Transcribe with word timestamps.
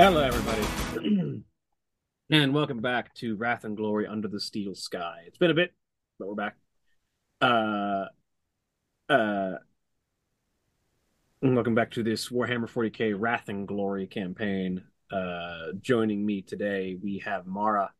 Hello, 0.00 0.20
everybody, 0.20 1.42
and 2.30 2.54
welcome 2.54 2.80
back 2.80 3.12
to 3.14 3.34
Wrath 3.34 3.64
and 3.64 3.76
Glory 3.76 4.06
Under 4.06 4.28
the 4.28 4.38
Steel 4.38 4.76
Sky. 4.76 5.24
It's 5.26 5.38
been 5.38 5.50
a 5.50 5.54
bit, 5.54 5.74
but 6.20 6.28
we're 6.28 6.36
back. 6.36 6.56
Uh, 7.40 8.04
uh, 9.12 9.54
welcome 11.42 11.74
back 11.74 11.90
to 11.90 12.04
this 12.04 12.28
Warhammer 12.28 12.70
40k 12.70 13.16
Wrath 13.18 13.48
and 13.48 13.66
Glory 13.66 14.06
campaign. 14.06 14.84
Uh, 15.10 15.72
joining 15.80 16.24
me 16.24 16.42
today, 16.42 16.96
we 17.02 17.18
have 17.24 17.46
Mara. 17.46 17.90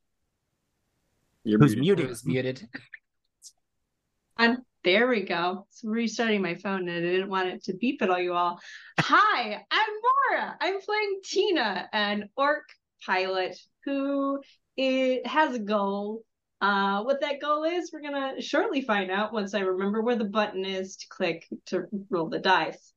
You're 1.45 1.59
Who's 1.59 1.77
muted. 1.77 2.07
muted? 2.25 2.27
Muted. 2.27 2.69
I'm 4.37 4.59
there 4.85 5.09
we 5.09 5.23
go. 5.23 5.67
So 5.71 5.89
restarting 5.89 6.41
my 6.41 6.55
phone 6.55 6.89
and 6.89 7.07
I 7.07 7.11
didn't 7.11 7.29
want 7.31 7.49
it 7.49 7.65
to 7.65 7.75
beep 7.75 8.01
at 8.01 8.11
all 8.11 8.21
you 8.21 8.35
all. 8.35 8.61
Hi, 9.01 9.65
I'm 9.71 9.89
Mara. 10.31 10.57
I'm 10.61 10.81
playing 10.81 11.21
Tina, 11.25 11.89
an 11.93 12.29
orc 12.37 12.65
pilot 13.05 13.59
who 13.85 14.41
i- 14.79 15.21
has 15.25 15.55
a 15.55 15.59
goal. 15.59 16.23
Uh, 16.61 17.03
what 17.03 17.21
that 17.23 17.41
goal 17.41 17.65
is, 17.65 17.91
we're 17.93 18.03
gonna 18.03 18.41
shortly 18.41 18.81
find 18.83 19.11
out 19.11 19.33
once 19.33 19.55
I 19.55 19.61
remember 19.61 20.03
where 20.03 20.17
the 20.17 20.25
button 20.25 20.65
is 20.65 20.97
to 20.97 21.07
click 21.09 21.47
to 21.67 21.87
roll 22.11 22.29
the 22.29 22.39
dice. 22.39 22.93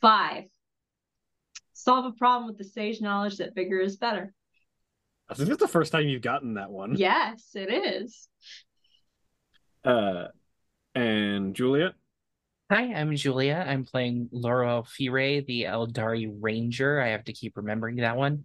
Five. 0.00 0.44
Solve 1.86 2.06
a 2.06 2.10
problem 2.10 2.48
with 2.48 2.58
the 2.58 2.64
sage 2.64 3.00
knowledge 3.00 3.36
that 3.36 3.54
bigger 3.54 3.78
is 3.78 3.96
better. 3.96 4.34
I 5.28 5.34
think 5.34 5.50
it's 5.50 5.60
the 5.60 5.68
first 5.68 5.92
time 5.92 6.08
you've 6.08 6.20
gotten 6.20 6.54
that 6.54 6.68
one. 6.68 6.96
Yes, 6.96 7.50
it 7.54 7.72
is. 7.72 8.26
Uh, 9.84 10.24
and 10.96 11.54
Juliet. 11.54 11.92
Hi, 12.72 12.92
I'm 12.92 13.14
Julia. 13.14 13.64
I'm 13.64 13.84
playing 13.84 14.30
Loroelle 14.34 14.84
Fyre, 14.84 15.42
the 15.42 15.66
Aeldari 15.68 16.28
Ranger. 16.40 17.00
I 17.00 17.10
have 17.10 17.22
to 17.26 17.32
keep 17.32 17.56
remembering 17.56 17.98
that 17.98 18.16
one. 18.16 18.42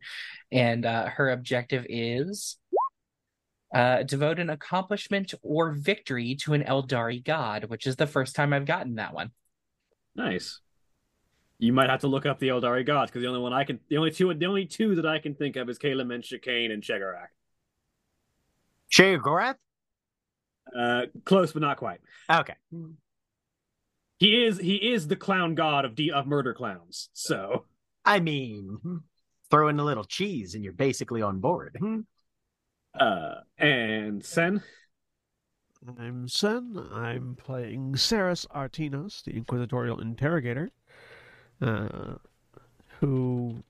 And 0.51 0.85
uh, 0.85 1.07
her 1.07 1.31
objective 1.31 1.87
is 1.89 2.59
uh, 3.73 4.03
devote 4.03 4.37
an 4.37 4.51
accomplishment 4.51 5.33
or 5.41 5.71
victory 5.71 6.35
to 6.41 6.53
an 6.53 6.61
Aeldari 6.61 7.23
god, 7.23 7.65
which 7.65 7.87
is 7.87 7.95
the 7.95 8.05
first 8.05 8.35
time 8.35 8.53
I've 8.53 8.65
gotten 8.65 8.97
that 8.97 9.15
one. 9.15 9.31
Nice. 10.15 10.59
You 11.61 11.73
might 11.73 11.91
have 11.91 11.99
to 12.01 12.07
look 12.07 12.25
up 12.25 12.39
the 12.39 12.47
Aeldari 12.47 12.83
gods 12.83 13.11
because 13.11 13.21
the 13.21 13.27
only 13.27 13.39
one 13.39 13.53
I 13.53 13.65
can, 13.65 13.79
the 13.87 13.97
only 13.97 14.09
two, 14.09 14.33
the 14.33 14.47
only 14.47 14.65
two 14.65 14.95
that 14.95 15.05
I 15.05 15.19
can 15.19 15.35
think 15.35 15.57
of 15.57 15.69
is 15.69 15.77
Caleb 15.77 16.09
and 16.09 16.23
Chicane 16.23 16.71
and 16.71 16.81
Cegorach. 16.81 17.27
Shay 18.89 19.15
Uh, 20.75 21.01
close 21.23 21.53
but 21.53 21.61
not 21.61 21.77
quite. 21.77 21.99
Okay. 22.31 22.55
He 24.17 24.43
is 24.43 24.57
he 24.57 24.91
is 24.91 25.07
the 25.07 25.15
clown 25.15 25.53
god 25.53 25.85
of 25.85 25.93
de- 25.93 26.09
of 26.09 26.25
murder 26.25 26.55
clowns. 26.55 27.09
So 27.13 27.65
I 28.03 28.19
mean, 28.21 29.01
throw 29.51 29.67
in 29.67 29.79
a 29.79 29.83
little 29.85 30.03
cheese 30.03 30.55
and 30.55 30.63
you're 30.63 30.73
basically 30.73 31.21
on 31.21 31.41
board. 31.41 31.77
uh 32.99 33.35
and 33.59 34.25
Sen. 34.25 34.63
I'm 35.99 36.27
Sen. 36.27 36.75
I'm 36.91 37.35
playing 37.35 37.93
Saras 37.93 38.47
Artinos, 38.47 39.23
the 39.23 39.37
Inquisitorial 39.37 40.01
Interrogator, 40.01 40.71
uh, 41.61 42.15
who, 42.99 43.63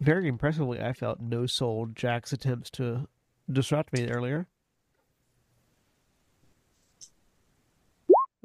very 0.00 0.28
impressively, 0.28 0.80
I 0.80 0.92
felt 0.92 1.20
no 1.20 1.46
sold 1.46 1.96
Jack's 1.96 2.32
attempts 2.32 2.70
to 2.70 3.08
disrupt 3.50 3.92
me 3.92 4.08
earlier. 4.08 4.46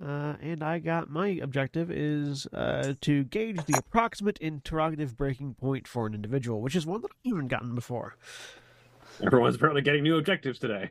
Uh, 0.01 0.33
and 0.41 0.63
I 0.63 0.79
got 0.79 1.11
my 1.11 1.27
objective 1.27 1.91
is 1.91 2.47
uh, 2.47 2.95
to 3.01 3.23
gauge 3.25 3.63
the 3.65 3.77
approximate 3.77 4.39
interrogative 4.39 5.15
breaking 5.15 5.53
point 5.53 5.87
for 5.87 6.07
an 6.07 6.15
individual, 6.15 6.59
which 6.59 6.75
is 6.75 6.87
one 6.87 7.01
that 7.01 7.11
I've 7.11 7.31
even 7.31 7.47
gotten 7.47 7.75
before. 7.75 8.15
Everyone's 9.23 9.55
apparently 9.55 9.83
getting 9.83 10.01
new 10.01 10.17
objectives 10.17 10.57
today. 10.57 10.89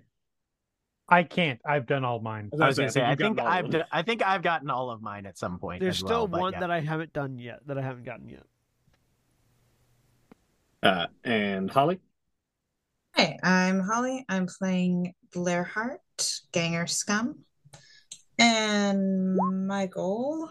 I 1.10 1.24
can't. 1.24 1.60
I've 1.64 1.86
done 1.86 2.04
all 2.04 2.20
mine. 2.20 2.50
I 2.60 2.66
was 2.68 2.78
gonna 2.78 2.90
say, 2.90 3.02
I 3.02 3.16
think 3.16 3.40
I've 3.40 3.68
done, 3.68 3.84
I 3.90 4.02
think 4.02 4.22
I've 4.24 4.42
gotten 4.42 4.70
all 4.70 4.90
of 4.90 5.02
mine 5.02 5.26
at 5.26 5.36
some 5.36 5.58
point. 5.58 5.80
There's 5.80 5.96
as 5.96 5.98
still 5.98 6.28
well, 6.28 6.42
one 6.42 6.52
yeah. 6.52 6.60
that 6.60 6.70
I 6.70 6.80
haven't 6.80 7.12
done 7.12 7.38
yet, 7.38 7.58
that 7.66 7.76
I 7.76 7.82
haven't 7.82 8.04
gotten 8.04 8.28
yet. 8.28 8.44
Uh 10.82 11.06
and 11.24 11.70
Holly. 11.70 12.00
Hi, 13.16 13.36
I'm 13.42 13.80
Holly. 13.80 14.24
I'm 14.28 14.46
playing 14.46 15.14
Blair 15.34 15.64
Hart, 15.64 16.00
Ganger 16.52 16.86
Scum. 16.86 17.40
And 18.38 19.36
my 19.66 19.86
goal 19.86 20.48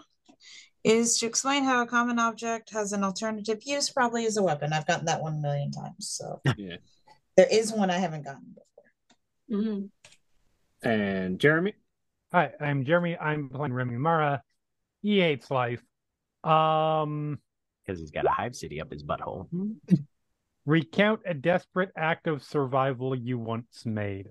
is 0.84 1.18
to 1.18 1.26
explain 1.26 1.64
how 1.64 1.82
a 1.82 1.86
common 1.86 2.18
object 2.18 2.70
has 2.72 2.92
an 2.92 3.02
alternative 3.02 3.60
use, 3.64 3.90
probably 3.90 4.26
as 4.26 4.36
a 4.36 4.42
weapon. 4.42 4.72
I've 4.72 4.86
gotten 4.86 5.06
that 5.06 5.22
one 5.22 5.34
a 5.34 5.38
million 5.38 5.70
times. 5.70 6.08
So 6.08 6.40
Yeah. 6.56 6.76
there 7.36 7.48
is 7.50 7.72
one 7.72 7.90
I 7.90 7.98
haven't 7.98 8.24
gotten 8.24 8.54
before. 8.54 9.60
Mhm. 9.62 9.90
And 10.82 11.38
Jeremy. 11.38 11.74
Hi, 12.32 12.52
I'm 12.60 12.84
Jeremy. 12.84 13.16
I'm 13.18 13.48
playing 13.48 13.72
Remy 13.72 13.96
Mera. 13.96 14.42
He 15.02 15.20
hates 15.20 15.50
life. 15.50 15.82
Um, 16.42 17.38
because 17.84 18.00
he's 18.00 18.10
got 18.10 18.24
a 18.24 18.30
hive 18.30 18.54
city 18.54 18.80
up 18.80 18.90
his 18.90 19.04
butthole. 19.04 19.48
recount 20.66 21.20
a 21.26 21.34
desperate 21.34 21.90
act 21.96 22.26
of 22.26 22.42
survival 22.42 23.14
you 23.14 23.38
once 23.38 23.84
made. 23.84 24.28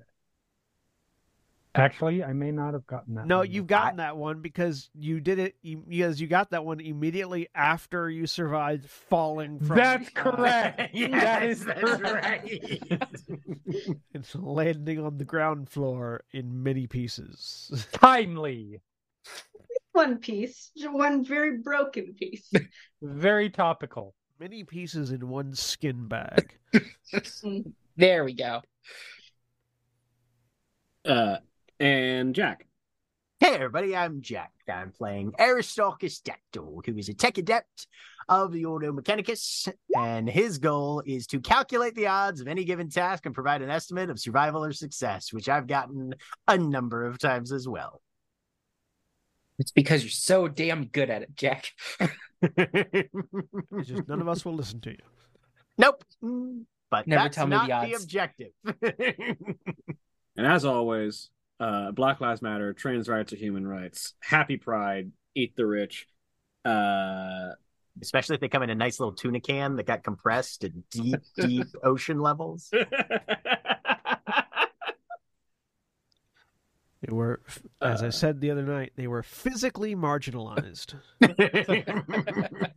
Actually, 1.80 2.24
I 2.24 2.34
may 2.34 2.52
not 2.52 2.74
have 2.74 2.86
gotten 2.86 3.16
that. 3.16 3.26
No, 3.26 3.40
one. 3.40 3.52
you've 3.52 3.68
gotten 3.68 3.98
that 3.98 4.18
one 4.18 4.42
because 4.42 4.90
you 4.94 5.20
did 5.20 5.40
it 5.40 5.56
because 5.88 6.20
you 6.22 6.28
got 6.28 6.52
that 6.52 6.64
one 6.66 6.80
immediately 6.80 7.48
after 7.56 8.10
you 8.10 8.28
survived 8.28 8.90
falling 8.90 9.60
from. 9.60 9.78
That's 9.78 10.10
correct. 10.10 10.78
that 10.94 11.44
is 11.44 11.66
that's 11.66 11.82
correct. 11.82 12.50
It's 14.14 14.36
landing 14.36 15.00
on 15.00 15.18
the 15.18 15.26
ground 15.26 15.70
floor 15.70 16.24
in 16.32 16.64
many 16.64 16.88
pieces. 16.88 17.88
Timely. 17.94 18.82
One 19.94 20.18
piece, 20.18 20.72
one 20.86 21.24
very 21.26 21.58
broken 21.58 22.14
piece. 22.18 22.52
Very 23.02 23.50
topical. 23.50 24.14
many 24.40 24.64
pieces 24.64 25.12
in 25.12 25.28
one 25.30 25.54
skin 25.54 26.08
bag. 26.08 26.58
There 27.98 28.24
we 28.24 28.34
go. 28.34 28.62
Uh 31.06 31.38
and 31.80 32.36
Jack. 32.36 32.66
Hey 33.40 33.56
everybody, 33.56 33.96
I'm 33.96 34.22
Jack. 34.22 34.52
I'm 34.68 34.92
playing 34.92 35.32
Aristarchus 35.40 36.20
Dactull, 36.20 36.82
who 36.86 36.98
is 36.98 37.08
a 37.08 37.14
tech 37.14 37.38
adept 37.38 37.88
of 38.28 38.52
the 38.52 38.66
Ordo 38.66 38.92
Mechanicus, 38.92 39.70
and 39.96 40.30
his 40.30 40.58
goal 40.58 41.02
is 41.06 41.26
to 41.28 41.40
calculate 41.40 41.96
the 41.96 42.08
odds 42.08 42.42
of 42.42 42.48
any 42.48 42.66
given 42.66 42.90
task 42.90 43.26
and 43.26 43.34
provide 43.34 43.62
an 43.62 43.70
estimate 43.70 44.10
of 44.10 44.20
survival 44.20 44.64
or 44.64 44.74
success, 44.74 45.32
which 45.32 45.48
I've 45.48 45.68
gotten 45.68 46.14
a 46.48 46.58
number 46.58 47.06
of 47.06 47.18
times 47.18 47.54
as 47.54 47.68
well. 47.68 48.02
It's 49.58 49.72
because 49.72 50.04
you're 50.04 50.10
so 50.12 50.48
damn 50.48 50.86
good 50.86 51.10
at 51.10 51.22
it, 51.22 51.36
Jack. 51.36 51.72
Just 53.84 54.08
none 54.08 54.22
of 54.22 54.28
us 54.28 54.44
will 54.44 54.56
listen 54.56 54.82
to 54.82 54.92
you. 54.92 54.98
nope. 55.78 56.04
But 56.92 57.08
Never 57.08 57.24
that's 57.24 57.36
tell 57.36 57.48
me 57.48 57.56
not 57.56 57.84
the 57.84 57.92
the 57.92 57.94
objective. 57.94 58.52
And 60.40 60.48
as 60.48 60.64
always, 60.64 61.30
uh 61.60 61.92
Black 61.92 62.22
Lives 62.22 62.42
Matter, 62.42 62.74
trans 62.74 63.08
rights 63.10 63.34
are 63.34 63.38
human 63.38 63.68
rights. 63.68 64.14
Happy 64.22 64.58
Pride, 64.58 65.12
eat 65.36 65.56
the 65.56 65.66
rich. 65.66 66.08
Uh 66.66 67.50
Especially 68.02 68.36
if 68.36 68.42
they 68.42 68.48
come 68.48 68.64
in 68.64 68.70
a 68.70 68.76
nice 68.76 69.00
little 69.00 69.14
tuna 69.14 69.42
can 69.42 69.76
that 69.76 69.86
got 69.86 70.04
compressed 70.04 70.62
to 70.62 70.70
deep, 70.70 71.20
deep 71.38 71.68
ocean 71.84 72.20
levels. 72.20 72.72
They 77.02 77.14
were, 77.14 77.40
as 77.82 78.04
I 78.04 78.08
Uh. 78.08 78.12
said 78.12 78.42
the 78.42 78.52
other 78.52 78.64
night, 78.66 78.92
they 78.98 79.08
were 79.08 79.24
physically 79.24 79.96
marginalized. 79.96 80.96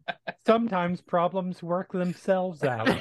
Sometimes 0.46 1.00
problems 1.00 1.60
work 1.60 1.90
themselves 1.90 2.62
out. 2.62 3.00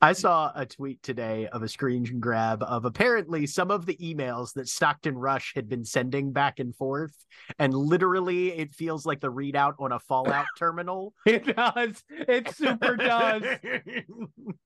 I 0.00 0.12
saw 0.12 0.52
a 0.54 0.64
tweet 0.66 1.02
today 1.02 1.48
of 1.48 1.62
a 1.62 1.68
screen 1.68 2.04
grab 2.20 2.62
of 2.62 2.84
apparently 2.84 3.46
some 3.46 3.70
of 3.70 3.86
the 3.86 3.96
emails 3.96 4.52
that 4.54 4.68
Stockton 4.68 5.16
Rush 5.16 5.52
had 5.54 5.68
been 5.68 5.84
sending 5.84 6.32
back 6.32 6.58
and 6.58 6.74
forth, 6.74 7.14
and 7.58 7.72
literally 7.74 8.52
it 8.52 8.70
feels 8.72 9.04
like 9.06 9.20
the 9.20 9.32
readout 9.32 9.74
on 9.78 9.92
a 9.92 9.98
Fallout 10.00 10.46
terminal. 10.58 11.14
it 11.26 11.44
does. 11.56 12.02
It 12.10 12.54
super 12.54 12.96
does. 12.96 13.42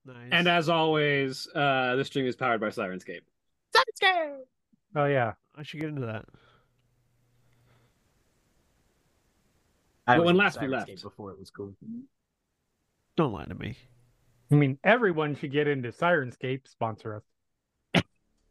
Nice. 0.05 0.29
And 0.33 0.49
as 0.49 0.69
always, 0.69 1.47
uh, 1.55 1.95
this 1.95 2.09
stream 2.09 2.27
is 2.27 2.35
powered 2.35 2.61
by 2.61 2.69
Syrinscape. 2.69 3.21
Syrinscape! 3.77 4.39
Oh 4.97 5.05
yeah. 5.07 5.35
I 5.57 5.63
should 5.63 5.81
get 5.81 5.89
into 5.91 6.07
that. 6.07 6.25
I 10.07 10.17
But 10.17 10.27
when 10.27 10.37
last 10.37 10.61
we 10.61 10.67
left. 10.67 10.91
before 11.03 11.31
it 11.31 11.39
was 11.39 11.51
cool. 11.51 11.75
Don't 13.17 13.33
lie 13.33 13.45
to 13.45 13.55
me. 13.55 13.77
I 14.51 14.55
mean, 14.57 14.79
everyone 14.85 15.37
should 15.37 15.53
get 15.53 15.69
into 15.69 15.91
Syrinscape. 15.91 16.67
Sponsor 16.67 17.23
us. 17.95 18.03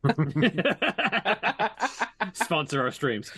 Sponsor 2.34 2.82
our 2.84 2.92
streams. 2.92 3.32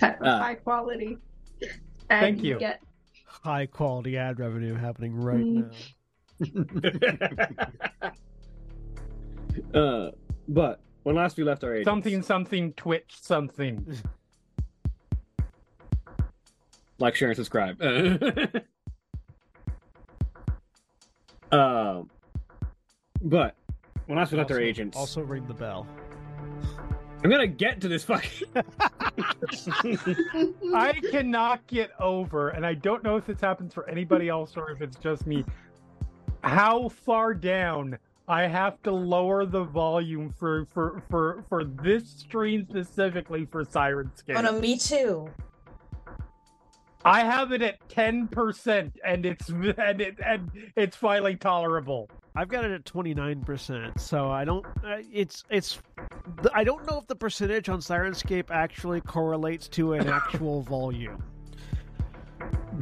Uh, 0.00 0.12
high 0.22 0.54
quality. 0.54 1.18
Thank 2.08 2.42
you. 2.42 2.58
Get 2.58 2.80
High 3.26 3.66
quality 3.66 4.16
ad 4.16 4.40
revenue 4.40 4.74
happening 4.74 5.14
right 5.14 5.44
Mm. 5.44 5.70
now. 9.74 9.74
uh, 9.80 10.10
but 10.48 10.80
when 11.02 11.16
last 11.16 11.36
we 11.36 11.44
left 11.44 11.62
our 11.64 11.74
agents, 11.74 11.86
Something, 11.88 12.22
something, 12.22 12.72
Twitch, 12.74 13.14
something. 13.20 13.84
like, 16.98 17.14
share, 17.14 17.28
and 17.28 17.36
subscribe. 17.36 17.78
um, 21.52 22.10
but 23.22 23.54
when 24.06 24.18
I 24.18 24.24
we 24.24 24.36
left 24.36 24.50
our 24.50 24.56
Also- 24.56 24.60
agents, 24.60 24.96
Also 24.96 25.22
ring 25.22 25.46
the 25.46 25.54
bell. 25.54 25.86
I'm 27.24 27.30
gonna 27.30 27.46
get 27.48 27.80
to 27.80 27.88
this 27.88 28.04
fucking. 28.04 28.46
I 30.74 30.92
cannot 31.10 31.66
get 31.66 31.90
over, 31.98 32.50
and 32.50 32.64
I 32.64 32.74
don't 32.74 33.02
know 33.02 33.16
if 33.16 33.26
this 33.26 33.40
happens 33.40 33.74
for 33.74 33.88
anybody 33.88 34.28
else 34.28 34.56
or 34.56 34.70
if 34.70 34.80
it's 34.80 34.96
just 34.98 35.26
me, 35.26 35.44
how 36.44 36.88
far 36.88 37.34
down 37.34 37.98
I 38.28 38.42
have 38.46 38.80
to 38.84 38.92
lower 38.92 39.46
the 39.46 39.64
volume 39.64 40.32
for 40.38 40.66
for 40.72 41.02
for 41.10 41.44
for 41.48 41.64
this 41.64 42.08
stream 42.08 42.66
specifically 42.68 43.46
for 43.46 43.64
Siren 43.64 44.12
Syrinscape. 44.16 44.38
Oh 44.38 44.42
no, 44.42 44.60
me 44.60 44.78
too. 44.78 45.28
I 47.08 47.20
have 47.20 47.52
it 47.52 47.62
at 47.62 47.88
ten 47.88 48.28
percent, 48.28 48.98
and 49.04 49.24
it's 49.24 49.48
and 49.48 50.00
it 50.00 50.18
and 50.24 50.50
it's 50.76 50.96
finally 50.96 51.36
tolerable. 51.36 52.08
I've 52.36 52.48
got 52.48 52.64
it 52.64 52.70
at 52.70 52.84
twenty 52.84 53.14
nine 53.14 53.42
percent, 53.42 54.00
so 54.00 54.30
I 54.30 54.44
don't. 54.44 54.64
Uh, 54.84 54.98
it's 55.12 55.44
it's. 55.50 55.78
I 56.54 56.64
don't 56.64 56.86
know 56.88 56.98
if 56.98 57.06
the 57.06 57.16
percentage 57.16 57.68
on 57.68 57.80
Syrinscape 57.80 58.50
actually 58.50 59.00
correlates 59.00 59.68
to 59.68 59.94
an 59.94 60.08
actual 60.20 60.62
volume. 60.62 61.22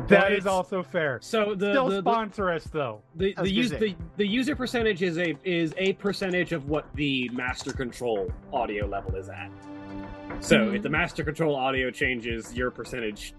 That 0.09 0.33
is 0.33 0.39
it's- 0.41 0.47
also 0.47 0.83
fair. 0.83 1.19
so 1.23 1.55
the 1.55 1.71
Still 1.73 1.89
the, 1.89 1.95
the, 1.97 2.01
sponsor 2.03 2.51
us 2.51 2.65
though. 2.65 3.01
the, 3.15 3.35
I 3.37 3.41
was 3.43 3.51
the, 3.51 3.55
use, 3.57 3.71
the 3.71 3.95
the 4.19 4.27
user 4.27 4.55
percentage 4.55 5.03
is 5.03 5.17
a 5.19 5.35
is 5.45 5.73
a 5.79 5.95
percentage 5.95 6.53
of 6.53 6.69
what 6.69 6.85
the 6.95 7.31
master 7.31 7.73
control 7.73 8.31
audio 8.53 8.87
level 8.87 9.15
is 9.17 9.29
at. 9.31 9.51
So 10.41 10.59
Mhm. 10.59 10.77
if 10.77 10.83
the 10.83 10.91
master 10.91 11.25
control 11.25 11.55
audio 11.57 11.91
changes, 11.91 12.53
your 12.53 12.71
percentage 12.71 13.33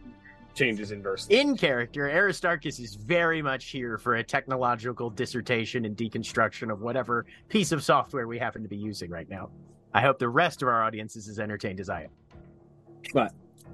changes 0.58 0.92
inversely. 0.92 1.40
In 1.40 1.56
character, 1.56 2.10
Aristarchus 2.10 2.80
is 2.80 2.96
very 2.96 3.42
much 3.42 3.66
here 3.66 3.98
for 3.98 4.16
a 4.16 4.24
technological 4.24 5.10
dissertation 5.10 5.86
and 5.86 5.96
deconstruction 5.96 6.72
of 6.72 6.82
whatever 6.82 7.26
piece 7.48 7.72
of 7.72 7.84
software 7.84 8.28
we 8.28 8.40
happen 8.40 8.64
to 8.64 8.68
be 8.68 8.76
using 8.76 9.10
right 9.12 9.30
now. 9.30 9.50
I 9.94 10.02
hope 10.02 10.20
the 10.20 10.28
rest 10.30 10.62
of 10.64 10.68
our 10.68 10.84
audience 10.84 11.16
is 11.16 11.30
as 11.30 11.40
entertained 11.40 11.80
as 11.80 11.90
I 11.90 12.04
am. 12.04 12.10
But 13.14 13.34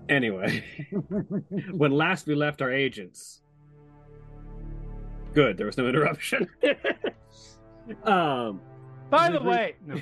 anyway, 0.10 0.64
when 1.72 1.92
last 1.92 2.28
we 2.28 2.36
left 2.36 2.62
our 2.62 2.72
agents, 2.72 3.42
good, 5.34 5.58
there 5.58 5.66
was 5.66 5.78
no 5.78 5.88
interruption. 5.88 6.48
um, 8.04 8.62
By 9.10 9.30
the 9.30 9.38
Every- 9.38 9.50
way, 9.50 9.76
no. 9.86 10.02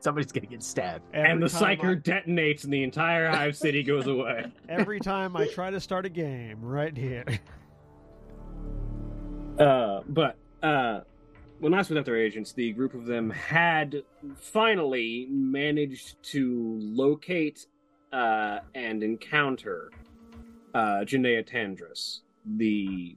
Somebody's 0.00 0.32
gonna 0.32 0.46
get 0.46 0.62
stabbed. 0.62 1.04
and 1.12 1.42
the 1.42 1.48
time 1.48 1.76
psyker 1.78 2.02
detonates, 2.02 2.64
and 2.64 2.72
the 2.72 2.82
entire 2.82 3.28
Hive 3.28 3.56
City 3.56 3.82
goes 3.84 4.06
away. 4.06 4.46
Every 4.68 4.98
time 4.98 5.36
I 5.36 5.46
try 5.46 5.70
to 5.70 5.80
start 5.80 6.06
a 6.06 6.08
game, 6.08 6.58
right 6.62 6.96
here. 6.96 7.24
Uh, 9.58 10.00
but 10.08 10.36
uh, 10.62 11.00
when 11.58 11.72
last 11.72 11.90
we 11.90 11.96
left 11.96 12.08
our 12.08 12.16
agents, 12.16 12.52
the 12.52 12.72
group 12.72 12.94
of 12.94 13.04
them 13.04 13.28
had 13.28 14.02
finally 14.36 15.26
managed 15.30 16.22
to 16.22 16.78
locate 16.80 17.66
uh, 18.12 18.60
and 18.74 19.02
encounter 19.02 19.90
uh, 20.74 21.00
Janaea 21.04 21.46
Tandris, 21.46 22.20
the 22.56 23.16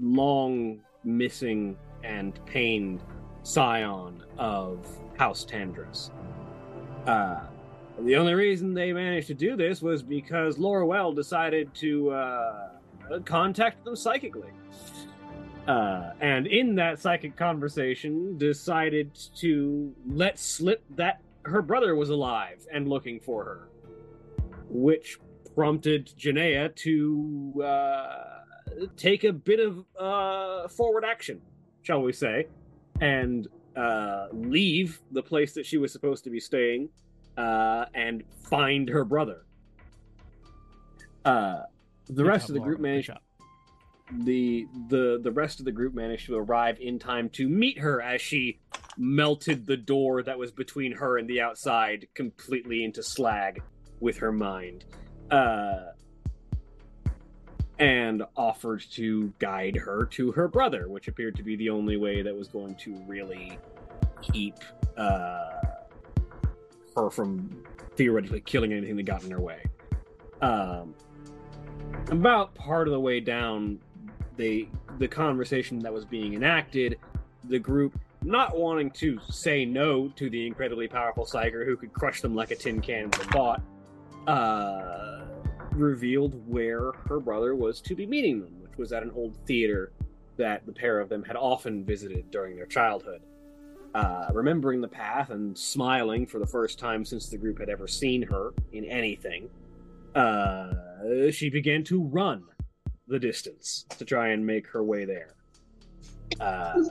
long 0.00 0.80
missing 1.04 1.76
and 2.02 2.44
pained 2.46 3.02
scion 3.42 4.24
of 4.38 4.86
House 5.16 5.44
Tandris. 5.44 6.10
Uh, 7.06 7.40
the 8.00 8.16
only 8.16 8.34
reason 8.34 8.74
they 8.74 8.92
managed 8.92 9.28
to 9.28 9.34
do 9.34 9.56
this 9.56 9.80
was 9.80 10.02
because 10.02 10.56
Loroelle 10.56 11.14
decided 11.14 11.72
to 11.74 12.10
uh, 12.10 12.68
contact 13.24 13.84
them 13.84 13.94
psychically 13.94 14.50
uh, 15.66 16.12
and 16.20 16.46
in 16.46 16.74
that 16.74 17.00
psychic 17.00 17.36
conversation 17.36 18.36
decided 18.36 19.10
to 19.36 19.94
let 20.06 20.38
slip 20.38 20.84
that 20.96 21.20
her 21.44 21.62
brother 21.62 21.94
was 21.94 22.10
alive 22.10 22.66
and 22.72 22.88
looking 22.88 23.20
for 23.20 23.44
her 23.44 23.68
which 24.68 25.18
prompted 25.54 26.10
Janaea 26.18 26.74
to 26.76 27.62
uh, 27.64 28.86
take 28.96 29.24
a 29.24 29.32
bit 29.32 29.60
of 29.60 29.84
uh, 29.98 30.68
forward 30.68 31.04
action 31.04 31.40
shall 31.82 32.02
we 32.02 32.12
say 32.12 32.46
and 33.00 33.48
uh, 33.76 34.28
leave 34.32 35.00
the 35.10 35.22
place 35.22 35.54
that 35.54 35.66
she 35.66 35.78
was 35.78 35.92
supposed 35.92 36.24
to 36.24 36.30
be 36.30 36.40
staying 36.40 36.88
uh, 37.36 37.86
and 37.94 38.22
find 38.48 38.88
her 38.88 39.04
brother. 39.04 39.44
Uh, 41.24 41.62
the 42.06 42.22
Good 42.22 42.26
rest 42.26 42.48
of 42.48 42.54
the 42.54 42.60
group 42.60 42.80
managed 42.80 43.10
the 44.12 44.66
the 44.90 45.18
the 45.22 45.30
rest 45.30 45.60
of 45.60 45.64
the 45.64 45.72
group 45.72 45.94
managed 45.94 46.26
to 46.26 46.36
arrive 46.36 46.78
in 46.78 46.98
time 46.98 47.30
to 47.30 47.48
meet 47.48 47.78
her 47.78 48.02
as 48.02 48.20
she 48.20 48.60
melted 48.98 49.66
the 49.66 49.78
door 49.78 50.22
that 50.22 50.38
was 50.38 50.52
between 50.52 50.92
her 50.92 51.16
and 51.16 51.28
the 51.28 51.40
outside 51.40 52.06
completely 52.14 52.84
into 52.84 53.02
slag 53.02 53.62
with 54.00 54.18
her 54.18 54.30
mind. 54.30 54.84
Uh 55.30 55.93
and 57.78 58.22
offered 58.36 58.82
to 58.92 59.32
guide 59.38 59.76
her 59.76 60.06
to 60.06 60.30
her 60.32 60.46
brother 60.46 60.88
which 60.88 61.08
appeared 61.08 61.34
to 61.34 61.42
be 61.42 61.56
the 61.56 61.68
only 61.68 61.96
way 61.96 62.22
that 62.22 62.34
was 62.34 62.48
going 62.48 62.74
to 62.76 62.94
really 63.06 63.58
keep 64.22 64.54
uh 64.96 65.50
her 66.96 67.10
from 67.10 67.64
theoretically 67.96 68.40
killing 68.40 68.72
anything 68.72 68.96
that 68.96 69.02
got 69.02 69.24
in 69.24 69.30
her 69.30 69.40
way. 69.40 69.62
Um 70.40 70.94
about 72.10 72.54
part 72.54 72.86
of 72.86 72.92
the 72.92 73.00
way 73.00 73.20
down 73.20 73.78
they 74.36 74.68
the 74.98 75.08
conversation 75.08 75.78
that 75.80 75.92
was 75.92 76.04
being 76.04 76.34
enacted 76.34 76.98
the 77.44 77.58
group 77.58 77.98
not 78.22 78.56
wanting 78.56 78.90
to 78.90 79.18
say 79.28 79.64
no 79.64 80.08
to 80.08 80.30
the 80.30 80.46
incredibly 80.46 80.88
powerful 80.88 81.26
psyker 81.26 81.64
who 81.64 81.76
could 81.76 81.92
crush 81.92 82.20
them 82.20 82.34
like 82.34 82.50
a 82.50 82.56
tin 82.56 82.80
can 82.80 83.10
with 83.10 83.20
a 83.20 83.24
thought 83.30 83.62
uh 84.26 85.23
revealed 85.74 86.48
where 86.48 86.92
her 87.08 87.20
brother 87.20 87.54
was 87.54 87.80
to 87.80 87.94
be 87.94 88.06
meeting 88.06 88.40
them 88.40 88.52
which 88.60 88.76
was 88.76 88.92
at 88.92 89.02
an 89.02 89.10
old 89.14 89.36
theater 89.46 89.92
that 90.36 90.64
the 90.66 90.72
pair 90.72 91.00
of 91.00 91.08
them 91.08 91.22
had 91.22 91.36
often 91.36 91.84
visited 91.84 92.30
during 92.30 92.56
their 92.56 92.66
childhood 92.66 93.22
uh, 93.94 94.28
remembering 94.32 94.80
the 94.80 94.88
path 94.88 95.30
and 95.30 95.56
smiling 95.56 96.26
for 96.26 96.40
the 96.40 96.46
first 96.46 96.78
time 96.78 97.04
since 97.04 97.28
the 97.28 97.38
group 97.38 97.58
had 97.58 97.68
ever 97.68 97.86
seen 97.86 98.22
her 98.22 98.52
in 98.72 98.84
anything 98.84 99.48
uh, 100.14 100.72
she 101.30 101.50
began 101.50 101.82
to 101.84 102.02
run 102.02 102.44
the 103.06 103.18
distance 103.18 103.84
to 103.98 104.04
try 104.04 104.28
and 104.28 104.44
make 104.44 104.66
her 104.68 104.82
way 104.82 105.04
there. 105.04 105.34
Uh, 106.40 106.82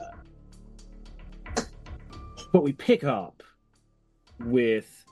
but 2.52 2.62
we 2.62 2.72
pick 2.72 3.04
up 3.04 3.42
with 4.40 5.04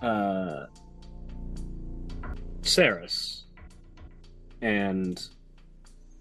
uh, 0.00 0.66
Saras 2.68 3.44
and 4.60 5.26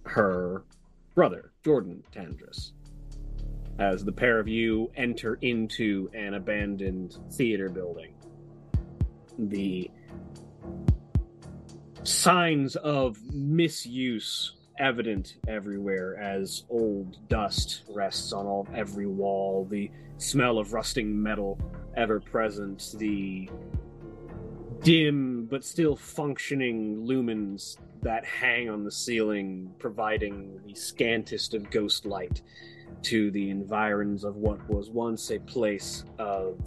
her 0.06 0.63
brother, 1.13 1.51
Jordan 1.66 2.04
Tandris. 2.13 2.72
as 3.80 4.04
the 4.06 4.12
pair 4.12 4.39
of 4.39 4.48
you 4.48 4.89
enter 4.96 5.36
into 5.42 6.10
an 6.13 6.34
abandoned 6.34 7.18
theater 7.34 7.70
building. 7.70 8.13
The 9.38 9.92
signs 12.04 12.75
of 12.77 13.22
misuse 13.34 14.56
evident 14.80 15.36
everywhere 15.48 16.18
as 16.18 16.63
old 16.70 17.27
dust 17.27 17.84
rests 17.89 18.32
on 18.32 18.46
all 18.46 18.68
every 18.74 19.06
wall 19.08 19.68
the 19.70 19.92
smell 20.18 20.58
of 20.60 20.74
rusting 20.74 21.22
metal 21.22 21.60
ever 21.96 22.20
present 22.20 22.96
the 22.98 23.50
dim 24.88 25.46
but 25.51 25.65
still 25.65 25.98
functioning 25.98 26.96
lumens 27.06 27.75
that 28.01 28.25
hang 28.25 28.70
on 28.70 28.86
the 28.86 28.91
ceiling 28.91 29.70
providing 29.79 30.58
the 30.65 30.74
scantest 30.74 31.53
of 31.53 31.70
ghost 31.70 32.06
light 32.06 32.41
to 33.01 33.29
the 33.32 33.50
environs 33.50 34.24
of 34.24 34.38
what 34.38 34.58
was 34.70 34.89
once 34.89 35.29
a 35.29 35.39
place 35.39 36.06
of 36.20 36.58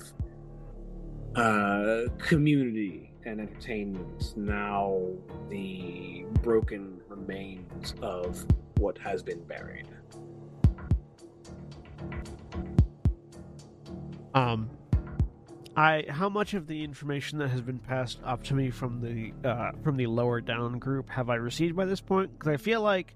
uh, 1.34 2.02
community 2.18 3.10
and 3.24 3.40
entertainment, 3.40 4.36
now 4.36 5.00
the 5.48 6.26
broken 6.42 7.00
remains 7.08 7.94
of 8.02 8.44
what 8.76 8.98
has 8.98 9.22
been 9.22 9.42
buried. 9.44 9.86
Um, 14.34 14.68
I 15.76 16.04
how 16.08 16.28
much 16.28 16.54
of 16.54 16.66
the 16.66 16.82
information 16.82 17.38
that 17.38 17.48
has 17.48 17.60
been 17.60 17.78
passed 17.78 18.18
up 18.24 18.42
to 18.44 18.54
me 18.54 18.70
from 18.70 19.00
the 19.00 19.32
uh, 19.48 19.72
from 19.82 19.96
the 19.96 20.06
lower 20.06 20.40
down 20.40 20.78
group 20.78 21.08
have 21.10 21.30
I 21.30 21.36
received 21.36 21.76
by 21.76 21.84
this 21.84 22.00
point? 22.00 22.32
Because 22.32 22.48
I 22.52 22.56
feel 22.56 22.80
like 22.82 23.14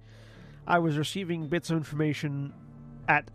I 0.66 0.78
was 0.78 0.96
receiving 0.96 1.48
bits 1.48 1.70
of 1.70 1.76
information 1.76 2.52
at 3.08 3.28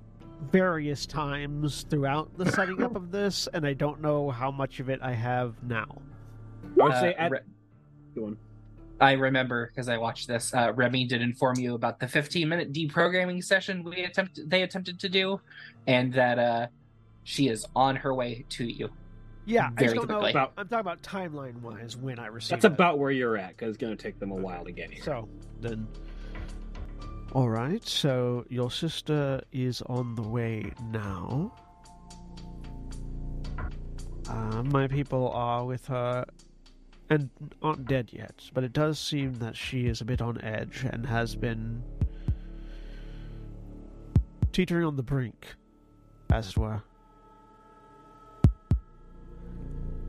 various 0.51 1.05
times 1.05 1.85
throughout 1.89 2.35
the 2.37 2.49
setting 2.51 2.81
up 2.81 2.95
of 2.95 3.11
this, 3.19 3.47
and 3.53 3.65
I 3.67 3.73
don't 3.73 4.01
know 4.01 4.29
how 4.29 4.51
much 4.51 4.79
of 4.79 4.89
it 4.89 4.99
I 5.01 5.11
have 5.11 5.61
now. 5.63 6.01
I 6.79 6.83
would 6.83 6.91
Uh, 6.93 7.01
say 7.01 7.13
at 7.13 7.31
Re- 7.31 7.39
go 8.15 8.25
on. 8.27 8.37
I 9.01 9.13
remember 9.13 9.67
because 9.67 9.89
I 9.89 9.97
watched 9.97 10.27
this. 10.27 10.53
Uh, 10.53 10.71
Remy 10.75 11.05
did 11.05 11.21
inform 11.21 11.57
you 11.59 11.75
about 11.75 11.99
the 11.99 12.07
15 12.07 12.47
minute 12.47 12.73
deprogramming 12.73 13.43
session 13.43 13.83
we 13.83 14.03
attempted 14.03 14.49
they 14.49 14.63
attempted 14.63 14.97
to 15.01 15.09
do, 15.09 15.41
and 15.87 16.13
that 16.13 16.39
uh, 16.39 16.67
she 17.25 17.49
is 17.49 17.65
on 17.75 17.97
her 17.97 18.13
way 18.13 18.45
to 18.49 18.65
you. 18.65 18.89
Yeah, 19.49 19.71
I 19.77 19.83
just 19.83 19.95
don't 19.95 20.07
know. 20.07 20.23
About- 20.23 20.53
I'm 20.57 20.67
talking 20.67 20.79
about 20.81 21.01
timeline 21.01 21.59
wise 21.61 21.97
when 21.97 22.19
I 22.19 22.27
received. 22.27 22.51
That's 22.61 22.65
it. 22.65 22.71
about 22.71 22.99
where 22.99 23.09
you're 23.09 23.35
at 23.35 23.49
because 23.57 23.69
it's 23.69 23.77
going 23.77 23.97
to 23.97 24.01
take 24.01 24.19
them 24.19 24.29
a 24.29 24.35
while 24.35 24.63
to 24.63 24.71
get 24.71 24.91
here. 24.91 25.03
So 25.03 25.27
then, 25.59 25.87
all 27.33 27.49
right. 27.49 27.83
So 27.87 28.45
your 28.49 28.69
sister 28.69 29.41
is 29.51 29.81
on 29.83 30.13
the 30.13 30.21
way 30.21 30.71
now. 30.91 31.51
Uh, 34.29 34.61
my 34.63 34.87
people 34.87 35.29
are 35.31 35.65
with 35.65 35.87
her 35.87 36.25
and 37.09 37.31
aren't 37.63 37.87
dead 37.87 38.11
yet, 38.13 38.47
but 38.53 38.63
it 38.63 38.71
does 38.71 38.99
seem 38.99 39.33
that 39.39 39.57
she 39.57 39.87
is 39.87 39.99
a 40.01 40.05
bit 40.05 40.21
on 40.21 40.39
edge 40.41 40.85
and 40.91 41.07
has 41.07 41.35
been 41.35 41.81
teetering 44.51 44.85
on 44.85 44.95
the 44.95 45.01
brink, 45.01 45.55
as 46.31 46.49
it 46.49 46.57
were. 46.57 46.83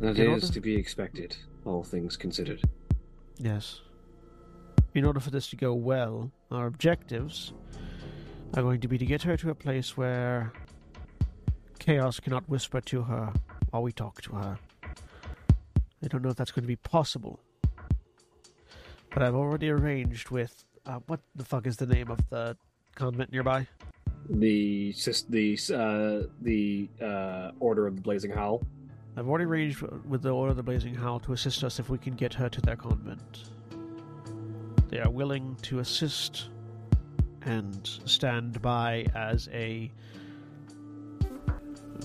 That 0.00 0.18
In 0.18 0.32
is 0.32 0.44
order- 0.44 0.52
to 0.54 0.60
be 0.60 0.74
expected, 0.76 1.36
all 1.64 1.82
things 1.84 2.16
considered. 2.16 2.62
Yes. 3.38 3.80
In 4.94 5.04
order 5.04 5.20
for 5.20 5.30
this 5.30 5.48
to 5.48 5.56
go 5.56 5.74
well, 5.74 6.32
our 6.50 6.66
objectives 6.66 7.52
are 8.54 8.62
going 8.62 8.80
to 8.80 8.88
be 8.88 8.98
to 8.98 9.06
get 9.06 9.22
her 9.22 9.36
to 9.36 9.50
a 9.50 9.54
place 9.54 9.96
where 9.96 10.52
chaos 11.78 12.18
cannot 12.18 12.48
whisper 12.48 12.80
to 12.80 13.02
her 13.02 13.32
while 13.70 13.82
we 13.82 13.92
talk 13.92 14.20
to 14.22 14.32
her. 14.34 14.58
I 14.82 16.08
don't 16.08 16.22
know 16.22 16.30
if 16.30 16.36
that's 16.36 16.50
going 16.50 16.64
to 16.64 16.68
be 16.68 16.76
possible. 16.76 17.38
But 19.12 19.22
I've 19.22 19.34
already 19.34 19.68
arranged 19.70 20.30
with. 20.30 20.64
Uh, 20.86 21.00
what 21.06 21.20
the 21.36 21.44
fuck 21.44 21.66
is 21.66 21.76
the 21.76 21.86
name 21.86 22.10
of 22.10 22.18
the 22.30 22.56
convent 22.94 23.30
nearby? 23.32 23.66
The 24.30 24.94
the 25.28 25.58
uh, 25.74 26.28
the 26.40 26.88
uh, 27.02 27.50
Order 27.60 27.86
of 27.86 27.96
the 27.96 28.02
Blazing 28.02 28.30
Howl. 28.30 28.62
I've 29.20 29.28
already 29.28 29.44
arranged 29.44 29.82
with 29.82 30.22
the 30.22 30.30
Order 30.30 30.52
of 30.52 30.56
the 30.56 30.62
Blazing 30.62 30.94
Howl 30.94 31.20
to 31.20 31.34
assist 31.34 31.62
us 31.62 31.78
if 31.78 31.90
we 31.90 31.98
can 31.98 32.14
get 32.14 32.32
her 32.32 32.48
to 32.48 32.60
their 32.62 32.74
convent. 32.74 33.50
They 34.88 34.98
are 34.98 35.10
willing 35.10 35.56
to 35.60 35.80
assist 35.80 36.48
and 37.42 37.86
stand 38.06 38.62
by 38.62 39.04
as 39.14 39.50
a 39.52 39.90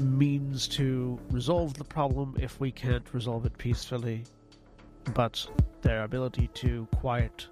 means 0.02 0.68
to 0.68 1.18
resolve 1.30 1.76
the 1.76 1.86
problem 1.86 2.36
if 2.38 2.60
we 2.60 2.70
can't 2.70 3.08
resolve 3.14 3.46
it 3.46 3.58
peacefully. 3.58 4.26
But 5.14 5.48
their 5.84 6.04
ability 6.04 6.50
to 6.56 6.86
quiet 6.98 7.48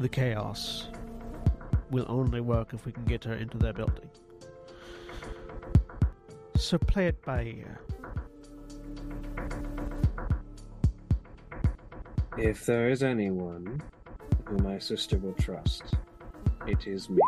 the 0.00 0.08
chaos 0.08 0.88
will 1.92 2.06
only 2.08 2.40
work 2.40 2.74
if 2.74 2.84
we 2.84 2.90
can 2.90 3.04
get 3.04 3.22
her 3.22 3.34
into 3.34 3.56
their 3.56 3.72
building. 3.72 4.10
So 6.56 6.76
play 6.76 7.06
it 7.06 7.24
by 7.24 7.44
ear. 7.44 7.83
If 12.36 12.66
there 12.66 12.90
is 12.90 13.02
anyone 13.02 13.80
who 14.44 14.56
my 14.58 14.78
sister 14.78 15.18
will 15.18 15.34
trust, 15.34 15.84
it 16.66 16.86
is 16.86 17.08
me. 17.08 17.22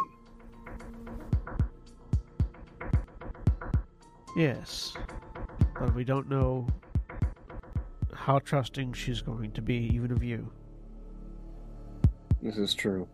Yes, 4.37 4.95
but 5.79 5.95
we 5.95 6.03
don't 6.03 6.29
know 6.29 6.67
how 8.13 8.41
trusting 8.41 8.93
she's 8.95 9.21
going 9.21 9.53
to 9.53 9.63
be, 9.63 9.89
even 9.95 10.11
of 10.11 10.25
you. 10.25 10.51
This 12.43 12.59
is 12.59 12.75
true. 12.75 13.07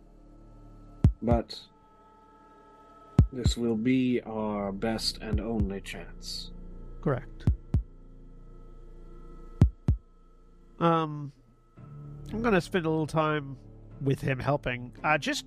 But 1.21 1.59
this 3.33 3.57
will 3.57 3.77
be 3.77 4.23
our 4.23 4.73
best 4.73 5.19
and 5.19 5.41
only 5.41 5.83
chance. 5.83 6.51
Correct. 7.03 7.45
Um, 10.81 11.33
I'm 12.33 12.41
gonna 12.43 12.61
spend 12.61 12.87
a 12.87 12.91
little 12.91 13.07
time 13.07 13.57
with 14.01 14.21
him 14.21 14.39
helping, 14.39 14.93
uh, 15.05 15.19
just 15.19 15.45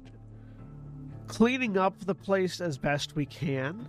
cleaning 1.27 1.77
up 1.77 1.99
the 2.05 2.15
place 2.15 2.61
as 2.61 2.77
best 2.77 3.15
we 3.15 3.25
can. 3.25 3.87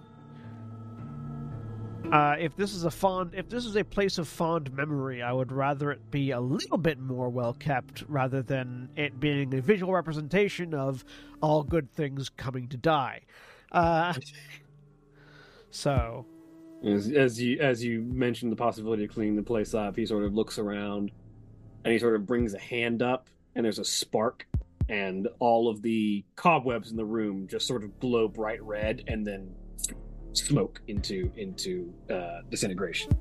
Uh, 2.11 2.37
if 2.39 2.57
this 2.57 2.73
is 2.73 2.85
a 2.85 2.91
fond, 2.91 3.35
if 3.35 3.49
this 3.49 3.65
is 3.67 3.77
a 3.77 3.85
place 3.85 4.17
of 4.17 4.29
fond 4.29 4.73
memory, 4.73 5.23
I 5.23 5.33
would 5.33 5.51
rather 5.53 5.91
it 5.91 6.11
be 6.11 6.31
a 6.31 6.41
little 6.41 6.79
bit 6.79 6.99
more 7.01 7.29
well 7.29 7.53
kept 7.53 8.05
rather 8.09 8.43
than 8.43 8.89
it 8.97 9.19
being 9.19 9.53
a 9.55 9.61
visual 9.61 9.93
representation 9.93 10.73
of 10.73 11.05
all 11.43 11.65
good 11.65 11.93
things 11.93 12.29
coming 12.29 12.69
to 12.69 12.77
die. 12.77 13.23
Uh, 13.73 14.15
so, 15.71 16.25
As, 16.85 17.11
as 17.11 17.43
you 17.43 17.59
as 17.61 17.85
you 17.85 18.03
mentioned 18.03 18.53
the 18.53 18.57
possibility 18.57 19.05
of 19.05 19.11
cleaning 19.11 19.37
the 19.37 19.43
place 19.43 19.75
up, 19.75 19.97
he 19.97 20.07
sort 20.07 20.25
of 20.25 20.35
looks 20.35 20.59
around 20.59 21.11
and 21.87 21.93
he 21.93 22.01
sort 22.01 22.17
of 22.17 22.27
brings 22.27 22.53
a 22.53 22.59
hand 22.59 23.01
up 23.01 23.31
and 23.55 23.65
there's 23.65 23.79
a 23.79 23.85
spark 23.85 24.45
and 24.89 25.29
all 25.39 25.69
of 25.69 25.83
the 25.83 26.25
cobwebs 26.35 26.91
in 26.91 26.97
the 26.97 27.05
room 27.05 27.47
just 27.47 27.65
sort 27.65 27.85
of 27.85 28.01
glow 28.01 28.27
bright 28.27 28.61
red 28.61 29.05
and 29.07 29.25
then 29.25 29.55
smoke 30.33 30.83
into 30.89 31.31
into 31.37 31.95
uh, 32.11 32.41
disintegration. 32.51 33.13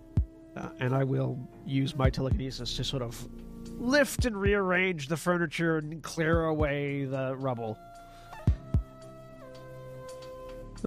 Uh, 0.58 0.70
and 0.80 0.96
I 0.96 1.04
will 1.04 1.38
use 1.64 1.96
my 1.96 2.10
telekinesis 2.10 2.76
to 2.78 2.84
sort 2.84 3.04
of 3.04 3.28
lift 3.78 4.26
and 4.26 4.36
rearrange 4.36 5.10
the 5.10 5.18
furniture 5.18 5.78
and 5.78 6.02
clear 6.02 6.46
away 6.46 7.06
the 7.06 7.36
rubble. 7.36 7.78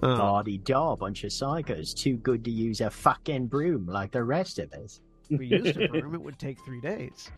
Uh, 0.02 0.16
Body 0.16 0.58
da, 0.58 0.97
bunch 0.97 1.23
of 1.23 1.30
psychos. 1.30 1.94
Too 1.94 2.16
good 2.16 2.44
to 2.44 2.50
use 2.50 2.80
a 2.80 2.90
fucking 2.90 3.47
broom 3.47 3.87
like 3.87 4.11
the 4.11 4.25
rest 4.25 4.58
of 4.58 4.73
us. 4.73 5.00
If 5.30 5.38
we 5.38 5.47
used 5.47 5.76
a 5.76 5.88
broom, 5.88 6.14
it 6.14 6.23
would 6.23 6.38
take 6.40 6.58
three 6.64 6.80
days. 6.80 7.30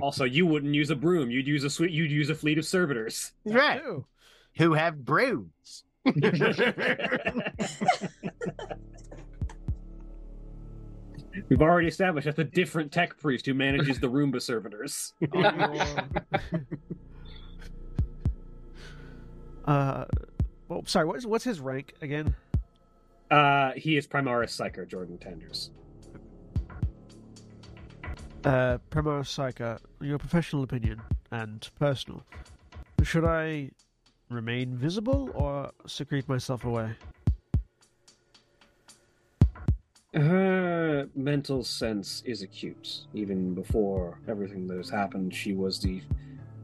Also, 0.00 0.24
you 0.24 0.46
wouldn't 0.46 0.74
use 0.74 0.90
a 0.90 0.96
broom; 0.96 1.30
you'd 1.30 1.46
use 1.46 1.64
a 1.64 1.70
sweet, 1.70 1.90
you'd 1.90 2.10
use 2.10 2.30
a 2.30 2.34
fleet 2.34 2.58
of 2.58 2.66
servitors. 2.66 3.32
right. 3.44 3.80
Too. 3.82 4.04
Who 4.58 4.72
have 4.74 5.04
brooms. 5.04 5.84
We've 11.48 11.60
already 11.60 11.88
established 11.88 12.24
that's 12.24 12.38
a 12.38 12.44
different 12.44 12.92
tech 12.92 13.18
priest 13.18 13.44
who 13.46 13.52
manages 13.54 14.00
the 14.00 14.08
Roomba 14.08 14.40
servitors. 14.40 15.12
uh, 19.66 20.04
well, 20.68 20.82
sorry. 20.86 21.06
What's 21.06 21.26
what's 21.26 21.44
his 21.44 21.60
rank 21.60 21.94
again? 22.00 22.34
Uh, 23.30 23.72
he 23.76 23.96
is 23.96 24.06
Primaris 24.06 24.50
Psyker, 24.56 24.88
Jordan 24.88 25.18
Tandris. 25.18 25.70
Uh, 28.46 28.78
Primaris 28.92 29.26
Psyker, 29.26 29.80
your 30.00 30.18
professional 30.18 30.62
opinion 30.62 31.02
and 31.32 31.68
personal. 31.80 32.22
Should 33.02 33.24
I 33.24 33.72
remain 34.30 34.76
visible 34.76 35.32
or 35.34 35.72
secrete 35.88 36.28
myself 36.28 36.64
away? 36.64 36.92
Her 40.14 41.08
mental 41.16 41.64
sense 41.64 42.22
is 42.24 42.42
acute. 42.42 43.06
Even 43.14 43.52
before 43.52 44.20
everything 44.28 44.68
that 44.68 44.76
has 44.76 44.90
happened, 44.90 45.34
she 45.34 45.52
was 45.52 45.80
the 45.80 46.00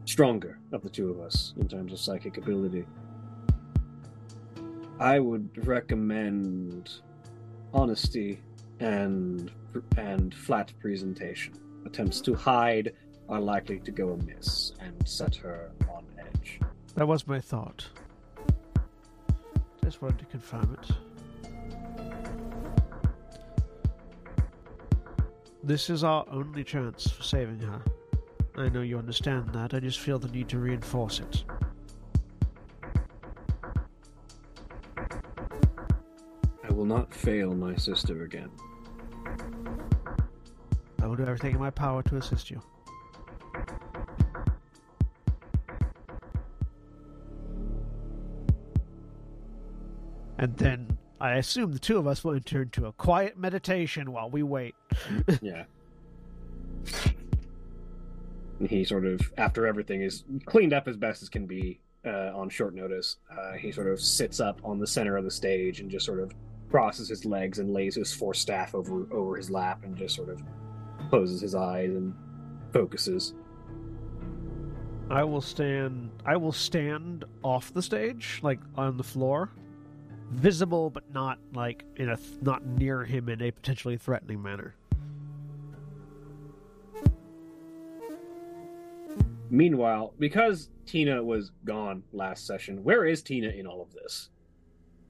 stronger 0.05 0.61
of 0.71 0.85
the 0.85 0.89
two 0.89 1.11
of 1.11 1.19
us 1.19 1.53
in 1.59 1.67
terms 1.67 1.93
of 1.93 1.99
psychic 1.99 2.37
ability. 2.37 2.87
I 5.01 5.19
would 5.19 5.67
recommend 5.67 6.91
honesty 7.75 8.39
and 8.79 9.51
and 9.97 10.33
flat 10.33 10.73
presentation. 10.79 11.55
Attempts 11.85 12.21
to 12.23 12.35
hide 12.35 12.93
are 13.29 13.41
likely 13.41 13.79
to 13.81 13.91
go 13.91 14.11
amiss 14.11 14.73
and 14.81 15.07
set 15.07 15.35
her 15.37 15.71
on 15.89 16.05
edge. 16.19 16.61
That 16.95 17.07
was 17.07 17.27
my 17.27 17.41
thought. 17.41 17.87
Just 19.85 20.01
wanted 20.01 20.19
to 20.21 20.25
confirm 20.27 20.77
it. 20.81 20.91
This 25.65 25.91
is 25.91 26.03
our 26.03 26.25
only 26.31 26.65
chance 26.65 27.11
for 27.11 27.23
saving 27.23 27.61
her. 27.61 27.83
I 28.57 28.69
know 28.69 28.83
you 28.83 28.99
understand 28.99 29.51
that. 29.53 29.75
I 29.75 29.81
just 29.81 30.01
feel 30.01 30.19
the 30.19 30.29
need 30.29 30.49
to 30.51 30.59
reinforce 30.59 31.21
it. 31.21 31.45
I 36.65 36.73
will 36.73 36.85
not 36.85 37.15
fail 37.15 37.55
my 37.55 37.77
sister 37.77 38.25
again. 38.25 38.51
Will 41.13 41.19
do 41.19 41.25
everything 41.25 41.53
in 41.53 41.61
my 41.61 41.69
power 41.69 42.03
to 42.05 42.17
assist 42.17 42.51
you. 42.51 42.63
And 50.39 50.57
then 50.57 50.97
I 51.21 51.35
assume 51.35 51.75
the 51.75 51.79
two 51.79 51.99
of 51.99 52.07
us 52.07 52.25
will 52.25 52.33
enter 52.33 52.63
into 52.63 52.87
a 52.87 52.93
quiet 52.93 53.37
meditation 53.37 54.11
while 54.11 54.31
we 54.31 54.43
wait. 54.43 54.75
yeah. 55.43 55.65
And 58.59 58.71
he 58.71 58.83
sort 58.83 59.05
of, 59.05 59.21
after 59.37 59.67
everything 59.67 60.01
is 60.01 60.25
cleaned 60.47 60.73
up 60.73 60.89
as 60.89 60.97
best 60.97 61.23
as 61.23 61.29
can 61.29 61.45
be 61.45 61.79
uh, 62.07 62.33
on 62.35 62.49
short 62.49 62.75
notice, 62.75 63.19
uh, 63.31 63.53
he 63.53 63.71
sort 63.71 63.89
of 63.89 64.01
sits 64.01 64.41
up 64.41 64.63
on 64.65 64.79
the 64.79 64.87
center 64.87 65.19
of 65.19 65.25
the 65.25 65.31
stage 65.31 65.81
and 65.81 65.91
just 65.91 66.07
sort 66.07 66.21
of 66.21 66.33
crosses 66.71 67.11
his 67.11 67.27
legs 67.27 67.59
and 67.59 67.75
lays 67.75 67.97
his 67.97 68.15
force 68.15 68.41
staff 68.41 68.75
over 68.75 69.07
over 69.13 69.37
his 69.37 69.51
lap 69.51 69.85
and 69.85 69.95
just 69.95 70.17
sort 70.17 70.31
of 70.31 70.41
closes 71.13 71.43
his 71.43 71.55
eyes 71.55 71.91
and 71.91 72.15
focuses. 72.73 73.35
I 75.11 75.23
will 75.25 75.43
stand. 75.43 76.09
I 76.25 76.39
will 76.39 76.53
stand 76.53 77.27
off 77.43 77.71
the 77.75 77.83
stage, 77.83 78.41
like 78.43 78.61
on 78.77 78.97
the 78.97 79.03
floor, 79.05 79.51
visible 80.31 80.89
but 80.89 81.13
not 81.13 81.39
like 81.53 81.85
in 81.97 82.09
a 82.09 82.17
th- 82.17 82.41
not 82.41 82.65
near 82.65 83.05
him 83.05 83.29
in 83.29 83.43
a 83.43 83.51
potentially 83.51 83.99
threatening 83.99 84.41
manner. 84.41 84.75
Meanwhile, 89.51 90.15
because 90.19 90.71
Tina 90.87 91.23
was 91.23 91.51
gone 91.67 92.03
last 92.15 92.47
session, 92.47 92.83
where 92.83 93.05
is 93.05 93.23
Tina 93.23 93.49
in 93.49 93.67
all 93.67 93.83
of 93.83 93.93
this? 93.93 94.31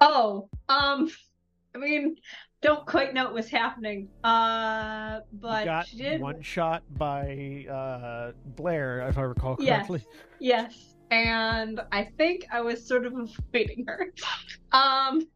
Oh, 0.00 0.48
um, 0.68 1.12
I 1.76 1.78
mean, 1.78 2.16
don't 2.62 2.86
quite 2.86 3.12
know 3.12 3.24
what 3.24 3.34
was 3.34 3.50
happening. 3.50 4.08
Uh, 4.24 5.20
but 5.34 5.64
got 5.64 5.86
she 5.86 5.98
did. 5.98 6.20
one 6.20 6.40
shot 6.40 6.82
by 6.96 7.66
uh, 7.70 8.32
Blair, 8.56 9.06
if 9.08 9.18
I 9.18 9.22
recall 9.22 9.56
correctly. 9.56 10.04
Yes, 10.40 10.94
and 11.10 11.80
I 11.92 12.08
think 12.16 12.46
I 12.50 12.60
was 12.60 12.86
sort 12.86 13.04
of 13.04 13.12
avoiding 13.14 13.84
her. 13.86 14.12
Um, 14.72 15.28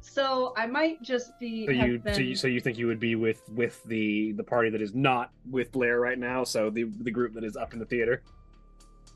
so 0.00 0.54
I 0.56 0.66
might 0.68 1.02
just 1.02 1.36
be. 1.40 1.66
So 1.66 1.74
have 1.74 1.88
you, 1.88 2.02
so 2.12 2.20
you, 2.20 2.36
so 2.36 2.46
you 2.46 2.60
think 2.60 2.78
you 2.78 2.86
would 2.86 3.00
be 3.00 3.16
with 3.16 3.42
with 3.48 3.82
the 3.82 4.30
the 4.32 4.44
party 4.44 4.70
that 4.70 4.80
is 4.80 4.94
not 4.94 5.32
with 5.50 5.72
Blair 5.72 5.98
right 5.98 6.18
now? 6.18 6.44
So 6.44 6.70
the 6.70 6.84
the 6.84 7.10
group 7.10 7.34
that 7.34 7.42
is 7.42 7.56
up 7.56 7.72
in 7.72 7.80
the 7.80 7.84
theater. 7.84 8.22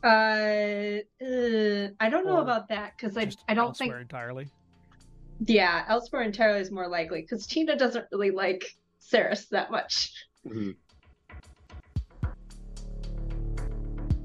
Uh, 0.02 0.07
uh, 1.25 1.89
I 2.00 2.08
don't 2.11 2.26
know 2.26 2.39
Or 2.39 2.43
about 2.43 2.69
that 2.71 2.95
because 2.97 3.17
I 3.17 3.30
I 3.49 3.54
don't 3.54 3.76
think 3.76 3.95
entirely. 3.95 4.49
Yeah 5.47 5.85
elsewhere 5.89 6.23
entirely 6.23 6.61
is 6.61 6.71
more 6.71 6.89
likely 6.89 7.23
because 7.23 7.47
Tina 7.47 7.76
doesn't 7.76 8.07
really 8.13 8.31
like 8.31 8.76
Saras 9.00 9.49
that 9.50 9.71
much. 9.71 10.13
Mhm. 10.47 10.75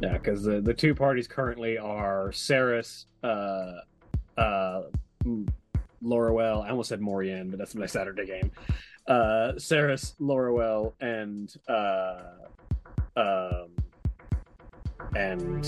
Yeah, 0.01 0.13
because 0.13 0.43
the 0.43 0.59
the 0.61 0.73
two 0.73 0.93
parties 0.93 1.27
currently 1.27 1.77
are 1.77 2.29
Saras, 2.31 3.05
uh, 3.23 3.79
uh, 4.37 4.81
Laurel. 6.01 6.61
I 6.61 6.69
almost 6.69 6.89
said 6.89 6.99
Morian, 7.01 7.49
but 7.49 7.57
that's 7.59 7.75
my 7.75 7.85
Saturday 7.85 8.25
game. 8.25 8.51
Uh, 9.07 9.53
Saras, 9.55 10.13
Laurel, 10.19 10.95
and 10.99 11.53
uh, 11.69 12.23
um, 13.15 13.69
and 15.15 15.65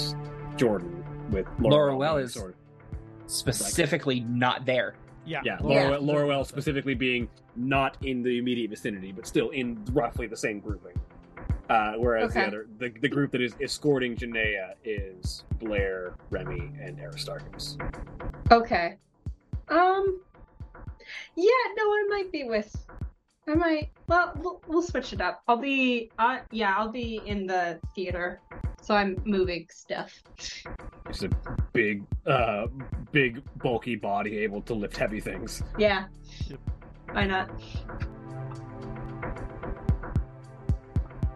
Jordan 0.57 1.03
with 1.31 1.47
Laurel 1.59 1.99
being 1.99 2.25
is- 2.25 2.33
sort 2.33 2.49
of- 2.51 2.55
Specifically, 3.29 4.21
not 4.21 4.65
there. 4.65 4.95
Yeah. 5.27 5.41
yeah, 5.43 5.57
Yeah. 5.61 5.67
Laurel, 5.89 6.01
Laurel 6.01 6.45
specifically 6.45 6.95
being 6.95 7.27
not 7.55 7.97
in 8.01 8.23
the 8.23 8.37
immediate 8.37 8.69
vicinity, 8.69 9.11
but 9.11 9.27
still 9.27 9.49
in 9.49 9.83
roughly 9.91 10.27
the 10.27 10.37
same 10.37 10.59
grouping. 10.59 10.97
Uh, 11.69 11.93
whereas 11.97 12.33
the 12.33 12.47
other, 12.47 12.67
the, 12.79 12.89
the 13.01 13.09
group 13.09 13.31
that 13.33 13.41
is 13.41 13.53
escorting 13.61 14.15
Janaea 14.15 14.75
is 14.85 15.43
Blair, 15.59 16.15
Remy, 16.29 16.71
and 16.81 16.97
Aristarchus. 16.99 17.77
Okay. 18.51 18.95
Um. 19.67 20.21
Yeah, 21.35 21.51
no, 21.77 21.83
I 21.83 22.05
might 22.09 22.31
be 22.31 22.45
with. 22.45 22.73
I 23.47 23.53
might. 23.55 23.89
Well, 24.07 24.33
we'll, 24.41 24.61
we'll 24.67 24.81
switch 24.81 25.11
it 25.11 25.19
up. 25.19 25.43
I'll 25.47 25.57
be. 25.57 26.09
Uh, 26.17 26.39
yeah, 26.51 26.73
I'll 26.77 26.91
be 26.91 27.21
in 27.25 27.45
the 27.47 27.79
theater, 27.95 28.39
so 28.81 28.95
I'm 28.95 29.21
moving 29.25 29.67
stuff. 29.69 30.23
It's 31.09 31.23
a 31.23 31.29
big, 31.73 32.03
uh, 32.25 32.67
big, 33.11 33.41
bulky 33.57 33.95
body 33.95 34.39
able 34.39 34.61
to 34.63 34.73
lift 34.73 34.97
heavy 34.97 35.19
things. 35.19 35.63
Yeah. 35.77 36.05
Yep. 36.47 36.59
Why 37.11 37.25
not? 37.25 37.49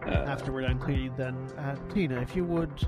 Uh, 0.06 0.10
After 0.10 0.52
we're 0.52 0.62
done 0.62 0.78
cleaning, 0.78 1.14
then 1.16 1.34
uh, 1.58 1.76
Tina, 1.92 2.20
if 2.20 2.36
you 2.36 2.44
would, 2.44 2.86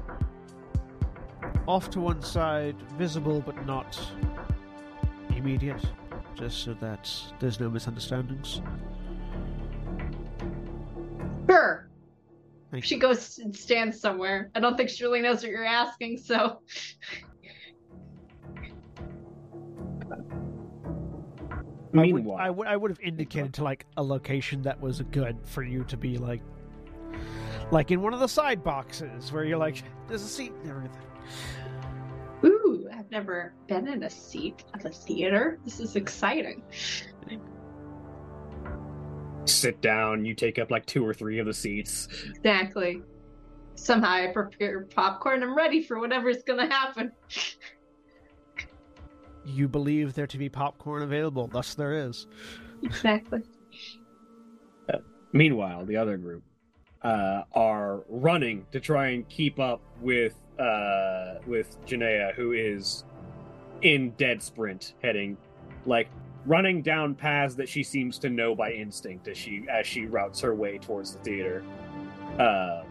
off 1.67 1.89
to 1.91 2.01
one 2.01 2.21
side, 2.23 2.77
visible 2.99 3.41
but 3.41 3.65
not 3.65 3.99
immediate, 5.35 5.83
just 6.35 6.65
so 6.65 6.75
that 6.75 7.11
there's 7.41 7.61
no 7.61 7.71
misunderstandings. 7.71 8.61
Sure. 11.49 11.89
Thank 12.75 12.87
She 12.87 12.97
you. 12.97 13.01
goes 13.01 13.39
and 13.39 13.55
stands 13.55 14.01
somewhere. 14.01 14.51
I 14.57 14.59
don't 14.59 14.77
think 14.77 14.91
she 14.91 15.05
really 15.05 15.23
knows 15.23 15.45
what 15.45 15.53
you're 15.53 15.65
asking, 15.65 16.19
so. 16.19 16.61
I 20.11 21.99
would, 21.99 22.15
meanwhile, 22.15 22.37
I 22.37 22.51
would, 22.51 22.67
I 22.67 22.77
would 22.77 22.91
have 22.91 22.99
indicated 22.99 23.55
to 23.55 23.63
like 23.63 23.87
a 23.97 24.03
location 24.03 24.61
that 24.63 24.81
was 24.81 25.01
good 25.13 25.39
for 25.45 25.63
you 25.63 25.85
to 25.85 25.97
be 25.97 26.19
like, 26.19 26.43
like 27.71 27.93
in 27.93 28.03
one 28.03 28.13
of 28.13 28.19
the 28.19 28.27
side 28.27 28.65
boxes 28.65 29.31
where 29.31 29.45
you're 29.45 29.57
like, 29.57 29.85
there's 30.09 30.25
a 30.25 30.29
seat 30.29 30.51
and 30.63 30.71
everything. 30.71 31.03
Ooh, 32.45 32.89
I've 32.93 33.09
never 33.13 33.55
been 33.69 33.87
in 33.87 34.03
a 34.03 34.11
seat 34.11 34.65
at 34.75 34.85
a 34.85 34.91
theater. 34.91 35.61
This 35.65 35.79
is 35.79 35.95
exciting. 35.95 36.65
Sit 39.47 39.81
down. 39.81 40.25
You 40.25 40.35
take 40.35 40.59
up 40.59 40.71
like 40.71 40.87
two 40.87 41.07
or 41.07 41.15
three 41.15 41.39
of 41.39 41.47
the 41.47 41.55
seats. 41.55 42.09
Exactly. 42.35 43.03
Somehow 43.75 44.11
I 44.11 44.27
prepare 44.33 44.83
popcorn. 44.83 45.43
I'm 45.43 45.57
ready 45.57 45.83
for 45.83 45.99
whatever's 45.99 46.43
gonna 46.43 46.67
happen. 46.67 47.13
You 49.45 49.69
believe 49.69 50.15
there 50.15 50.27
to 50.27 50.39
be 50.39 50.49
popcorn 50.49 51.03
available, 51.03 51.49
thus 51.49 51.75
there 51.75 51.93
is. 51.93 52.27
Exactly. 52.83 53.43
Meanwhile, 55.33 55.85
the 55.85 55.97
other 55.97 56.17
group 56.17 56.45
uh, 57.03 57.43
are 57.53 58.05
running 58.09 58.65
to 58.71 58.79
try 58.79 59.09
and 59.09 59.29
keep 59.29 59.59
up 59.59 59.81
with 60.01 60.35
uh, 60.61 61.41
with 61.47 61.77
Janaea, 61.87 62.33
who 62.35 62.53
is 62.53 63.05
in 63.83 64.11
dead 64.11 64.41
sprint, 64.41 64.95
heading 65.03 65.37
like 65.87 66.09
running 66.47 66.83
down 66.83 67.15
paths 67.15 67.55
that 67.55 67.69
she 67.69 67.83
seems 67.83 68.19
to 68.19 68.31
know 68.31 68.55
by 68.55 68.73
instinct 68.73 69.29
as 69.29 69.37
she 69.39 69.65
as 69.71 69.87
she 69.87 70.07
routes 70.07 70.41
her 70.41 70.55
way 70.55 70.79
towards 70.79 71.15
the 71.15 71.19
theater. 71.21 71.65
Uh, 72.39 72.83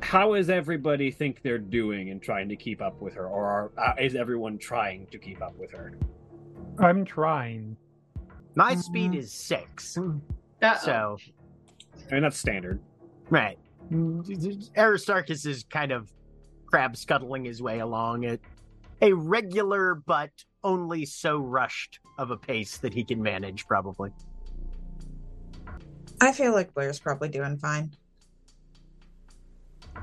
how 0.00 0.34
is 0.34 0.50
everybody 0.50 1.10
think 1.10 1.42
they're 1.42 1.58
doing 1.58 2.08
in 2.08 2.20
trying 2.20 2.48
to 2.48 2.56
keep 2.56 2.80
up 2.80 3.00
with 3.00 3.14
her, 3.14 3.26
or 3.26 3.46
are, 3.46 3.72
uh, 3.78 3.94
is 4.00 4.14
everyone 4.14 4.58
trying 4.58 5.06
to 5.08 5.18
keep 5.18 5.42
up 5.42 5.56
with 5.58 5.72
her? 5.72 5.98
I'm 6.78 7.04
trying. 7.04 7.76
My 8.54 8.76
speed 8.76 9.14
is 9.14 9.32
six. 9.32 9.96
Uh-oh. 9.98 10.76
So, 10.84 11.16
I 12.10 12.14
mean, 12.14 12.22
that's 12.22 12.38
standard. 12.38 12.80
right. 13.30 13.58
Aristarchus 14.76 15.46
is 15.46 15.64
kind 15.64 15.92
of 15.92 16.12
crab 16.66 16.96
scuttling 16.96 17.44
his 17.44 17.60
way 17.60 17.80
along 17.80 18.24
at 18.24 18.40
a 19.00 19.12
regular 19.12 19.94
but 19.94 20.30
only 20.62 21.04
so 21.04 21.38
rushed 21.38 22.00
of 22.18 22.30
a 22.30 22.36
pace 22.36 22.78
that 22.78 22.94
he 22.94 23.04
can 23.04 23.22
manage, 23.22 23.66
probably. 23.66 24.12
I 26.20 26.32
feel 26.32 26.52
like 26.52 26.72
Blair's 26.74 27.00
probably 27.00 27.28
doing 27.28 27.56
fine. 27.58 27.90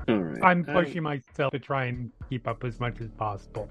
All 0.08 0.16
right. 0.16 0.42
I'm 0.42 0.64
I- 0.68 0.72
pushing 0.72 1.02
myself 1.02 1.52
to 1.52 1.58
try 1.58 1.86
and 1.86 2.10
keep 2.28 2.46
up 2.46 2.64
as 2.64 2.78
much 2.80 3.00
as 3.00 3.10
possible. 3.10 3.68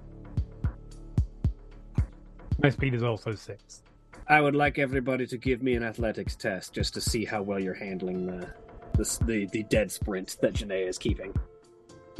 My 2.61 2.69
speed 2.69 2.93
is 2.93 3.03
also 3.03 3.33
six. 3.33 3.81
I 4.27 4.39
would 4.39 4.55
like 4.55 4.77
everybody 4.77 5.25
to 5.27 5.37
give 5.37 5.63
me 5.63 5.73
an 5.73 5.83
athletics 5.83 6.35
test 6.35 6.73
just 6.73 6.93
to 6.93 7.01
see 7.01 7.25
how 7.25 7.41
well 7.41 7.59
you're 7.59 7.73
handling 7.73 8.27
the 8.27 8.53
the 8.93 9.17
the, 9.25 9.45
the 9.47 9.63
dead 9.63 9.91
sprint 9.91 10.37
that 10.41 10.53
Janae 10.53 10.87
is 10.87 10.97
keeping. 10.97 11.33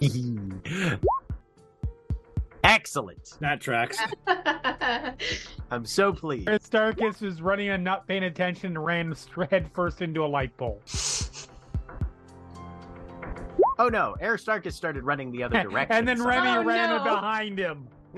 Excellent. 2.64 3.38
That 3.40 3.60
tracks. 3.62 3.98
I'm 5.72 5.86
so 5.86 6.14
pleased. 6.14 6.48
Aristarchus 6.48 7.22
is 7.22 7.42
running 7.42 7.70
and 7.70 7.84
not 7.84 8.08
paying 8.08 8.24
attention 8.24 8.68
and 8.68 8.86
ran 8.86 9.16
head 9.50 9.70
first 9.74 10.02
into 10.02 10.24
a 10.24 10.28
light 10.28 10.56
pole. 10.58 10.82
Oh 13.80 13.88
no, 13.90 14.16
Aristarchus 14.22 14.76
started 14.76 15.04
running 15.04 15.32
the 15.32 15.44
other 15.44 15.62
direction. 15.64 15.96
and 15.98 16.08
then 16.08 16.18
so- 16.18 16.28
Remy 16.28 16.50
Oh, 16.50 16.64
ran 16.64 16.90
no. 16.90 17.04
behind 17.04 17.58
him. 17.58 17.88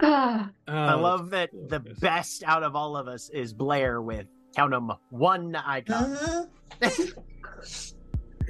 I 0.00 0.48
Oh, 0.68 0.98
love 1.00 1.30
that 1.30 1.50
the 1.68 1.80
best 1.80 2.42
out 2.44 2.62
of 2.62 2.74
all 2.74 2.96
of 2.96 3.06
us 3.08 3.28
is 3.30 3.52
Blair 3.52 4.00
with 4.02 4.26
count 4.56 4.74
'em 4.74 4.90
one 5.10 5.54
icon. 5.54 6.48
Mhm. 6.80 7.14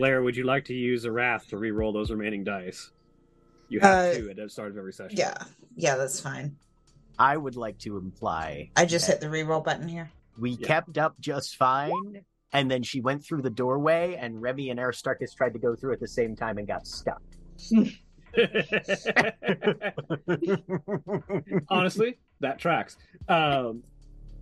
Blair, 0.03 0.21
would 0.25 0.37
you 0.37 0.43
like 0.43 0.65
to 0.65 0.75
use 0.75 1.05
a 1.05 1.13
wrath 1.13 1.47
to 1.47 1.57
re-roll 1.57 1.93
those 1.93 2.11
remaining 2.11 2.43
dice? 2.43 2.91
You 3.69 3.79
have 3.79 4.09
Uh, 4.09 4.15
two 4.19 4.31
at 4.31 4.35
the 4.37 4.49
start 4.49 4.73
of 4.73 4.77
every 4.77 4.93
session. 4.93 5.17
Yeah, 5.17 5.33
yeah, 5.77 5.95
that's 5.95 6.19
fine. 6.19 6.57
I 7.21 7.37
would 7.37 7.55
like 7.55 7.79
to 7.87 7.99
imply 7.99 8.73
I 8.75 8.85
just 8.85 9.07
hit 9.07 9.21
the 9.21 9.29
reroll 9.29 9.63
button 9.65 9.87
here. 9.87 10.11
we 10.37 10.57
Yeah. 10.59 10.67
kept 10.67 10.99
up 10.99 11.15
just 11.21 11.55
fine, 11.55 12.25
and 12.53 12.69
then 12.69 12.83
she 12.83 13.01
went 13.01 13.25
through 13.25 13.43
the 13.43 13.51
doorway, 13.51 14.17
and 14.17 14.43
Remy 14.43 14.71
and 14.71 14.81
Aristarchus 14.81 15.35
tried 15.35 15.53
to 15.53 15.61
go 15.61 15.77
through 15.77 15.93
at 15.93 16.01
the 16.01 16.09
same 16.09 16.35
time 16.35 16.59
and 16.59 16.67
got 16.67 16.85
stuck. 16.85 17.23
Honestly, 21.69 22.19
that 22.41 22.59
tracks. 22.59 22.97
Um, 23.29 23.85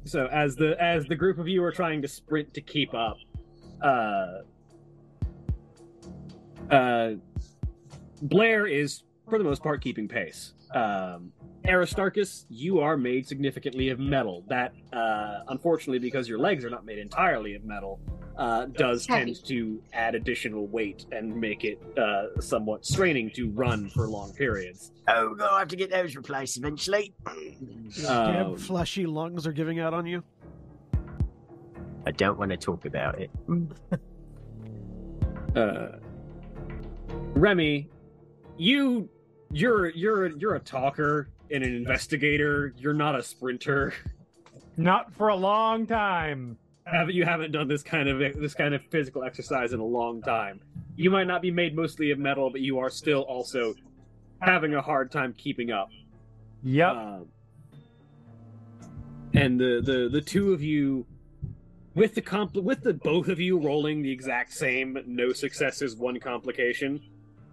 so 0.06 0.24
as 0.28 0.56
the 0.56 0.74
as 0.82 1.04
the 1.04 1.16
group 1.16 1.38
of 1.38 1.48
you 1.48 1.62
are 1.64 1.72
trying 1.72 2.00
to 2.00 2.08
sprint 2.08 2.54
to 2.54 2.62
keep 2.62 2.94
up, 2.94 3.18
uh, 3.82 4.38
uh, 6.70 7.12
Blair 8.22 8.66
is 8.66 9.02
for 9.28 9.38
the 9.38 9.44
most 9.44 9.62
part 9.62 9.82
keeping 9.82 10.08
pace. 10.08 10.54
Um, 10.74 11.32
Aristarchus, 11.66 12.46
you 12.48 12.80
are 12.80 12.96
made 12.96 13.26
significantly 13.26 13.90
of 13.90 13.98
metal. 13.98 14.44
That, 14.48 14.72
uh, 14.92 15.40
unfortunately, 15.48 15.98
because 15.98 16.28
your 16.28 16.38
legs 16.38 16.64
are 16.64 16.70
not 16.70 16.84
made 16.84 16.98
entirely 16.98 17.54
of 17.54 17.64
metal, 17.64 18.00
uh, 18.38 18.66
does 18.66 19.06
Heavy. 19.06 19.34
tend 19.34 19.44
to 19.46 19.82
add 19.92 20.14
additional 20.14 20.66
weight 20.68 21.04
and 21.12 21.34
make 21.36 21.64
it 21.64 21.78
uh, 21.98 22.40
somewhat 22.40 22.86
straining 22.86 23.30
to 23.34 23.50
run 23.50 23.90
for 23.90 24.08
long 24.08 24.32
periods. 24.32 24.92
oh, 25.08 25.34
we'll 25.38 25.58
have 25.58 25.68
to 25.68 25.76
get 25.76 25.90
those 25.90 26.16
replaced 26.16 26.56
eventually. 26.56 27.12
Damn 28.02 28.46
Um, 28.46 28.56
fleshy 28.56 29.04
lungs 29.06 29.46
are 29.46 29.52
giving 29.52 29.78
out 29.80 29.92
on 29.92 30.06
you. 30.06 30.22
I 32.06 32.12
don't 32.12 32.38
want 32.38 32.50
to 32.52 32.56
talk 32.56 32.86
about 32.86 33.20
it. 33.20 33.30
uh, 35.54 35.88
Remy, 37.34 37.88
you 38.56 39.08
you're 39.52 39.88
you're 39.90 40.26
you're 40.26 40.54
a 40.54 40.60
talker 40.60 41.28
and 41.50 41.64
an 41.64 41.74
investigator. 41.74 42.74
You're 42.76 42.94
not 42.94 43.16
a 43.16 43.22
sprinter. 43.22 43.94
Not 44.76 45.12
for 45.14 45.28
a 45.28 45.36
long 45.36 45.86
time. 45.86 46.56
Haven't 46.84 47.14
you 47.14 47.24
haven't 47.24 47.52
done 47.52 47.68
this 47.68 47.82
kind 47.82 48.08
of 48.08 48.18
this 48.40 48.54
kind 48.54 48.74
of 48.74 48.82
physical 48.90 49.24
exercise 49.24 49.72
in 49.72 49.80
a 49.80 49.84
long 49.84 50.22
time. 50.22 50.60
You 50.96 51.10
might 51.10 51.26
not 51.26 51.42
be 51.42 51.50
made 51.50 51.74
mostly 51.74 52.10
of 52.10 52.18
metal, 52.18 52.50
but 52.50 52.60
you 52.60 52.78
are 52.78 52.90
still 52.90 53.22
also 53.22 53.74
having 54.40 54.74
a 54.74 54.82
hard 54.82 55.10
time 55.10 55.34
keeping 55.36 55.70
up. 55.70 55.88
Yep. 56.62 56.90
Um, 56.90 57.26
and 59.34 59.58
the, 59.60 59.80
the 59.84 60.08
the 60.10 60.20
two 60.20 60.52
of 60.52 60.62
you, 60.62 61.06
with 61.94 62.14
the 62.14 62.22
compl- 62.22 62.62
with 62.62 62.82
the 62.82 62.94
both 62.94 63.28
of 63.28 63.40
you 63.40 63.58
rolling 63.58 64.02
the 64.02 64.12
exact 64.12 64.52
same, 64.52 64.98
no 65.06 65.32
successes, 65.32 65.96
one 65.96 66.18
complication. 66.20 67.00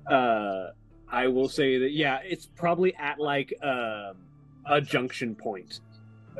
Uh, 0.10 0.68
I 1.10 1.28
will 1.28 1.50
say 1.50 1.78
that 1.80 1.92
yeah, 1.92 2.20
it's 2.24 2.46
probably 2.46 2.96
at 2.96 3.20
like 3.20 3.54
um 3.64 4.16
a 4.66 4.82
junction 4.82 5.34
point 5.36 5.80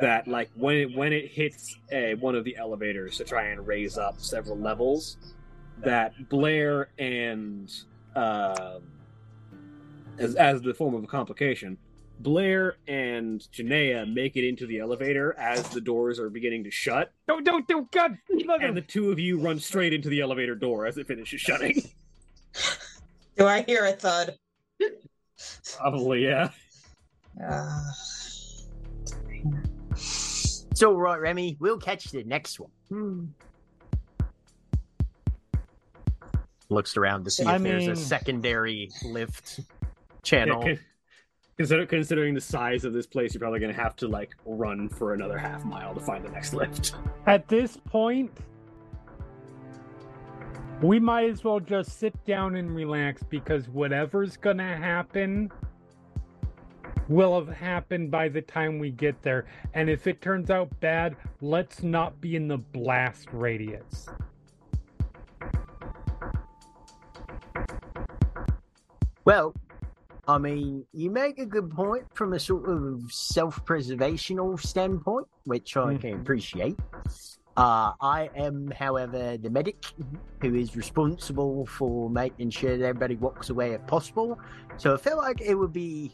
that 0.00 0.28
like 0.28 0.50
when 0.54 0.76
it 0.76 0.96
when 0.96 1.12
it 1.12 1.30
hits 1.30 1.76
a, 1.90 2.14
one 2.14 2.34
of 2.34 2.44
the 2.44 2.56
elevators 2.56 3.16
to 3.18 3.24
try 3.24 3.46
and 3.48 3.66
raise 3.66 3.98
up 3.98 4.20
several 4.20 4.58
levels, 4.58 5.16
that 5.78 6.28
Blair 6.28 6.90
and 6.98 7.72
um 8.14 8.82
as 10.18 10.34
as 10.36 10.62
the 10.62 10.74
form 10.74 10.94
of 10.94 11.04
a 11.04 11.06
complication. 11.06 11.78
Blair 12.20 12.76
and 12.86 13.40
Janaea 13.52 14.12
make 14.12 14.36
it 14.36 14.46
into 14.46 14.66
the 14.66 14.78
elevator 14.78 15.38
as 15.38 15.68
the 15.68 15.80
doors 15.80 16.18
are 16.18 16.30
beginning 16.30 16.64
to 16.64 16.70
shut, 16.70 17.12
Don't, 17.26 17.44
don't, 17.44 17.66
don't, 17.68 17.90
God. 17.90 18.18
Look 18.30 18.62
and 18.62 18.76
the 18.76 18.82
two 18.82 19.10
of 19.10 19.18
you 19.18 19.38
run 19.38 19.60
straight 19.60 19.92
into 19.92 20.08
the 20.08 20.20
elevator 20.20 20.54
door 20.54 20.86
as 20.86 20.98
it 20.98 21.06
finishes 21.06 21.40
shutting. 21.40 21.82
Do 23.36 23.46
I 23.46 23.62
hear 23.62 23.86
a 23.86 23.92
thud? 23.92 24.36
Probably, 25.76 26.24
yeah. 26.24 26.50
Uh, 27.44 27.82
It's 29.92 30.82
all 30.82 30.94
right, 30.94 31.20
Remy. 31.20 31.56
We'll 31.60 31.78
catch 31.78 32.04
the 32.06 32.24
next 32.24 32.58
one. 32.58 32.70
Hmm. 32.88 33.24
Looks 36.68 36.96
around 36.96 37.24
to 37.24 37.30
see 37.30 37.44
if 37.44 37.48
I 37.48 37.58
there's 37.58 37.86
a 37.86 37.96
secondary 37.96 38.90
lift 39.04 39.60
channel. 40.22 40.76
Yeah, 41.58 41.64
con- 41.64 41.66
consider, 41.66 41.86
considering 41.86 42.34
the 42.34 42.40
size 42.40 42.84
of 42.84 42.92
this 42.92 43.06
place, 43.06 43.34
you're 43.34 43.40
probably 43.40 43.58
going 43.58 43.74
to 43.74 43.80
have 43.80 43.96
to 43.96 44.08
like 44.08 44.36
run 44.44 44.88
for 44.88 45.14
another 45.14 45.36
half 45.36 45.64
mile 45.64 45.92
to 45.94 46.00
find 46.00 46.24
the 46.24 46.30
next 46.30 46.54
lift. 46.54 46.94
At 47.26 47.48
this 47.48 47.76
point, 47.76 48.30
we 50.80 51.00
might 51.00 51.28
as 51.28 51.42
well 51.42 51.58
just 51.58 51.98
sit 51.98 52.14
down 52.24 52.54
and 52.54 52.72
relax 52.74 53.24
because 53.24 53.68
whatever's 53.68 54.36
gonna 54.36 54.76
happen 54.76 55.50
will 57.08 57.34
have 57.34 57.48
happened 57.48 58.12
by 58.12 58.28
the 58.28 58.40
time 58.40 58.78
we 58.78 58.90
get 58.90 59.20
there. 59.22 59.46
And 59.74 59.90
if 59.90 60.06
it 60.06 60.20
turns 60.20 60.50
out 60.50 60.68
bad, 60.78 61.16
let's 61.40 61.82
not 61.82 62.20
be 62.20 62.36
in 62.36 62.46
the 62.46 62.58
blast 62.58 63.26
radius. 63.32 64.06
Well, 69.24 69.52
I 70.28 70.36
mean, 70.36 70.84
you 70.92 71.10
make 71.10 71.38
a 71.38 71.46
good 71.46 71.70
point 71.70 72.04
from 72.12 72.34
a 72.34 72.38
sort 72.38 72.68
of 72.68 73.10
self-preservational 73.10 74.60
standpoint, 74.60 75.26
which 75.44 75.74
I 75.74 75.96
can 75.96 76.16
Mhm. 76.16 76.20
appreciate. 76.20 76.78
Uh, 77.56 77.92
I 78.00 78.30
am, 78.36 78.70
however, 78.70 79.38
the 79.38 79.48
medic 79.48 79.84
who 80.42 80.54
is 80.54 80.76
responsible 80.76 81.64
for 81.66 82.10
making 82.10 82.50
sure 82.50 82.76
that 82.76 82.84
everybody 82.84 83.16
walks 83.16 83.48
away 83.48 83.72
if 83.72 83.84
possible. 83.86 84.38
So 84.76 84.92
I 84.94 84.98
feel 84.98 85.16
like 85.16 85.40
it 85.40 85.54
would 85.54 85.72
be 85.72 86.12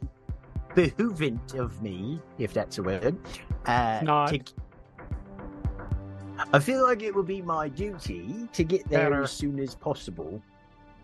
behoovant 0.76 1.54
of 1.58 1.82
me, 1.82 2.20
if 2.38 2.54
that's 2.54 2.78
a 2.78 2.82
word, 2.84 3.16
uh, 3.66 4.00
Not. 4.04 4.28
to 4.28 4.40
I 6.52 6.58
feel 6.60 6.82
like 6.82 7.02
it 7.02 7.14
would 7.14 7.26
be 7.26 7.42
my 7.42 7.68
duty 7.68 8.48
to 8.52 8.64
get 8.64 8.88
there 8.88 9.10
Better. 9.10 9.22
as 9.22 9.32
soon 9.32 9.58
as 9.58 9.74
possible, 9.74 10.40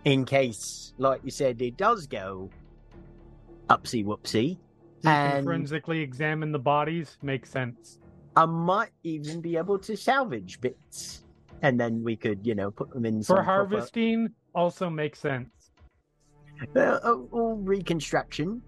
in 0.05 0.25
case, 0.25 0.93
like 0.99 1.21
you 1.25 1.31
said, 1.31 1.61
it 1.61 1.77
does 1.77 2.07
go 2.07 2.49
upsy 3.71 4.05
whoopsy. 4.05 4.59
You 5.03 5.11
And 5.11 5.45
forensically 5.45 6.01
examine 6.01 6.53
the 6.53 6.59
bodies. 6.59 7.17
Makes 7.23 7.51
sense. 7.51 7.99
I 8.37 8.45
might 8.47 8.91
even 9.03 9.41
be 9.41 9.57
able 9.57 9.79
to 9.79 9.97
salvage 9.97 10.61
bits, 10.61 11.25
and 11.63 11.81
then 11.81 12.03
we 12.03 12.17
could, 12.17 12.47
you 12.47 12.55
know, 12.55 12.71
put 12.71 12.91
them 12.93 13.05
in 13.07 13.23
For 13.23 13.37
proper- 13.37 13.45
harvesting, 13.45 14.29
also 14.55 14.91
makes 14.91 15.19
sense. 15.21 15.49
uh, 16.77 16.81
uh, 17.03 17.15
or 17.31 17.57
reconstruction. 17.57 18.61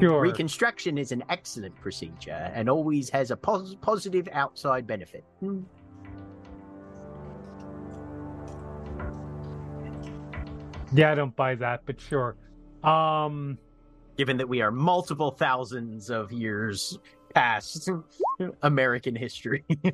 Sure. 0.00 0.20
Reconstruction 0.20 0.98
is 0.98 1.12
an 1.12 1.22
excellent 1.28 1.76
procedure 1.80 2.50
and 2.54 2.68
always 2.68 3.08
has 3.10 3.30
a 3.30 3.36
pos- 3.36 3.76
positive 3.80 4.28
outside 4.32 4.84
benefit. 4.84 5.22
Yeah, 10.94 11.12
I 11.12 11.14
don't 11.14 11.34
buy 11.34 11.54
that, 11.56 11.82
but 11.86 12.00
sure. 12.00 12.36
Um, 12.82 13.58
given 14.16 14.36
that 14.38 14.48
we 14.48 14.60
are 14.60 14.70
multiple 14.70 15.30
thousands 15.30 16.10
of 16.10 16.32
years 16.32 16.98
past 17.34 17.88
American 18.62 19.14
history. 19.14 19.64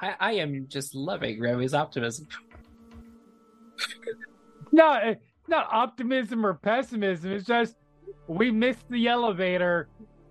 I, 0.00 0.14
I 0.20 0.32
am 0.34 0.66
just 0.68 0.94
loving 0.94 1.40
Remy's 1.40 1.74
optimism. 1.74 2.28
No, 4.72 4.92
eh, 4.94 5.14
not 5.46 5.68
optimism 5.70 6.44
or 6.44 6.54
pessimism. 6.54 7.30
It's 7.30 7.46
just 7.46 7.76
we 8.26 8.50
missed 8.50 8.88
the 8.90 9.06
elevator. 9.06 9.88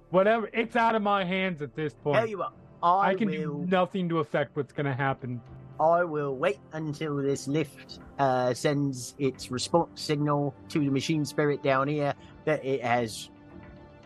Whatever, 0.09 0.49
it's 0.51 0.75
out 0.75 0.95
of 0.95 1.01
my 1.01 1.23
hands 1.23 1.61
at 1.61 1.73
this 1.75 1.93
Tell 1.93 2.13
point. 2.13 2.29
you 2.29 2.39
what, 2.39 2.51
I, 2.81 3.11
I 3.11 3.15
can 3.15 3.29
will, 3.29 3.63
do 3.63 3.65
nothing 3.69 4.09
to 4.09 4.19
affect 4.19 4.57
what's 4.57 4.73
going 4.73 4.85
to 4.85 4.93
happen. 4.93 5.39
I 5.79 6.03
will 6.03 6.35
wait 6.35 6.59
until 6.73 7.17
this 7.17 7.47
lift 7.47 7.99
uh, 8.19 8.53
sends 8.53 9.15
its 9.17 9.51
response 9.51 10.01
signal 10.01 10.53
to 10.69 10.79
the 10.79 10.89
machine 10.89 11.25
spirit 11.25 11.63
down 11.63 11.87
here 11.87 12.13
that 12.45 12.63
it 12.63 12.83
has 12.83 13.29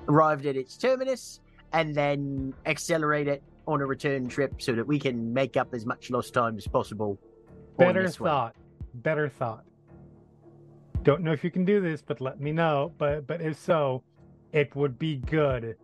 arrived 0.07 0.45
at 0.45 0.55
its 0.55 0.77
terminus, 0.77 1.41
and 1.73 1.93
then 1.93 2.53
accelerate 2.65 3.27
it 3.27 3.43
on 3.67 3.81
a 3.81 3.85
return 3.85 4.27
trip 4.27 4.61
so 4.61 4.73
that 4.73 4.87
we 4.87 4.97
can 4.97 5.33
make 5.33 5.57
up 5.57 5.73
as 5.73 5.85
much 5.85 6.09
lost 6.09 6.33
time 6.33 6.57
as 6.57 6.67
possible. 6.67 7.19
Better 7.77 8.03
this 8.03 8.19
one. 8.19 8.29
thought. 8.29 8.55
Better 8.93 9.27
thought. 9.29 9.65
Don't 11.03 11.21
know 11.21 11.31
if 11.31 11.43
you 11.43 11.51
can 11.51 11.65
do 11.65 11.81
this, 11.81 12.01
but 12.01 12.21
let 12.21 12.39
me 12.39 12.51
know. 12.51 12.91
But 12.97 13.27
but 13.27 13.41
if 13.41 13.59
so, 13.59 14.03
it 14.53 14.75
would 14.75 14.97
be 14.97 15.17
good. 15.17 15.75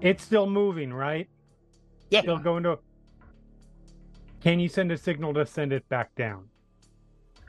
It's 0.00 0.22
still 0.24 0.46
moving, 0.46 0.92
right? 0.92 1.28
Yeah. 2.10 2.22
Still 2.22 2.38
going 2.38 2.64
to. 2.64 2.78
Can 4.46 4.60
you 4.60 4.68
send 4.68 4.92
a 4.92 4.96
signal 4.96 5.34
to 5.34 5.44
send 5.44 5.72
it 5.72 5.88
back 5.88 6.14
down? 6.14 6.44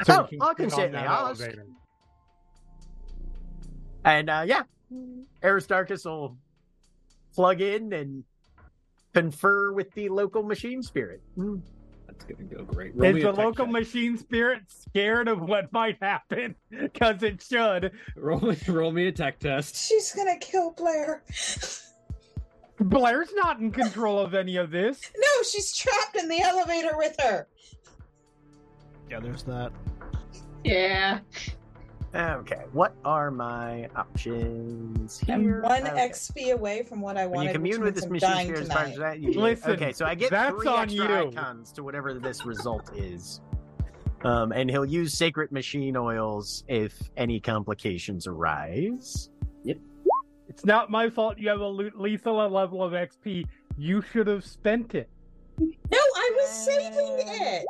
Oh, 0.09 0.27
we 0.31 0.39
I 0.41 0.55
can 0.55 0.65
get 0.65 0.73
on 0.73 0.79
certainly 0.79 0.91
that 0.93 1.05
ask. 1.05 1.41
elevator. 1.41 1.65
And 4.03 4.31
uh, 4.31 4.43
yeah, 4.47 4.63
Aristarchus 5.43 6.05
will 6.05 6.35
plug 7.35 7.61
in 7.61 7.93
and 7.93 8.23
confer 9.13 9.73
with 9.73 9.93
the 9.93 10.09
local 10.09 10.41
machine 10.41 10.81
spirit. 10.81 11.21
Mm. 11.37 11.61
That's 12.07 12.25
gonna 12.25 12.45
go 12.45 12.63
great. 12.63 12.95
Roll 12.95 13.15
Is 13.15 13.21
the 13.21 13.31
local 13.31 13.65
check. 13.65 13.73
machine 13.73 14.17
spirit 14.17 14.63
scared 14.67 15.27
of 15.27 15.39
what 15.39 15.71
might 15.71 15.99
happen? 16.01 16.55
Because 16.71 17.21
it 17.21 17.43
should. 17.43 17.91
Roll 18.15 18.55
roll 18.67 18.91
me 18.91 19.05
a 19.05 19.11
tech 19.11 19.37
test. 19.37 19.75
She's 19.75 20.11
gonna 20.13 20.39
kill 20.39 20.71
Blair. 20.71 21.21
Blair's 22.79 23.29
not 23.35 23.59
in 23.59 23.71
control 23.71 24.19
of 24.19 24.33
any 24.33 24.57
of 24.57 24.71
this. 24.71 25.01
No, 25.17 25.43
she's 25.43 25.75
trapped 25.75 26.15
in 26.15 26.27
the 26.29 26.41
elevator 26.41 26.97
with 26.97 27.15
her. 27.19 27.47
Yeah, 29.09 29.19
there's 29.19 29.43
that. 29.43 29.71
Yeah. 30.63 31.19
Okay, 32.15 32.63
what 32.71 32.95
are 33.05 33.29
my 33.29 33.87
options 33.95 35.21
I'm 35.29 35.61
one 35.61 35.85
Okay. 35.87 36.09
XP 36.09 36.53
away 36.53 36.83
from 36.83 36.99
what 37.01 37.15
I 37.17 37.25
When 37.27 37.35
wanted. 37.35 37.47
you 37.49 37.53
commune 37.53 37.81
with 37.81 37.95
this 37.95 38.05
I'm 38.05 38.11
machine 38.13 38.29
dying 38.29 38.47
spirit 38.47 38.61
as 38.63 38.67
far 38.69 38.83
as 38.85 38.93
tonight. 38.93 39.09
that, 39.11 39.19
you 39.19 39.39
Listen, 39.39 39.71
okay, 39.71 39.91
so 39.93 40.05
I 40.05 40.15
get 40.15 40.31
that's 40.31 40.55
three 40.55 40.67
on 40.67 40.83
extra 40.85 41.23
you. 41.23 41.27
icons 41.29 41.71
to 41.73 41.83
whatever 41.83 42.13
this 42.15 42.45
result 42.45 42.89
is. 42.95 43.41
Um, 44.23 44.51
and 44.51 44.69
he'll 44.69 44.85
use 44.85 45.13
sacred 45.13 45.51
machine 45.51 45.95
oils 45.95 46.63
if 46.67 46.97
any 47.17 47.39
complications 47.39 48.25
arise. 48.25 49.29
It's 50.57 50.65
not 50.65 50.89
my 50.89 51.11
fault 51.11 51.37
you 51.37 51.49
have 51.49 51.59
a 51.59 51.67
lethal 51.67 52.37
level 52.49 52.81
of 52.83 52.93
XP. 52.93 53.45
You 53.77 54.01
should 54.01 54.25
have 54.25 54.43
spent 54.43 54.95
it. 54.95 55.07
No, 55.59 55.67
I 55.91 56.31
was 56.35 56.49
saving 56.49 57.15
it. 57.19 57.63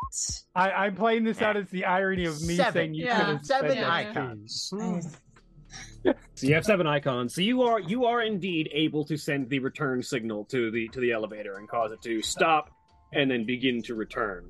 I, 0.56 0.72
I'm 0.72 0.96
playing 0.96 1.26
this 1.26 1.42
out 1.42 1.58
as 1.58 1.68
the 1.70 1.84
irony 1.84 2.24
of 2.24 2.42
me 2.44 2.56
Seven. 2.56 2.74
saying 2.74 2.94
you 2.94 3.06
Yeah. 3.08 3.18
should 3.18 3.28
have 3.28 3.46
Seven 3.46 3.72
spent 3.72 3.86
icons. 3.86 4.72
So 4.72 6.48
you 6.48 6.54
have 6.54 6.64
seven 6.64 6.88
icons. 6.88 7.36
So 7.36 7.42
you 7.42 7.64
are 7.64 7.82
you 7.82 8.06
are 8.06 8.22
indeed 8.22 8.70
able 8.72 9.04
to 9.04 9.18
send 9.18 9.50
the 9.50 9.60
return 9.60 10.02
signal 10.02 10.46
to 10.46 10.72
the 10.72 10.88
to 10.94 11.02
the 11.02 11.12
elevator 11.12 11.58
and 11.58 11.68
cause 11.68 11.92
it 11.92 12.02
to 12.04 12.22
stop 12.22 12.70
and 13.12 13.30
then 13.30 13.44
begin 13.44 13.82
to 13.84 13.96
return. 13.96 14.46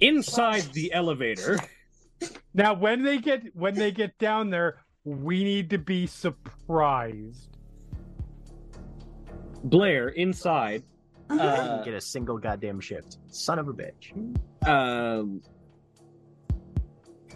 Inside 0.00 0.62
the 0.72 0.94
elevator, 0.94 1.58
Now, 2.54 2.72
when 2.72 3.02
they 3.02 3.18
get 3.18 3.54
when 3.54 3.74
they 3.74 3.92
get 3.92 4.16
down 4.18 4.48
there, 4.48 4.78
we 5.04 5.44
need 5.44 5.70
to 5.70 5.78
be 5.78 6.06
surprised. 6.06 7.56
Blair 9.64 10.08
inside 10.08 10.82
Uh, 11.28 11.82
get 11.84 11.94
a 11.94 12.00
single 12.00 12.38
goddamn 12.38 12.80
shift. 12.80 13.18
Son 13.28 13.58
of 13.58 13.68
a 13.68 13.72
bitch. 13.72 14.12
um 14.66 15.42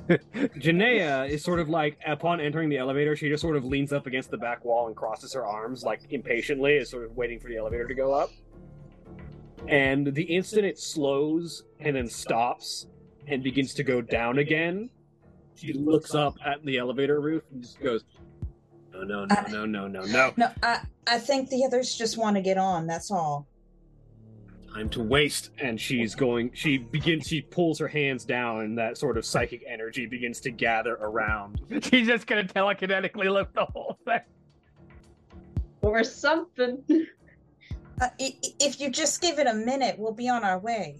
Janaea 0.08 1.28
is 1.30 1.42
sort 1.42 1.60
of 1.60 1.68
like 1.70 1.98
upon 2.06 2.38
entering 2.40 2.68
the 2.68 2.76
elevator, 2.76 3.16
she 3.16 3.28
just 3.30 3.40
sort 3.40 3.56
of 3.56 3.64
leans 3.64 3.90
up 3.92 4.06
against 4.06 4.30
the 4.30 4.36
back 4.36 4.62
wall 4.64 4.86
and 4.88 4.94
crosses 4.96 5.32
her 5.32 5.46
arms 5.46 5.82
like 5.82 6.00
impatiently, 6.10 6.74
is 6.74 6.90
sort 6.90 7.04
of 7.04 7.16
waiting 7.16 7.40
for 7.40 7.48
the 7.48 7.56
elevator 7.56 7.86
to 7.86 7.94
go 7.94 8.12
up. 8.12 8.30
And 9.66 10.12
the 10.12 10.24
instant 10.24 10.66
it 10.66 10.78
slows 10.78 11.64
and 11.80 11.96
then 11.96 12.06
stops 12.08 12.86
and 13.26 13.42
begins 13.42 13.72
to 13.74 13.82
go 13.82 14.02
down 14.02 14.36
again, 14.38 14.90
she 15.56 15.72
looks 15.72 16.14
up 16.14 16.36
at 16.44 16.64
the 16.64 16.78
elevator 16.78 17.20
roof 17.20 17.42
and 17.52 17.62
just 17.62 17.80
goes, 17.80 18.04
"No, 18.92 19.02
no, 19.02 19.24
no, 19.26 19.42
no, 19.48 19.66
no, 19.66 19.86
no, 19.88 20.00
no! 20.06 20.32
No, 20.36 20.50
I 20.62 20.80
I 21.06 21.18
think 21.18 21.50
the 21.50 21.64
others 21.64 21.94
just 21.94 22.16
want 22.18 22.36
to 22.36 22.42
get 22.42 22.58
on. 22.58 22.86
That's 22.86 23.10
all. 23.10 23.46
Time 24.74 24.88
to 24.90 25.02
waste." 25.02 25.50
And 25.58 25.80
she's 25.80 26.14
going. 26.14 26.50
She 26.54 26.78
begins. 26.78 27.26
She 27.28 27.40
pulls 27.42 27.78
her 27.78 27.88
hands 27.88 28.24
down, 28.24 28.60
and 28.62 28.78
that 28.78 28.98
sort 28.98 29.16
of 29.16 29.24
psychic 29.24 29.62
energy 29.66 30.06
begins 30.06 30.40
to 30.40 30.50
gather 30.50 30.94
around. 30.94 31.60
She's 31.82 32.06
just 32.06 32.26
gonna 32.26 32.44
telekinetically 32.44 33.30
lift 33.32 33.54
the 33.54 33.64
whole 33.66 33.98
thing. 34.04 34.20
Or 35.82 36.02
something. 36.02 36.82
Uh, 38.00 38.08
i- 38.20 38.36
i- 38.44 38.54
if 38.58 38.80
you 38.80 38.90
just 38.90 39.20
give 39.20 39.38
it 39.38 39.46
a 39.46 39.54
minute, 39.54 39.96
we'll 39.98 40.12
be 40.14 40.28
on 40.28 40.42
our 40.42 40.58
way. 40.58 40.96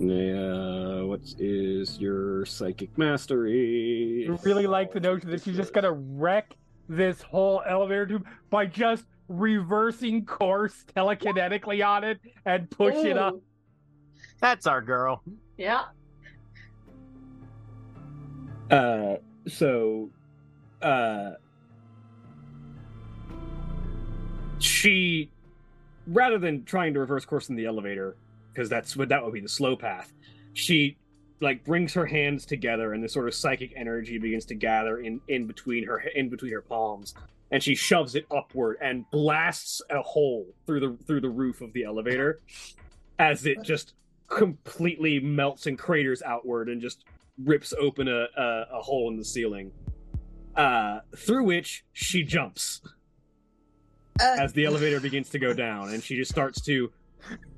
Yeah, 0.00 1.02
what 1.02 1.20
is 1.38 1.98
your 2.00 2.46
psychic 2.46 2.96
mastery? 2.96 4.26
I 4.30 4.38
really 4.44 4.66
like 4.66 4.92
the 4.92 5.00
notion 5.00 5.30
that 5.30 5.42
she's 5.42 5.56
just 5.56 5.74
gonna 5.74 5.92
wreck 5.92 6.56
this 6.88 7.20
whole 7.20 7.62
elevator 7.68 8.06
tube 8.06 8.26
by 8.48 8.64
just 8.64 9.04
reversing 9.28 10.24
course 10.24 10.86
telekinetically 10.96 11.86
on 11.86 12.04
it 12.04 12.18
and 12.46 12.70
push 12.70 12.94
it 12.94 13.18
up. 13.18 13.36
That's 14.40 14.66
our 14.66 14.80
girl. 14.80 15.22
Yeah. 15.58 15.82
Uh, 18.70 19.16
so, 19.46 20.08
uh, 20.80 21.32
she, 24.60 25.30
rather 26.06 26.38
than 26.38 26.64
trying 26.64 26.94
to 26.94 27.00
reverse 27.00 27.26
course 27.26 27.50
in 27.50 27.56
the 27.56 27.66
elevator, 27.66 28.16
because 28.52 28.68
that's 28.68 28.96
what 28.96 29.08
that 29.08 29.24
would 29.24 29.32
be 29.32 29.40
the 29.40 29.48
slow 29.48 29.76
path, 29.76 30.12
she 30.52 30.96
like 31.40 31.64
brings 31.64 31.94
her 31.94 32.06
hands 32.06 32.44
together 32.44 32.92
and 32.92 33.02
this 33.02 33.14
sort 33.14 33.26
of 33.26 33.34
psychic 33.34 33.72
energy 33.74 34.18
begins 34.18 34.44
to 34.44 34.54
gather 34.54 34.98
in 34.98 35.20
in 35.28 35.46
between 35.46 35.86
her 35.86 35.98
in 36.14 36.28
between 36.28 36.52
her 36.52 36.60
palms. 36.62 37.14
And 37.52 37.62
she 37.62 37.74
shoves 37.74 38.14
it 38.14 38.26
upward 38.30 38.76
and 38.80 39.04
blasts 39.10 39.82
a 39.90 40.02
hole 40.02 40.46
through 40.66 40.80
the 40.80 41.04
through 41.06 41.22
the 41.22 41.30
roof 41.30 41.62
of 41.62 41.72
the 41.72 41.84
elevator 41.84 42.40
as 43.18 43.46
it 43.46 43.62
just 43.62 43.94
completely 44.28 45.18
melts 45.18 45.66
and 45.66 45.78
craters 45.78 46.22
outward 46.22 46.68
and 46.68 46.80
just 46.80 47.04
rips 47.44 47.72
open 47.80 48.06
a, 48.06 48.26
a, 48.36 48.66
a 48.74 48.80
hole 48.80 49.08
in 49.10 49.16
the 49.16 49.24
ceiling, 49.24 49.72
uh, 50.56 51.00
through 51.16 51.44
which 51.44 51.84
she 51.92 52.22
jumps 52.22 52.82
Uh, 54.20 54.36
as 54.38 54.52
the 54.52 54.64
elevator 54.66 55.00
begins 55.00 55.30
to 55.30 55.38
go 55.38 55.52
down, 55.54 55.88
and 55.88 56.02
she 56.02 56.16
just 56.16 56.30
starts 56.30 56.60
to, 56.60 56.92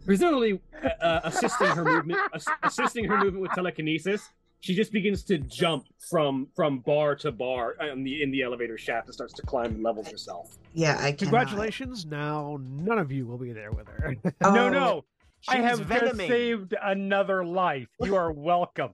presumably 0.05 0.61
uh, 0.85 0.89
uh, 1.05 1.21
assisting 1.25 1.69
her 1.69 1.85
movement, 1.85 2.21
ass- 2.35 2.45
assisting 2.63 3.05
her 3.07 3.17
movement 3.19 3.43
with 3.43 3.53
telekinesis. 3.53 4.29
She 4.61 4.77
just 4.77 4.93
begins 4.93 5.25
to 5.25 5.39
jump 5.39 5.87
from 6.09 6.47
from 6.55 6.79
bar 6.81 7.17
to 7.17 7.33
bar 7.33 7.73
in 7.93 8.05
the 8.05 8.23
in 8.23 8.31
the 8.31 8.43
elevator 8.43 8.79
shaft 8.79 9.07
and 9.09 9.15
starts 9.15 9.33
to 9.35 9.43
climb 9.43 9.73
and 9.75 9.83
levels 9.83 10.09
herself. 10.09 10.57
yeah, 10.73 10.93
I 11.01 11.11
cannot. 11.11 11.19
Congratulations! 11.19 12.07
Now 12.07 12.59
none 12.63 12.99
of 12.99 13.11
you 13.11 13.27
will 13.27 13.39
be 13.39 13.53
there 13.53 13.73
with 13.73 13.89
her. 13.89 14.15
No, 14.25 14.31
Oh, 14.67 14.69
no, 14.69 15.05
I 15.49 15.57
She's 15.57 15.65
have 15.65 15.89
just 15.89 16.17
saved 16.17 16.75
another 16.81 17.45
life. 17.45 17.89
You 18.01 18.15
are 18.17 18.31
welcome. 18.33 18.91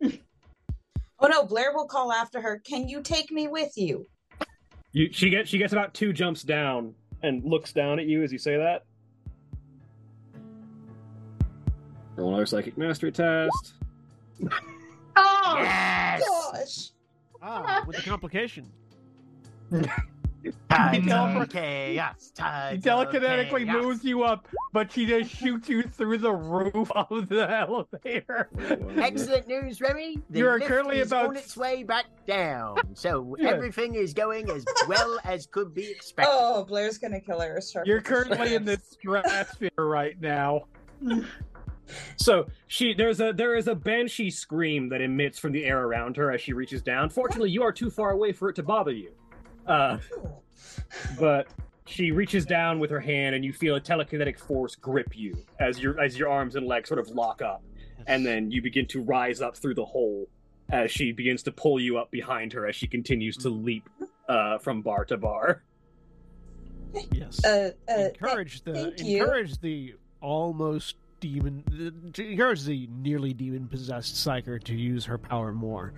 Oh 1.18 1.28
no, 1.28 1.44
Blair 1.46 1.72
will 1.72 1.86
call 1.88 2.12
after 2.12 2.42
her. 2.42 2.58
Can 2.58 2.88
you 2.88 3.00
take 3.00 3.30
me 3.32 3.48
with 3.48 3.72
you? 3.76 4.06
You, 4.92 5.08
she 5.12 5.30
gets 5.30 5.48
she 5.48 5.56
gets 5.56 5.72
about 5.72 5.94
two 5.94 6.12
jumps 6.12 6.42
down 6.42 6.94
and 7.22 7.42
looks 7.42 7.72
down 7.72 7.98
at 7.98 8.04
you 8.06 8.22
as 8.22 8.30
you 8.32 8.38
say 8.38 8.58
that. 8.58 8.84
Roll 12.26 12.34
another 12.34 12.46
psychic 12.46 12.76
mastery 12.76 13.12
test. 13.12 13.74
Oh, 15.14 15.54
Yes. 15.58 16.22
Gosh. 16.52 16.90
ah, 17.40 17.84
with 17.86 17.94
the 17.98 18.02
complication. 18.02 18.66
Tides 20.68 21.06
tele- 21.06 21.40
of 21.42 21.48
chaos. 21.48 22.32
She 22.36 22.42
Tides 22.42 22.84
of 22.86 22.92
telekinetically 22.92 23.64
chaos. 23.66 23.82
moves 23.84 24.04
you 24.04 24.24
up, 24.24 24.48
but 24.72 24.90
she 24.90 25.06
just 25.06 25.30
shoots 25.30 25.68
you 25.68 25.82
through 25.84 26.18
the 26.18 26.32
roof 26.32 26.90
of 26.96 27.28
the 27.28 27.48
elevator. 27.48 28.48
Excellent 29.00 29.46
news, 29.46 29.80
Remy. 29.80 30.18
The 30.30 30.38
You 30.40 30.48
are 30.48 30.58
lift 30.58 30.66
currently 30.68 30.98
is 30.98 31.12
about- 31.12 31.28
on 31.28 31.36
its 31.36 31.56
way 31.56 31.84
back 31.84 32.06
down, 32.26 32.78
so 32.94 33.36
Yeah. 33.40 33.50
everything 33.50 33.94
is 33.94 34.12
going 34.14 34.50
as 34.50 34.64
well 34.88 35.16
as 35.22 35.46
could 35.46 35.72
be 35.72 35.88
expected. 35.88 36.32
Oh, 36.36 36.64
Blair's 36.64 36.98
gonna 36.98 37.20
kill 37.20 37.40
Aristarchus. 37.40 37.86
You're 37.88 38.02
currently 38.02 38.56
in 38.56 38.64
the 38.64 38.78
stratosphere 38.90 39.70
right 39.78 40.20
now. 40.20 40.64
So 42.16 42.46
she 42.66 42.94
there's 42.94 43.20
a 43.20 43.32
there 43.32 43.56
is 43.56 43.68
a 43.68 43.74
banshee 43.74 44.30
scream 44.30 44.88
that 44.90 45.00
emits 45.00 45.38
from 45.38 45.52
the 45.52 45.64
air 45.64 45.84
around 45.84 46.16
her 46.16 46.32
as 46.32 46.40
she 46.40 46.52
reaches 46.52 46.82
down. 46.82 47.10
Fortunately, 47.10 47.50
you 47.50 47.62
are 47.62 47.72
too 47.72 47.90
far 47.90 48.10
away 48.10 48.32
for 48.32 48.48
it 48.48 48.56
to 48.56 48.62
bother 48.62 48.92
you. 48.92 49.12
Uh, 49.66 49.98
but 51.18 51.48
she 51.86 52.10
reaches 52.10 52.44
down 52.44 52.78
with 52.78 52.90
her 52.90 53.00
hand, 53.00 53.34
and 53.34 53.44
you 53.44 53.52
feel 53.52 53.76
a 53.76 53.80
telekinetic 53.80 54.38
force 54.38 54.74
grip 54.74 55.16
you 55.16 55.36
as 55.60 55.78
your 55.78 56.00
as 56.00 56.18
your 56.18 56.28
arms 56.28 56.56
and 56.56 56.66
legs 56.66 56.88
sort 56.88 56.98
of 56.98 57.08
lock 57.08 57.42
up, 57.42 57.62
and 58.06 58.26
then 58.26 58.50
you 58.50 58.60
begin 58.62 58.86
to 58.86 59.02
rise 59.02 59.40
up 59.40 59.56
through 59.56 59.74
the 59.74 59.84
hole 59.84 60.28
as 60.70 60.90
she 60.90 61.12
begins 61.12 61.42
to 61.44 61.52
pull 61.52 61.78
you 61.78 61.96
up 61.96 62.10
behind 62.10 62.52
her 62.52 62.66
as 62.66 62.74
she 62.74 62.86
continues 62.88 63.36
to 63.36 63.48
leap 63.48 63.88
uh, 64.28 64.58
from 64.58 64.82
bar 64.82 65.04
to 65.04 65.16
bar. 65.16 65.62
Yes. 67.12 67.44
Uh, 67.44 67.70
uh, 67.88 67.94
encourage 67.94 68.62
the 68.62 68.72
thank 68.72 69.02
you. 69.02 69.22
encourage 69.22 69.60
the 69.60 69.94
almost 70.20 70.96
demon 71.20 72.10
to 72.14 72.26
encourage 72.26 72.64
the 72.64 72.88
nearly 72.92 73.32
demon 73.32 73.68
possessed 73.68 74.14
psyker 74.14 74.62
to 74.64 74.74
use 74.74 75.04
her 75.04 75.18
power 75.18 75.52
more. 75.52 75.92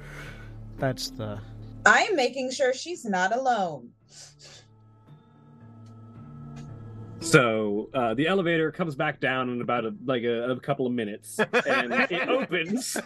That's 0.78 1.11
the 1.11 1.40
I'm 1.87 2.16
making 2.16 2.50
sure 2.50 2.72
she's 2.72 3.04
not 3.04 3.35
alone. 3.35 3.90
So 7.20 7.90
uh, 7.94 8.14
the 8.14 8.28
elevator 8.28 8.70
comes 8.70 8.94
back 8.94 9.20
down 9.20 9.50
in 9.50 9.61
about 9.61 9.85
a, 9.85 9.94
like 10.04 10.22
a, 10.22 10.50
a 10.50 10.61
couple 10.61 10.87
of 10.87 10.92
minutes, 10.92 11.38
and 11.38 11.92
it 11.92 12.28
opens, 12.28 12.96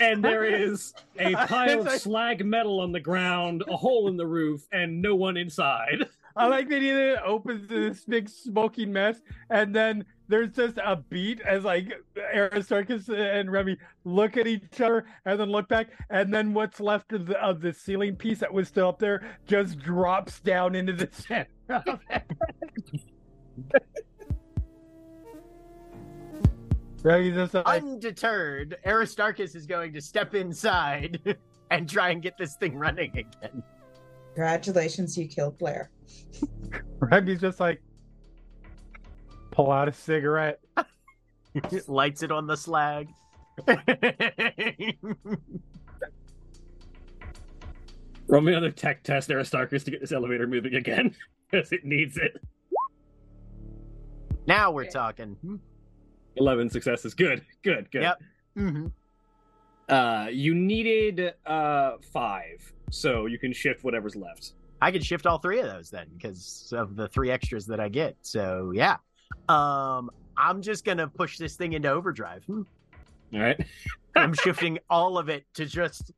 and 0.00 0.24
there 0.24 0.44
is 0.44 0.94
a 1.18 1.34
pile 1.34 1.86
of 1.86 1.92
slag 2.00 2.44
metal 2.44 2.80
on 2.80 2.92
the 2.92 3.00
ground, 3.00 3.62
a 3.68 3.76
hole 3.76 4.08
in 4.08 4.16
the 4.16 4.26
roof, 4.26 4.66
and 4.72 5.02
no 5.02 5.14
one 5.14 5.36
inside. 5.36 6.08
I 6.40 6.46
like 6.46 6.68
that 6.70 6.82
it 6.82 7.18
opens 7.24 7.68
this 7.68 8.04
big 8.04 8.28
smoking 8.28 8.92
mess, 8.92 9.20
and 9.50 9.74
then 9.74 10.06
there's 10.26 10.52
just 10.52 10.78
a 10.78 10.96
beat 10.96 11.40
as 11.42 11.64
like 11.64 11.92
Aristarchus 12.16 13.08
and 13.08 13.52
Remy 13.52 13.76
look 14.04 14.38
at 14.38 14.46
each 14.46 14.80
other, 14.80 15.04
and 15.26 15.38
then 15.38 15.50
look 15.50 15.68
back, 15.68 15.88
and 16.08 16.32
then 16.32 16.54
what's 16.54 16.80
left 16.80 17.12
of 17.12 17.26
the 17.26 17.38
of 17.44 17.60
the 17.60 17.74
ceiling 17.74 18.16
piece 18.16 18.38
that 18.38 18.52
was 18.52 18.68
still 18.68 18.88
up 18.88 18.98
there 18.98 19.38
just 19.46 19.78
drops 19.80 20.40
down 20.40 20.74
into 20.74 20.94
the 20.94 21.08
center. 21.12 21.46
of 21.68 22.00
it. 22.08 22.22
Remy's 27.02 27.54
like, 27.54 27.66
Undeterred, 27.66 28.76
Aristarchus 28.86 29.54
is 29.54 29.66
going 29.66 29.92
to 29.92 30.00
step 30.00 30.34
inside 30.34 31.36
and 31.70 31.88
try 31.88 32.10
and 32.10 32.22
get 32.22 32.38
this 32.38 32.56
thing 32.56 32.76
running 32.78 33.10
again. 33.10 33.62
Congratulations, 34.44 35.18
you 35.18 35.28
killed 35.28 35.58
Blair. 35.58 35.90
Remy's 36.98 37.42
just 37.42 37.60
like, 37.60 37.82
pull 39.50 39.70
out 39.70 39.86
a 39.86 39.92
cigarette. 39.92 40.60
Lights 41.86 42.22
it 42.22 42.32
on 42.32 42.46
the 42.46 42.56
slag. 42.56 43.08
Roll 48.28 48.40
me 48.40 48.52
another 48.52 48.70
tech 48.70 49.02
test, 49.02 49.30
Aristarchus, 49.30 49.84
to 49.84 49.90
get 49.90 50.00
this 50.00 50.12
elevator 50.12 50.46
moving 50.46 50.74
again, 50.76 51.14
because 51.50 51.70
it 51.72 51.84
needs 51.84 52.16
it. 52.16 52.40
now 54.46 54.70
we're 54.70 54.84
Okay. 54.84 54.90
talking. 54.90 55.60
Eleven 56.36 56.70
successes. 56.70 57.12
Good, 57.12 57.44
good, 57.62 57.90
good. 57.90 58.02
Yep. 58.04 58.22
hmm 58.56 58.86
Uh, 59.86 60.28
you 60.32 60.54
needed 60.54 61.34
uh 61.44 61.98
five, 62.10 62.72
so 62.90 63.26
you 63.26 63.38
can 63.38 63.52
shift 63.52 63.84
whatever's 63.84 64.16
left. 64.16 64.52
I 64.82 64.90
can 64.90 65.02
shift 65.02 65.26
all 65.26 65.38
three 65.38 65.60
of 65.60 65.66
those 65.66 65.90
then 65.90 66.06
because 66.16 66.72
of 66.76 66.96
the 66.96 67.08
three 67.08 67.30
extras 67.30 67.66
that 67.66 67.80
I 67.80 67.88
get. 67.88 68.16
So 68.22 68.72
yeah. 68.74 68.96
Um, 69.48 70.10
I'm 70.36 70.62
just 70.62 70.84
gonna 70.84 71.06
push 71.06 71.38
this 71.38 71.56
thing 71.56 71.74
into 71.74 71.90
overdrive. 71.90 72.44
Hmm. 72.44 72.62
All 73.34 73.40
right. 73.40 73.64
I'm 74.16 74.34
shifting 74.44 74.78
all 74.88 75.18
of 75.18 75.28
it 75.28 75.44
to 75.54 75.66
just 75.66 76.12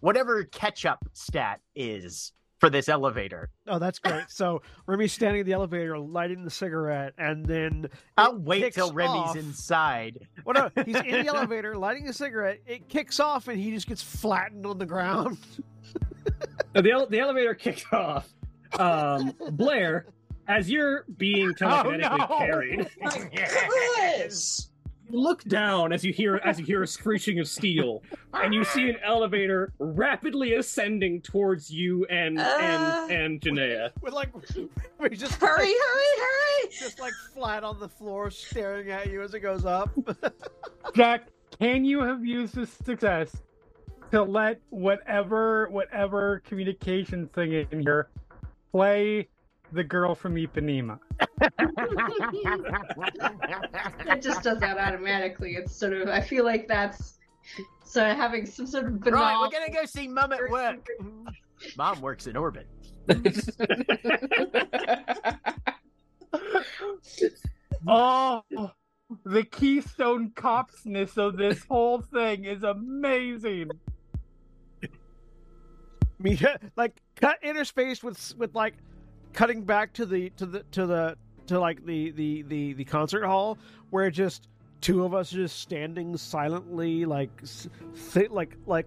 whatever 0.00 0.44
catch 0.44 0.84
up 0.84 1.04
stat 1.12 1.60
is 1.74 2.32
for 2.58 2.70
this 2.70 2.88
elevator. 2.88 3.50
Oh, 3.66 3.78
that's 3.78 3.98
great. 3.98 4.24
So 4.28 4.62
Remy's 4.86 5.12
standing 5.12 5.40
in 5.40 5.46
the 5.46 5.52
elevator, 5.52 5.98
lighting 5.98 6.44
the 6.44 6.50
cigarette, 6.50 7.12
and 7.18 7.44
then 7.44 7.88
I'll 8.16 8.38
wait 8.38 8.62
kicks 8.62 8.76
till 8.76 8.92
Remy's 8.92 9.14
off. 9.14 9.36
inside. 9.36 10.26
Well, 10.44 10.70
no, 10.74 10.82
he's 10.84 10.96
in 10.96 11.24
the 11.24 11.26
elevator, 11.34 11.76
lighting 11.76 12.08
a 12.08 12.12
cigarette. 12.12 12.60
It 12.66 12.88
kicks 12.88 13.20
off, 13.20 13.48
and 13.48 13.58
he 13.58 13.70
just 13.70 13.86
gets 13.86 14.02
flattened 14.02 14.66
on 14.66 14.78
the 14.78 14.86
ground. 14.86 15.38
Uh, 16.74 16.80
the 16.80 16.90
ele- 16.90 17.06
the 17.08 17.18
elevator 17.20 17.54
kicks 17.54 17.84
off. 17.92 18.28
Um, 18.78 19.32
Blair, 19.52 20.06
as 20.48 20.68
you're 20.70 21.04
being 21.16 21.52
telekinetically 21.54 22.18
no. 22.30 22.38
carried, 22.38 22.88
Yes. 23.32 24.70
you 25.08 25.18
look 25.20 25.44
down 25.44 25.92
as 25.92 26.04
you 26.04 26.12
hear 26.12 26.36
as 26.44 26.58
you 26.58 26.64
hear 26.66 26.82
a 26.82 26.86
screeching 26.86 27.38
of 27.38 27.46
steel, 27.46 28.02
and 28.32 28.52
you 28.52 28.64
see 28.64 28.88
an 28.88 28.96
elevator 29.04 29.72
rapidly 29.78 30.54
ascending 30.54 31.20
towards 31.20 31.70
you 31.70 32.04
and 32.06 32.38
Uh. 32.40 32.56
and 32.60 33.12
and 33.12 33.40
Janaea. 33.40 33.90
With 34.02 34.12
like, 34.14 34.30
we 34.98 35.10
just 35.10 35.34
Hurry, 35.40 35.66
hurry, 35.66 35.74
hurry! 36.18 36.70
just 36.72 36.98
like 37.00 37.12
flat 37.34 37.62
on 37.62 37.78
the 37.78 37.88
floor, 37.88 38.30
staring 38.30 38.90
at 38.90 39.08
you 39.10 39.22
as 39.22 39.34
it 39.34 39.40
goes 39.40 39.64
up. 39.64 39.90
Jack, 40.96 41.28
can 41.60 41.84
you 41.84 42.00
have 42.02 42.24
used 42.24 42.54
this 42.56 42.70
success 42.84 43.30
to 44.10 44.22
let 44.22 44.60
whatever 44.70 45.68
whatever 45.70 46.42
communication 46.46 47.28
thing 47.28 47.52
in 47.52 47.80
here 47.80 48.08
play 48.72 49.28
the 49.72 49.84
girl 49.84 50.14
from 50.14 50.34
Ipanema? 50.36 50.98
It 54.06 54.22
just 54.22 54.42
does 54.42 54.60
that 54.60 54.78
automatically. 54.78 55.56
It's 55.56 55.74
sort 55.74 55.92
of 55.94 56.08
I 56.08 56.20
feel 56.20 56.44
like 56.44 56.68
that's 56.68 57.18
so 57.84 58.04
having 58.04 58.46
some 58.46 58.66
sort 58.66 58.86
of 58.86 59.00
banal. 59.00 59.20
Right, 59.20 59.40
we're 59.40 59.50
gonna 59.50 59.72
go 59.72 59.84
see 59.84 60.08
mom 60.08 60.32
at 60.32 60.48
work. 60.50 60.86
Mom 61.78 62.00
works 62.00 62.26
in 62.26 62.36
orbit. 62.36 62.66
Oh, 67.86 68.42
the 69.26 69.44
Keystone 69.44 70.30
Copsness 70.30 71.18
of 71.18 71.36
this 71.36 71.62
whole 71.64 72.00
thing 72.00 72.46
is 72.46 72.62
amazing. 72.62 73.70
Me 76.18 76.38
like 76.76 77.00
cut 77.16 77.42
interspaced 77.42 78.02
with 78.02 78.34
with 78.38 78.54
like 78.54 78.74
cutting 79.32 79.62
back 79.62 79.92
to 79.94 80.06
the 80.06 80.30
to 80.30 80.46
the 80.46 80.62
to 80.70 80.86
the 80.86 81.16
to 81.46 81.58
like 81.60 81.84
the 81.84 82.10
the 82.12 82.42
the, 82.42 82.72
the 82.74 82.84
concert 82.84 83.24
hall 83.24 83.58
where 83.90 84.10
just 84.10 84.48
two 84.80 85.04
of 85.04 85.14
us 85.14 85.32
are 85.32 85.36
just 85.36 85.58
standing 85.60 86.16
silently 86.16 87.04
like 87.04 87.30
s- 87.42 87.68
thi- 87.94 88.28
like 88.28 88.56
like 88.66 88.86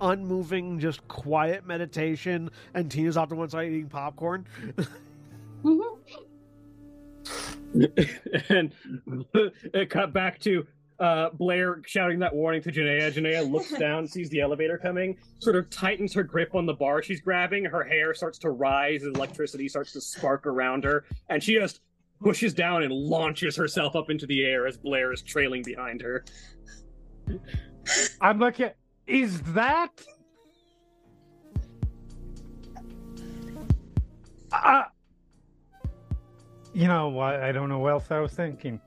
unmoving 0.00 0.78
just 0.80 1.06
quiet 1.08 1.66
meditation 1.66 2.50
and 2.74 2.90
tina's 2.90 3.16
off 3.16 3.28
to 3.28 3.34
one 3.34 3.48
side 3.48 3.68
eating 3.68 3.88
popcorn 3.88 4.46
Mhm. 5.64 5.98
and 8.48 8.72
it 9.74 9.90
cut 9.90 10.12
back 10.12 10.38
to 10.40 10.66
uh, 11.00 11.30
Blair 11.30 11.80
shouting 11.86 12.18
that 12.20 12.34
warning 12.34 12.62
to 12.62 12.72
Janaea. 12.72 13.12
Janaea 13.12 13.50
looks 13.50 13.70
down, 13.78 14.06
sees 14.06 14.28
the 14.30 14.40
elevator 14.40 14.78
coming, 14.78 15.16
sort 15.38 15.56
of 15.56 15.70
tightens 15.70 16.12
her 16.14 16.22
grip 16.22 16.54
on 16.54 16.66
the 16.66 16.74
bar 16.74 17.02
she's 17.02 17.20
grabbing. 17.20 17.64
Her 17.64 17.84
hair 17.84 18.14
starts 18.14 18.38
to 18.40 18.50
rise 18.50 19.02
as 19.02 19.14
electricity 19.14 19.68
starts 19.68 19.92
to 19.92 20.00
spark 20.00 20.46
around 20.46 20.84
her, 20.84 21.04
and 21.28 21.42
she 21.42 21.54
just 21.54 21.80
pushes 22.20 22.52
down 22.52 22.82
and 22.82 22.92
launches 22.92 23.54
herself 23.56 23.94
up 23.94 24.10
into 24.10 24.26
the 24.26 24.44
air 24.44 24.66
as 24.66 24.76
Blair 24.76 25.12
is 25.12 25.22
trailing 25.22 25.62
behind 25.62 26.00
her. 26.02 26.24
I'm 28.20 28.38
looking. 28.38 28.70
Is 29.06 29.40
that? 29.52 29.90
Uh, 34.50 34.84
you 36.72 36.86
know 36.88 37.08
what? 37.08 37.36
I 37.36 37.52
don't 37.52 37.68
know 37.68 37.78
what 37.78 37.92
else 37.92 38.10
I 38.10 38.18
was 38.18 38.32
thinking. 38.32 38.80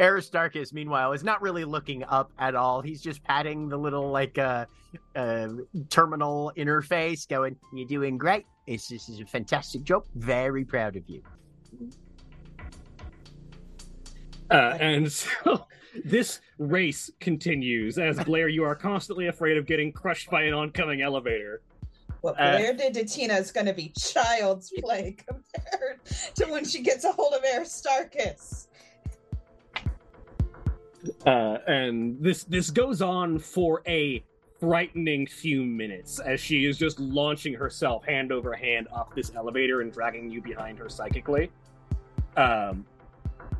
Aristarchus, 0.00 0.72
meanwhile, 0.72 1.12
is 1.12 1.24
not 1.24 1.40
really 1.42 1.64
looking 1.64 2.04
up 2.04 2.32
at 2.38 2.54
all. 2.54 2.80
He's 2.80 3.00
just 3.00 3.22
patting 3.24 3.68
the 3.68 3.76
little 3.76 4.10
like 4.10 4.38
uh, 4.38 4.66
uh 5.14 5.48
terminal 5.90 6.52
interface, 6.56 7.28
going, 7.28 7.56
"You're 7.72 7.88
doing 7.88 8.18
great. 8.18 8.46
This, 8.66 8.88
this 8.88 9.08
is 9.08 9.20
a 9.20 9.26
fantastic 9.26 9.84
job. 9.84 10.04
Very 10.14 10.64
proud 10.64 10.96
of 10.96 11.08
you." 11.08 11.22
Uh, 14.50 14.76
and 14.80 15.10
so 15.10 15.66
this 16.04 16.40
race 16.58 17.10
continues 17.20 17.98
as 17.98 18.22
Blair, 18.24 18.48
you 18.48 18.64
are 18.64 18.74
constantly 18.74 19.26
afraid 19.26 19.56
of 19.56 19.66
getting 19.66 19.92
crushed 19.92 20.30
by 20.30 20.42
an 20.42 20.54
oncoming 20.54 21.02
elevator. 21.02 21.62
What 22.20 22.40
Uh, 22.40 22.56
Blair 22.56 22.72
did 22.74 22.94
to 22.94 23.04
Tina 23.04 23.34
is 23.34 23.52
going 23.52 23.66
to 23.66 23.74
be 23.74 23.92
child's 23.98 24.72
play 24.80 25.16
compared 25.26 26.04
to 26.36 26.46
when 26.46 26.64
she 26.64 26.80
gets 26.80 27.04
a 27.04 27.12
hold 27.12 27.34
of 27.34 27.44
Aristarchus. 27.44 28.68
Uh, 31.24 31.58
and 31.66 32.20
this 32.20 32.44
this 32.44 32.70
goes 32.70 33.02
on 33.02 33.38
for 33.38 33.82
a 33.86 34.24
frightening 34.60 35.26
few 35.26 35.62
minutes 35.64 36.18
as 36.18 36.40
she 36.40 36.64
is 36.64 36.78
just 36.78 36.98
launching 36.98 37.54
herself 37.54 38.04
hand 38.04 38.32
over 38.32 38.54
hand 38.54 38.88
up 38.94 39.14
this 39.14 39.32
elevator 39.34 39.82
and 39.82 39.92
dragging 39.92 40.30
you 40.30 40.40
behind 40.40 40.78
her 40.78 40.88
psychically. 40.88 41.50
Um, 42.36 42.86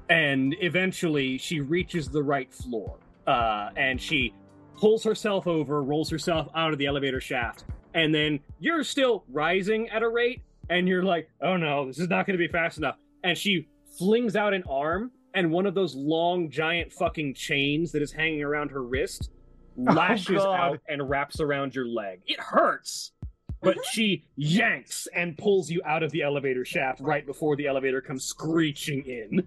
and 0.08 0.54
eventually 0.60 1.38
she 1.38 1.60
reaches 1.60 2.08
the 2.08 2.22
right 2.22 2.52
floor, 2.52 2.98
uh, 3.26 3.70
and 3.76 4.00
she 4.00 4.32
pulls 4.76 5.02
herself 5.02 5.46
over, 5.46 5.82
rolls 5.82 6.10
herself 6.10 6.48
out 6.54 6.72
of 6.72 6.78
the 6.78 6.86
elevator 6.86 7.20
shaft, 7.20 7.64
and 7.94 8.14
then 8.14 8.40
you're 8.60 8.84
still 8.84 9.24
rising 9.28 9.88
at 9.88 10.02
a 10.02 10.08
rate, 10.08 10.42
and 10.70 10.86
you're 10.88 11.02
like, 11.02 11.28
"Oh 11.40 11.56
no, 11.56 11.86
this 11.86 11.98
is 11.98 12.08
not 12.08 12.26
going 12.26 12.38
to 12.38 12.44
be 12.44 12.50
fast 12.50 12.78
enough." 12.78 12.96
And 13.24 13.36
she 13.36 13.68
flings 13.98 14.36
out 14.36 14.54
an 14.54 14.62
arm 14.68 15.10
and 15.36 15.52
one 15.52 15.66
of 15.66 15.74
those 15.74 15.94
long 15.94 16.50
giant 16.50 16.92
fucking 16.92 17.34
chains 17.34 17.92
that 17.92 18.00
is 18.02 18.10
hanging 18.10 18.42
around 18.42 18.70
her 18.70 18.82
wrist 18.82 19.30
lashes 19.76 20.42
God. 20.42 20.58
out 20.58 20.80
and 20.88 21.08
wraps 21.08 21.40
around 21.40 21.74
your 21.74 21.86
leg. 21.86 22.22
It 22.26 22.40
hurts. 22.40 23.12
But 23.60 23.84
she 23.84 24.24
yanks 24.36 25.06
and 25.14 25.36
pulls 25.36 25.70
you 25.70 25.82
out 25.84 26.02
of 26.02 26.10
the 26.10 26.22
elevator 26.22 26.64
shaft 26.64 27.00
right 27.00 27.24
before 27.26 27.56
the 27.56 27.66
elevator 27.66 28.00
comes 28.00 28.24
screeching 28.24 29.04
in. 29.04 29.46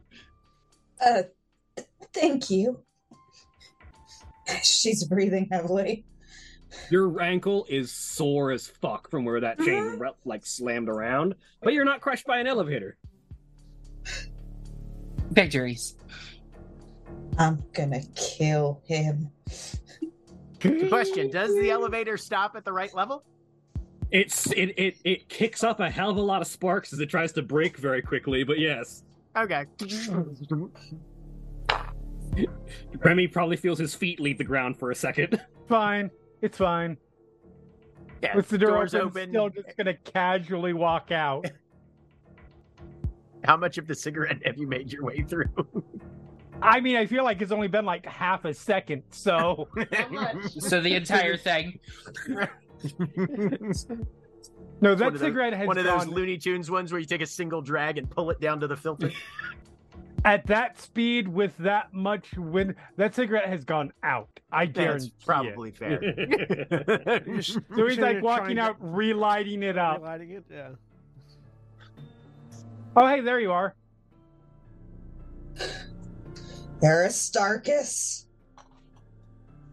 Uh, 1.04 1.24
thank 2.14 2.50
you. 2.50 2.80
She's 4.64 5.06
breathing 5.06 5.48
heavily. 5.52 6.06
Your 6.92 7.20
ankle 7.22 7.66
is 7.70 7.92
sore 7.92 8.52
as 8.52 8.68
fuck 8.68 9.10
from 9.10 9.26
where 9.26 9.40
that 9.40 9.60
chain 9.60 9.98
re- 10.00 10.12
like 10.26 10.46
slammed 10.46 10.90
around, 10.90 11.36
but 11.64 11.74
you're 11.74 11.86
not 11.86 12.02
crushed 12.02 12.28
by 12.28 12.40
an 12.40 12.48
elevator. 12.48 12.98
Victories. 15.32 15.96
I'm 17.38 17.64
gonna 17.74 18.02
kill 18.16 18.82
him. 18.86 19.32
Good 20.60 20.90
question: 20.90 21.30
Does 21.30 21.54
the 21.56 21.72
elevator 21.72 22.18
stop 22.18 22.56
at 22.56 22.66
the 22.66 22.74
right 22.74 22.94
level? 22.94 23.24
It's 24.12 24.52
it, 24.52 24.74
it 24.78 24.98
it 25.04 25.30
kicks 25.30 25.64
up 25.64 25.80
a 25.80 25.90
hell 25.90 26.10
of 26.10 26.18
a 26.18 26.22
lot 26.22 26.42
of 26.42 26.48
sparks 26.48 26.92
as 26.94 27.00
it 27.00 27.10
tries 27.10 27.32
to 27.34 27.42
break 27.42 27.78
very 27.78 28.02
quickly, 28.02 28.44
but 28.44 28.60
yes. 28.60 29.04
Okay. 29.38 29.66
Remy 32.98 33.28
probably 33.28 33.56
feels 33.56 33.80
his 33.80 33.94
feet 33.94 34.20
leave 34.20 34.38
the 34.38 34.44
ground 34.44 34.78
for 34.78 34.92
a 34.92 34.96
second. 34.96 35.40
Fine. 35.68 36.10
It's 36.42 36.58
fine. 36.58 36.98
Yeah. 38.22 38.36
With 38.36 38.50
the 38.50 38.58
door 38.58 38.72
doors 38.72 38.96
open, 38.96 39.08
open. 39.08 39.30
still 39.30 39.50
just 39.50 39.78
gonna 39.78 39.94
casually 39.94 40.74
walk 40.74 41.12
out. 41.12 41.46
How 43.44 43.56
much 43.58 43.78
of 43.78 43.88
the 43.88 43.96
cigarette 43.96 44.40
have 44.46 44.58
you 44.58 44.68
made 44.68 44.92
your 44.92 45.04
way 45.04 45.22
through? 45.24 45.50
I 46.62 46.82
mean, 46.82 46.98
I 46.98 47.06
feel 47.06 47.24
like 47.24 47.42
it's 47.42 47.52
only 47.54 47.70
been 47.70 47.86
like 47.86 48.06
half 48.06 48.44
a 48.46 48.54
second, 48.54 49.04
so 49.12 49.70
much? 50.12 50.52
So 50.60 50.82
the 50.82 50.94
entire 50.96 51.38
thing. 51.48 51.80
no, 52.28 52.46
One 54.82 54.98
that 54.98 55.08
of 55.08 55.14
those- 55.14 55.20
cigarette 55.22 55.54
has 55.54 55.68
One 55.68 55.78
of 55.78 55.86
those 55.86 56.06
gone 56.06 56.14
Looney 56.14 56.38
Tunes 56.38 56.70
ones 56.70 56.92
where 56.92 57.00
you 57.00 57.08
take 57.08 57.22
a 57.22 57.26
single 57.26 57.62
drag 57.62 57.98
and 57.98 58.10
pull 58.10 58.30
it 58.30 58.40
down 58.42 58.60
to 58.60 58.68
the 58.68 58.76
filter. 58.78 59.12
at 60.26 60.46
that 60.48 60.80
speed 60.82 61.28
with 61.28 61.56
that 61.60 61.94
much 61.94 62.34
wind. 62.36 62.76
That 62.98 63.16
cigarette 63.16 63.48
has 63.48 63.64
gone 63.64 63.94
out. 64.04 64.28
I 64.52 64.66
That's 64.66 64.76
guarantee 64.78 65.14
probably 65.26 65.72
fair. 65.72 66.02
So 67.42 67.60
he's 67.88 67.98
like 68.00 68.22
walking 68.22 68.60
out, 68.60 68.76
relighting 68.80 69.64
it 69.64 69.78
up. 69.78 70.02
Lighting 70.02 70.32
it, 70.32 70.44
yeah. 70.52 70.70
Oh, 72.96 73.08
hey, 73.08 73.22
there 73.22 73.40
you 73.40 73.52
are. 73.52 73.76
Aristarchus. 76.84 78.26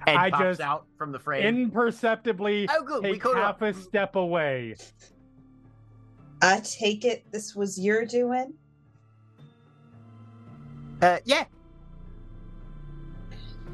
Head 0.06 0.16
I 0.16 0.30
pops 0.30 0.42
just- 0.42 0.60
out 0.60 0.86
from 0.96 1.12
the 1.12 1.18
frame. 1.18 1.44
Imperceptibly 1.44 2.68
oh, 2.70 2.82
good. 2.82 3.02
Take 3.02 3.20
caught 3.20 3.36
half 3.36 3.62
up. 3.62 3.62
a 3.62 3.74
step 3.74 4.16
away. 4.16 4.76
I 6.42 6.60
take 6.60 7.04
it 7.04 7.24
this 7.32 7.56
was 7.56 7.78
your 7.78 8.04
doing. 8.04 8.54
Uh, 11.00 11.18
yeah. 11.24 11.44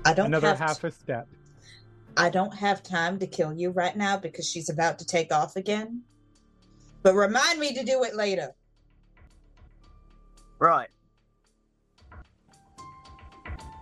I 0.05 0.15
don't 0.15 0.27
Another 0.27 0.49
have 0.49 0.59
half 0.59 0.85
a 0.85 0.91
step. 0.91 1.29
I 2.17 2.29
don't 2.29 2.55
have 2.55 2.83
time 2.83 3.19
to 3.21 3.27
kill 3.27 3.53
you 3.53 3.71
right 3.71 3.97
now 3.97 4.17
because 4.17 4.49
she's 4.49 4.69
about 4.69 4.99
to 4.99 5.07
take 5.07 5.33
off 5.33 5.57
again. 5.57 6.03
But 7.03 7.15
remind 7.15 7.59
me 7.59 7.75
to 7.75 7.85
do 7.85 8.05
it 8.05 8.15
later. 8.15 8.55
Right. 10.63 10.89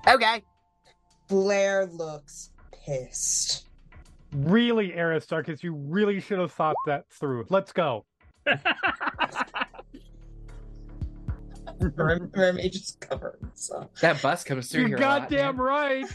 Okay. 0.09 0.43
Blair 1.29 1.85
looks 1.85 2.53
pissed. 2.87 3.69
Really, 4.33 4.95
Aristarchus, 4.99 5.63
you 5.63 5.75
really 5.75 6.21
should 6.21 6.39
have 6.39 6.53
thought 6.53 6.77
that 6.87 7.05
through. 7.11 7.45
Let's 7.51 7.71
go. 7.71 8.07
Rem- 11.81 12.31
Remy 12.35 12.71
just 12.71 12.99
covered 13.01 13.37
himself. 13.41 13.95
That 14.01 14.23
bus 14.23 14.43
comes 14.43 14.71
through 14.73 14.87
You're 14.87 14.97
here. 14.97 15.07
a 15.07 15.11
lot, 15.11 15.29
goddamn 15.29 15.61
right. 15.61 16.07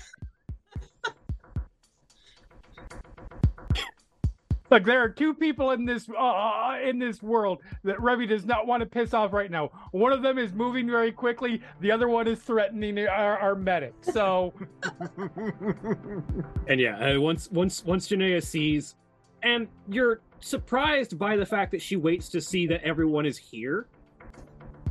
Look, 4.72 4.84
there 4.84 5.00
are 5.00 5.10
two 5.10 5.34
people 5.34 5.72
in 5.72 5.86
this 5.86 6.10
uh, 6.10 6.78
in 6.84 6.98
this 6.98 7.22
world 7.22 7.62
that 7.84 8.02
Remy 8.02 8.26
does 8.26 8.46
not 8.46 8.66
want 8.66 8.82
to 8.82 8.86
piss 8.86 9.14
off 9.14 9.32
right 9.32 9.52
now. 9.52 9.70
One 9.92 10.12
of 10.12 10.24
them 10.24 10.40
is 10.40 10.54
moving 10.54 10.90
very 10.90 11.12
quickly. 11.12 11.62
The 11.82 11.92
other 11.92 12.08
one 12.08 12.28
is 12.28 12.40
threatening 12.40 12.98
our, 13.08 13.38
our 13.38 13.56
medic. 13.56 13.94
So 14.02 14.54
And 16.68 16.80
yeah, 16.80 16.98
uh, 16.98 17.20
once 17.20 17.52
once 17.52 17.86
once 17.86 18.08
Janaea 18.08 18.44
sees, 18.44 18.96
and 19.44 19.68
you're 19.88 20.22
surprised 20.40 21.18
by 21.18 21.38
the 21.38 21.46
fact 21.46 21.72
that 21.72 21.82
she 21.82 21.96
waits 21.96 22.30
to 22.30 22.42
see 22.42 22.66
that 22.68 22.82
everyone 22.84 23.26
is 23.26 23.38
here. 23.38 23.88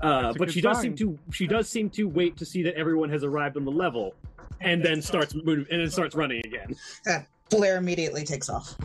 Uh, 0.01 0.33
but 0.33 0.39
good 0.39 0.53
she 0.53 0.61
does 0.61 0.77
sign. 0.77 0.83
seem 0.83 0.97
to 0.97 1.19
she 1.33 1.47
does 1.49 1.69
seem 1.69 1.91
to 1.91 2.05
wait 2.05 2.37
to 2.37 2.45
see 2.45 2.63
that 2.63 2.75
everyone 2.77 3.11
has 3.11 3.25
arrived 3.25 3.57
on 3.57 3.65
the 3.65 3.73
level, 3.73 4.15
and 4.61 4.85
then 4.85 5.03
starts 5.03 5.35
moving 5.35 5.67
and 5.71 5.81
then 5.81 5.91
starts 5.91 6.15
running 6.15 6.41
again. 6.45 6.77
Blair 7.51 7.77
immediately 7.77 8.25
takes 8.25 8.49
off. 8.49 8.77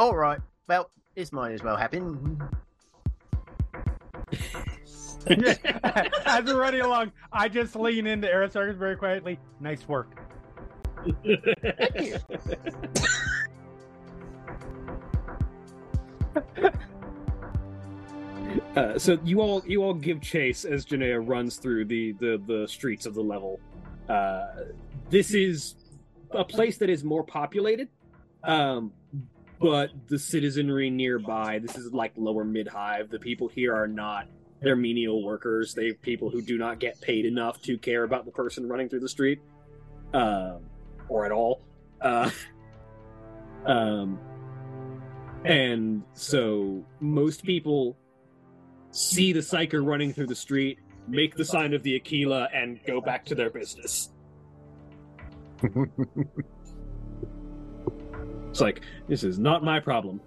All 0.00 0.16
right. 0.16 0.40
Well, 0.66 0.88
this 1.14 1.30
might 1.30 1.52
as 1.52 1.62
well 1.62 1.76
happen. 1.76 2.40
as 5.26 6.44
we're 6.46 6.58
running 6.58 6.80
along, 6.80 7.12
I 7.30 7.50
just 7.50 7.76
lean 7.76 8.06
into 8.06 8.26
Aristarchus 8.26 8.78
very 8.78 8.96
quietly. 8.96 9.38
Nice 9.60 9.86
work. 9.86 10.08
Uh, 18.76 18.98
so 18.98 19.18
you 19.24 19.40
all 19.40 19.64
you 19.66 19.82
all 19.82 19.94
give 19.94 20.20
chase 20.20 20.64
as 20.64 20.86
Janaea 20.86 21.20
runs 21.26 21.56
through 21.56 21.84
the, 21.86 22.12
the 22.12 22.40
the 22.46 22.68
streets 22.68 23.04
of 23.04 23.14
the 23.14 23.20
level. 23.20 23.58
Uh, 24.08 24.46
this 25.08 25.34
is 25.34 25.74
a 26.30 26.44
place 26.44 26.76
that 26.78 26.88
is 26.88 27.02
more 27.02 27.24
populated, 27.24 27.88
um, 28.44 28.92
but 29.60 29.90
the 30.08 30.18
citizenry 30.18 30.90
nearby. 30.90 31.58
This 31.58 31.76
is 31.76 31.92
like 31.92 32.12
lower 32.16 32.44
mid 32.44 32.66
hive. 32.66 33.10
The 33.10 33.18
people 33.18 33.48
here 33.48 33.74
are 33.74 33.86
not 33.86 34.26
they're 34.60 34.76
menial 34.76 35.22
workers. 35.22 35.74
They 35.74 35.92
people 35.92 36.30
who 36.30 36.42
do 36.42 36.58
not 36.58 36.80
get 36.80 37.00
paid 37.00 37.24
enough 37.24 37.60
to 37.62 37.78
care 37.78 38.04
about 38.04 38.24
the 38.24 38.30
person 38.30 38.68
running 38.68 38.88
through 38.88 39.00
the 39.00 39.08
street, 39.08 39.40
um, 40.12 40.60
or 41.08 41.24
at 41.24 41.32
all. 41.32 41.62
Uh, 42.00 42.30
um, 43.66 44.18
and 45.44 46.02
so 46.12 46.84
most 47.00 47.42
people 47.42 47.96
see 48.90 49.32
the 49.32 49.40
psyker 49.40 49.84
running 49.84 50.12
through 50.12 50.26
the 50.26 50.34
street, 50.34 50.78
make 51.08 51.36
the 51.36 51.44
sign 51.44 51.72
of 51.72 51.82
the 51.82 51.96
Aquila, 51.96 52.48
and 52.52 52.80
go 52.86 53.00
back 53.00 53.24
to 53.26 53.34
their 53.34 53.50
business. 53.50 54.10
It's 58.50 58.60
like, 58.60 58.82
this 59.08 59.24
is 59.24 59.38
not 59.38 59.64
my 59.64 59.80
problem. 59.80 60.20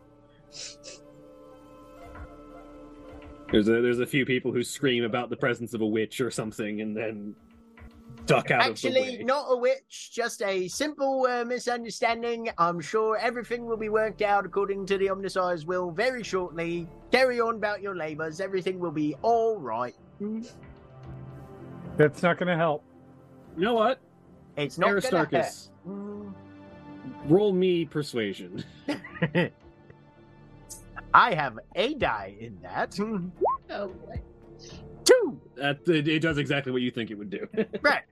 There's 3.52 3.68
a 3.68 3.82
there's 3.82 4.00
a 4.00 4.06
few 4.06 4.26
people 4.26 4.52
who 4.52 4.64
scream 4.64 5.04
about 5.04 5.30
the 5.30 5.36
presence 5.36 5.74
of 5.76 5.82
a 5.82 5.86
witch 5.86 6.20
or 6.22 6.32
something 6.32 6.82
and 6.82 6.98
then 6.98 7.36
duck 8.26 8.50
out 8.50 8.62
of 8.62 8.82
the 8.82 8.88
Actually, 8.88 9.18
way. 9.18 9.24
not 9.24 9.46
a 9.50 9.58
witch, 9.58 10.12
just 10.12 10.42
a 10.42 10.68
simple 10.70 11.28
uh, 11.30 11.46
misunderstanding. 11.46 12.50
I'm 12.58 12.80
sure 12.80 13.18
everything 13.18 13.66
will 13.66 13.78
be 13.78 13.90
worked 13.90 14.22
out 14.24 14.46
according 14.46 14.88
to 14.88 14.98
the 14.98 15.08
Omnissiah's 15.08 15.66
will 15.66 15.92
very 15.92 16.24
shortly. 16.24 16.88
Carry 17.12 17.40
on 17.40 17.56
about 17.56 17.82
your 17.82 17.96
labors. 17.96 18.40
Everything 18.40 18.80
will 18.80 18.92
be 18.92 19.16
all 19.22 19.60
right. 19.60 19.96
That's 21.98 22.24
not 22.24 22.40
going 22.40 22.48
to 22.48 22.56
help. 22.58 22.84
You 23.56 23.66
know 23.66 23.76
what? 23.76 24.00
It's 24.58 24.78
not 24.78 24.88
gonna 24.88 25.02
hurt. 25.02 25.14
Aristarchus, 25.34 25.70
roll 27.28 27.54
me 27.54 27.86
persuasion. 27.86 28.64
I 31.14 31.34
have 31.36 31.60
a 31.76 31.94
die 31.96 32.36
in 32.40 32.58
that. 32.64 32.98
Oh 33.70 33.88
boy. 33.88 34.22
Two. 35.04 35.40
That 35.56 35.80
it, 35.88 36.08
it 36.08 36.20
does 36.20 36.38
exactly 36.38 36.72
what 36.72 36.82
you 36.82 36.92
think 36.92 37.10
it 37.12 37.16
would 37.16 37.30
do. 37.32 37.48
Right. 37.82 38.04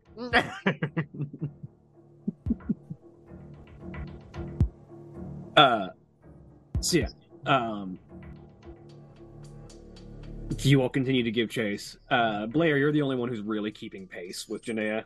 Uh, 5.55 5.87
so 6.79 6.97
yeah, 6.99 7.07
um, 7.45 7.99
you 10.59 10.81
all 10.81 10.89
continue 10.89 11.23
to 11.23 11.31
give 11.31 11.49
chase. 11.49 11.97
Uh, 12.09 12.45
Blair, 12.47 12.77
you're 12.77 12.91
the 12.91 13.01
only 13.01 13.15
one 13.15 13.29
who's 13.29 13.41
really 13.41 13.71
keeping 13.71 14.07
pace 14.07 14.47
with 14.47 14.63
Janaea, 14.63 15.03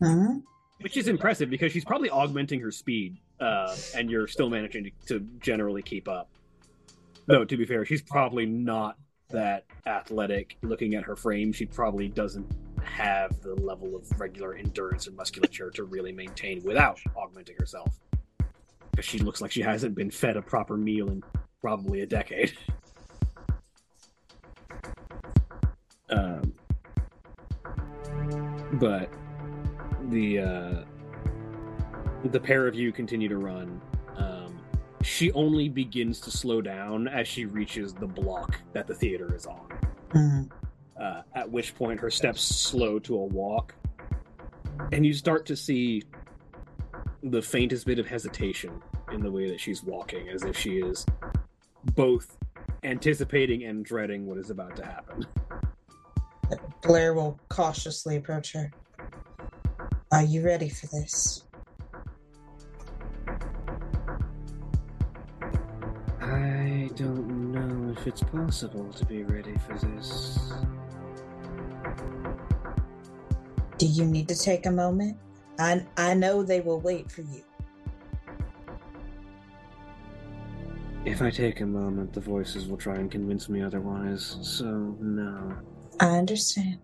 Mhm. 0.00 0.42
which 0.80 0.96
is 0.96 1.08
impressive 1.08 1.50
because 1.50 1.70
she's 1.72 1.84
probably 1.84 2.10
augmenting 2.10 2.60
her 2.60 2.70
speed, 2.70 3.18
uh, 3.44 3.76
and 3.94 4.10
you're 4.10 4.26
still 4.26 4.48
managing 4.48 4.84
to, 4.84 4.90
to 5.06 5.20
generally 5.38 5.82
keep 5.82 6.08
up. 6.08 6.30
Though, 7.26 7.44
to 7.44 7.56
be 7.56 7.66
fair, 7.66 7.84
she's 7.84 8.00
probably 8.00 8.46
not 8.46 8.96
that 9.30 9.64
athletic. 9.86 10.56
Looking 10.62 10.94
at 10.94 11.04
her 11.04 11.14
frame, 11.14 11.52
she 11.52 11.66
probably 11.66 12.08
doesn't 12.08 12.46
have 12.82 13.38
the 13.42 13.54
level 13.56 13.96
of 13.96 14.08
regular 14.18 14.54
endurance 14.54 15.06
or 15.06 15.12
musculature 15.12 15.70
to 15.72 15.84
really 15.84 16.12
maintain 16.12 16.62
without 16.64 16.98
augmenting 17.16 17.56
herself. 17.58 17.98
Because 18.90 19.04
she 19.04 19.18
looks 19.18 19.42
like 19.42 19.52
she 19.52 19.60
hasn't 19.60 19.94
been 19.94 20.10
fed 20.10 20.38
a 20.38 20.42
proper 20.42 20.76
meal 20.76 21.10
in 21.10 21.22
probably 21.60 22.00
a 22.00 22.06
decade. 22.06 22.56
Um, 26.10 26.52
but 28.74 29.10
the 30.10 30.38
uh, 30.38 30.84
the 32.24 32.40
pair 32.40 32.66
of 32.66 32.74
you 32.74 32.92
continue 32.92 33.28
to 33.28 33.36
run. 33.36 33.80
Um, 34.16 34.58
she 35.02 35.30
only 35.32 35.68
begins 35.68 36.20
to 36.20 36.30
slow 36.30 36.62
down 36.62 37.08
as 37.08 37.28
she 37.28 37.44
reaches 37.44 37.92
the 37.92 38.06
block 38.06 38.58
that 38.72 38.86
the 38.86 38.94
theater 38.94 39.34
is 39.34 39.46
on. 39.46 39.68
Mhm. 40.10 40.50
Uh, 40.98 41.22
at 41.34 41.50
which 41.50 41.74
point 41.74 42.00
her 42.00 42.10
steps 42.10 42.40
slow 42.40 42.98
to 43.00 43.16
a 43.16 43.24
walk, 43.24 43.74
and 44.92 45.04
you 45.04 45.12
start 45.12 45.44
to 45.46 45.56
see 45.56 46.02
the 47.22 47.42
faintest 47.42 47.86
bit 47.86 47.98
of 47.98 48.06
hesitation 48.06 48.80
in 49.12 49.20
the 49.20 49.30
way 49.30 49.48
that 49.50 49.60
she's 49.60 49.82
walking, 49.82 50.28
as 50.28 50.44
if 50.44 50.56
she 50.56 50.78
is 50.78 51.04
both 51.94 52.38
anticipating 52.84 53.64
and 53.64 53.84
dreading 53.84 54.26
what 54.26 54.38
is 54.38 54.50
about 54.50 54.76
to 54.76 54.84
happen. 54.84 55.26
Blair 56.82 57.14
will 57.14 57.38
cautiously 57.48 58.16
approach 58.16 58.52
her. 58.52 58.70
Are 60.12 60.22
you 60.22 60.44
ready 60.44 60.68
for 60.68 60.86
this? 60.86 61.44
Don't 66.96 67.52
know 67.52 67.92
if 67.92 68.06
it's 68.06 68.22
possible 68.22 68.92
to 68.92 69.04
be 69.06 69.24
ready 69.24 69.54
for 69.66 69.76
this. 69.78 70.38
Do 73.78 73.86
you 73.86 74.04
need 74.04 74.28
to 74.28 74.36
take 74.36 74.66
a 74.66 74.70
moment? 74.70 75.16
I 75.58 75.84
I 75.96 76.14
know 76.14 76.42
they 76.42 76.60
will 76.60 76.80
wait 76.80 77.10
for 77.10 77.22
you. 77.22 77.42
If 81.04 81.20
I 81.20 81.30
take 81.30 81.60
a 81.60 81.66
moment, 81.66 82.12
the 82.12 82.20
voices 82.20 82.66
will 82.66 82.78
try 82.78 82.94
and 82.94 83.10
convince 83.10 83.48
me 83.48 83.60
otherwise, 83.60 84.38
so 84.40 84.96
no. 85.00 85.54
I 86.00 86.18
understand. 86.18 86.78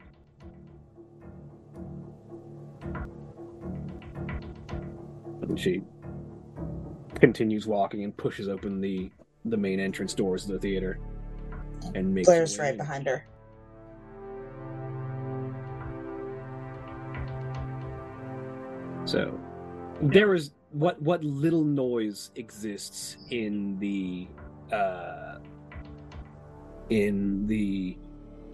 And 5.41 5.59
she 5.59 5.83
continues 7.19 7.67
walking 7.67 8.05
and 8.05 8.17
pushes 8.17 8.49
open 8.49 8.81
the 8.81 9.11
the 9.45 9.57
main 9.57 9.81
entrance 9.81 10.15
doors 10.15 10.45
of 10.45 10.51
the 10.53 10.59
theater 10.59 10.99
and 11.95 12.15
makes 12.15 12.27
Blair's 12.29 12.59
right 12.59 12.73
in. 12.73 12.77
behind 12.77 13.07
her. 13.07 13.27
So 19.07 19.39
there 20.03 20.35
is 20.35 20.53
what 20.71 21.01
what 21.03 21.25
little 21.25 21.65
noise 21.65 22.31
exists 22.37 23.17
in 23.31 23.79
the 23.81 24.29
uh 24.75 25.39
in 26.91 27.47
the 27.47 27.97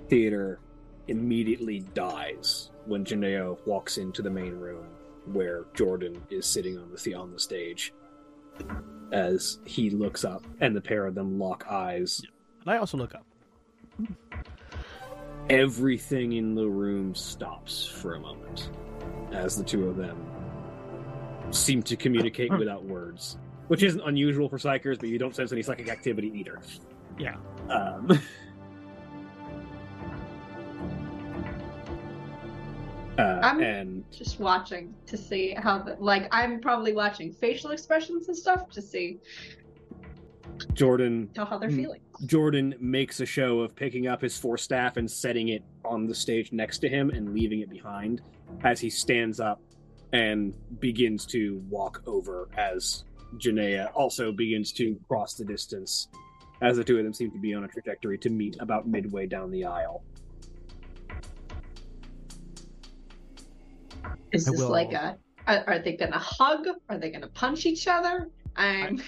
theater 0.09 0.61
immediately 1.09 1.81
dies 1.95 2.71
when 2.87 3.05
Janaea 3.05 3.59
walks 3.67 3.99
into 3.99 4.23
the 4.23 4.31
main 4.31 4.55
room 4.55 4.87
where 5.33 5.65
Jordan 5.75 6.23
is 6.31 6.47
sitting 6.47 6.79
on 6.79 6.91
the 6.91 6.97
the- 7.03 7.15
on 7.15 7.33
the 7.33 7.39
stage 7.39 7.93
as 9.13 9.59
he 9.65 9.91
looks 9.91 10.25
up 10.25 10.45
and 10.61 10.75
the 10.75 10.81
pair 10.81 11.07
of 11.07 11.15
them 11.15 11.39
lock 11.39 11.65
eyes 11.71 12.21
And 12.63 12.71
I 12.71 12.79
also 12.79 12.97
look 12.97 13.15
up. 13.15 13.25
everything 15.49 16.33
in 16.33 16.55
the 16.55 16.67
room 16.67 17.15
stops 17.15 17.87
for 17.87 18.15
a 18.15 18.21
moment 18.21 18.71
as 19.33 19.57
the 19.57 19.65
two 19.65 19.89
of 19.89 19.97
them 19.97 20.17
seem 21.51 21.83
to 21.85 21.97
communicate 21.97 22.51
without 22.59 22.85
words, 22.85 23.39
which 23.69 23.83
isn't 23.83 24.01
unusual 24.03 24.49
for 24.49 24.59
psykers, 24.59 24.99
but 24.99 25.09
you 25.09 25.19
don't 25.19 25.35
sense 25.37 25.53
any 25.53 25.63
psychic 25.63 25.89
activity 25.89 26.33
either. 26.35 26.61
Yeah. 27.19 27.37
Um, 27.71 28.09
uh, 33.19 33.23
I'm- 33.43 33.61
and 33.63 34.05
Just 34.11 34.41
watching 34.41 34.95
to 35.07 35.17
see 35.17 35.55
how 35.55 35.79
the 35.79 35.97
like 35.99 36.29
I'm 36.33 36.61
probably 36.61 36.93
watching 36.93 37.33
facial 37.33 37.71
expressions 37.71 38.29
and 38.29 38.37
stuff 38.37 38.69
to 38.71 38.83
see 38.83 39.19
Jordan 40.75 41.31
how 41.37 41.59
they're 41.59 41.71
feeling. 41.71 42.01
Jordan 42.25 42.75
makes 42.81 43.21
a 43.21 43.27
show 43.27 43.61
of 43.61 43.75
picking 43.77 44.07
up 44.07 44.23
his 44.23 44.39
force 44.39 44.63
staff 44.63 44.97
and 44.97 45.11
setting 45.11 45.49
it 45.49 45.63
on 45.85 46.07
the 46.07 46.15
stage 46.15 46.53
next 46.53 46.79
to 46.79 46.89
him 46.89 47.11
and 47.11 47.35
leaving 47.35 47.61
it 47.61 47.69
behind 47.71 48.23
as 48.65 48.81
he 48.81 48.89
stands 48.89 49.39
up 49.41 49.61
and 50.13 50.55
begins 50.81 51.27
to 51.27 51.63
walk 51.69 52.03
over 52.07 52.49
as 52.57 53.05
Janaea 53.37 53.91
also 53.95 54.33
begins 54.33 54.73
to 54.73 54.99
cross 55.09 55.35
the 55.35 55.45
distance 55.45 56.09
as 56.63 56.77
the 56.79 56.85
two 56.85 56.97
of 56.97 57.05
them 57.05 57.13
seem 57.13 57.31
to 57.33 57.39
be 57.39 57.53
on 57.53 57.65
a 57.65 57.69
trajectory 57.69 58.17
to 58.19 58.31
meet 58.31 58.57
about 58.61 58.87
midway 58.89 59.27
down 59.27 59.51
the 59.51 59.65
aisle. 59.65 60.03
Is 64.33 64.49
I 64.49 64.51
this 64.53 64.61
will- 64.61 64.71
like 64.71 64.93
a 64.93 65.19
are, 65.47 65.65
are 65.67 65.79
they 65.79 65.97
gonna 65.97 66.19
hug? 66.19 66.67
Are 66.89 66.99
they 66.99 67.11
gonna 67.11 67.29
punch 67.29 67.67
each 67.67 67.87
other? 67.87 68.29
I'm 68.57 69.01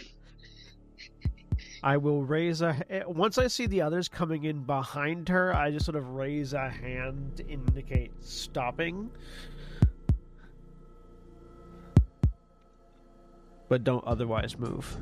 I 1.83 1.97
will 1.97 2.23
raise 2.23 2.61
a. 2.63 2.77
eh, 2.91 3.03
Once 3.07 3.39
I 3.39 3.47
see 3.49 3.67
the 3.67 3.83
others 3.83 4.09
coming 4.09 4.45
in 4.45 4.65
behind 4.65 5.29
her, 5.29 5.55
I 5.55 5.71
just 5.71 5.85
sort 5.87 5.97
of 5.97 6.11
raise 6.11 6.53
a 6.53 6.69
hand 6.69 7.37
to 7.37 7.47
indicate 7.49 8.13
stopping. 8.21 9.11
But 13.69 13.85
don't 13.85 14.05
otherwise 14.05 14.59
move. 14.59 14.97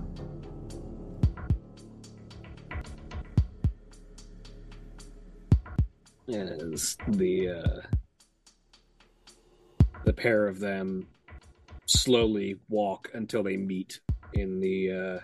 as 6.29 6.97
the 7.09 7.49
uh, 7.51 7.81
the 10.07 10.13
pair 10.13 10.47
of 10.47 10.61
them 10.61 11.07
slowly 11.87 12.57
walk 12.69 13.11
until 13.13 13.43
they 13.43 13.57
meet 13.57 14.01
in 14.33 14.61
the 14.61 14.93
uh, 14.93 15.19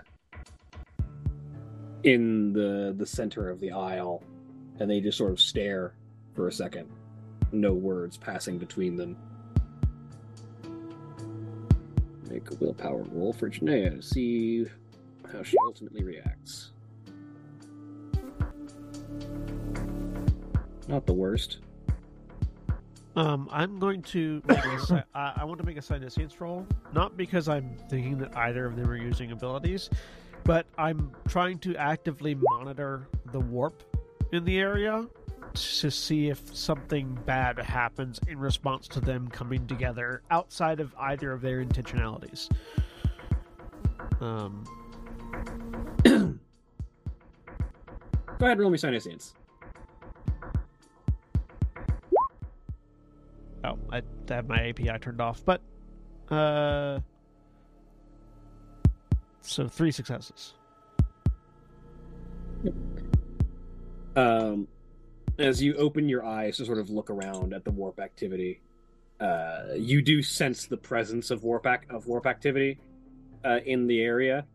in 2.03 2.53
the 2.53 2.93
the 2.99 3.07
center 3.07 3.49
of 3.49 3.61
the 3.61 3.71
aisle, 3.71 4.23
and 4.81 4.91
they 4.91 5.01
just 5.01 5.17
sort 5.17 5.31
of 5.31 5.41
stare 5.41 5.95
for 6.35 6.49
a 6.49 6.53
second, 6.53 6.91
no 7.53 7.73
words 7.73 8.17
passing 8.17 8.59
between 8.59 8.97
them. 8.97 9.17
Make 12.29 12.51
a 12.51 12.55
willpower 12.57 13.05
roll 13.13 13.33
for 13.33 13.49
Janaea 13.49 13.97
to 13.97 14.03
see 14.03 14.67
how 15.31 15.45
she 15.45 15.57
ultimately 15.65 16.03
reacts. 16.03 16.73
Not 20.89 21.07
the 21.07 21.13
worst. 21.13 21.59
Um, 23.15 23.49
I'm 23.53 23.79
going 23.79 24.03
to. 24.03 24.43
A, 24.49 25.05
I, 25.15 25.33
I 25.37 25.45
want 25.45 25.59
to 25.61 25.67
make 25.67 25.77
a 25.77 25.81
Psyniscience 25.81 26.41
roll, 26.41 26.67
not 26.93 27.17
because 27.17 27.49
I'm 27.49 27.77
thinking 27.89 28.19
that 28.19 28.37
either 28.37 28.65
of 28.65 28.77
them 28.77 28.89
are 28.89 28.97
using 28.97 29.33
abilities, 29.33 29.91
but 30.45 30.67
I'm 30.79 31.13
trying 31.29 31.59
to 31.61 31.77
actively 31.77 32.35
monitor 32.35 33.09
the 33.33 33.41
warp 33.41 33.83
in 34.33 34.45
the 34.45 34.59
area 34.59 35.07
to 35.55 35.91
see 35.91 36.31
if 36.31 36.57
something 36.57 37.19
bad 37.27 37.59
happens 37.59 38.19
in 38.27 38.39
response 38.39 38.89
to 38.89 39.01
them 39.01 39.29
coming 39.29 39.67
together 39.67 40.23
outside 40.31 40.81
of 40.81 40.95
either 40.99 41.33
of 41.33 41.43
their 41.43 41.63
intentionalities. 41.63 42.51
Um, 44.21 44.65
Go 48.43 48.47
ahead 48.47 48.59
roll 48.59 48.71
me 48.71 48.79
Psyniscience. 48.79 49.35
Oh, 53.65 53.79
I 53.91 54.03
have 54.29 54.49
my 54.49 54.69
API 54.69 54.99
turned 55.01 55.21
off, 55.21 55.45
but 55.45 55.61
Uh, 56.31 57.01
so 59.43 59.69
three 59.69 59.91
successes. 59.91 60.55
Um, 64.17 64.69
as 65.39 65.63
you 65.63 65.75
open 65.75 66.09
your 66.09 66.25
eyes 66.25 66.57
to 66.59 66.65
sort 66.65 66.79
of 66.79 66.91
look 66.91 67.11
around 67.11 67.53
at 67.53 67.65
the 67.65 67.71
warp 67.71 68.01
activity, 68.01 68.61
uh, 69.21 69.75
you 69.77 70.01
do 70.01 70.23
sense 70.23 70.67
the 70.67 70.77
presence 70.77 71.31
of 71.31 71.45
warp 71.45 71.67
ac- 71.67 71.87
of 71.91 72.07
warp 72.07 72.27
activity 72.27 72.79
uh, 73.45 73.61
in 73.67 73.87
the 73.87 74.01
area. 74.01 74.47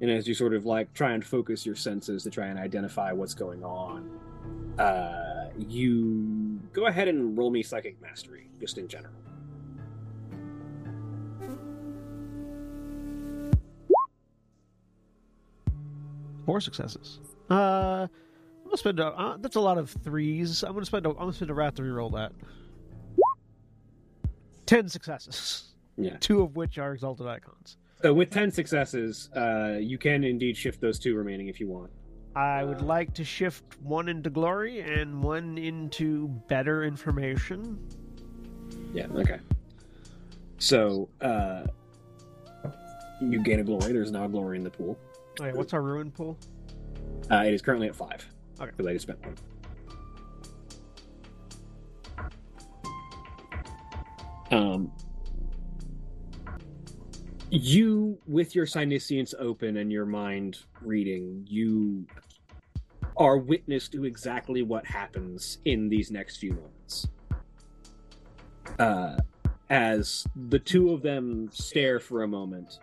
And 0.00 0.10
as 0.10 0.26
you 0.26 0.34
sort 0.34 0.54
of 0.54 0.66
like 0.66 0.92
try 0.92 1.12
and 1.12 1.24
focus 1.24 1.64
your 1.64 1.76
senses 1.76 2.24
to 2.24 2.30
try 2.30 2.46
and 2.46 2.58
identify 2.58 3.12
what's 3.12 3.34
going 3.34 3.62
on, 3.64 4.10
uh, 4.78 5.50
you 5.58 6.39
go 6.72 6.86
ahead 6.86 7.08
and 7.08 7.36
roll 7.36 7.50
me 7.50 7.62
psychic 7.62 8.00
mastery, 8.00 8.48
just 8.60 8.78
in 8.78 8.88
general. 8.88 9.14
Four 16.46 16.60
successes. 16.60 17.20
Uh, 17.50 18.08
I'm 18.10 18.64
gonna 18.64 18.76
spend. 18.76 19.00
A, 19.00 19.06
uh, 19.06 19.36
that's 19.38 19.56
a 19.56 19.60
lot 19.60 19.78
of 19.78 19.90
threes. 19.90 20.62
I'm 20.64 20.72
gonna 20.72 20.84
spend. 20.84 21.06
A, 21.06 21.10
I'm 21.10 21.16
gonna 21.16 21.32
spend 21.32 21.50
a 21.50 21.54
rat 21.54 21.76
to 21.76 21.82
reroll 21.82 22.12
that. 22.14 22.32
Ten 24.66 24.88
successes. 24.88 25.74
Yeah. 25.96 26.16
Two 26.20 26.42
of 26.42 26.56
which 26.56 26.78
are 26.78 26.92
exalted 26.92 27.26
icons. 27.26 27.76
So 28.02 28.12
with 28.14 28.30
ten 28.30 28.50
successes, 28.50 29.28
uh, 29.36 29.76
you 29.80 29.98
can 29.98 30.24
indeed 30.24 30.56
shift 30.56 30.80
those 30.80 30.98
two 30.98 31.14
remaining 31.14 31.48
if 31.48 31.60
you 31.60 31.68
want. 31.68 31.90
I 32.36 32.64
would 32.64 32.80
Uh, 32.80 32.84
like 32.84 33.12
to 33.14 33.24
shift 33.24 33.80
one 33.82 34.08
into 34.08 34.30
glory 34.30 34.80
and 34.80 35.22
one 35.22 35.58
into 35.58 36.28
better 36.48 36.84
information. 36.84 37.78
Yeah. 38.94 39.06
Okay. 39.14 39.40
So 40.58 41.08
uh, 41.20 41.64
you 43.20 43.42
gain 43.42 43.60
a 43.60 43.64
glory. 43.64 43.92
There's 43.92 44.12
now 44.12 44.26
a 44.26 44.28
glory 44.28 44.58
in 44.58 44.64
the 44.64 44.70
pool. 44.70 44.98
Okay, 45.40 45.52
what's 45.56 45.72
our 45.72 45.82
ruin 45.82 46.10
pool? 46.10 46.38
Uh, 47.30 47.44
it 47.46 47.54
is 47.54 47.62
currently 47.62 47.88
at 47.88 47.94
five. 47.96 48.26
Okay. 48.60 48.70
Because 48.76 48.86
I 48.86 48.92
just 48.92 49.02
spent 49.04 49.18
one. 49.24 49.36
Um, 54.52 54.92
you, 57.50 58.18
with 58.26 58.54
your 58.54 58.66
Psyniscience 58.66 59.34
open 59.38 59.76
and 59.78 59.90
your 59.90 60.06
mind 60.06 60.58
reading, 60.82 61.44
you 61.48 62.06
are 63.16 63.38
witness 63.38 63.88
to 63.88 64.04
exactly 64.04 64.62
what 64.62 64.86
happens 64.86 65.58
in 65.64 65.88
these 65.88 66.10
next 66.10 66.36
few 66.38 66.52
moments. 66.52 67.08
Uh, 68.78 69.16
as 69.68 70.24
the 70.48 70.58
two 70.58 70.90
of 70.90 71.02
them 71.02 71.48
stare 71.52 71.98
for 71.98 72.22
a 72.22 72.28
moment, 72.28 72.78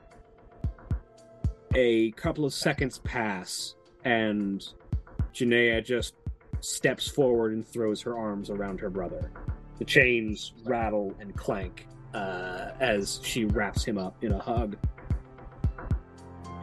a 1.74 2.12
couple 2.12 2.46
of 2.46 2.54
seconds 2.54 3.00
pass, 3.00 3.76
and 4.04 4.68
Janaea 5.34 5.84
just 5.84 6.16
steps 6.60 7.08
forward 7.08 7.54
and 7.54 7.66
throws 7.66 8.02
her 8.02 8.18
arms 8.18 8.50
around 8.50 8.80
her 8.80 8.90
brother. 8.90 9.32
The 9.80 9.86
chains 9.86 10.54
rattle 10.66 11.14
and 11.20 11.36
clank 11.36 11.88
uh, 12.14 12.72
as 12.80 13.20
she 13.24 13.46
wraps 13.46 13.84
him 13.84 13.98
up 13.98 14.24
in 14.24 14.32
a 14.32 14.40
hug. 14.40 14.78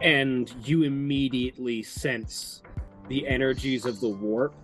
And 0.01 0.53
you 0.63 0.83
immediately 0.83 1.83
sense 1.83 2.61
the 3.07 3.27
energies 3.27 3.85
of 3.85 3.99
the 3.99 4.09
warp 4.09 4.55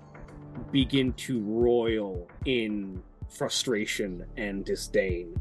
begin 0.72 1.14
to 1.14 1.40
roil 1.42 2.28
in 2.46 3.02
frustration 3.30 4.26
and 4.38 4.66
disdain. 4.66 5.40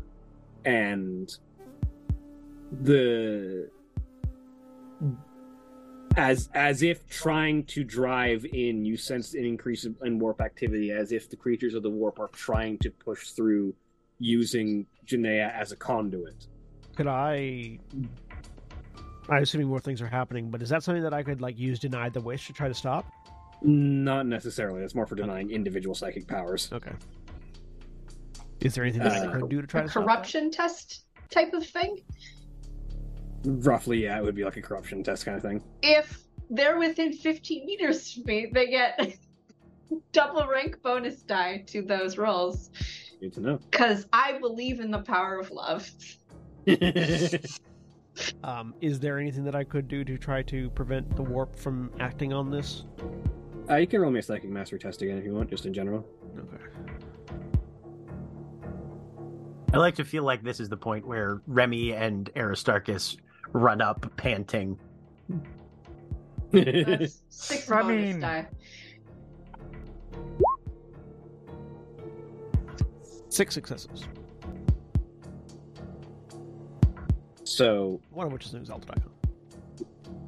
And 0.65 1.37
the 2.83 3.71
as 6.17 6.51
as 6.55 6.83
if 6.83 7.09
trying 7.09 7.65
to 7.65 7.85
drive 7.85 8.45
in 8.53 8.85
you 8.85 8.97
sense 8.97 9.35
an 9.35 9.45
increase 9.45 9.87
in 10.03 10.19
warp 10.19 10.41
activity 10.41 10.91
as 10.91 11.13
if 11.13 11.31
the 11.31 11.37
creatures 11.37 11.75
of 11.75 11.83
the 11.83 11.91
warp 11.91 12.19
are 12.19 12.29
trying 12.29 12.77
to 12.79 12.91
push 12.91 13.31
through 13.31 13.75
using 14.21 14.87
Janaea 15.07 15.53
as 15.53 15.73
a 15.73 15.77
conduit 15.77 16.47
Could 16.95 17.09
I? 17.09 17.79
I'm 19.29 19.43
assuming 19.43 19.69
more 19.69 19.81
things 19.81 20.01
are 20.03 20.07
happening, 20.09 20.51
but 20.51 20.61
is 20.63 20.69
that 20.69 20.83
something 20.83 21.03
that 21.03 21.15
I 21.15 21.23
could 21.23 21.41
like 21.41 21.59
use 21.59 21.79
deny 21.79 22.09
the 22.09 22.21
witch 22.21 22.47
to 22.47 22.53
try 22.53 22.69
to 22.69 22.75
stop? 22.75 23.07
not 23.63 24.27
necessarily 24.27 24.81
That's 24.81 24.95
more 24.95 25.07
for 25.07 25.17
denying 25.17 25.51
individual 25.51 25.95
psychic 25.95 26.27
powers 26.27 26.71
Okay. 26.73 26.93
Is 28.61 28.75
there 28.75 28.85
anything 28.85 29.03
that 29.03 29.13
I 29.13 29.27
Uh, 29.27 29.39
could 29.41 29.51
do 29.51 29.61
to 29.61 29.67
try 29.67 29.81
A 29.81 29.85
to 29.85 29.91
stop 29.91 30.05
corruption 30.05 30.51
test 30.51 31.05
type 31.31 31.53
of 31.53 31.67
thing. 31.67 31.99
roughly 33.45 34.03
yeah 34.05 34.19
it 34.19 34.25
would 34.25 34.35
be 34.35 34.45
like 34.45 34.57
a 34.57 34.63
corruption 34.63 35.03
test 35.03 35.25
kind 35.25 35.37
of 35.37 35.43
thing 35.43 35.63
If 35.83 36.23
they're 36.51 36.79
within 36.79 37.13
15 37.13 37.67
meters 37.67 38.17
of 38.19 38.27
me, 38.27 38.51
they 38.53 38.67
get 38.69 39.15
double 40.13 40.47
rank 40.49 40.83
bonus 40.83 41.23
die 41.23 41.63
to 41.69 41.83
those 41.83 42.19
rolls. 42.19 42.71
Good 43.21 43.33
to 43.35 43.41
know 43.41 43.59
Because 43.71 44.07
I 44.13 44.39
believe 44.39 44.81
in 44.81 44.91
the 44.91 45.01
power 45.03 45.39
of 45.39 45.51
love. 45.51 45.89
Um, 48.45 48.75
is 48.81 49.01
there 49.01 49.19
anything 49.19 49.45
that 49.45 49.55
I 49.55 49.65
could 49.65 49.89
do 49.89 50.05
to 50.05 50.19
try 50.19 50.43
to 50.43 50.69
prevent 50.71 51.15
the 51.17 51.23
warp 51.23 51.57
from 51.57 51.91
acting 52.01 52.33
on 52.33 52.51
this? 52.51 52.85
uh, 53.71 53.77
you 53.77 53.87
can 53.87 54.01
roll 54.01 54.11
me 54.11 54.19
a 54.19 54.23
psychic 54.23 54.51
mastery 54.51 54.79
test 54.79 55.01
again 55.03 55.17
if 55.17 55.25
you 55.25 55.33
want 55.33 55.49
just 55.49 55.65
in 55.67 55.73
general 55.73 56.05
Okay. 56.37 56.65
I 59.73 59.77
like 59.79 59.95
to 59.97 60.05
feel 60.05 60.25
like 60.25 60.43
this 60.43 60.59
is 60.59 60.69
the 60.69 60.77
point 60.77 61.07
where 61.07 61.41
Remy 61.47 61.93
and 61.95 62.29
Aristarchus 62.37 63.17
run 63.53 63.81
up 63.81 64.11
panting. 64.17 64.77
That's 66.51 67.23
six 67.29 67.71
I 67.71 67.83
mean- 67.85 68.21
die. 68.21 68.49
Six 73.31 73.55
successes, 73.55 74.05
so 77.45 78.01
one 78.11 78.27
of 78.27 78.33
which 78.33 78.45
is 78.47 78.55
an 78.55 78.61
exalted 78.61 78.91
icon. 78.91 79.13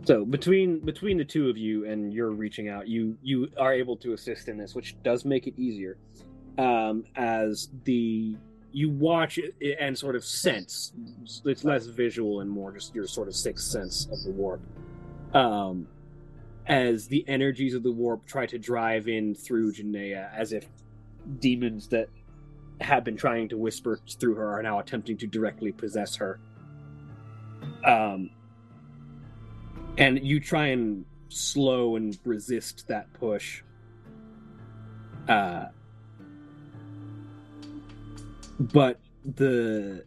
So 0.05 0.25
between 0.25 0.79
between 0.81 1.19
the 1.19 1.25
two 1.25 1.51
of 1.51 1.57
you 1.57 1.85
and 1.85 2.13
you're 2.13 2.31
reaching 2.31 2.69
out, 2.69 2.87
you 2.89 3.19
you 3.23 3.49
are 3.59 3.73
able 3.73 3.97
to 3.99 4.13
assist 4.13 4.49
in 4.49 4.57
this, 4.57 4.75
which 4.75 4.97
does 5.03 5.25
make 5.25 5.47
it 5.47 5.59
easier. 5.59 5.99
Um, 6.59 7.05
as 7.17 7.71
the 7.85 8.37
you 8.73 8.91
watch 8.91 9.39
it 9.39 9.55
and 9.81 9.99
sort 9.99 10.17
of 10.17 10.25
sense, 10.25 10.93
it's 11.45 11.65
less 11.65 11.87
visual 11.87 12.41
and 12.41 12.49
more 12.49 12.73
just 12.73 12.95
your 12.95 13.07
sort 13.07 13.29
of 13.29 13.35
sixth 13.35 13.67
sense 13.67 14.07
of 14.13 14.23
the 14.25 14.31
warp. 14.31 14.61
Um, 15.35 15.89
as 16.67 17.09
the 17.09 17.25
energies 17.29 17.75
of 17.75 17.83
the 17.83 17.91
warp 17.91 18.27
try 18.27 18.47
to 18.47 18.59
drive 18.59 19.09
in 19.09 19.35
through 19.35 19.73
Janaea, 19.73 20.33
as 20.35 20.53
if 20.53 20.67
demons 21.41 21.89
that 21.89 22.09
have 22.81 23.05
been 23.05 23.17
trying 23.17 23.49
to 23.49 23.57
whisper 23.57 24.01
through 24.19 24.35
her 24.35 24.59
are 24.59 24.63
now 24.63 24.79
attempting 24.79 25.17
to 25.19 25.27
directly 25.27 25.73
possess 25.73 26.17
her. 26.17 26.41
Um, 27.85 28.31
and 29.99 30.25
you 30.25 30.41
try 30.41 30.69
and 30.69 31.05
slow 31.29 31.97
and 31.97 32.19
resist 32.25 32.89
that 32.89 33.13
push. 33.15 33.63
Uh, 35.29 35.67
but 38.59 39.01
the 39.25 40.05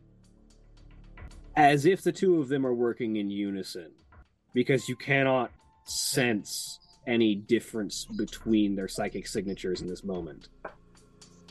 as 1.56 1.86
if 1.86 2.02
the 2.04 2.12
two 2.12 2.40
of 2.42 2.50
them 2.50 2.66
are 2.66 2.74
working 2.74 3.16
in 3.16 3.30
unison 3.30 3.92
because 4.54 4.90
you 4.90 4.96
cannot 4.96 5.52
sense 5.86 6.80
any 7.08 7.36
difference 7.36 8.06
between 8.18 8.76
their 8.76 8.88
psychic 8.88 9.28
signatures 9.28 9.82
in 9.82 9.88
this 9.88 10.04
moment. 10.04 10.50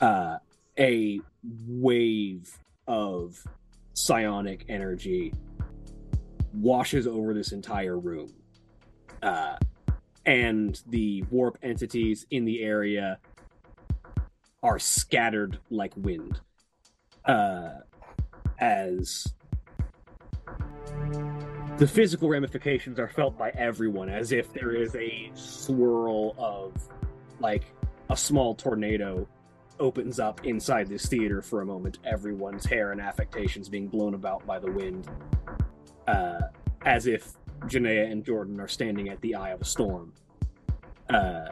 Uh, 0.01 0.39
a 0.79 1.21
wave 1.69 2.59
of 2.87 3.43
psionic 3.95 4.65
energy 4.69 5.33
washes 6.53 7.07
over 7.07 7.35
this 7.35 7.53
entire 7.53 7.99
room. 7.99 8.33
Uh, 9.23 9.57
and 10.27 10.83
the 10.89 11.23
warp 11.31 11.59
entities 11.63 12.27
in 12.31 12.45
the 12.45 12.63
area 12.63 13.19
are 14.63 14.79
scattered 14.79 15.59
like 15.71 15.93
wind. 15.97 16.41
Uh, 17.25 17.71
as 18.59 19.27
the 21.79 21.87
physical 21.87 22.29
ramifications 22.29 22.99
are 22.99 23.09
felt 23.09 23.37
by 23.37 23.51
everyone, 23.51 24.09
as 24.09 24.33
if 24.33 24.53
there 24.53 24.71
is 24.75 24.95
a 24.95 25.31
swirl 25.35 26.35
of, 26.39 26.73
like, 27.41 27.65
a 28.11 28.17
small 28.17 28.55
tornado 28.55 29.27
opens 29.81 30.21
up 30.21 30.45
inside 30.47 30.89
this 30.89 31.07
theater 31.07 31.43
for 31.43 31.63
a 31.63 31.67
moment. 31.67 31.99
Everyone's 32.05 32.65
hair 32.65 32.93
and 32.93 33.01
affectations 33.01 33.69
being 33.69 33.89
blown 33.89 34.15
about 34.15 34.47
by 34.47 34.59
the 34.59 34.71
wind 34.71 35.09
uh, 36.07 36.41
as 36.83 37.07
if 37.07 37.33
Janaea 37.63 38.11
and 38.11 38.25
Jordan 38.25 38.61
are 38.61 38.69
standing 38.69 39.09
at 39.09 39.21
the 39.21 39.35
eye 39.35 39.51
of 39.51 39.61
a 39.61 39.65
storm. 39.65 40.13
Uh, 41.09 41.49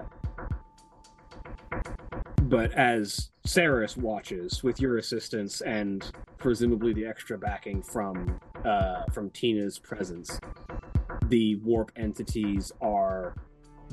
but 2.43 2.73
as 2.73 3.31
Saras 3.47 3.97
watches 3.97 4.63
with 4.63 4.81
your 4.81 4.99
assistance 4.99 5.61
and 5.63 6.11
presumably 6.39 6.93
the 6.93 7.07
extra 7.07 7.39
backing 7.39 7.83
from 7.83 8.39
uh, 8.65 9.05
from 9.13 9.31
Tina's 9.31 9.79
presence, 9.79 10.39
the 11.29 11.57
warp 11.57 11.91
entities 11.97 12.73
are 12.81 13.35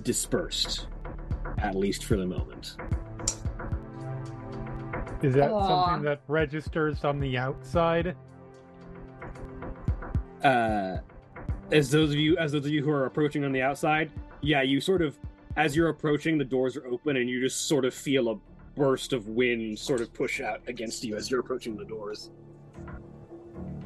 dispersed, 0.04 0.88
at 1.58 1.76
least 1.76 2.06
for 2.06 2.16
the 2.18 2.26
moment. 2.26 2.76
Is 5.22 5.34
that 5.36 5.52
Aw. 5.52 5.68
something 5.68 6.06
that 6.06 6.22
registers 6.28 7.04
on 7.04 7.20
the 7.20 7.38
outside? 7.38 8.16
uh, 10.44 10.98
as 11.72 11.90
those 11.92 12.12
of 12.12 12.16
you 12.16 12.38
as 12.38 12.52
those 12.52 12.66
of 12.66 12.72
you 12.72 12.84
who 12.84 12.92
are 12.92 13.06
approaching 13.06 13.44
on 13.44 13.52
the 13.52 13.62
outside, 13.62 14.12
yeah, 14.42 14.62
you 14.62 14.82
sort 14.82 15.02
of 15.02 15.18
as 15.56 15.76
you're 15.76 15.90
approaching, 15.90 16.38
the 16.38 16.46
doors 16.46 16.78
are 16.78 16.86
open, 16.88 17.18
and 17.18 17.30
you 17.30 17.42
just 17.42 17.68
sort 17.68 17.86
of 17.86 17.94
feel 17.94 18.30
a 18.30 18.36
burst 18.76 19.14
of 19.14 19.28
wind 19.28 19.78
sort 19.78 20.00
of 20.00 20.14
push 20.14 20.40
out 20.40 20.62
against 20.68 21.04
you 21.04 21.16
as 21.16 21.30
you're 21.30 21.42
approaching 21.42 21.76
the 21.76 21.86
doors. 21.86 22.32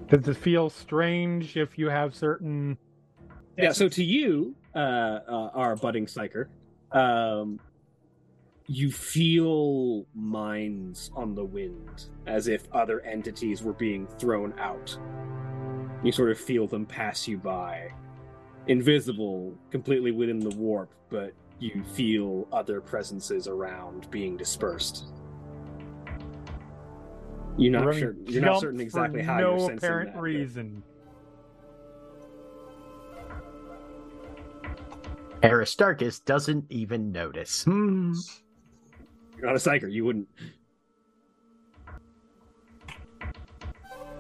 Does 0.08 0.28
it 0.28 0.38
feel 0.38 0.70
strange 0.70 1.58
if 1.58 1.78
you 1.78 1.90
have 1.90 2.14
certain? 2.14 2.78
Yeah. 3.58 3.72
So 3.72 3.90
to 3.90 4.04
you, 4.04 4.56
uh, 4.76 4.78
uh 5.28 5.50
our 5.54 5.76
budding 5.76 6.06
psyker, 6.06 6.48
um, 6.92 7.60
you 8.68 8.92
feel 8.92 10.06
minds 10.16 11.12
on 11.16 11.36
the 11.36 11.44
wind 11.44 12.06
as 12.28 12.48
if 12.48 12.68
other 12.72 13.02
entities 13.02 13.62
were 13.62 13.74
being 13.74 14.08
thrown 14.20 14.54
out. 14.58 14.98
You 16.04 16.12
sort 16.12 16.32
of 16.32 16.40
feel 16.40 16.68
them 16.68 16.86
pass 16.86 17.28
you 17.28 17.38
by, 17.38 17.92
invisible, 18.68 19.54
completely 19.72 20.12
within 20.12 20.40
the 20.40 20.56
warp, 20.56 20.94
but 21.10 21.34
you 21.60 21.84
feel 21.94 22.48
other 22.52 22.82
presences 22.82 23.48
around 23.48 24.10
being 24.12 24.38
dispersed. 24.38 25.08
You're 27.58 27.72
not 27.72 27.86
running 27.86 28.00
sure. 28.00 28.16
You're 28.26 28.42
not 28.42 28.62
certain 28.62 28.80
exactly 28.80 29.22
how 29.22 29.38
no 29.38 29.52
you're 29.52 29.60
sensing 29.60 29.78
apparent 29.78 30.10
that, 30.10 30.16
but- 30.16 30.22
reason. 30.22 30.84
Aristarchus 35.44 36.20
doesn't 36.20 36.66
even 36.70 37.12
notice. 37.12 37.66
Hmm. 37.66 38.14
You're 39.44 39.52
not 39.52 39.58
a 39.58 39.70
psyker. 39.70 39.92
You 39.92 40.06
wouldn't. 40.06 40.28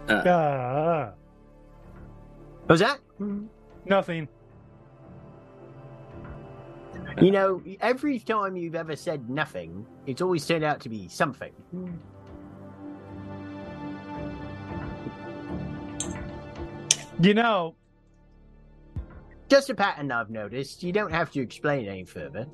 Ah, 0.09 1.13
Was 2.67 2.81
that? 2.81 2.99
nothing. 3.85 4.27
You 7.21 7.31
know, 7.31 7.61
every 7.79 8.19
time 8.19 8.57
you've 8.57 8.75
ever 8.75 8.97
said 8.97 9.29
nothing, 9.29 9.85
it's 10.05 10.21
always 10.21 10.45
turned 10.45 10.65
out 10.65 10.81
to 10.81 10.89
be 10.89 11.07
something. 11.07 11.53
You 17.21 17.33
know, 17.33 17.75
Just 19.49 19.69
a 19.69 19.75
pattern 19.75 20.11
I've 20.11 20.29
noticed. 20.29 20.83
You 20.83 20.91
don't 20.91 21.11
have 21.11 21.31
to 21.31 21.39
explain 21.41 21.87
any 21.87 22.03
further. 22.05 22.47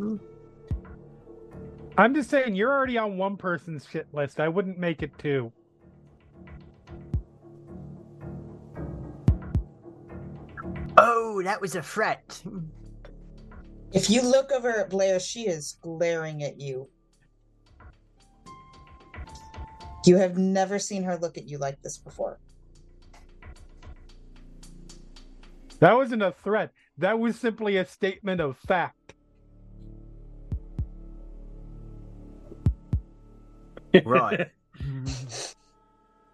I'm 1.98 2.14
just 2.14 2.30
saying 2.30 2.56
you're 2.56 2.72
already 2.72 2.98
on 2.98 3.18
one 3.18 3.36
person's 3.38 3.86
shit 3.90 4.08
list. 4.14 4.40
I 4.40 4.48
wouldn't 4.48 4.78
make 4.78 5.04
it 5.04 5.12
two. 5.18 5.52
Oh, 10.98 11.42
that 11.44 11.62
was 11.62 11.76
a 11.76 11.82
threat. 11.82 12.42
If 13.92 14.10
you 14.10 14.22
look 14.22 14.52
over 14.52 14.70
at 14.70 14.90
Blair, 14.90 15.20
she 15.20 15.48
is 15.48 15.78
glaring 15.82 16.44
at 16.44 16.60
you. 16.60 16.90
You 20.06 20.18
have 20.18 20.38
never 20.38 20.80
seen 20.80 21.04
her 21.04 21.18
look 21.18 21.38
at 21.38 21.50
you 21.50 21.58
like 21.58 21.82
this 21.82 21.98
before. 21.98 22.40
That 25.80 25.96
wasn't 25.96 26.22
a 26.22 26.32
threat. 26.32 26.72
That 26.98 27.20
was 27.20 27.40
simply 27.40 27.78
a 27.78 27.86
statement 27.86 28.42
of 28.42 28.58
fact. 28.58 29.14
Right. 34.06 34.50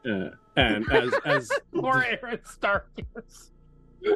Uh, 0.08 0.30
and 0.56 0.86
as 0.92 1.12
as 1.26 1.50
Poor 1.74 2.06
Aristarchus. 2.22 3.50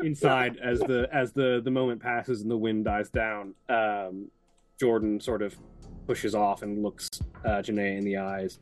inside 0.03 0.57
as 0.57 0.79
the 0.81 1.09
as 1.11 1.33
the 1.33 1.61
the 1.63 1.71
moment 1.71 1.99
passes 1.99 2.41
and 2.41 2.51
the 2.51 2.57
wind 2.57 2.85
dies 2.85 3.09
down 3.09 3.55
um 3.69 4.29
jordan 4.79 5.19
sort 5.19 5.41
of 5.41 5.55
pushes 6.05 6.35
off 6.35 6.61
and 6.61 6.83
looks 6.83 7.09
uh 7.43 7.57
Janaea 7.63 7.97
in 7.97 8.05
the 8.05 8.17
eyes 8.17 8.59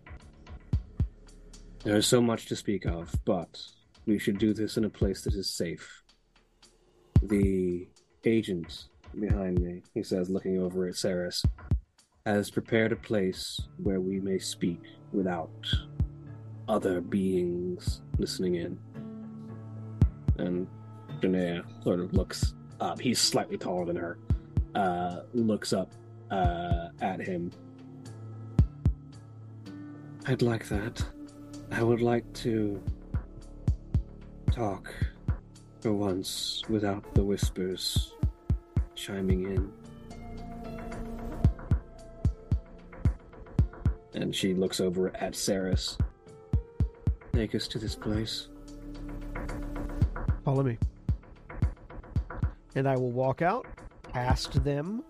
there's 1.83 2.07
so 2.07 2.21
much 2.21 2.45
to 2.45 2.55
speak 2.55 2.85
of 2.85 3.13
but 3.25 3.61
we 4.05 4.17
should 4.17 4.37
do 4.37 4.53
this 4.53 4.77
in 4.77 4.85
a 4.85 4.89
place 4.89 5.23
that 5.23 5.33
is 5.33 5.49
safe 5.49 6.03
the 7.23 7.89
agent 8.23 8.85
behind 9.19 9.59
me 9.59 9.81
he 9.93 10.01
says 10.01 10.29
looking 10.29 10.59
over 10.61 10.87
at 10.87 10.93
Saras 10.93 11.43
has 12.27 12.51
prepared 12.51 12.91
a 12.91 12.95
place 12.97 13.61
where 13.81 14.01
we 14.01 14.19
may 14.19 14.37
speak 14.37 14.81
without 15.13 15.65
other 16.67 16.99
beings 16.99 18.01
listening 18.17 18.55
in 18.55 18.77
and 20.37 20.67
Janaea 21.21 21.63
sort 21.85 22.01
of 22.01 22.11
looks 22.13 22.53
up. 22.81 22.99
He's 22.99 23.21
slightly 23.21 23.57
taller 23.57 23.85
than 23.85 23.95
her. 23.95 24.19
Uh, 24.75 25.21
looks 25.33 25.71
up 25.71 25.93
uh, 26.29 26.89
at 26.99 27.21
him. 27.21 27.49
I'd 30.25 30.41
like 30.41 30.67
that. 30.67 31.01
I 31.71 31.81
would 31.81 32.01
like 32.01 32.31
to 32.43 32.83
talk 34.51 34.93
for 35.79 35.93
once 35.93 36.61
without 36.67 37.15
the 37.15 37.23
whispers 37.23 38.13
chiming 38.95 39.43
in. 39.45 39.71
And 44.17 44.35
she 44.35 44.55
looks 44.55 44.79
over 44.79 45.15
at 45.15 45.33
Saras. 45.33 45.95
Take 47.33 47.53
us 47.53 47.67
to 47.67 47.77
this 47.77 47.93
place. 47.93 48.47
Follow 50.43 50.63
me. 50.63 50.79
And 52.73 52.87
I 52.89 52.95
will 52.95 53.11
walk 53.11 53.43
out 53.43 53.67
past 54.11 54.63
them 54.63 55.03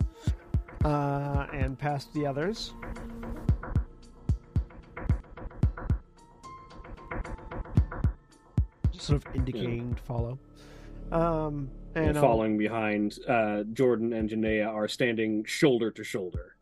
uh, 0.84 1.47
and 1.53 1.80
past 1.80 2.14
the 2.14 2.26
others. 2.26 2.74
Sort 8.91 9.26
of 9.26 9.36
indicating 9.36 9.95
to 9.95 10.03
follow. 10.03 10.38
Um, 11.14 11.70
and 11.95 12.08
And 12.08 12.18
I'll- 12.18 12.24
following 12.24 12.58
behind, 12.58 13.20
uh, 13.26 13.64
Jordan 13.72 14.12
and 14.12 14.30
Janaea 14.30 14.68
are 14.68 14.89
standing 14.89 15.45
shoulder 15.45 15.91
to 15.91 16.03
shoulder 16.03 16.58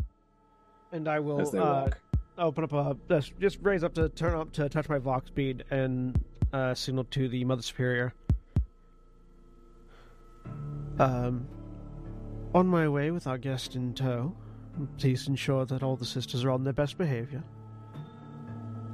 and 0.96 1.08
I 1.10 1.20
will 1.20 1.42
as 1.42 1.52
they 1.52 1.60
uh, 1.60 1.64
walk. 1.84 1.98
Open 2.38 2.64
up 2.64 2.74
a 2.74 2.98
just- 3.10 3.40
just 3.40 3.60
raise 3.62 3.84
up 3.84 3.94
to 3.96 4.10
turn 4.10 4.34
up 4.36 4.52
to 4.54 4.70
touch 4.70 4.90
my 4.90 4.98
vox 4.98 5.30
bead 5.30 5.64
and 5.70 6.20
uh, 6.54 6.74
signal 6.74 7.04
to 7.06 7.28
the 7.28 7.44
mother 7.46 7.62
superior. 7.62 8.14
Um, 11.00 11.48
on 12.54 12.68
my 12.68 12.88
way 12.88 13.12
with 13.12 13.28
our 13.28 13.38
guest 13.38 13.76
in 13.76 13.94
tow. 13.94 14.34
Please 14.98 15.28
ensure 15.28 15.66
that 15.66 15.84
all 15.84 15.96
the 15.96 16.06
sisters 16.06 16.44
are 16.44 16.52
on 16.52 16.64
their 16.64 16.74
best 16.74 16.98
behavior. 16.98 17.44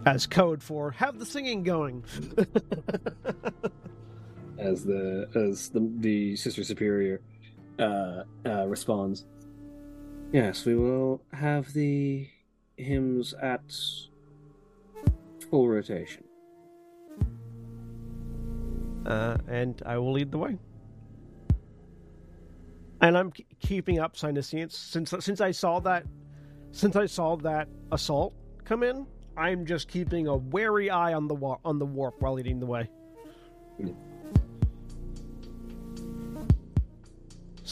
As 0.05 0.25
code 0.25 0.63
for 0.63 0.91
have 0.91 1.19
the 1.19 1.25
singing 1.25 1.63
going. 1.63 2.03
as 4.57 4.83
the 4.83 5.29
as 5.35 5.69
the 5.69 5.91
the 5.99 6.35
sister 6.35 6.63
superior 6.63 7.21
uh, 7.77 8.23
uh, 8.45 8.65
responds. 8.67 9.25
Yes, 10.31 10.65
we 10.65 10.75
will 10.75 11.21
have 11.33 11.71
the 11.73 12.27
hymns 12.81 13.33
at 13.41 13.61
full 15.49 15.67
rotation. 15.69 16.23
uh, 19.05 19.37
and 19.47 19.81
I 19.85 19.97
will 19.97 20.11
lead 20.13 20.31
the 20.31 20.37
way. 20.37 20.57
And 23.01 23.17
I'm 23.17 23.31
k- 23.31 23.45
keeping 23.59 23.99
up 23.99 24.15
Psyniscience 24.15 24.73
since 24.73 25.41
I 25.41 25.51
saw 25.51 25.79
that 25.79 26.05
since 26.71 26.95
I 26.95 27.07
saw 27.07 27.35
that 27.37 27.67
assault 27.91 28.33
come 28.63 28.83
in. 28.83 29.07
I'm 29.35 29.65
just 29.65 29.87
keeping 29.87 30.27
a 30.27 30.35
wary 30.37 30.89
eye 30.91 31.13
on 31.13 31.27
the 31.27 31.33
wa- 31.33 31.57
on 31.65 31.79
the 31.79 31.85
warp 31.85 32.21
while 32.21 32.33
leading 32.33 32.59
the 32.59 32.67
way. 32.67 32.89
Mm. 33.79 33.95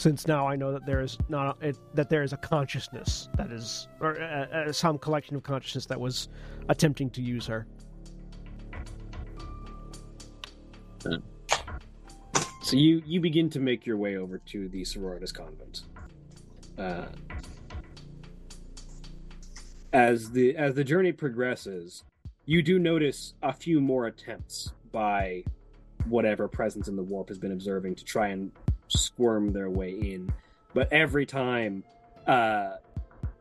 Since 0.00 0.26
now 0.26 0.48
I 0.48 0.56
know 0.56 0.72
that 0.72 0.86
there 0.86 1.02
is 1.02 1.18
not 1.28 1.62
it, 1.62 1.76
that 1.92 2.08
there 2.08 2.22
is 2.22 2.32
a 2.32 2.38
consciousness 2.38 3.28
that 3.36 3.52
is 3.52 3.86
or 4.00 4.18
uh, 4.18 4.46
uh, 4.46 4.72
some 4.72 4.96
collection 4.96 5.36
of 5.36 5.42
consciousness 5.42 5.84
that 5.84 6.00
was 6.00 6.30
attempting 6.70 7.10
to 7.10 7.20
use 7.20 7.46
her. 7.46 7.66
So 12.62 12.76
you 12.78 13.02
you 13.04 13.20
begin 13.20 13.50
to 13.50 13.60
make 13.60 13.84
your 13.84 13.98
way 13.98 14.16
over 14.16 14.38
to 14.38 14.70
the 14.70 14.80
sororitas 14.80 15.34
convent. 15.34 15.82
Uh, 16.78 17.08
as 19.92 20.30
the 20.30 20.56
as 20.56 20.74
the 20.74 20.82
journey 20.82 21.12
progresses, 21.12 22.04
you 22.46 22.62
do 22.62 22.78
notice 22.78 23.34
a 23.42 23.52
few 23.52 23.82
more 23.82 24.06
attempts 24.06 24.72
by 24.92 25.44
whatever 26.06 26.48
presence 26.48 26.88
in 26.88 26.96
the 26.96 27.02
warp 27.02 27.28
has 27.28 27.38
been 27.38 27.52
observing 27.52 27.96
to 27.96 28.04
try 28.04 28.28
and 28.28 28.50
squirm 28.90 29.52
their 29.52 29.70
way 29.70 29.90
in. 29.92 30.32
But 30.74 30.92
every 30.92 31.26
time, 31.26 31.84
uh, 32.26 32.76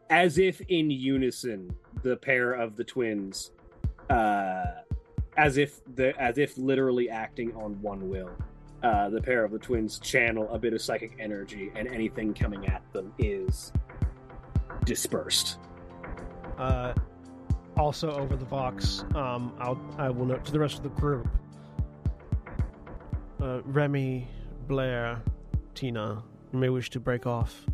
as 0.09 0.37
if 0.37 0.61
in 0.61 0.89
unison, 0.89 1.75
the 2.01 2.15
pair 2.17 2.53
of 2.53 2.75
the 2.75 2.83
twins, 2.83 3.51
uh, 4.09 4.65
as 5.37 5.57
if 5.57 5.81
the 5.95 6.19
as 6.19 6.37
if 6.37 6.57
literally 6.57 7.09
acting 7.09 7.53
on 7.55 7.81
one 7.81 8.09
will, 8.09 8.31
uh, 8.83 9.09
the 9.09 9.21
pair 9.21 9.43
of 9.43 9.51
the 9.51 9.59
twins 9.59 9.99
channel 9.99 10.49
a 10.51 10.57
bit 10.57 10.73
of 10.73 10.81
psychic 10.81 11.15
energy, 11.19 11.71
and 11.75 11.87
anything 11.87 12.33
coming 12.33 12.65
at 12.67 12.81
them 12.93 13.13
is 13.19 13.71
dispersed. 14.85 15.57
Uh, 16.57 16.93
also 17.77 18.11
over 18.11 18.35
the 18.35 18.45
vox, 18.45 19.05
um, 19.15 19.53
I'll 19.59 19.79
I 19.97 20.09
will 20.09 20.25
note 20.25 20.45
to 20.45 20.51
the 20.51 20.59
rest 20.59 20.77
of 20.77 20.83
the 20.83 20.89
group. 20.89 21.27
Uh, 23.41 23.61
Remy, 23.63 24.27
Blair, 24.67 25.21
Tina, 25.79 26.21
you 26.51 26.59
may 26.59 26.67
wish 26.67 26.89
to 26.89 26.99
break 26.99 27.25
off. 27.25 27.65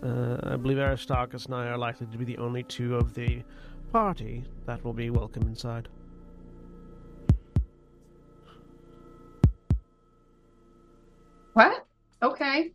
Uh, 0.00 0.36
I 0.44 0.54
believe 0.54 0.78
Aristarchus 0.78 1.46
and 1.46 1.56
I 1.56 1.66
are 1.66 1.76
likely 1.76 2.06
to 2.06 2.16
be 2.16 2.24
the 2.24 2.38
only 2.38 2.62
two 2.62 2.94
of 2.94 3.14
the 3.14 3.42
party 3.90 4.44
that 4.64 4.84
will 4.84 4.92
be 4.92 5.10
welcome 5.10 5.42
inside. 5.42 5.88
What? 11.54 11.84
Okay. 12.22 12.70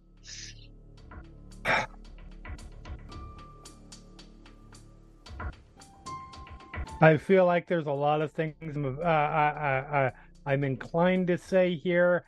I 6.99 7.15
feel 7.15 7.45
like 7.45 7.69
there's 7.69 7.85
a 7.85 7.91
lot 7.91 8.19
of 8.19 8.33
things 8.33 8.75
uh, 8.75 8.99
I, 9.01 9.07
I, 9.07 10.05
I, 10.07 10.11
I'm 10.45 10.65
inclined 10.65 11.27
to 11.27 11.37
say 11.37 11.73
here 11.73 12.25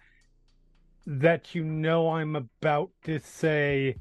that 1.08 1.55
you 1.55 1.64
know 1.64 2.10
I'm 2.10 2.36
about 2.36 2.91
to 3.05 3.18
say 3.20 3.95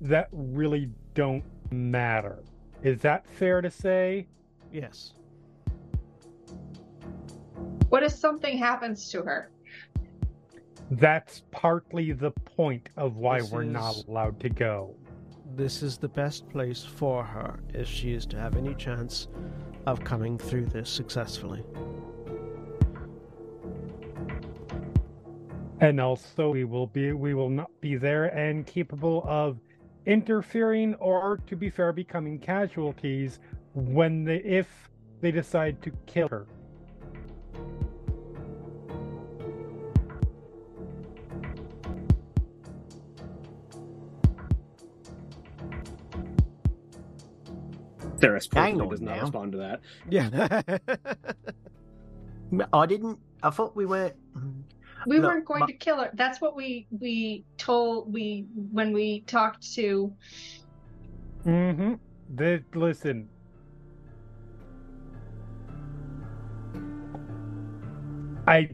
that 0.00 0.28
really 0.30 0.88
don't 1.12 1.42
matter. 1.72 2.44
Is 2.84 3.00
that 3.00 3.26
fair 3.26 3.60
to 3.60 3.70
say? 3.70 4.28
Yes. 4.72 5.14
What 7.88 8.04
if 8.04 8.12
something 8.12 8.56
happens 8.56 9.10
to 9.10 9.22
her? 9.22 9.50
That's 10.92 11.42
partly 11.50 12.12
the 12.12 12.30
point 12.30 12.90
of 12.96 13.16
why 13.16 13.40
This 13.40 13.50
we're 13.50 13.64
not 13.64 13.96
allowed 14.06 14.38
to 14.40 14.48
go. 14.48 14.94
This 15.56 15.82
is 15.82 15.98
the 15.98 16.08
best 16.08 16.48
place 16.48 16.84
for 16.84 17.24
her 17.24 17.58
if 17.74 17.88
she 17.88 18.12
is 18.12 18.24
to 18.26 18.38
have 18.38 18.56
any 18.56 18.74
chance 18.76 19.26
of 19.86 20.04
coming 20.04 20.38
through 20.38 20.66
this 20.66 20.88
successfully. 20.88 21.64
And 25.82 26.00
also 26.00 26.50
we 26.50 26.62
will 26.62 26.86
be 26.86 27.12
we 27.12 27.34
will 27.34 27.50
not 27.50 27.68
be 27.80 27.96
there 27.96 28.26
and 28.26 28.64
capable 28.64 29.24
of 29.26 29.58
interfering 30.06 30.94
or 30.94 31.40
to 31.48 31.56
be 31.56 31.70
fair 31.70 31.92
becoming 31.92 32.38
casualties 32.38 33.40
when 33.74 34.22
they 34.22 34.36
if 34.36 34.68
they 35.20 35.32
decide 35.32 35.82
to 35.82 35.90
kill 36.06 36.28
her. 36.28 36.46
Theris 48.18 48.46
Hang 48.54 48.78
personally 48.78 48.82
on 48.82 48.88
does 48.88 49.00
not 49.00 49.16
now. 49.16 49.20
respond 49.22 49.50
to 49.50 49.58
that. 49.58 49.80
Yeah. 50.08 50.62
I 52.72 52.86
didn't. 52.86 53.18
I 53.42 53.50
thought 53.50 53.74
we 53.74 53.84
were. 53.84 54.12
Hmm. 54.34 54.60
We 55.06 55.18
Look, 55.18 55.30
weren't 55.32 55.44
going 55.44 55.60
my- 55.60 55.66
to 55.66 55.72
kill 55.72 55.96
her. 55.98 56.10
That's 56.14 56.40
what 56.40 56.54
we 56.56 56.86
we 57.00 57.44
told 57.58 58.12
we 58.12 58.46
when 58.70 58.92
we 58.92 59.20
talked 59.22 59.72
to 59.74 60.12
Mm-hmm. 61.44 61.94
The, 62.36 62.62
listen. 62.74 63.28
I 68.46 68.70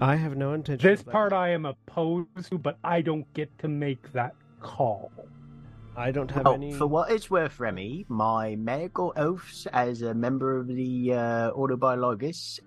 I 0.00 0.16
have 0.16 0.36
no 0.36 0.52
intention. 0.54 0.88
this 0.88 1.00
of 1.00 1.06
that. 1.06 1.12
part 1.12 1.32
I 1.32 1.50
am 1.50 1.66
opposed 1.66 2.28
to, 2.50 2.58
but 2.58 2.78
I 2.82 3.00
don't 3.00 3.32
get 3.34 3.56
to 3.60 3.68
make 3.68 4.12
that 4.12 4.34
call. 4.60 5.10
I 5.96 6.10
don't 6.10 6.30
have 6.32 6.44
Well, 6.44 6.54
any. 6.54 6.72
For 6.72 6.86
what 6.86 7.12
it's 7.12 7.30
worth, 7.30 7.60
Remy, 7.60 8.06
my 8.08 8.56
medical 8.56 9.12
oaths 9.16 9.66
as 9.72 10.02
a 10.02 10.12
member 10.12 10.56
of 10.56 10.66
the 10.66 11.12
uh, 11.12 11.48
Ordo 11.50 11.76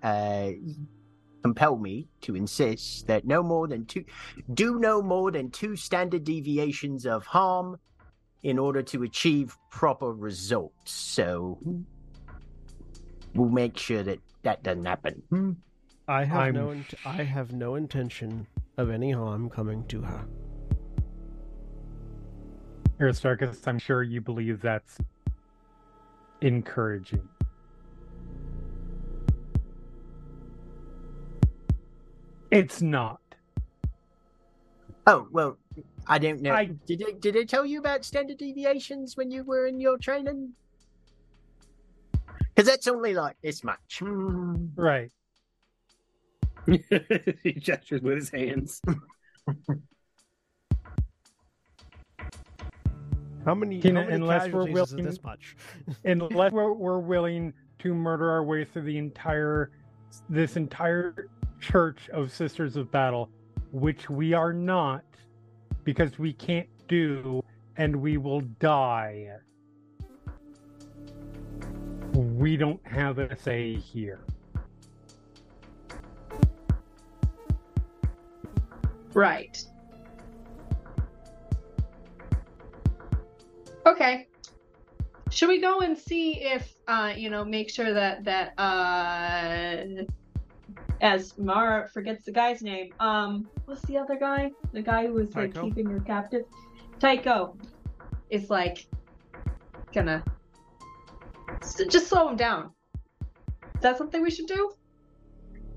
uh, 0.02 0.50
compel 1.48 1.76
me 1.78 2.06
to 2.20 2.36
insist 2.36 3.06
that 3.06 3.24
no 3.26 3.42
more 3.42 3.66
than 3.66 3.86
two, 3.86 4.04
do 4.52 4.78
no 4.78 5.00
more 5.00 5.30
than 5.30 5.50
two 5.50 5.76
standard 5.76 6.24
deviations 6.24 7.06
of 7.06 7.24
harm 7.24 7.78
in 8.42 8.58
order 8.58 8.82
to 8.82 9.02
achieve 9.02 9.56
proper 9.70 10.12
results. 10.12 10.92
So 10.92 11.58
we'll 13.34 13.48
make 13.48 13.78
sure 13.78 14.02
that 14.02 14.18
that 14.42 14.62
doesn't 14.62 14.84
happen. 14.84 15.22
Hmm? 15.30 15.52
I 16.06 16.24
have 16.24 16.38
I'm- 16.40 16.54
no. 16.54 16.70
Int- 16.70 16.94
I 17.06 17.22
have 17.22 17.52
no 17.52 17.74
intention 17.76 18.46
of 18.76 18.90
any 18.90 19.10
harm 19.10 19.48
coming 19.50 19.84
to 19.88 20.02
her. 20.02 20.24
Aristarchus, 23.00 23.66
I'm 23.66 23.78
sure 23.78 24.02
you 24.02 24.20
believe 24.20 24.60
that's 24.60 24.98
encouraging. 26.40 27.28
It's 32.50 32.80
not. 32.82 33.20
Oh 35.06 35.26
well, 35.30 35.58
I 36.06 36.18
don't 36.18 36.40
know. 36.42 36.52
I- 36.52 36.70
Did 36.86 36.98
they, 37.00 37.12
did 37.12 37.34
they 37.34 37.44
tell 37.44 37.64
you 37.64 37.78
about 37.78 38.04
standard 38.04 38.38
deviations 38.38 39.16
when 39.16 39.30
you 39.30 39.42
were 39.44 39.66
in 39.66 39.80
your 39.80 39.98
training? 39.98 40.52
Because 42.54 42.66
that's 42.66 42.88
only 42.88 43.14
like 43.14 43.36
this 43.42 43.62
much. 43.62 44.00
Hmm. 44.00 44.66
Right. 44.74 45.10
he 46.66 47.52
gestures 47.52 48.02
with 48.02 48.16
his 48.16 48.30
hands. 48.30 48.82
How 53.44 53.54
many? 53.54 53.80
Tina, 53.80 54.00
how 54.00 54.06
many 54.06 54.16
unless 54.16 54.42
we're 54.52 54.66
casualties 54.66 54.76
is 54.76 54.90
willing- 54.92 55.04
this 55.06 55.22
much? 55.22 55.56
Unless 56.04 56.52
we're, 56.52 56.72
we're 56.72 56.98
willing 56.98 57.54
to 57.78 57.94
murder 57.94 58.30
our 58.30 58.44
way 58.44 58.64
through 58.64 58.82
the 58.82 58.98
entire 58.98 59.70
this 60.28 60.56
entire 60.56 61.28
church 61.60 62.08
of 62.10 62.32
Sisters 62.32 62.76
of 62.76 62.90
Battle, 62.90 63.28
which 63.72 64.08
we 64.08 64.32
are 64.32 64.52
not, 64.52 65.04
because 65.84 66.18
we 66.18 66.32
can't 66.32 66.68
do, 66.88 67.42
and 67.76 67.94
we 67.94 68.16
will 68.16 68.40
die. 68.60 69.36
We 72.12 72.56
don't 72.56 72.84
have 72.86 73.18
a 73.18 73.36
say 73.36 73.74
here. 73.74 74.20
Right. 79.14 79.62
Okay. 83.86 84.28
Should 85.30 85.48
we 85.48 85.60
go 85.60 85.80
and 85.80 85.96
see 85.96 86.40
if 86.42 86.74
uh 86.86 87.12
you 87.16 87.30
know 87.30 87.44
make 87.44 87.70
sure 87.70 87.92
that 87.92 88.24
that 88.24 88.58
uh 88.58 90.04
as 91.00 91.36
Mara 91.38 91.88
forgets 91.88 92.24
the 92.24 92.32
guy's 92.32 92.62
name. 92.62 92.92
Um 93.00 93.48
what's 93.66 93.82
the 93.82 93.96
other 93.96 94.16
guy? 94.16 94.50
The 94.72 94.82
guy 94.82 95.06
who 95.06 95.14
was 95.14 95.34
like 95.34 95.54
Tycho? 95.54 95.66
keeping 95.66 95.86
her 95.86 96.00
captive? 96.00 96.44
Tycho 96.98 97.56
is 98.30 98.50
like 98.50 98.86
gonna 99.92 100.22
s- 101.62 101.80
just 101.88 102.08
slow 102.08 102.28
him 102.28 102.36
down. 102.36 102.70
Is 103.76 103.82
that 103.82 103.96
something 103.96 104.22
we 104.22 104.30
should 104.30 104.46
do? 104.46 104.72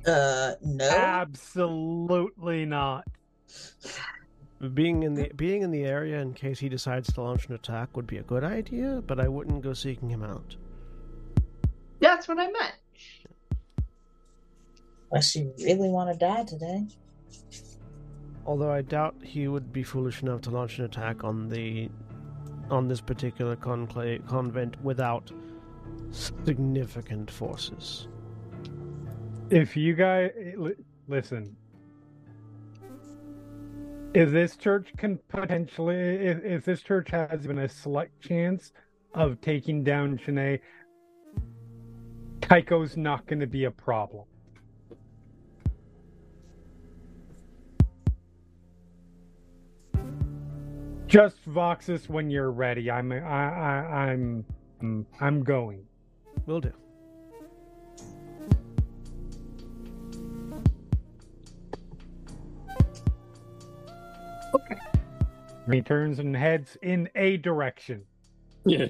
Uh, 0.08 0.54
no. 0.64 0.90
Absolutely 0.90 2.66
not. 2.66 3.06
Being 4.74 5.04
in 5.04 5.14
the 5.14 5.30
being 5.36 5.62
in 5.62 5.70
the 5.72 5.84
area 5.84 6.20
in 6.20 6.34
case 6.34 6.60
he 6.60 6.70
decides 6.70 7.14
to 7.14 7.22
launch 7.22 7.48
an 7.48 7.54
attack 7.54 7.96
would 7.96 8.08
be 8.08 8.18
a 8.18 8.24
good 8.24 8.44
idea, 8.44 9.04
but 9.06 9.20
I 9.20 9.28
wouldn't 9.28 9.62
go 9.62 9.74
seeking 9.74 10.10
him 10.10 10.24
out. 10.24 10.56
That's 12.00 12.28
what 12.28 12.40
I 12.40 12.46
meant. 12.48 12.74
Unless 15.12 15.36
you 15.36 15.54
really 15.60 15.90
want 15.90 16.12
to 16.12 16.18
die 16.18 16.44
today. 16.44 16.88
Although 18.46 18.72
I 18.72 18.82
doubt 18.82 19.16
he 19.22 19.48
would 19.48 19.72
be 19.74 19.84
foolish 19.84 20.22
enough 20.22 20.42
to 20.42 20.50
launch 20.50 20.80
an 20.80 20.86
attack 20.86 21.24
on 21.24 21.50
the 21.50 21.90
on 22.70 22.88
this 22.88 23.02
particular 23.02 23.58
conclave 23.58 24.26
convent 24.26 24.82
without 24.82 25.32
significant 26.12 27.30
forces. 27.30 28.08
If 29.50 29.76
you 29.76 29.94
guys 29.94 30.32
listen, 31.10 31.58
if 34.14 34.32
this 34.32 34.56
church 34.56 34.94
can 34.98 35.20
potentially, 35.28 35.96
if, 35.96 36.44
if 36.44 36.66
this 36.66 36.82
church 36.82 37.12
has 37.12 37.44
even 37.44 37.60
a 37.60 37.68
slight 37.68 38.12
chance 38.22 38.72
of 39.14 39.42
taking 39.42 39.84
down 39.84 40.18
Shanae, 40.18 40.60
Tycho's 42.42 42.96
not 42.96 43.26
going 43.28 43.42
to 43.42 43.48
be 43.48 43.66
a 43.66 43.72
problem. 43.72 44.26
Just 51.12 51.44
Voxus 51.50 52.08
when 52.08 52.30
you're 52.30 52.52
ready. 52.52 52.90
I'm 52.90 53.12
I, 53.12 53.18
I 53.18 54.12
I'm 54.12 54.46
I'm 54.80 55.06
I'm 55.20 55.44
going. 55.44 55.84
Will 56.46 56.62
do. 56.62 56.72
Okay. 64.56 64.76
He 65.70 65.82
turns 65.82 66.20
and 66.20 66.34
heads 66.34 66.78
in 66.82 67.10
a 67.16 67.36
direction. 67.36 68.04
Yeah. 68.66 68.86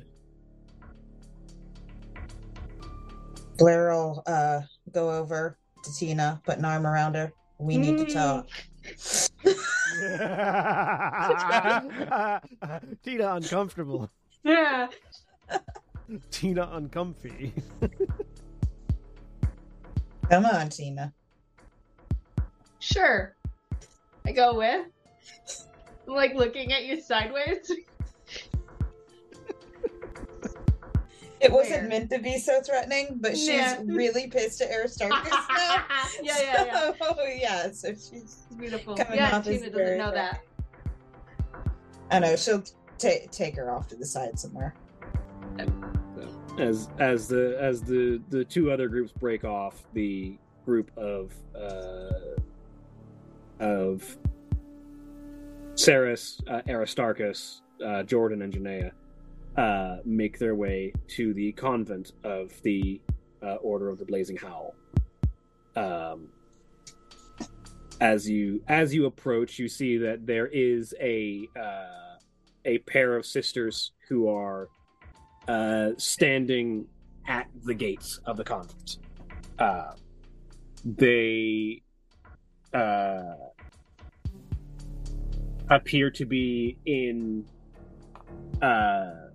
Blair 3.58 3.94
will 3.94 4.22
uh, 4.28 4.62
go 4.92 5.10
over 5.10 5.58
to 5.84 5.94
Tina, 5.96 6.40
put 6.46 6.60
an 6.60 6.66
arm 6.66 6.86
around 6.86 7.16
her. 7.16 7.34
We 7.58 7.78
need 7.78 7.98
to 7.98 8.14
talk. 8.14 8.48
Tina 13.04 13.36
uncomfortable. 13.36 14.10
Yeah. 14.44 14.88
Tina 16.32 16.68
uncomfy. 16.74 17.54
Come 20.30 20.46
on, 20.46 20.70
Tina. 20.70 21.14
Sure. 22.80 23.36
I 24.26 24.32
go 24.32 24.56
with. 24.56 24.88
I'm 26.08 26.16
like 26.16 26.34
looking 26.34 26.74
at 26.74 26.86
you 26.86 27.00
sideways. 27.00 27.72
It 31.42 31.52
wasn't 31.52 31.82
Weird. 31.82 31.90
meant 31.90 32.10
to 32.12 32.20
be 32.20 32.38
so 32.38 32.62
threatening, 32.62 33.18
but 33.20 33.32
she's 33.36 33.48
Yeah. 33.50 33.82
really 33.86 34.28
pissed 34.28 34.62
at 34.62 34.70
Aristarchus 34.72 35.32
now. 35.50 35.84
yeah, 36.22 36.38
yeah, 36.40 36.66
yeah. 36.66 36.92
So, 37.02 37.16
yeah, 37.36 37.72
so 37.72 37.90
she's. 37.94 38.44
Beautiful. 38.58 38.96
Coming 38.96 39.18
yeah, 39.18 39.36
off 39.36 39.40
as 39.40 39.46
Tina 39.46 39.58
doesn't 39.60 39.74
very 39.74 39.98
know 39.98 40.12
that. 40.12 40.42
I 42.12 42.20
know 42.20 42.36
she'll 42.36 42.64
ta 43.00 43.10
take 43.32 43.56
her 43.56 43.72
off 43.72 43.88
to 43.88 43.96
the 43.96 44.06
side 44.06 44.38
somewhere. 44.38 44.76
as 46.60 46.90
as 47.00 47.28
the 47.28 47.58
as 47.60 47.82
the 47.82 48.22
the 48.30 48.46
two 48.46 48.70
other 48.72 48.88
groups 48.88 49.12
break 49.12 49.44
off 49.44 49.84
the 49.94 50.38
group 50.66 50.92
of 50.98 51.34
uh 51.56 52.12
of 53.60 54.18
Saras, 55.74 56.42
uh, 56.48 56.62
Aristarchus, 56.70 57.62
uh, 57.84 58.04
Jordan, 58.04 58.42
and 58.42 58.54
Janaea 58.54 58.92
uh, 59.58 59.98
make 60.06 60.40
their 60.40 60.56
way 60.56 60.94
to 61.08 61.34
the 61.34 61.52
convent 61.54 62.14
of 62.24 62.52
the 62.64 63.02
uh, 63.44 63.56
Order 63.56 63.90
of 63.90 63.98
the 63.98 64.06
Blazing 64.06 64.38
Howl. 64.38 64.76
Um, 65.76 66.30
as 68.00 68.28
you 68.30 68.62
as 68.68 68.94
you 68.94 69.06
approach, 69.06 69.60
you 69.60 69.68
see 69.68 69.98
that 69.98 70.26
there 70.26 70.48
is 70.48 70.94
a 71.00 71.48
uh, 71.58 72.18
a 72.66 72.80
pair 72.80 73.16
of 73.16 73.26
sisters 73.26 73.92
who 74.08 74.28
are 74.28 74.70
uh, 75.48 75.92
standing 75.98 76.88
at 77.28 77.48
the 77.64 77.74
gates 77.74 78.20
of 78.26 78.38
the 78.38 78.44
convent. 78.44 78.98
Uh, 79.60 79.92
they 80.84 81.82
uh, 82.74 83.36
appear 85.70 86.10
to 86.10 86.26
be 86.26 86.78
in 86.86 87.46
uh, 88.62 89.30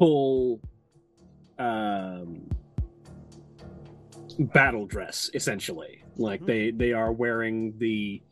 full 0.00 0.60
um, 1.58 2.48
battle 4.38 4.86
dress, 4.86 5.30
essentially. 5.34 6.02
Like 6.16 6.44
they 6.44 6.70
they 6.70 6.92
are 6.92 7.12
wearing 7.12 7.74
the 7.78 8.22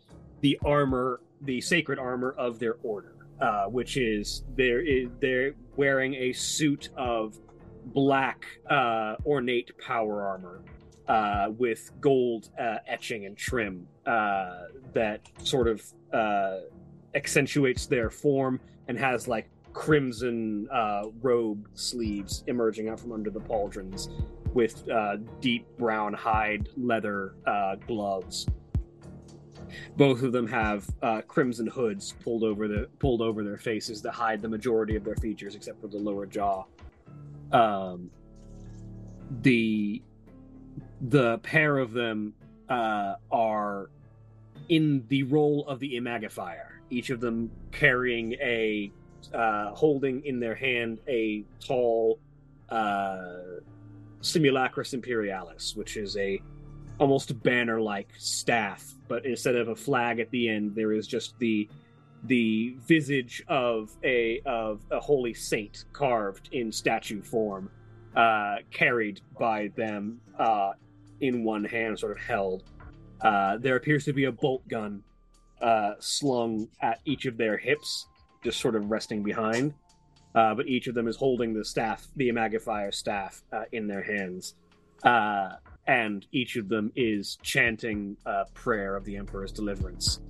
the 0.41 0.59
armor, 0.65 1.21
the 1.43 1.61
sacred 1.61 1.99
armor 1.99 2.33
of 2.33 2.59
their 2.59 2.77
order, 2.83 3.15
uh, 3.41 3.67
which 3.67 3.97
is 3.97 4.43
they're 4.57 4.83
they're 5.21 5.53
wearing 5.77 6.15
a 6.15 6.33
suit 6.33 6.89
of 6.97 7.39
black 7.85 8.47
uh, 8.69 9.17
ornate 9.25 9.71
power 9.79 10.23
armor 10.23 10.63
uh, 11.07 11.51
with 11.57 11.91
gold 12.01 12.49
uh, 12.59 12.79
etching 12.87 13.27
and 13.27 13.37
trim 13.37 13.87
uh, 14.07 14.65
that 14.93 15.21
sort 15.43 15.69
of 15.69 15.83
uh, 16.13 16.59
accentuates 17.15 17.87
their 17.87 18.11
form 18.11 18.61
and 18.89 18.99
has 18.99 19.29
like 19.29 19.49
crimson 19.79 20.69
uh, 20.73 21.05
robe 21.23 21.69
sleeves 21.75 22.43
emerging 22.49 22.89
out 22.89 22.99
from 22.99 23.13
under 23.13 23.31
the 23.31 23.39
pauldrons 23.39 24.09
with 24.53 24.89
uh, 24.91 25.19
deep 25.41 25.65
brown 25.79 26.13
hide 26.13 26.69
leather 26.77 27.37
uh, 27.47 27.77
gloves. 27.87 28.49
Both 29.97 30.25
of 30.25 30.33
them 30.33 30.49
have 30.49 30.85
uh, 31.01 31.21
crimson 31.29 31.69
hoods 31.69 32.13
pulled 32.25 32.43
over 32.43 32.67
the 32.67 32.89
pulled 32.99 33.23
over 33.23 33.45
their 33.45 33.57
faces 33.57 34.03
that 34.03 34.11
hide 34.11 34.43
the 34.43 34.49
majority 34.49 34.97
of 34.97 35.05
their 35.05 35.15
features 35.15 35.55
except 35.55 35.81
for 35.81 35.87
the 35.87 35.97
lower 35.97 36.27
jaw. 36.27 36.65
Um, 37.53 38.11
the 39.43 40.03
the 41.03 41.39
pair 41.39 41.79
of 41.79 41.93
them 41.93 42.35
uh, 42.69 43.15
are 43.31 43.91
in 44.69 45.05
the 45.07 45.23
role 45.23 45.65
of 45.69 45.79
the 45.79 45.95
imagifier. 45.95 46.67
Each 46.91 47.11
of 47.11 47.21
them 47.21 47.53
carrying 47.71 48.33
a 48.41 48.91
uh, 49.35 49.71
holding 49.75 50.25
in 50.25 50.41
their 50.41 50.55
hand 50.55 50.99
a 51.09 51.45
tall 51.61 52.19
uh, 52.69 53.17
imperialis, 54.93 55.77
which 55.77 55.97
is 55.97 56.17
a 56.17 56.41
almost 56.99 57.41
banner-like 57.43 58.09
staff, 58.19 58.85
but 59.07 59.25
instead 59.25 59.55
of 59.55 59.69
a 59.69 59.77
flag 59.77 60.19
at 60.19 60.31
the 60.31 60.49
end, 60.49 60.75
there 60.75 60.93
is 60.93 61.07
just 61.07 61.39
the 61.39 61.69
the 62.25 62.75
visage 62.87 63.45
of 63.47 63.97
a 64.03 64.41
of 64.45 64.85
a 64.91 64.99
holy 64.99 65.33
saint 65.33 65.85
carved 65.93 66.49
in 66.53 66.73
statue 66.73 67.23
form, 67.23 67.71
uh, 68.17 68.57
carried 68.73 69.21
by 69.39 69.69
them 69.77 70.21
uh, 70.39 70.73
in 71.21 71.45
one 71.45 71.65
hand, 71.65 71.99
sort 71.99 72.13
of 72.13 72.19
held. 72.19 72.65
Uh, 73.21 73.57
there 73.59 73.77
appears 73.77 74.05
to 74.05 74.13
be 74.13 74.25
a 74.25 74.33
bolt 74.33 74.67
gun 74.69 75.03
uh, 75.61 75.93
slung 76.01 76.69
at 76.83 77.01
each 77.05 77.27
of 77.27 77.37
their 77.37 77.57
hips, 77.57 78.07
just 78.43 78.61
sort 78.61 78.77
of 78.77 78.91
resting 78.91 79.23
behind. 79.23 79.75
Uh, 80.35 80.55
but 80.55 80.69
each 80.69 80.87
of 80.87 80.95
them 80.95 81.09
is 81.09 81.17
holding 81.17 81.55
the 81.55 81.65
staff, 81.65 82.07
the 82.17 82.29
Imagifier 82.29 82.95
staff, 82.95 83.43
uh, 83.53 83.65
in 83.73 83.87
their 83.87 84.03
hands. 84.03 84.55
Uh, 85.03 85.55
and 85.87 86.27
each 86.33 86.57
of 86.57 86.69
them 86.69 86.93
is 86.95 87.39
chanting 87.43 88.17
a 88.27 88.45
prayer 88.53 88.95
of 88.95 89.05
the 89.05 89.17
Emperor's 89.17 89.53
deliverance 89.53 90.21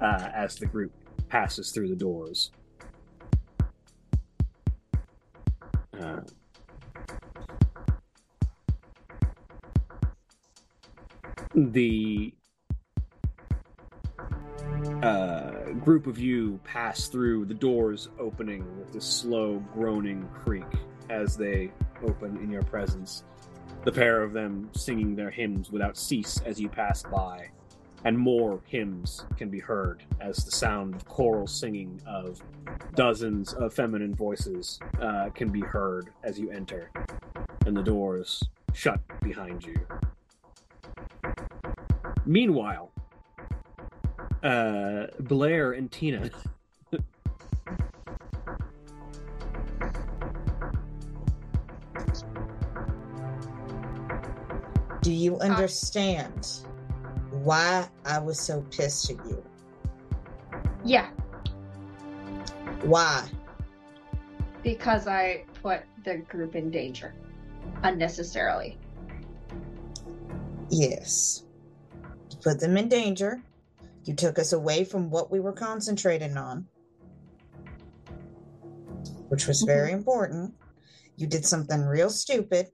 uh, 0.00 0.30
as 0.34 0.56
the 0.56 0.66
group 0.66 0.92
passes 1.28 1.70
through 1.70 1.88
the 1.88 1.96
doors. 1.96 2.50
Uh, 6.00 6.20
the 11.54 12.34
uh, 15.02 15.72
group 15.80 16.06
of 16.06 16.18
you 16.18 16.58
pass 16.64 17.08
through 17.08 17.44
the 17.44 17.54
doors 17.54 18.08
opening 18.18 18.64
with 18.78 18.92
this 18.92 19.04
slow 19.04 19.58
groaning 19.72 20.28
creak 20.34 20.64
as 21.10 21.36
they 21.36 21.70
open 22.02 22.36
in 22.38 22.50
your 22.50 22.62
presence. 22.62 23.24
The 23.84 23.92
pair 23.92 24.22
of 24.22 24.32
them 24.32 24.70
singing 24.74 25.16
their 25.16 25.30
hymns 25.30 25.70
without 25.70 25.96
cease 25.96 26.40
as 26.46 26.60
you 26.60 26.68
pass 26.68 27.02
by, 27.02 27.50
and 28.04 28.16
more 28.16 28.60
hymns 28.66 29.24
can 29.36 29.48
be 29.48 29.58
heard 29.58 30.02
as 30.20 30.36
the 30.44 30.52
sound 30.52 30.94
of 30.94 31.04
choral 31.04 31.46
singing 31.46 32.00
of 32.06 32.40
dozens 32.94 33.52
of 33.54 33.74
feminine 33.74 34.14
voices 34.14 34.78
uh, 35.00 35.30
can 35.30 35.50
be 35.50 35.60
heard 35.60 36.10
as 36.22 36.38
you 36.38 36.50
enter, 36.50 36.90
and 37.66 37.76
the 37.76 37.82
doors 37.82 38.42
shut 38.72 39.00
behind 39.20 39.64
you. 39.64 39.76
Meanwhile, 42.24 42.91
uh, 44.42 45.06
Blair 45.20 45.72
and 45.72 45.90
Tina. 45.90 46.30
Do 55.02 55.12
you 55.12 55.38
understand 55.38 56.48
why 57.30 57.88
I 58.04 58.18
was 58.20 58.40
so 58.40 58.62
pissed 58.70 59.10
at 59.10 59.16
you? 59.26 59.44
Yeah, 60.84 61.08
Why? 62.82 63.28
because 64.62 65.06
I 65.06 65.44
put 65.62 65.80
the 66.04 66.18
group 66.18 66.54
in 66.54 66.70
danger 66.70 67.14
unnecessarily. 67.82 68.78
Yes. 70.70 71.44
You 72.30 72.38
put 72.42 72.60
them 72.60 72.76
in 72.76 72.88
danger. 72.88 73.42
You 74.04 74.14
took 74.14 74.38
us 74.38 74.52
away 74.52 74.84
from 74.84 75.10
what 75.10 75.30
we 75.30 75.40
were 75.40 75.52
concentrating 75.52 76.36
on, 76.36 76.66
which 79.28 79.46
was 79.46 79.58
mm-hmm. 79.58 79.66
very 79.66 79.92
important. 79.92 80.54
You 81.16 81.26
did 81.26 81.46
something 81.46 81.82
real 81.82 82.10
stupid. 82.10 82.68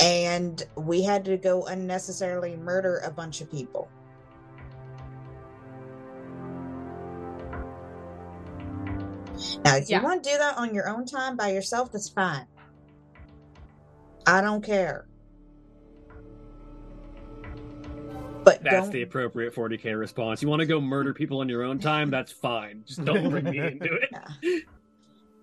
and 0.00 0.64
we 0.76 1.02
had 1.02 1.24
to 1.24 1.36
go 1.36 1.66
unnecessarily 1.66 2.56
murder 2.56 2.98
a 2.98 3.10
bunch 3.10 3.40
of 3.40 3.50
people. 3.50 3.88
Now, 9.64 9.76
if 9.76 9.88
Yeah. 9.88 9.98
you 9.98 10.04
want 10.04 10.22
to 10.22 10.30
do 10.30 10.38
that 10.38 10.56
on 10.56 10.74
your 10.74 10.88
own 10.88 11.04
time 11.04 11.36
by 11.36 11.50
yourself, 11.50 11.92
that's 11.92 12.08
fine. 12.08 12.46
I 14.26 14.40
don't 14.40 14.62
care. 14.62 15.07
But 18.48 18.64
That's 18.64 18.84
don't 18.84 18.92
the 18.92 19.02
appropriate 19.02 19.54
40k 19.54 19.98
response. 19.98 20.40
You 20.40 20.48
want 20.48 20.60
to 20.60 20.66
go 20.66 20.80
murder 20.80 21.12
people 21.12 21.40
on 21.40 21.50
your 21.50 21.64
own 21.64 21.78
time? 21.78 22.08
That's 22.08 22.32
fine. 22.32 22.82
Just 22.86 23.04
don't 23.04 23.28
bring 23.28 23.44
me 23.44 23.58
into 23.66 23.92
it. 23.92 24.64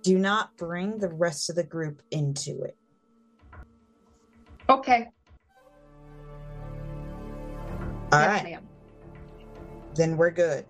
do 0.01 0.17
not 0.17 0.57
bring 0.57 0.97
the 0.97 1.09
rest 1.09 1.51
of 1.51 1.55
the 1.55 1.63
group 1.63 2.01
into 2.09 2.63
it. 2.63 2.75
Okay. 4.67 5.07
All 8.11 8.19
yes, 8.19 8.43
right, 8.43 8.43
ma'am. 8.43 8.67
then 9.93 10.17
we're 10.17 10.31
good. 10.31 10.65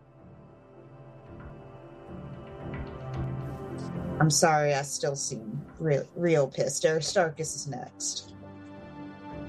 I'm 4.20 4.30
sorry, 4.30 4.74
I 4.74 4.82
still 4.82 5.16
seem 5.16 5.66
real, 5.80 6.06
real 6.18 6.48
pissed. 6.50 6.84
Aristarchus 6.86 7.56
is 7.56 7.68
next. 7.68 8.34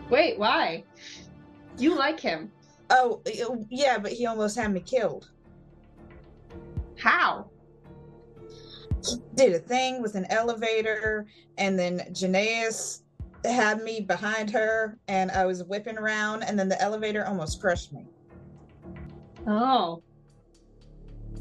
Wait, 0.09 0.39
why? 0.39 0.85
You 1.79 1.97
like 1.97 2.21
him. 2.21 2.53
Oh, 2.91 3.23
yeah, 3.69 3.99
but 3.99 4.13
he 4.13 4.27
almost 4.27 4.57
had 4.57 4.73
me 4.73 4.81
killed. 4.81 5.31
How? 6.99 7.51
He 9.05 9.17
did 9.35 9.55
a 9.55 9.59
thing 9.59 10.03
with 10.03 10.15
an 10.15 10.27
elevator, 10.31 11.27
and 11.59 11.79
then 11.79 11.99
Janaea 12.13 13.01
had 13.45 13.83
me 13.83 14.01
behind 14.01 14.51
her, 14.51 14.99
and 15.09 15.31
I 15.31 15.47
was 15.47 15.63
whipping 15.65 15.99
around, 15.99 16.43
and 16.43 16.59
then 16.59 16.69
the 16.69 16.81
elevator 16.81 17.25
almost 17.27 17.61
crushed 17.61 17.93
me. 17.93 18.07
Oh. 19.47 20.03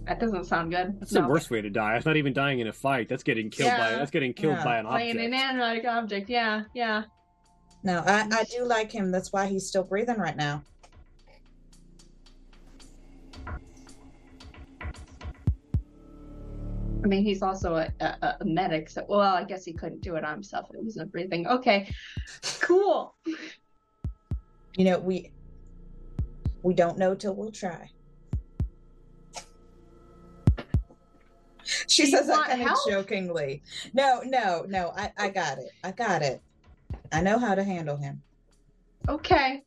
That 0.06 0.20
doesn't 0.20 0.46
sound 0.46 0.72
good. 0.72 1.00
That's 1.00 1.12
the 1.12 1.28
worst 1.28 1.50
way 1.50 1.62
to 1.62 1.70
die. 1.70 1.94
That's 1.94 2.06
not 2.06 2.18
even 2.18 2.34
dying 2.34 2.60
in 2.60 2.68
a 2.68 2.74
fight. 2.74 3.10
That's 3.10 3.24
getting 3.24 3.50
killed 3.50 3.72
by 3.72 3.92
Yeah. 3.92 3.96
that's 3.98 4.12
getting 4.12 4.34
killed 4.34 4.58
Yeah. 4.58 4.64
by 4.64 4.78
an 4.78 4.86
Like 4.86 5.02
object. 5.02 5.16
an 5.20 5.24
inanimate 5.26 5.86
object. 5.86 6.30
Yeah, 6.30 6.64
yeah. 6.76 7.04
No, 7.84 8.04
I, 8.06 8.28
I 8.32 8.44
do 8.44 8.66
like 8.66 8.92
him. 8.92 9.10
That's 9.12 9.34
why 9.34 9.48
he's 9.48 9.68
still 9.68 9.84
breathing 9.84 10.18
right 10.18 10.36
now. 10.36 10.64
I 17.06 17.08
mean, 17.08 17.24
he's 17.24 17.44
also 17.44 17.76
a, 17.76 17.88
a, 18.00 18.38
a 18.42 18.46
medic, 18.46 18.90
so 18.90 19.06
well, 19.08 19.36
I 19.36 19.44
guess 19.44 19.64
he 19.64 19.74
couldn't 19.74 20.02
do 20.02 20.16
it 20.16 20.26
on 20.26 20.34
himself. 20.34 20.68
It 20.74 20.84
wasn't 20.84 21.12
breathing. 21.12 21.46
Okay, 21.46 21.94
cool. 22.62 23.16
You 24.76 24.86
know, 24.86 24.98
we 24.98 25.32
we 26.64 26.74
don't 26.74 26.98
know 26.98 27.14
till 27.14 27.36
we'll 27.36 27.52
try. 27.52 27.92
She 31.88 32.06
Do 32.06 32.12
says 32.12 32.26
that 32.26 32.48
kind 32.48 32.68
of 32.68 32.78
jokingly. 32.90 33.62
No, 33.94 34.22
no, 34.26 34.66
no. 34.68 34.92
I, 34.98 35.12
I 35.16 35.30
got 35.30 35.60
it. 35.60 35.70
I 35.84 35.92
got 35.92 36.24
it. 36.24 36.42
I 37.12 37.22
know 37.22 37.38
how 37.38 37.54
to 37.54 37.64
handle 37.64 37.98
him. 37.98 38.24
Okay. 39.08 39.62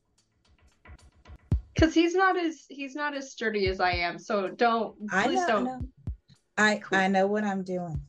Because 1.73 1.95
he's 1.95 2.17
not 2.17 2.37
as 2.37 2.65
he's 2.69 2.97
not 2.97 3.17
as 3.17 3.31
sturdy 3.31 3.69
as 3.69 3.79
I 3.79 3.93
am, 3.93 4.19
so 4.19 4.49
don't 4.49 4.97
I 5.13 5.27
please 5.29 5.41
know. 5.43 5.47
don't. 5.47 5.89
I 6.59 6.79
Cool. 6.79 6.99
I 6.99 7.07
know 7.07 7.29
what 7.29 7.45
I'm 7.45 7.63
doing. 7.63 8.03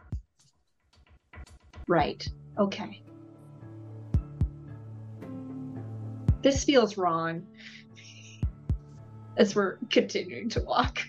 Right. 1.88 2.28
Okay. 2.58 3.04
This 6.42 6.64
feels 6.64 6.98
wrong. 6.98 7.46
As 9.38 9.56
we're 9.56 9.78
continuing 9.92 10.50
to 10.50 10.62
walk. 10.62 11.00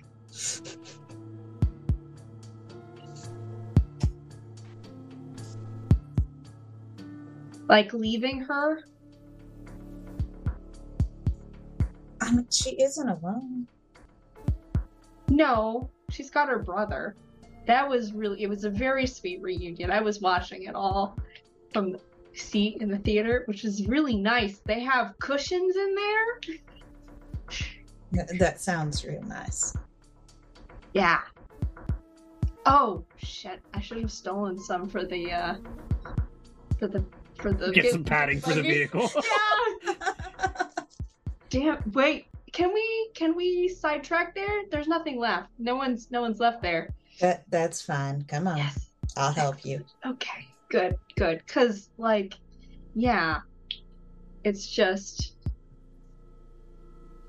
Like 7.68 7.94
leaving 7.94 8.40
her? 8.42 8.84
I 12.20 12.32
mean, 12.32 12.46
she 12.50 12.70
isn't 12.82 13.08
alone. 13.08 13.66
No, 15.30 15.88
she's 16.10 16.30
got 16.30 16.48
her 16.48 16.58
brother. 16.58 17.16
That 17.66 17.88
was 17.88 18.12
really, 18.12 18.42
it 18.42 18.48
was 18.48 18.64
a 18.64 18.70
very 18.70 19.06
sweet 19.06 19.40
reunion. 19.42 19.90
I 19.90 20.00
was 20.00 20.20
watching 20.20 20.64
it 20.64 20.74
all 20.74 21.16
from 21.72 21.92
the 21.92 22.00
seat 22.34 22.78
in 22.80 22.88
the 22.88 22.98
theater, 22.98 23.44
which 23.46 23.64
is 23.64 23.86
really 23.86 24.16
nice. 24.16 24.60
They 24.64 24.80
have 24.80 25.14
cushions 25.18 25.76
in 25.76 25.94
there. 25.94 26.40
That 28.38 28.60
sounds 28.60 29.04
real 29.04 29.22
nice. 29.22 29.76
Yeah. 30.94 31.20
Oh 32.66 33.04
shit! 33.16 33.60
I 33.72 33.80
should 33.80 33.98
have 33.98 34.10
stolen 34.10 34.58
some 34.58 34.88
for 34.88 35.04
the 35.04 35.32
uh 35.32 35.54
for 36.78 36.88
the 36.88 37.04
for 37.34 37.52
the 37.52 37.70
Get 37.70 37.92
some 37.92 38.04
padding 38.04 38.40
for 38.40 38.52
the 38.52 38.62
vehicle. 38.74 39.08
Yeah. 39.84 39.94
Damn. 41.50 41.92
Wait. 41.92 42.26
Can 42.52 42.74
we 42.74 43.10
can 43.14 43.36
we 43.36 43.68
sidetrack 43.68 44.34
there? 44.34 44.62
There's 44.70 44.88
nothing 44.88 45.18
left. 45.18 45.50
No 45.58 45.76
one's 45.76 46.10
no 46.10 46.20
one's 46.20 46.40
left 46.40 46.62
there. 46.62 46.92
That 47.20 47.44
that's 47.50 47.82
fine. 47.82 48.24
Come 48.28 48.46
on, 48.46 48.58
Yes. 48.58 48.90
I'll 49.16 49.32
help 49.32 49.64
you. 49.64 49.84
Okay. 50.06 50.46
Good. 50.70 50.96
Good. 51.16 51.46
Cause 51.46 51.88
like, 51.98 52.34
yeah, 52.94 53.40
it's 54.44 54.66
just 54.66 55.34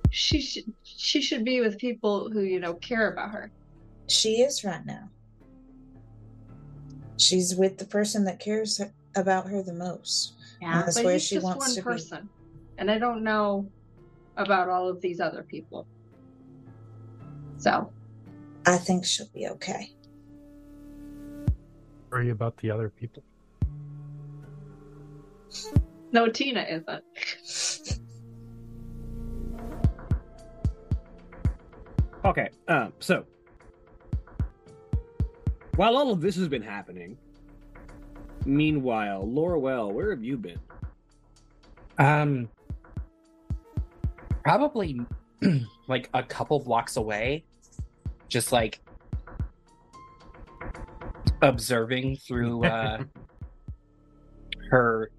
she 0.09 0.41
should 0.41 0.73
she 0.83 1.21
should 1.21 1.43
be 1.43 1.61
with 1.61 1.77
people 1.77 2.29
who 2.31 2.41
you 2.41 2.59
know 2.59 2.73
care 2.75 3.11
about 3.11 3.31
her. 3.31 3.51
She 4.07 4.41
is 4.41 4.63
right 4.63 4.85
now. 4.85 5.09
She's 7.17 7.55
with 7.55 7.77
the 7.77 7.85
person 7.85 8.25
that 8.25 8.39
cares 8.39 8.81
about 9.15 9.47
her 9.47 9.61
the 9.61 9.73
most. 9.73 10.33
Yeah, 10.61 10.81
that's 10.83 10.97
but 10.97 11.05
where 11.05 11.19
she 11.19 11.35
just 11.35 11.45
wants 11.45 11.67
one 11.67 11.75
to 11.75 11.81
be. 11.81 11.83
person, 11.83 12.29
and 12.77 12.91
I 12.91 12.97
don't 12.97 13.23
know 13.23 13.69
about 14.37 14.69
all 14.69 14.89
of 14.89 15.01
these 15.01 15.19
other 15.19 15.43
people. 15.43 15.87
So 17.57 17.91
I 18.65 18.77
think 18.77 19.05
she'll 19.05 19.29
be 19.33 19.47
okay. 19.47 19.91
Worry 22.11 22.29
about 22.29 22.57
the 22.57 22.69
other 22.71 22.89
people. 22.89 23.23
no, 26.11 26.27
Tina 26.27 26.65
isn't. 26.69 28.01
Okay, 32.23 32.49
um, 32.67 32.93
so 32.99 33.25
while 35.75 35.97
all 35.97 36.11
of 36.11 36.21
this 36.21 36.35
has 36.35 36.47
been 36.47 36.61
happening, 36.61 37.17
meanwhile, 38.45 39.25
Loroelle, 39.25 39.91
where 39.91 40.11
have 40.11 40.23
you 40.23 40.37
been? 40.37 40.59
Um, 41.97 42.49
probably 44.43 45.01
like 45.87 46.09
a 46.13 46.21
couple 46.21 46.59
blocks 46.59 46.97
away, 46.97 47.43
just 48.31 48.51
like 48.51 48.79
observing 51.41 52.15
through 52.15 52.63
uh, 52.63 53.03
her. 54.71 55.11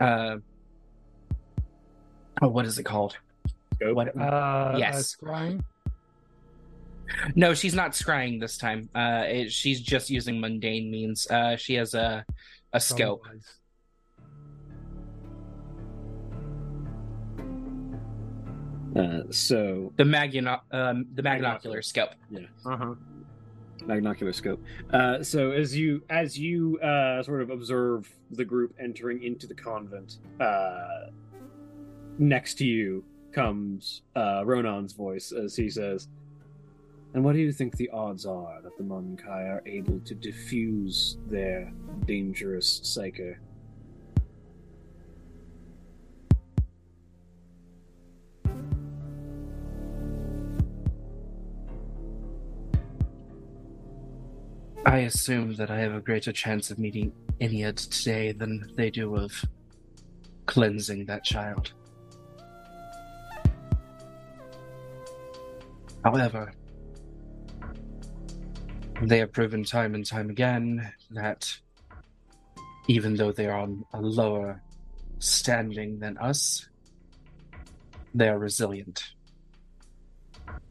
Uh, 0.00 0.38
oh, 2.40 2.48
what 2.48 2.64
is 2.64 2.78
it 2.78 2.82
called? 2.84 3.16
Scope? 3.74 3.94
What? 3.94 4.16
Uh, 4.18 4.74
Yes. 4.78 5.14
uh, 5.22 5.24
scrying? 5.26 5.62
No, 7.36 7.52
she's 7.52 7.74
not 7.74 7.92
scrying 7.92 8.40
this 8.40 8.56
time. 8.56 8.88
Uh, 8.94 9.24
it, 9.26 9.52
she's 9.52 9.80
just 9.80 10.08
using 10.08 10.40
mundane 10.40 10.90
means. 10.90 11.30
Uh, 11.30 11.56
she 11.56 11.74
has 11.74 11.92
a 11.94 12.24
a 12.72 12.80
scope. 12.80 13.20
Otherwise. 13.26 13.44
Uh, 18.96 19.22
so 19.30 19.92
The 19.96 20.04
magno- 20.04 20.62
um, 20.70 21.06
the 21.14 21.22
magnocular 21.22 21.82
scope. 21.84 22.10
Yeah. 22.30 22.40
uh-huh. 22.64 22.94
magnocular 23.86 24.34
scope. 24.34 24.62
Uh, 24.92 25.22
so 25.22 25.50
as 25.52 25.76
you 25.76 26.02
as 26.10 26.38
you 26.38 26.78
uh, 26.80 27.22
sort 27.22 27.42
of 27.42 27.50
observe 27.50 28.08
the 28.30 28.44
group 28.44 28.74
entering 28.78 29.22
into 29.22 29.46
the 29.46 29.54
convent, 29.54 30.18
uh, 30.40 31.06
next 32.18 32.54
to 32.58 32.66
you 32.66 33.04
comes 33.32 34.02
uh, 34.14 34.42
Ronan's 34.44 34.92
voice 34.92 35.32
as 35.32 35.56
he 35.56 35.70
says, 35.70 36.08
"And 37.14 37.24
what 37.24 37.32
do 37.32 37.40
you 37.40 37.50
think 37.52 37.76
the 37.76 37.88
odds 37.90 38.26
are 38.26 38.60
that 38.62 38.76
the 38.76 38.84
Mon-keigh 38.84 39.48
are 39.48 39.62
able 39.66 40.00
to 40.00 40.14
diffuse 40.14 41.16
their 41.28 41.72
dangerous 42.06 42.80
psyche?" 42.84 43.36
I 54.84 54.98
assume 54.98 55.54
that 55.56 55.70
I 55.70 55.78
have 55.78 55.94
a 55.94 56.00
greater 56.00 56.32
chance 56.32 56.70
of 56.70 56.78
meeting 56.78 57.12
Ynnead 57.40 57.88
today 57.88 58.32
than 58.32 58.70
they 58.76 58.90
do 58.90 59.16
of 59.16 59.44
cleansing 60.46 61.06
that 61.06 61.22
child. 61.22 61.72
However, 66.04 66.52
they 69.02 69.18
have 69.18 69.32
proven 69.32 69.62
time 69.62 69.94
and 69.94 70.04
time 70.04 70.30
again 70.30 70.92
that 71.12 71.56
even 72.88 73.14
though 73.14 73.30
they 73.30 73.46
are 73.46 73.60
on 73.60 73.84
a 73.94 74.00
lower 74.00 74.60
standing 75.20 76.00
than 76.00 76.18
us, 76.18 76.68
they 78.14 78.28
are 78.28 78.38
resilient 78.38 79.12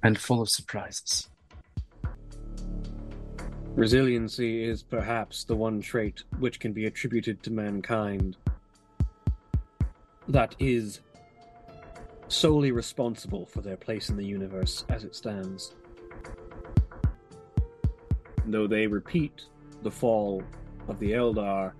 and 0.03 0.19
full 0.19 0.41
of 0.41 0.49
surprises. 0.49 1.30
Resiliency 3.75 4.65
is 4.65 4.83
perhaps 4.83 5.45
the 5.45 5.55
one 5.55 5.79
trait 5.79 6.23
which 6.39 6.59
can 6.59 6.73
be 6.73 6.87
attributed 6.87 7.41
to 7.43 7.51
mankind 7.51 8.35
that 10.27 10.55
is 10.59 10.99
solely 12.27 12.71
responsible 12.71 13.45
for 13.45 13.61
their 13.61 13.77
place 13.77 14.09
in 14.09 14.17
the 14.17 14.25
universe 14.25 14.83
as 14.89 15.05
it 15.05 15.15
stands. 15.15 15.73
Though 18.45 18.67
they 18.67 18.87
repeat 18.87 19.43
the 19.83 19.91
fall 19.91 20.43
of 20.89 20.99
the 20.99 21.11
Eldar, 21.11 21.71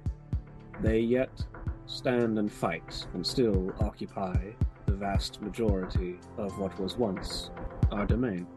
they 0.81 0.99
yet 0.99 1.43
stand 1.87 2.39
and 2.39 2.51
fight 2.51 3.05
and 3.13 3.25
still 3.25 3.73
occupy 3.81 4.37
the 4.85 4.93
vast 4.93 5.41
majority 5.41 6.19
of 6.37 6.57
what 6.57 6.79
was 6.79 6.97
once 6.97 7.49
our 7.91 8.05
domain. 8.05 8.47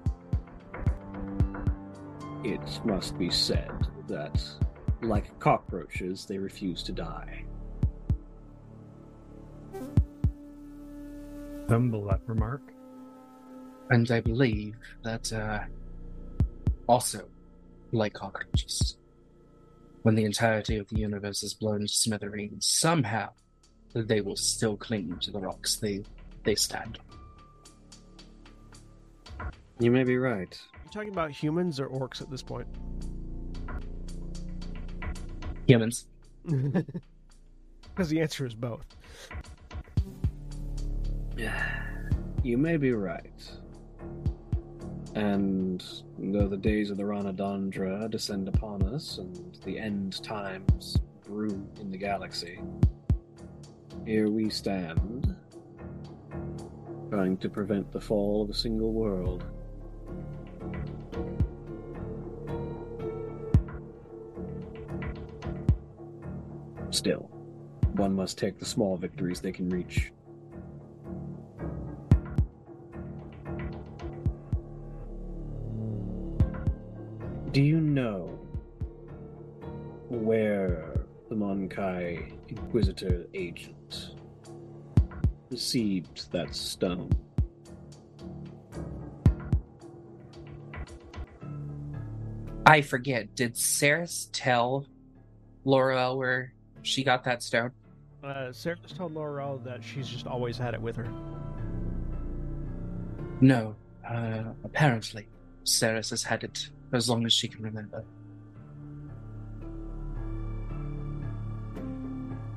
It 2.45 2.81
must 2.85 3.17
be 3.19 3.31
said 3.31 3.73
that, 4.07 4.39
like 5.01 5.39
cockroaches, 5.41 6.27
they 6.27 6.37
refuse 6.37 6.83
to 6.83 6.93
die. 6.93 7.43
Stumble 11.65 12.05
that 12.09 12.21
remark. 12.27 12.61
And 13.89 14.11
I 14.11 14.21
believe 14.21 14.77
that, 15.05 15.33
uh, 15.33 15.61
also, 16.87 17.27
like 17.93 18.13
cockroaches, 18.13 18.99
when 20.03 20.15
the 20.15 20.25
entirety 20.27 20.77
of 20.77 20.87
the 20.89 20.99
universe 20.99 21.43
is 21.43 21.55
blown 21.55 21.81
to 21.81 21.89
smithereens, 21.89 22.67
somehow 22.67 23.31
they 23.95 24.21
will 24.21 24.37
still 24.37 24.77
cling 24.77 25.19
to 25.23 25.31
the 25.31 25.41
rocks 25.41 25.77
they, 25.77 26.05
they 26.43 26.55
stand 26.55 26.99
on. 29.39 29.51
You 29.79 29.91
may 29.91 30.05
be 30.05 30.19
right. 30.19 30.61
You 30.95 31.01
talking 31.01 31.13
about 31.13 31.33
humans 31.33 31.81
or 31.81 31.89
orcs 31.89 32.21
at 32.23 32.31
this 32.31 32.43
point? 32.43 32.69
Humans. 35.67 36.07
Because 37.83 38.09
the 38.09 38.21
answer 38.21 38.47
is 38.47 38.55
both. 38.55 38.87
You 42.45 42.59
may 42.59 42.77
be 42.77 42.93
right. 42.93 43.51
And 45.15 45.83
though 46.19 46.47
the 46.47 46.59
days 46.59 46.91
of 46.91 46.99
the 46.99 47.05
Rhana 47.05 47.33
Dandra 47.35 48.11
descend 48.11 48.49
upon 48.49 48.83
us 48.83 49.17
and 49.17 49.57
the 49.65 49.79
end 49.79 50.23
times 50.23 50.99
brew 51.25 51.67
in 51.81 51.91
the 51.91 51.97
galaxy, 51.97 52.61
here 54.05 54.29
we 54.29 54.51
stand, 54.51 55.35
trying 57.09 57.39
to 57.39 57.49
prevent 57.49 57.91
the 57.91 58.01
fall 58.01 58.43
of 58.43 58.51
a 58.51 58.55
single 58.55 58.93
world. 58.93 59.45
Still, 66.95 67.29
one 67.95 68.15
must 68.15 68.39
take 68.39 68.61
the 68.61 68.65
small 68.65 68.97
victories 68.97 69.41
they 69.41 69.51
can 69.51 69.69
reach. 69.69 70.13
Do 77.51 77.61
you 77.61 77.81
know 77.81 78.39
where 80.09 81.05
the 81.29 81.35
Mon-keigh 81.35 82.33
Inquisitor 82.47 83.27
agent 83.35 84.15
received 85.51 86.31
that 86.31 86.55
stone? 86.55 87.11
I 92.65 92.83
forget. 92.83 93.35
Did 93.35 93.55
Saras 93.55 94.29
tell 94.33 94.87
Loroelle 95.67 96.17
where 96.17 96.55
she 96.85 97.03
got 97.03 97.25
that 97.25 97.43
stone? 97.43 97.73
Uh, 98.23 98.53
Sarah 98.53 98.77
just 98.83 98.97
told 98.97 99.15
Loroelle 99.15 99.63
that 99.65 99.83
she's 99.83 100.09
just 100.09 100.27
always 100.27 100.57
had 100.57 100.75
it 100.75 100.81
with 100.81 100.97
her. 100.97 101.09
No. 103.41 103.75
Uh, 104.09 104.45
apparently, 104.65 105.27
Saras 105.65 106.11
has 106.11 106.23
had 106.23 106.45
it 106.45 106.69
as 106.93 107.09
long 107.09 107.27
as 107.27 107.33
she 107.33 107.49
can 107.49 107.63
remember. 107.63 108.05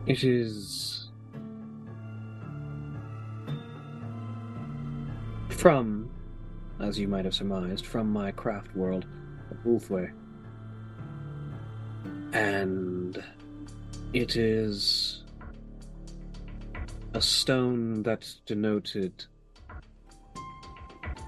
It 0.06 0.24
is 0.24 1.10
from, 5.50 6.10
as 6.80 6.98
you 6.98 7.08
might 7.10 7.26
have 7.26 7.34
surmised, 7.34 7.86
from 7.86 8.12
my 8.12 8.32
craft 8.32 8.74
world 8.76 9.06
of 9.52 9.58
Ulthwé. 9.66 10.12
And 12.34 13.22
it 14.14 14.36
is 14.36 15.24
a 17.14 17.22
stone 17.22 18.04
that 18.04 18.28
denoted 18.46 19.26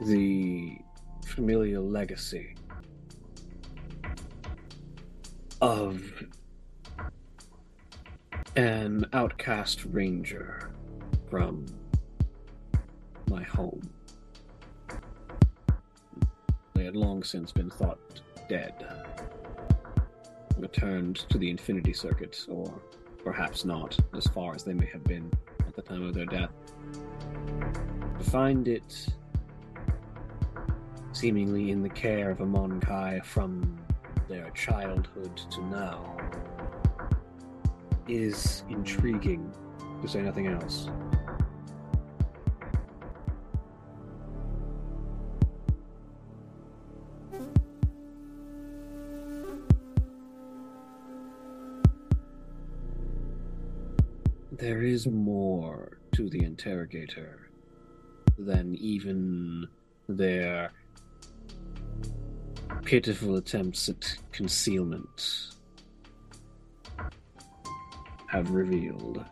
the 0.01 0.77
familial 1.25 1.83
legacy 1.83 2.55
of 5.61 6.01
an 8.55 9.05
outcast 9.13 9.85
ranger 9.85 10.71
from 11.29 11.65
my 13.29 13.43
home. 13.43 13.89
They 16.73 16.85
had 16.85 16.95
long 16.95 17.23
since 17.23 17.51
been 17.51 17.69
thought 17.69 18.21
dead, 18.47 18.73
returned 20.59 21.17
to 21.29 21.37
the 21.37 21.49
Infinity 21.49 21.93
Circuit, 21.93 22.45
or 22.49 22.81
perhaps 23.23 23.65
not, 23.65 23.97
as 24.15 24.27
far 24.27 24.55
as 24.55 24.63
they 24.63 24.73
may 24.73 24.85
have 24.87 25.03
been 25.03 25.31
at 25.67 25.75
the 25.75 25.81
time 25.81 26.03
of 26.03 26.13
their 26.13 26.25
death. 26.25 26.51
To 28.17 28.23
find 28.29 28.67
it 28.67 29.07
seemingly 31.11 31.71
in 31.71 31.81
the 31.81 31.89
care 31.89 32.29
of 32.29 32.41
a 32.41 32.45
Mon-keigh 32.45 33.21
from 33.23 33.77
their 34.27 34.49
childhood 34.51 35.35
to 35.51 35.65
now 35.65 36.17
is 38.07 38.63
intriguing, 38.69 39.51
to 40.01 40.07
say 40.07 40.21
nothing 40.21 40.47
else. 40.47 40.89
There 54.59 54.83
is 54.83 55.07
more 55.07 55.99
to 56.15 56.29
the 56.29 56.43
interrogator 56.43 57.49
than 58.37 58.75
even 58.75 59.65
their 60.09 60.73
pitiful 62.83 63.37
attempts 63.37 63.87
at 63.87 64.17
concealment 64.33 65.55
have 68.27 68.51
revealed. 68.51 69.23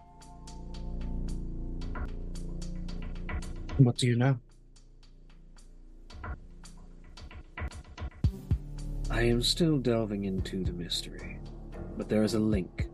What 3.75 3.97
do 3.97 4.07
you 4.07 4.15
know? 4.15 4.39
I 9.09 9.23
am 9.23 9.41
still 9.41 9.77
delving 9.77 10.23
into 10.23 10.63
the 10.63 10.71
mystery, 10.71 11.37
but 11.97 12.07
there 12.07 12.23
is 12.23 12.33
a 12.33 12.39
link 12.39 12.86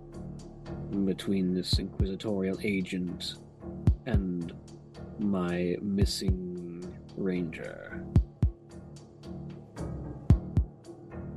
between 1.05 1.53
this 1.53 1.79
inquisitorial 1.79 2.57
agent 2.63 3.35
and 4.05 4.53
my 5.19 5.75
missing 5.81 6.83
ranger. 7.17 8.03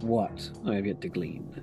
What 0.00 0.50
I 0.66 0.74
have 0.74 0.86
yet 0.86 1.00
to 1.02 1.08
glean. 1.08 1.62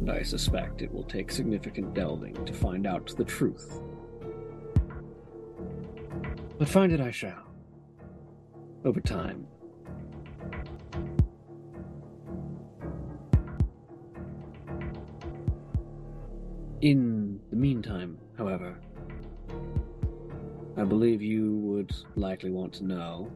And 0.00 0.10
I 0.10 0.22
suspect 0.22 0.82
it 0.82 0.92
will 0.92 1.04
take 1.04 1.30
significant 1.30 1.94
delving 1.94 2.44
to 2.44 2.52
find 2.52 2.86
out 2.86 3.14
the 3.16 3.24
truth. 3.24 3.80
But 6.58 6.68
find 6.68 6.92
it 6.92 7.00
I 7.00 7.10
shall. 7.10 7.52
Over 8.84 9.00
time. 9.00 9.46
In 16.82 17.38
the 17.50 17.54
meantime, 17.54 18.18
however, 18.36 18.76
I 20.76 20.82
believe 20.82 21.22
you 21.22 21.58
would 21.58 21.94
likely 22.16 22.50
want 22.50 22.72
to 22.74 22.84
know, 22.84 23.30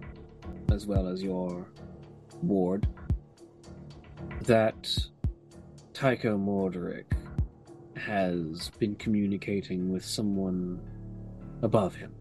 as 0.73 0.85
well 0.85 1.07
as 1.07 1.23
your 1.23 1.69
ward, 2.43 2.89
that 4.43 4.99
Tycho 5.93 6.37
Morderic 6.37 7.05
has 7.97 8.71
been 8.81 8.97
communicating 8.97 9.93
with 9.93 10.05
someone 10.05 10.81
above 11.63 11.95
him. 11.95 12.13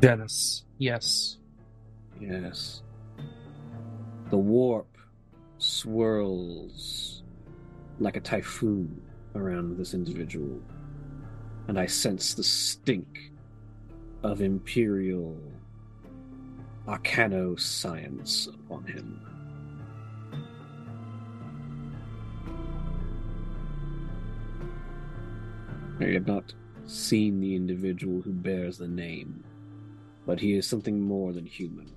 Dennis. 0.00 0.66
Yes. 0.76 1.38
Yes. 2.20 2.82
The 4.28 4.36
warp 4.36 4.98
swirls 5.56 7.22
like 7.98 8.16
a 8.16 8.20
typhoon 8.20 9.07
around 9.34 9.76
this 9.76 9.94
individual, 9.94 10.60
and 11.68 11.78
I 11.78 11.86
sense 11.86 12.34
the 12.34 12.44
stink 12.44 13.32
of 14.22 14.40
imperial 14.40 15.36
arcano 16.86 17.58
science 17.58 18.46
upon 18.46 18.84
him. 18.84 19.20
I 26.00 26.12
have 26.12 26.26
not 26.26 26.54
seen 26.86 27.40
the 27.40 27.54
individual 27.54 28.22
who 28.22 28.32
bears 28.32 28.78
the 28.78 28.88
name, 28.88 29.44
but 30.26 30.40
he 30.40 30.54
is 30.54 30.66
something 30.66 31.00
more 31.00 31.32
than 31.32 31.44
human. 31.44 31.90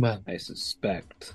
Well, 0.00 0.22
I 0.28 0.36
suspect 0.36 1.34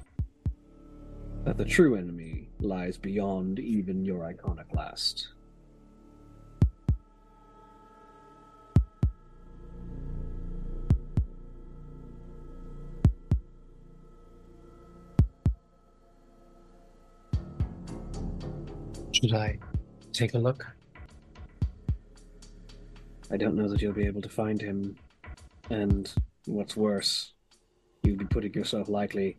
that 1.43 1.57
the 1.57 1.65
true 1.65 1.97
enemy 1.97 2.47
lies 2.61 2.95
beyond 2.95 3.59
even 3.59 4.05
your 4.05 4.23
iconoclast. 4.23 5.27
should 19.11 19.33
I 19.33 19.59
take 20.13 20.35
a 20.35 20.37
look? 20.37 20.65
I 23.29 23.35
don't 23.35 23.55
know 23.55 23.67
that 23.67 23.81
you'll 23.81 23.91
be 23.91 24.05
able 24.05 24.21
to 24.21 24.29
find 24.29 24.61
him, 24.61 24.95
and 25.69 26.09
what's 26.45 26.77
worse, 26.77 27.33
you'd 28.03 28.19
be 28.19 28.25
putting 28.25 28.53
yourself 28.53 28.89
likely 28.89 29.37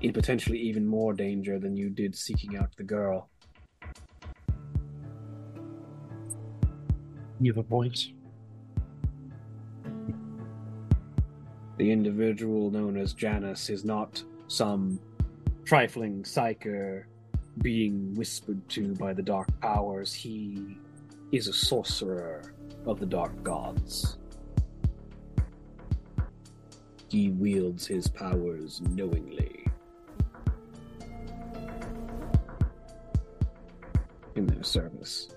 in 0.00 0.12
potentially 0.12 0.58
even 0.58 0.86
more 0.86 1.12
danger 1.12 1.58
than 1.58 1.76
you 1.76 1.88
did 1.88 2.14
seeking 2.14 2.56
out 2.56 2.76
the 2.76 2.82
girl. 2.82 3.30
You 7.40 7.52
have 7.52 7.58
a 7.58 7.62
point. 7.62 8.08
The 11.76 11.90
individual 11.90 12.70
known 12.70 12.96
as 12.96 13.14
Janus 13.14 13.68
is 13.68 13.84
not 13.84 14.22
some 14.46 15.00
trifling 15.64 16.22
psyker 16.22 17.04
being 17.62 18.14
whispered 18.14 18.68
to 18.68 18.94
by 18.94 19.12
the 19.12 19.22
dark 19.22 19.48
powers. 19.60 20.12
He 20.12 20.76
is 21.32 21.48
a 21.48 21.52
sorcerer 21.52 22.54
of 22.86 23.00
the 23.00 23.06
dark 23.06 23.42
gods. 23.42 24.18
He 27.14 27.30
wields 27.30 27.86
his 27.86 28.08
powers 28.08 28.82
knowingly. 28.90 29.64
In 34.34 34.46
their 34.46 34.64
service. 34.64 35.28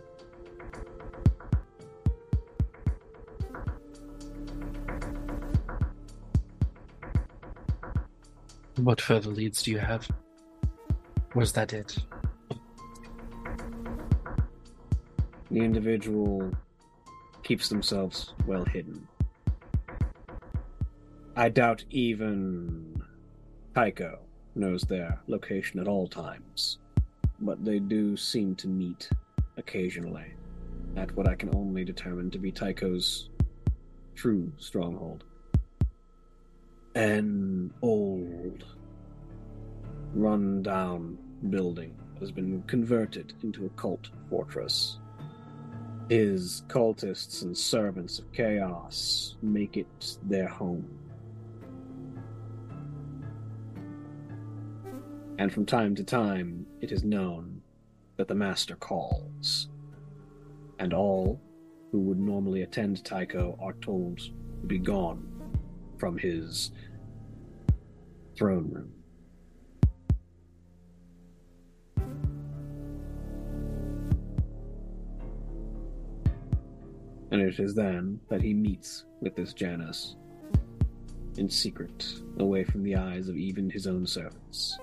What 8.78 8.99
further 8.99 9.30
leads 9.30 9.62
do 9.62 9.70
you 9.70 9.78
have? 9.78 10.10
Was 11.36 11.52
that 11.52 11.74
it? 11.74 11.95
The 15.52 15.60
individual 15.60 16.52
keeps 17.44 17.70
themselves 17.70 18.34
well 18.48 18.66
hidden. 18.66 19.08
I 21.40 21.50
doubt 21.50 21.84
even 21.92 23.00
Tycho 23.76 24.18
knows 24.56 24.82
their 24.82 25.20
location 25.28 25.80
at 25.80 25.88
all 25.88 26.08
times, 26.08 26.80
but 27.40 27.64
they 27.64 27.78
do 27.78 28.18
seem 28.18 28.56
to 28.56 28.68
meet 28.68 29.08
occasionally 29.56 30.34
at 30.96 31.16
what 31.16 31.30
I 31.30 31.36
can 31.36 31.54
only 31.54 31.86
determine 31.86 32.32
to 32.32 32.40
be 32.40 32.52
Tycho's 32.52 33.30
true 34.16 34.52
stronghold. 34.58 35.26
An 36.96 37.72
old, 37.84 38.66
run 40.16 40.64
down 40.64 41.20
building 41.52 41.96
has 42.20 42.32
been 42.32 42.64
converted 42.64 43.34
into 43.44 43.68
a 43.68 43.70
cult 43.80 44.10
fortress. 44.28 44.98
His 46.10 46.64
cultists 46.68 47.44
and 47.44 47.56
servants 47.56 48.18
of 48.18 48.34
chaos 48.34 49.36
make 49.44 49.78
it 49.78 50.18
their 50.24 50.48
home. 50.48 50.90
And 55.40 55.54
from 55.54 55.66
time 55.66 55.94
to 55.96 56.04
time, 56.04 56.66
it 56.82 56.92
is 56.92 57.04
known 57.04 57.62
that 58.18 58.28
the 58.28 58.34
Master 58.34 58.76
calls, 58.76 59.70
and 60.80 60.94
all 60.94 61.40
who 61.92 62.00
would 62.00 62.20
normally 62.20 62.64
attend 62.64 63.06
Tycho 63.06 63.56
are 63.62 63.74
told 63.74 64.18
to 64.18 64.32
be 64.66 64.80
gone 64.80 65.32
from 66.00 66.18
his 66.18 66.72
throne 68.36 68.70
room. 68.72 68.94
And 77.30 77.42
it 77.42 77.60
is 77.60 77.76
then 77.76 78.20
that 78.30 78.42
he 78.42 78.54
meets 78.54 79.06
with 79.22 79.36
this 79.36 79.54
Janus 79.54 80.16
in 81.38 81.48
secret, 81.48 82.22
away 82.40 82.64
from 82.64 82.82
the 82.82 82.96
eyes 82.96 83.30
of 83.30 83.38
even 83.38 83.70
his 83.70 83.86
own 83.86 84.08
servants. 84.08 84.80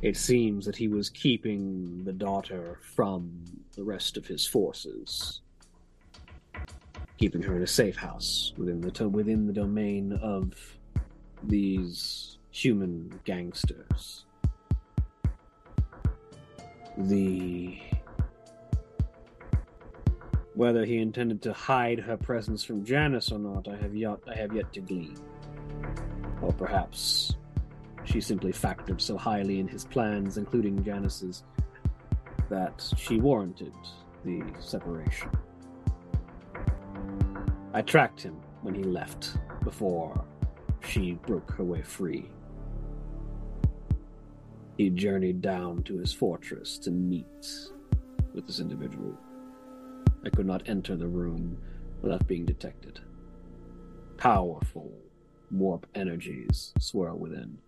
It 0.00 0.16
seems 0.16 0.64
that 0.66 0.76
he 0.76 0.86
was 0.86 1.10
keeping 1.10 2.04
the 2.04 2.12
daughter 2.12 2.78
from 2.80 3.44
the 3.74 3.82
rest 3.82 4.16
of 4.16 4.26
his 4.26 4.46
forces, 4.46 5.40
keeping 7.16 7.42
her 7.42 7.56
in 7.56 7.62
a 7.62 7.66
safe 7.66 7.96
house 7.96 8.52
within 8.56 8.80
the 8.80 8.92
to- 8.92 9.08
within 9.08 9.46
the 9.46 9.52
domain 9.52 10.12
of 10.12 10.78
these 11.42 12.38
human 12.50 13.20
gangsters. 13.24 14.24
The 16.96 17.78
whether 20.54 20.84
he 20.84 20.98
intended 20.98 21.40
to 21.42 21.52
hide 21.52 22.00
her 22.00 22.16
presence 22.16 22.64
from 22.64 22.84
Janus 22.84 23.30
or 23.30 23.38
not, 23.38 23.68
I 23.68 23.76
have 23.76 23.94
yet 23.94 24.18
I 24.28 24.34
have 24.34 24.52
yet 24.54 24.72
to 24.74 24.80
glean. 24.80 25.16
Or 26.40 26.52
perhaps 26.52 27.34
she 28.08 28.20
simply 28.20 28.52
factored 28.52 29.00
so 29.00 29.16
highly 29.16 29.60
in 29.60 29.68
his 29.68 29.84
plans, 29.84 30.38
including 30.38 30.82
Janus's, 30.82 31.44
that 32.48 32.90
she 32.96 33.18
warranted 33.18 33.74
the 34.24 34.42
separation. 34.58 35.30
I 37.74 37.82
tracked 37.82 38.22
him 38.22 38.36
when 38.62 38.74
he 38.74 38.82
left 38.82 39.36
before 39.62 40.24
she 40.86 41.12
broke 41.26 41.50
her 41.52 41.64
way 41.64 41.82
free. 41.82 42.30
He 44.78 44.90
journeyed 44.90 45.42
down 45.42 45.82
to 45.84 45.98
his 45.98 46.12
fortress 46.12 46.78
to 46.78 46.90
meet 46.90 47.46
with 48.32 48.46
this 48.46 48.60
individual. 48.60 49.18
I 50.24 50.30
could 50.30 50.46
not 50.46 50.68
enter 50.68 50.96
the 50.96 51.08
room 51.08 51.58
without 52.00 52.26
being 52.26 52.46
detected. 52.46 53.00
Powerful 54.16 54.92
warp 55.50 55.86
energies 55.94 56.72
swirl 56.78 57.18
within. 57.18 57.58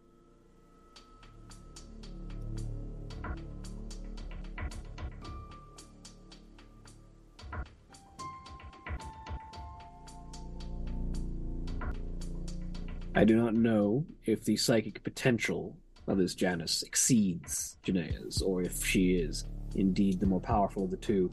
I 13.14 13.24
do 13.24 13.36
not 13.36 13.54
know 13.54 14.06
if 14.24 14.44
the 14.44 14.56
psychic 14.56 15.02
potential 15.02 15.76
of 16.06 16.18
this 16.18 16.34
Janus 16.34 16.82
exceeds 16.82 17.76
Janaea's, 17.84 18.40
or 18.40 18.62
if 18.62 18.84
she 18.84 19.14
is 19.14 19.46
indeed 19.74 20.20
the 20.20 20.26
more 20.26 20.40
powerful 20.40 20.84
of 20.84 20.90
the 20.90 20.96
two. 20.96 21.30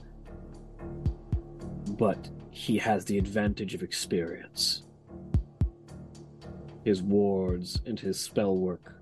But 1.92 2.30
he 2.50 2.80
has 2.80 3.06
the 3.06 3.20
advantage 3.20 3.76
of 3.76 3.84
experience. 3.84 4.84
His 6.84 7.04
wards 7.04 7.80
and 7.86 8.00
his 8.00 8.20
spell 8.20 8.58
work 8.58 8.96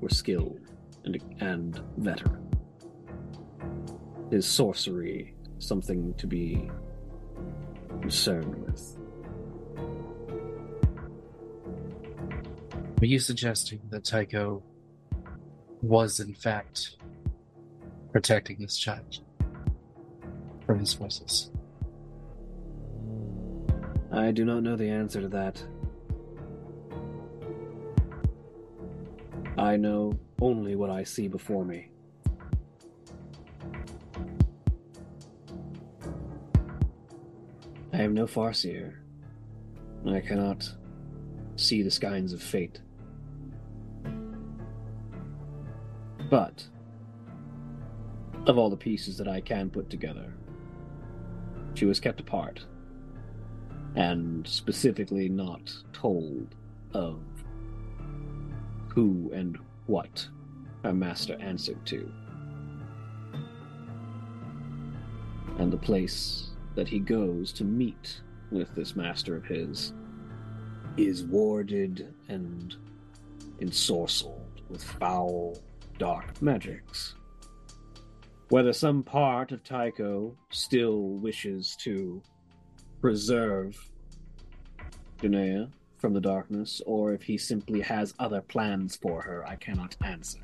were 0.00 0.08
skilled 0.08 0.60
and, 1.04 1.22
and 1.40 1.80
veteran. 1.96 2.50
His 4.30 4.46
sorcery, 4.46 5.34
something 5.58 6.12
to 6.14 6.26
be 6.26 6.68
concerned 8.00 8.54
with. 8.64 8.96
Are 12.98 13.04
you 13.04 13.18
suggesting 13.18 13.80
that 13.90 14.04
Tycho 14.04 14.62
was, 15.82 16.18
in 16.18 16.32
fact, 16.32 16.96
protecting 18.10 18.56
this 18.58 18.78
child 18.78 19.18
from 20.64 20.78
his 20.78 20.94
forces? 20.94 21.50
I 24.10 24.30
do 24.30 24.46
not 24.46 24.62
know 24.62 24.76
the 24.76 24.88
answer 24.88 25.20
to 25.20 25.28
that. 25.28 25.62
I 29.58 29.76
know 29.76 30.18
only 30.40 30.74
what 30.74 30.88
I 30.88 31.04
see 31.04 31.28
before 31.28 31.66
me. 31.66 31.90
I 37.92 38.02
am 38.02 38.14
no 38.14 38.26
farseer. 38.26 38.94
I 40.08 40.20
cannot 40.20 40.66
see 41.56 41.82
the 41.82 41.90
skeins 41.90 42.32
of 42.32 42.42
fate. 42.42 42.80
But, 46.28 46.66
of 48.46 48.58
all 48.58 48.70
the 48.70 48.76
pieces 48.76 49.16
that 49.18 49.28
I 49.28 49.40
can 49.40 49.70
put 49.70 49.90
together, 49.90 50.32
she 51.74 51.84
was 51.84 52.00
kept 52.00 52.20
apart, 52.20 52.64
and 53.94 54.46
specifically 54.46 55.28
not 55.28 55.72
told 55.92 56.54
of 56.92 57.20
who 58.88 59.30
and 59.34 59.58
what 59.86 60.26
her 60.82 60.92
master 60.92 61.36
answered 61.40 61.84
to. 61.86 62.10
And 65.58 65.72
the 65.72 65.78
place 65.78 66.50
that 66.74 66.88
he 66.88 66.98
goes 66.98 67.52
to 67.54 67.64
meet 67.64 68.20
with 68.50 68.74
this 68.74 68.96
master 68.96 69.36
of 69.36 69.44
his 69.44 69.92
is 70.96 71.24
warded 71.24 72.14
and 72.28 72.74
ensorcelled 73.60 74.60
with 74.68 74.82
foul, 74.82 75.58
dark 75.98 76.40
magics. 76.42 77.14
Whether 78.48 78.72
some 78.72 79.02
part 79.02 79.52
of 79.52 79.64
Tycho 79.64 80.36
still 80.50 81.00
wishes 81.18 81.76
to 81.80 82.22
preserve 83.00 83.76
Janaea 85.18 85.70
from 85.98 86.12
the 86.12 86.20
darkness, 86.20 86.80
or 86.86 87.12
if 87.12 87.22
he 87.22 87.38
simply 87.38 87.80
has 87.80 88.14
other 88.18 88.40
plans 88.40 88.96
for 88.96 89.22
her, 89.22 89.46
I 89.48 89.56
cannot 89.56 89.96
answer. 90.04 90.40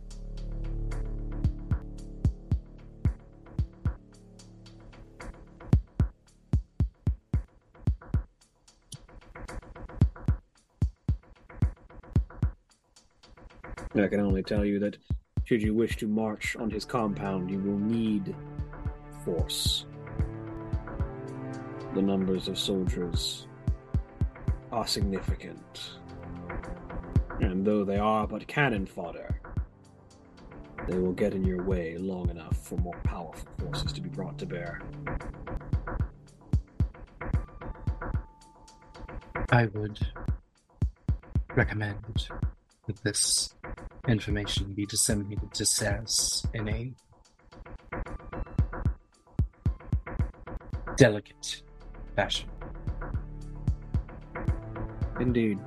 I 13.94 14.08
can 14.08 14.20
only 14.20 14.42
tell 14.42 14.64
you 14.64 14.78
that 14.80 14.96
should 15.52 15.62
you 15.62 15.74
wish 15.74 15.98
to 15.98 16.08
march 16.08 16.56
on 16.56 16.70
his 16.70 16.86
compound, 16.86 17.50
you 17.50 17.58
will 17.58 17.76
need 17.76 18.34
force. 19.22 19.84
The 21.94 22.00
numbers 22.00 22.48
of 22.48 22.58
soldiers 22.58 23.46
are 24.70 24.86
significant. 24.86 25.98
And 27.42 27.66
though 27.66 27.84
they 27.84 27.98
are 27.98 28.26
but 28.26 28.46
cannon 28.46 28.86
fodder, 28.86 29.42
they 30.88 30.96
will 30.96 31.12
get 31.12 31.34
in 31.34 31.44
your 31.44 31.62
way 31.62 31.98
long 31.98 32.30
enough 32.30 32.56
for 32.56 32.78
more 32.78 32.98
powerful 33.04 33.46
forces 33.58 33.92
to 33.92 34.00
be 34.00 34.08
brought 34.08 34.38
to 34.38 34.46
bear. 34.46 34.80
I 39.50 39.66
would 39.66 39.98
recommend 41.54 42.30
that 42.86 42.96
this 43.04 43.54
information 44.08 44.72
be 44.72 44.84
disseminated 44.84 45.54
to 45.54 45.64
SAS 45.64 46.44
in 46.54 46.68
a 46.68 46.92
delicate 50.96 51.62
fashion. 52.16 52.48
Indeed. 55.20 55.58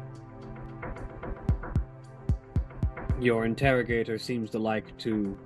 Your 3.21 3.45
interrogator 3.45 4.17
seems 4.17 4.49
to 4.49 4.59
like 4.59 4.97
to 4.99 5.37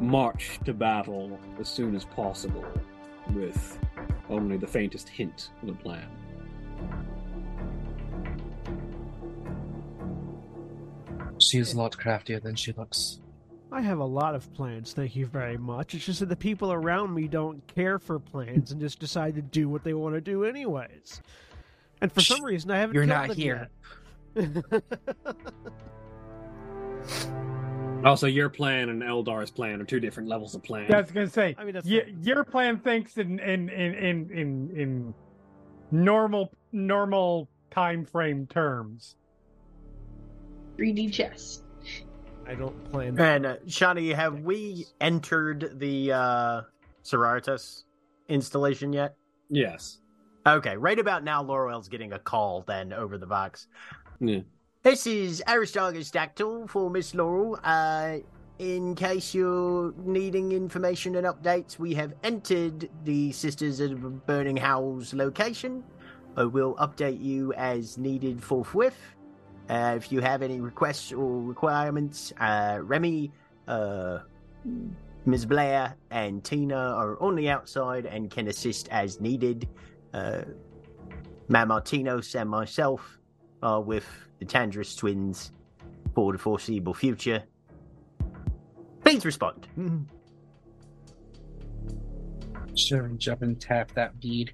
march 0.00 0.60
to 0.64 0.72
battle 0.72 1.40
as 1.58 1.68
soon 1.68 1.96
as 1.96 2.04
possible 2.04 2.64
with 3.34 3.78
only 4.30 4.56
the 4.56 4.66
faintest 4.66 5.08
hint 5.08 5.50
of 5.62 5.70
a 5.70 5.72
plan. 5.72 6.08
She 11.40 11.58
is 11.58 11.72
a 11.74 11.78
lot 11.78 11.96
craftier 11.96 12.40
than 12.40 12.54
she 12.56 12.72
looks. 12.72 13.20
I 13.70 13.80
have 13.82 13.98
a 13.98 14.04
lot 14.04 14.34
of 14.34 14.50
plans, 14.54 14.92
thank 14.94 15.14
you 15.14 15.26
very 15.26 15.58
much. 15.58 15.94
It's 15.94 16.06
just 16.06 16.20
that 16.20 16.30
the 16.30 16.36
people 16.36 16.72
around 16.72 17.14
me 17.14 17.28
don't 17.28 17.64
care 17.66 17.98
for 17.98 18.18
plans 18.18 18.72
and 18.72 18.80
just 18.80 18.98
decide 18.98 19.34
to 19.34 19.42
do 19.42 19.68
what 19.68 19.84
they 19.84 19.92
want 19.92 20.14
to 20.14 20.20
do 20.22 20.44
anyways. 20.44 21.20
And 22.00 22.10
for 22.10 22.20
some 22.22 22.42
reason, 22.42 22.70
I 22.70 22.78
haven't. 22.78 22.94
You're 22.94 23.04
killed 23.06 23.18
not 23.18 23.28
them 23.28 23.36
here. 23.36 23.68
yet. 24.34 24.82
Also, 28.04 28.28
your 28.28 28.48
plan 28.48 28.90
and 28.90 29.02
Eldar's 29.02 29.50
plan 29.50 29.80
are 29.80 29.84
two 29.84 29.98
different 29.98 30.28
levels 30.28 30.54
of 30.54 30.62
plan. 30.62 30.86
Yeah, 30.88 30.98
I 30.98 31.00
was 31.00 31.10
gonna 31.10 31.28
say. 31.28 31.56
I 31.58 31.64
mean, 31.64 31.74
that's 31.74 31.86
y- 31.88 32.14
your 32.22 32.44
plan 32.44 32.78
thinks 32.78 33.16
in 33.16 33.40
in 33.40 33.68
in 33.68 33.94
in 33.94 34.30
in, 34.30 34.70
in 34.76 35.14
normal 35.90 36.52
normal 36.70 37.48
time 37.72 38.04
frame 38.04 38.46
terms. 38.46 39.16
3D 40.78 41.12
chess. 41.12 41.62
I 42.46 42.54
don't 42.54 42.90
plan. 42.90 43.18
And 43.20 43.46
uh, 43.46 43.56
Shani, 43.66 44.14
have 44.14 44.40
we 44.40 44.86
entered 45.00 45.78
the 45.78 46.12
uh, 46.12 46.62
Sororitas 47.04 47.84
installation 48.28 48.92
yet? 48.92 49.16
Yes. 49.50 49.98
Okay, 50.46 50.76
right 50.76 50.98
about 50.98 51.24
now, 51.24 51.42
Loroelle's 51.42 51.88
getting 51.88 52.12
a 52.14 52.18
call 52.18 52.64
then 52.66 52.92
over 52.92 53.18
the 53.18 53.26
vox. 53.26 53.66
Yeah. 54.20 54.40
This 54.82 55.06
is 55.06 55.42
Aristarchus 55.46 56.10
Dactull 56.10 56.66
for 56.68 56.88
Miss 56.88 57.14
Laurel. 57.14 57.58
Uh, 57.62 58.18
in 58.58 58.94
case 58.94 59.34
you're 59.34 59.92
needing 59.98 60.52
information 60.52 61.16
and 61.16 61.26
updates, 61.26 61.78
we 61.78 61.94
have 61.94 62.14
entered 62.24 62.88
the 63.04 63.30
Sisters 63.32 63.80
of 63.80 64.26
Burning 64.26 64.56
Howl's 64.56 65.12
location. 65.12 65.84
I 66.36 66.44
will 66.44 66.74
update 66.76 67.22
you 67.22 67.52
as 67.54 67.98
needed 67.98 68.42
forthwith. 68.42 68.96
Uh, 69.68 69.94
if 69.96 70.10
you 70.10 70.20
have 70.20 70.42
any 70.42 70.60
requests 70.60 71.12
or 71.12 71.42
requirements, 71.42 72.32
uh, 72.40 72.78
Remy, 72.82 73.30
uh, 73.66 74.20
Ms. 75.26 75.44
Blair, 75.44 75.94
and 76.10 76.42
Tina 76.42 76.74
are 76.74 77.20
on 77.22 77.36
the 77.36 77.50
outside 77.50 78.06
and 78.06 78.30
can 78.30 78.48
assist 78.48 78.88
as 78.88 79.20
needed. 79.20 79.68
Uh, 80.14 80.42
Matt 81.48 81.68
Martinos 81.68 82.34
and 82.38 82.48
myself 82.48 83.18
are 83.62 83.80
with 83.80 84.06
the 84.38 84.46
Tandris 84.46 84.96
twins 84.96 85.52
for 86.14 86.32
the 86.32 86.38
foreseeable 86.38 86.94
future. 86.94 87.42
Please 89.02 89.24
respond. 89.24 89.66
Sure, 92.74 93.04
and 93.04 93.18
jump 93.18 93.42
and 93.42 93.60
tap 93.60 93.92
that 93.92 94.18
bead. 94.20 94.52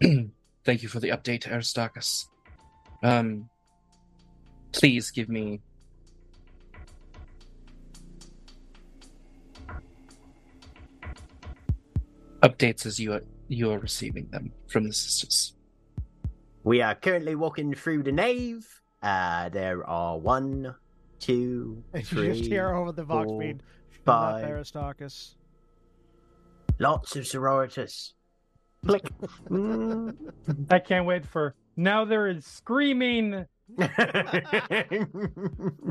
Thank 0.02 0.82
you 0.82 0.88
for 0.88 1.00
the 1.00 1.10
update, 1.10 1.46
Aristarchus. 1.50 2.28
Um, 3.02 3.48
please 4.76 5.10
give 5.10 5.28
me 5.28 5.60
updates 12.42 12.84
as 12.86 13.00
you 13.00 13.12
are, 13.14 13.22
you 13.48 13.70
are 13.70 13.78
receiving 13.78 14.28
them 14.30 14.52
from 14.68 14.84
the 14.84 14.92
sisters. 14.92 15.54
We 16.64 16.82
are 16.82 16.94
currently 16.94 17.34
walking 17.34 17.74
through 17.74 18.02
the 18.02 18.12
nave. 18.12 18.66
Uh, 19.02 19.48
there 19.48 19.86
are 19.88 20.18
one, 20.18 20.74
two, 21.20 21.82
And 21.94 22.02
you 22.12 22.18
three, 22.18 22.38
just 22.38 22.50
hear 22.50 22.74
over 22.74 22.92
the 22.92 23.04
vox 23.04 23.28
four, 23.28 23.40
bead. 23.40 23.62
five. 24.04 24.44
Aristarchus. 24.44 25.36
lots 26.78 27.16
of 27.16 27.24
sororitas. 27.24 28.12
Click. 28.84 29.08
Mm. 29.48 30.14
I 30.70 30.78
can't 30.80 31.06
wait 31.06 31.24
for 31.24 31.54
Now 31.76 32.04
there 32.04 32.26
is 32.26 32.44
screaming. 32.44 33.46
A 33.78 33.86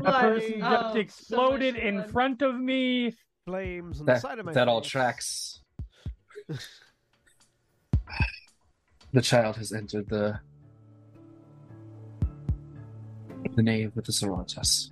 person 0.04 0.62
Oh, 0.62 0.94
just 0.94 0.94
so 0.94 0.96
exploded 0.96 1.74
much 1.74 1.82
in 1.82 2.04
front 2.04 2.42
of 2.42 2.58
me. 2.58 3.14
Flames 3.44 4.00
on 4.00 4.06
the 4.06 4.18
side 4.18 4.38
of 4.38 4.46
my 4.46 4.52
that 4.52 4.68
all 4.68 4.80
tracks. 4.80 5.60
the 9.12 9.20
child 9.20 9.56
has 9.56 9.72
entered 9.72 10.08
the 10.08 10.40
the 13.54 13.62
nave 13.62 13.92
with 13.94 14.04
the 14.04 14.12
Sororitas. 14.12 14.90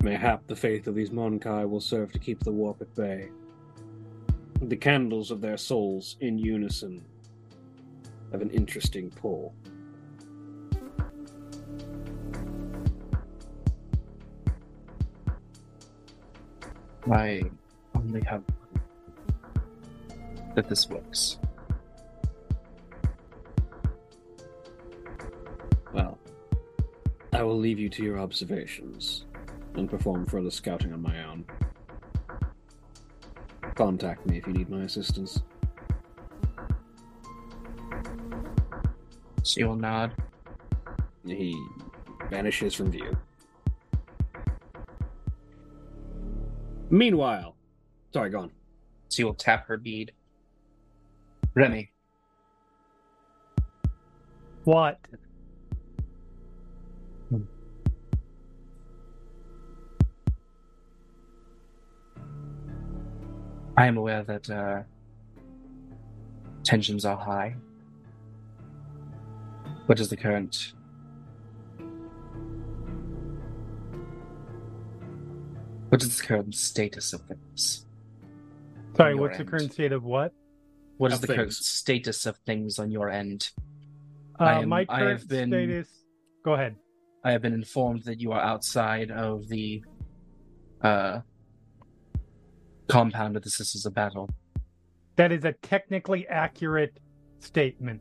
Mayhap 0.00 0.46
the 0.46 0.56
faith 0.56 0.86
of 0.86 0.94
these 0.94 1.10
Mon-keigh 1.10 1.64
will 1.64 1.80
serve 1.80 2.12
to 2.12 2.18
keep 2.18 2.40
the 2.40 2.52
warp 2.52 2.80
at 2.80 2.94
bay. 2.94 3.28
The 4.62 4.76
candles 4.76 5.30
of 5.30 5.40
their 5.40 5.56
souls, 5.56 6.16
in 6.20 6.38
unison, 6.38 7.04
have 8.32 8.40
an 8.40 8.50
interesting 8.50 9.10
pull. 9.10 9.54
I 17.10 17.42
only 17.94 18.20
have 18.22 18.42
that 20.56 20.68
this 20.68 20.88
works. 20.88 21.38
Well, 25.92 26.18
I 27.32 27.42
will 27.42 27.58
leave 27.58 27.78
you 27.78 27.88
to 27.90 28.02
your 28.02 28.18
observations 28.18 29.24
and 29.74 29.88
perform 29.88 30.26
further 30.26 30.50
scouting 30.50 30.92
on 30.92 31.00
my 31.00 31.24
own. 31.24 31.44
Contact 33.76 34.26
me 34.26 34.38
if 34.38 34.46
you 34.46 34.54
need 34.54 34.68
my 34.68 34.82
assistance. 34.82 35.42
She 39.44 39.62
will 39.62 39.76
nod. 39.76 40.12
He 41.24 41.56
vanishes 42.30 42.74
from 42.74 42.90
view. 42.90 43.16
Meanwhile, 46.96 47.54
sorry, 48.14 48.30
go 48.30 48.40
on. 48.40 48.50
She 49.12 49.22
will 49.22 49.34
tap 49.34 49.66
her 49.66 49.76
bead. 49.76 50.12
Remy, 51.54 51.90
What? 54.64 54.98
I 63.76 63.86
am 63.86 63.98
aware 63.98 64.22
that 64.22 64.48
uh, 64.48 64.82
tensions 66.64 67.04
are 67.04 67.16
high. 67.18 67.56
What 69.84 70.00
is 70.00 70.08
the 70.08 70.16
current? 70.16 70.72
What 75.88 76.02
is 76.02 76.18
the 76.18 76.26
current 76.26 76.54
status 76.54 77.12
of 77.12 77.22
things? 77.22 77.86
Sorry, 78.96 79.12
your 79.14 79.20
what's 79.22 79.38
the 79.38 79.44
current 79.44 79.72
state 79.72 79.92
of 79.92 80.04
what? 80.04 80.32
What 80.98 81.12
is 81.12 81.20
Of 81.22 81.26
the 81.28 81.34
current 81.34 81.52
status 81.52 82.26
of 82.26 82.36
things 82.38 82.78
on 82.78 82.90
your 82.90 83.10
end? 83.10 83.50
Uh, 84.40 84.44
I 84.44 84.62
am- 84.62 84.68
my 84.68 84.80
I 84.88 84.98
current 85.00 85.20
have 85.20 85.28
been- 85.28 85.50
status. 85.50 85.88
Go 86.44 86.54
ahead. 86.54 86.76
I 87.24 87.32
have 87.32 87.42
been 87.42 87.52
informed 87.54 88.04
that 88.04 88.20
you 88.20 88.32
are 88.32 88.40
outside 88.40 89.10
of 89.10 89.48
the 89.48 89.82
uh, 90.82 91.20
compound 92.88 93.36
of 93.36 93.42
the 93.42 93.50
Sisters 93.50 93.84
of 93.86 93.94
Battle. 93.94 94.28
That 95.16 95.32
is 95.32 95.44
a 95.44 95.52
technically 95.52 96.26
accurate 96.28 96.98
statement. 97.38 98.00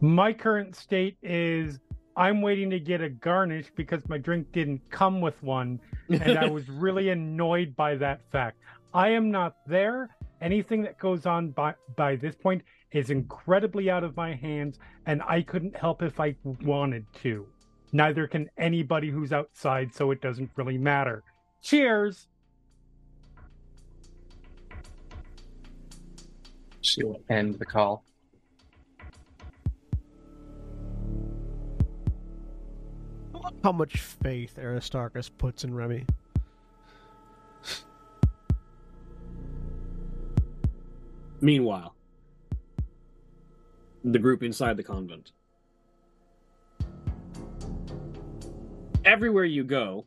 My 0.00 0.32
current 0.32 0.76
state 0.76 1.16
is 1.22 1.78
I'm 2.16 2.42
waiting 2.42 2.70
to 2.70 2.78
get 2.78 3.00
a 3.00 3.08
garnish 3.08 3.66
because 3.74 4.08
my 4.08 4.18
drink 4.18 4.52
didn't 4.52 4.80
come 4.90 5.20
with 5.20 5.42
one, 5.42 5.80
and 6.08 6.38
I 6.38 6.46
was 6.46 6.68
really 6.68 7.10
annoyed 7.10 7.74
by 7.74 7.96
that 7.96 8.20
fact. 8.30 8.58
I 8.92 9.08
am 9.08 9.30
not 9.30 9.56
there. 9.66 10.10
Anything 10.40 10.82
that 10.82 10.98
goes 10.98 11.26
on 11.26 11.50
by, 11.50 11.74
by 11.96 12.16
this 12.16 12.36
point 12.36 12.62
is 12.92 13.10
incredibly 13.10 13.90
out 13.90 14.04
of 14.04 14.16
my 14.16 14.34
hands, 14.34 14.78
and 15.06 15.22
I 15.26 15.42
couldn't 15.42 15.76
help 15.76 16.02
if 16.02 16.20
I 16.20 16.36
wanted 16.62 17.04
to. 17.22 17.46
Neither 17.92 18.28
can 18.28 18.48
anybody 18.58 19.10
who's 19.10 19.32
outside, 19.32 19.94
so 19.94 20.10
it 20.12 20.20
doesn't 20.20 20.50
really 20.56 20.78
matter. 20.78 21.24
Cheers! 21.62 22.28
She 26.82 27.02
will 27.02 27.22
end 27.30 27.58
the 27.58 27.64
call. 27.64 28.04
How 33.64 33.72
much 33.72 33.96
faith 33.96 34.58
Aristarchus 34.58 35.30
puts 35.30 35.64
in 35.64 35.74
Remy. 35.74 36.04
Meanwhile, 41.40 41.94
the 44.04 44.18
group 44.18 44.42
inside 44.42 44.76
the 44.76 44.82
convent. 44.82 45.32
Everywhere 49.06 49.46
you 49.46 49.64
go, 49.64 50.04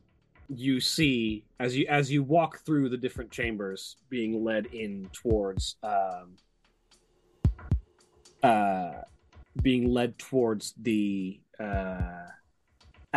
you 0.50 0.80
see 0.80 1.44
as 1.60 1.76
you 1.76 1.88
as 1.90 2.12
you 2.12 2.22
walk 2.22 2.60
through 2.60 2.90
the 2.90 2.98
different 2.98 3.32
chambers, 3.32 3.98
being 4.08 4.44
led 4.44 4.68
in 4.68 5.10
towards 5.14 5.78
um, 5.82 6.38
uh, 8.44 9.02
being 9.64 9.90
led 9.92 10.20
towards 10.20 10.76
the 10.80 11.40
uh, 11.60 12.28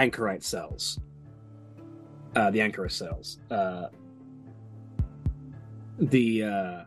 anchorite 0.00 0.42
cells, 0.42 0.98
uh, 2.34 2.50
the 2.50 2.60
anchorite 2.60 2.90
cells. 2.90 3.38
Uh, 3.50 3.88
the 5.98 6.42
uh, 6.42 6.84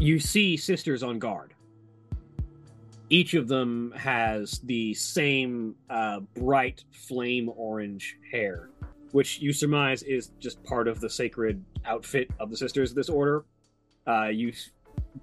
you 0.00 0.20
see 0.20 0.56
sisters 0.56 1.02
on 1.02 1.18
guard. 1.18 1.54
Each 3.08 3.34
of 3.34 3.48
them 3.48 3.92
has 3.96 4.60
the 4.60 4.94
same 4.94 5.74
uh, 5.90 6.20
bright 6.36 6.84
flame 6.92 7.50
orange 7.56 8.16
hair, 8.30 8.70
which 9.10 9.40
you 9.40 9.52
surmise 9.52 10.04
is 10.04 10.30
just 10.38 10.62
part 10.62 10.86
of 10.86 11.00
the 11.00 11.10
sacred 11.10 11.64
outfit 11.84 12.30
of 12.38 12.50
the 12.50 12.56
sisters 12.56 12.90
of 12.90 12.96
this 12.96 13.08
order. 13.08 13.44
Uh, 14.06 14.28
you, 14.28 14.52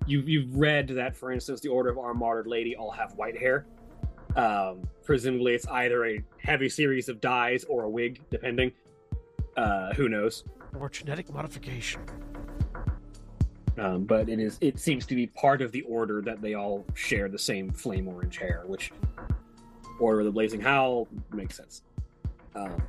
you, 0.06 0.20
you've 0.20 0.54
read 0.54 0.90
that, 0.90 1.16
for 1.16 1.32
instance, 1.32 1.62
the 1.62 1.70
Order 1.70 1.90
of 1.90 1.98
Our 1.98 2.14
Martyred 2.14 2.48
Lady 2.48 2.76
all 2.76 2.92
have 2.92 3.14
white 3.14 3.38
hair. 3.38 3.66
Um, 4.36 4.82
presumably, 5.04 5.54
it's 5.54 5.68
either 5.68 6.06
a 6.06 6.24
heavy 6.40 6.70
series 6.70 7.10
of 7.10 7.20
dyes 7.22 7.64
or 7.66 7.84
a 7.84 7.90
wig, 7.90 8.22
depending. 8.30 8.72
Uh, 9.56 9.94
who 9.94 10.10
knows? 10.10 10.44
Or 10.80 10.90
genetic 10.90 11.32
modification. 11.34 12.02
um, 13.78 14.04
but 14.06 14.30
it 14.30 14.40
is 14.40 14.58
it 14.62 14.80
seems 14.80 15.06
to 15.06 15.16
be 15.16 15.28
part 15.28 15.62
of 15.62 15.72
the 15.72 15.82
order 15.82 16.22
that 16.22 16.42
they 16.42 16.54
all 16.56 16.86
share 16.94 17.30
the 17.30 17.38
same 17.40 17.72
flame 17.72 18.08
orange 18.08 18.38
hair 18.38 18.64
which 18.66 18.92
order 20.00 20.20
of 20.22 20.26
the 20.26 20.32
blazing 20.32 20.60
howl 20.62 21.08
makes 21.32 21.58
sense 21.58 21.84
um, 22.56 22.82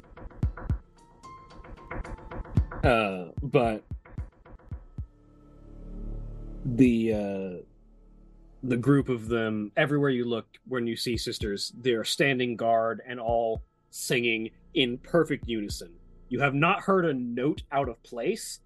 uh, 2.85 3.25
but 3.43 3.83
the 6.65 7.13
uh, 7.15 7.63
the 8.63 8.77
group 8.77 9.09
of 9.09 9.29
them 9.29 9.71
everywhere 9.77 10.11
you 10.11 10.25
look 10.25 10.47
when 10.67 10.87
you 10.87 10.97
see 10.97 11.17
sisters 11.17 11.73
they're 11.79 12.05
standing 12.05 12.57
guard 12.57 13.01
and 13.07 13.21
all 13.21 13.63
singing 13.91 14.51
in 14.75 14.99
perfect 14.99 15.49
unison 15.49 15.93
you 16.29 16.41
have 16.41 16.55
not 16.55 16.81
heard 16.81 17.05
a 17.05 17.15
note 17.15 17.63
out 17.73 17.89
of 17.89 18.03
place 18.03 18.61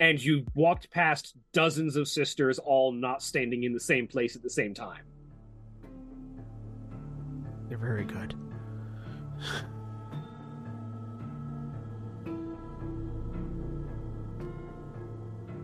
and 0.00 0.22
you 0.22 0.44
walked 0.54 0.90
past 0.90 1.34
dozens 1.52 1.96
of 1.96 2.08
sisters 2.08 2.58
all 2.58 2.92
not 2.92 3.22
standing 3.22 3.64
in 3.64 3.72
the 3.72 3.80
same 3.80 4.06
place 4.06 4.34
at 4.36 4.42
the 4.42 4.50
same 4.50 4.74
time. 4.74 5.02
They're 7.68 7.78
very 7.78 8.04
good. 8.04 8.34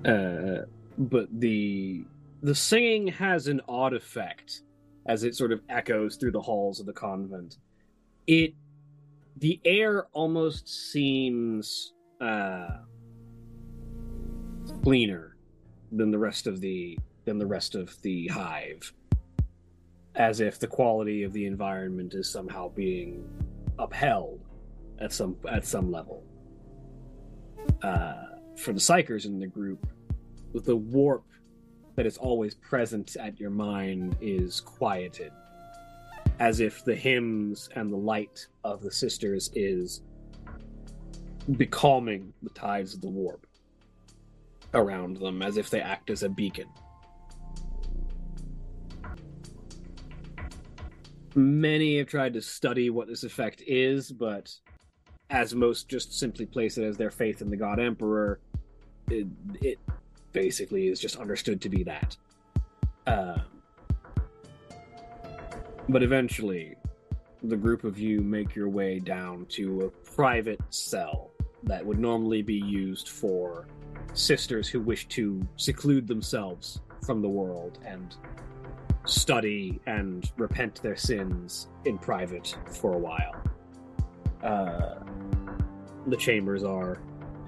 Uh, 0.02 0.64
but 0.96 1.28
the 1.40 2.02
the 2.42 2.54
singing 2.54 3.08
has 3.08 3.46
an 3.46 3.60
odd 3.68 3.92
effect 3.92 4.62
as 5.06 5.24
it 5.24 5.34
sort 5.34 5.52
of 5.52 5.60
echoes 5.68 6.16
through 6.16 6.32
the 6.32 6.40
halls 6.40 6.80
of 6.80 6.86
the 6.86 6.92
convent. 6.92 7.58
It 8.26 8.54
the 9.36 9.60
air 9.64 10.06
almost 10.12 10.68
seems 10.68 11.94
uh, 12.20 12.68
cleaner 14.82 15.36
than 15.92 16.10
the 16.10 16.18
rest 16.18 16.46
of 16.46 16.60
the 16.60 16.98
than 17.24 17.38
the 17.38 17.46
rest 17.46 17.74
of 17.74 18.00
the 18.02 18.28
hive, 18.28 18.92
as 20.14 20.40
if 20.40 20.58
the 20.58 20.66
quality 20.66 21.22
of 21.22 21.32
the 21.32 21.46
environment 21.46 22.14
is 22.14 22.30
somehow 22.30 22.68
being 22.68 23.28
upheld 23.78 24.40
at 25.00 25.12
some 25.12 25.36
at 25.48 25.64
some 25.64 25.90
level. 25.90 26.24
Uh, 27.82 28.24
for 28.56 28.72
the 28.72 28.80
psykers 28.80 29.24
in 29.26 29.38
the 29.38 29.46
group, 29.46 29.86
with 30.52 30.64
the 30.64 30.76
warp 30.76 31.24
that 32.00 32.06
is 32.06 32.16
always 32.16 32.54
present 32.54 33.14
at 33.20 33.38
your 33.38 33.50
mind 33.50 34.16
is 34.22 34.58
quieted, 34.58 35.30
as 36.38 36.60
if 36.60 36.82
the 36.82 36.96
hymns 36.96 37.68
and 37.76 37.92
the 37.92 37.96
light 37.96 38.46
of 38.64 38.80
the 38.80 38.90
sisters 38.90 39.50
is 39.54 40.00
becalming 41.58 42.32
the 42.42 42.48
tides 42.54 42.94
of 42.94 43.02
the 43.02 43.06
warp 43.06 43.46
around 44.72 45.18
them, 45.18 45.42
as 45.42 45.58
if 45.58 45.68
they 45.68 45.82
act 45.82 46.08
as 46.08 46.22
a 46.22 46.28
beacon. 46.30 46.70
Many 51.34 51.98
have 51.98 52.06
tried 52.06 52.32
to 52.32 52.40
study 52.40 52.88
what 52.88 53.08
this 53.08 53.24
effect 53.24 53.62
is, 53.66 54.10
but 54.10 54.50
as 55.28 55.54
most 55.54 55.90
just 55.90 56.18
simply 56.18 56.46
place 56.46 56.78
it 56.78 56.84
as 56.84 56.96
their 56.96 57.10
faith 57.10 57.42
in 57.42 57.50
the 57.50 57.58
God 57.58 57.78
Emperor, 57.78 58.40
it, 59.10 59.26
it 59.60 59.78
basically 60.32 60.88
is 60.88 61.00
just 61.00 61.16
understood 61.16 61.60
to 61.62 61.68
be 61.68 61.82
that. 61.84 62.16
Uh, 63.06 63.38
but 65.88 66.02
eventually, 66.02 66.76
the 67.42 67.56
group 67.56 67.84
of 67.84 67.98
you 67.98 68.20
make 68.20 68.54
your 68.54 68.68
way 68.68 68.98
down 68.98 69.46
to 69.46 69.82
a 69.82 69.90
private 70.10 70.60
cell 70.70 71.30
that 71.62 71.84
would 71.84 71.98
normally 71.98 72.42
be 72.42 72.54
used 72.54 73.08
for 73.08 73.66
sisters 74.12 74.68
who 74.68 74.80
wish 74.80 75.06
to 75.08 75.46
seclude 75.56 76.06
themselves 76.06 76.80
from 77.04 77.22
the 77.22 77.28
world 77.28 77.78
and 77.84 78.16
study 79.06 79.80
and 79.86 80.30
repent 80.36 80.82
their 80.82 80.96
sins 80.96 81.68
in 81.84 81.98
private 81.98 82.56
for 82.70 82.94
a 82.94 82.98
while. 82.98 83.34
Uh, 84.42 85.02
the 86.06 86.16
chambers 86.16 86.62
are 86.62 86.98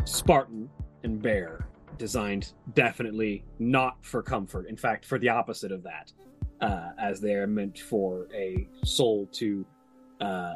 Spartan 0.04 0.68
and 1.04 1.20
bare, 1.22 1.68
designed 1.98 2.52
definitely 2.74 3.44
not 3.58 4.04
for 4.04 4.22
comfort. 4.22 4.66
In 4.66 4.76
fact, 4.76 5.04
for 5.04 5.18
the 5.18 5.28
opposite 5.28 5.72
of 5.72 5.82
that, 5.82 6.12
uh, 6.60 6.90
as 6.98 7.20
they 7.20 7.34
are 7.34 7.46
meant 7.46 7.78
for 7.78 8.28
a 8.34 8.68
soul 8.84 9.26
to 9.32 9.66
uh, 10.20 10.54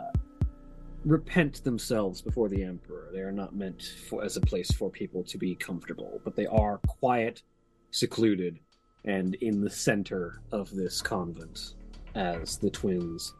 repent 1.04 1.62
themselves 1.64 2.20
before 2.20 2.48
the 2.48 2.62
emperor. 2.62 3.08
They 3.12 3.20
are 3.20 3.32
not 3.32 3.54
meant 3.54 3.94
for, 4.08 4.24
as 4.24 4.36
a 4.36 4.40
place 4.40 4.70
for 4.72 4.90
people 4.90 5.22
to 5.24 5.38
be 5.38 5.54
comfortable, 5.54 6.20
but 6.24 6.34
they 6.34 6.46
are 6.46 6.78
quiet, 6.86 7.42
secluded, 7.92 8.58
and 9.04 9.36
in 9.36 9.60
the 9.60 9.70
center 9.70 10.42
of 10.50 10.74
this 10.74 11.00
convent 11.00 11.74
as 12.16 12.58
the 12.58 12.70
twins 12.70 13.34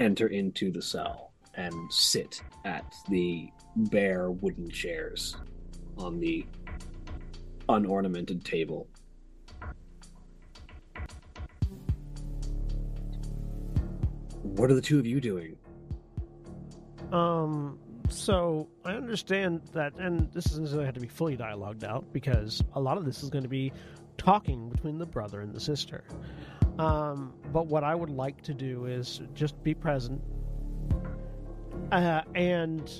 enter 0.00 0.26
into 0.28 0.72
the 0.72 0.82
cell 0.82 1.32
and 1.54 1.74
sit 1.92 2.42
at 2.64 2.92
the 3.08 3.48
bare 3.76 4.30
wooden 4.30 4.68
chairs 4.68 5.36
on 5.98 6.18
the 6.18 6.44
unornamented 7.72 8.44
table. 8.44 8.88
What 14.42 14.70
are 14.70 14.74
the 14.74 14.82
two 14.82 14.98
of 14.98 15.06
you 15.06 15.20
doing? 15.20 15.56
Um, 17.12 17.78
so 18.08 18.68
I 18.84 18.92
understand 18.92 19.62
that, 19.72 19.94
and 19.98 20.30
this 20.32 20.46
isn't 20.46 20.66
going 20.66 20.80
to 20.80 20.84
have 20.84 20.94
to 20.94 21.00
be 21.00 21.08
fully 21.08 21.36
dialogued 21.36 21.84
out 21.84 22.12
because 22.12 22.62
a 22.74 22.80
lot 22.80 22.96
of 22.98 23.04
this 23.04 23.22
is 23.22 23.30
going 23.30 23.44
to 23.44 23.48
be 23.48 23.72
talking 24.18 24.68
between 24.68 24.98
the 24.98 25.06
brother 25.06 25.40
and 25.40 25.54
the 25.54 25.60
sister. 25.60 26.04
Um, 26.78 27.34
but 27.52 27.66
what 27.66 27.84
I 27.84 27.94
would 27.94 28.10
like 28.10 28.42
to 28.42 28.54
do 28.54 28.86
is 28.86 29.20
just 29.34 29.62
be 29.62 29.74
present 29.74 30.22
uh, 31.90 32.22
and 32.34 32.90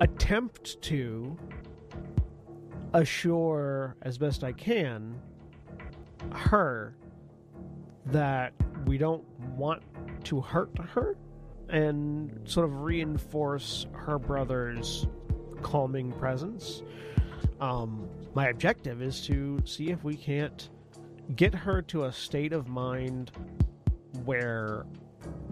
attempt 0.00 0.80
to 0.82 1.36
assure 2.96 3.94
as 4.02 4.16
best 4.18 4.42
I 4.42 4.52
can 4.52 5.20
her 6.32 6.96
that 8.06 8.52
we 8.86 8.98
don't 8.98 9.24
want 9.56 9.82
to 10.24 10.40
hurt 10.40 10.70
her 10.78 11.16
and 11.68 12.40
sort 12.44 12.64
of 12.64 12.80
reinforce 12.82 13.86
her 13.92 14.18
brother's 14.18 15.06
calming 15.62 16.12
presence. 16.12 16.82
Um, 17.60 18.08
my 18.34 18.48
objective 18.48 19.02
is 19.02 19.26
to 19.26 19.60
see 19.64 19.90
if 19.90 20.04
we 20.04 20.16
can't 20.16 20.68
get 21.34 21.54
her 21.54 21.82
to 21.82 22.04
a 22.04 22.12
state 22.12 22.52
of 22.52 22.68
mind 22.68 23.32
where 24.24 24.86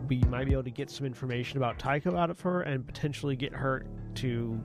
we 0.08 0.18
might 0.28 0.46
be 0.46 0.52
able 0.52 0.62
to 0.62 0.70
get 0.70 0.90
some 0.90 1.06
information 1.06 1.58
about 1.58 1.78
Tycho 1.78 2.16
out 2.16 2.30
of 2.30 2.40
her 2.40 2.62
and 2.62 2.86
potentially 2.86 3.36
get 3.36 3.52
her 3.52 3.84
to 4.16 4.60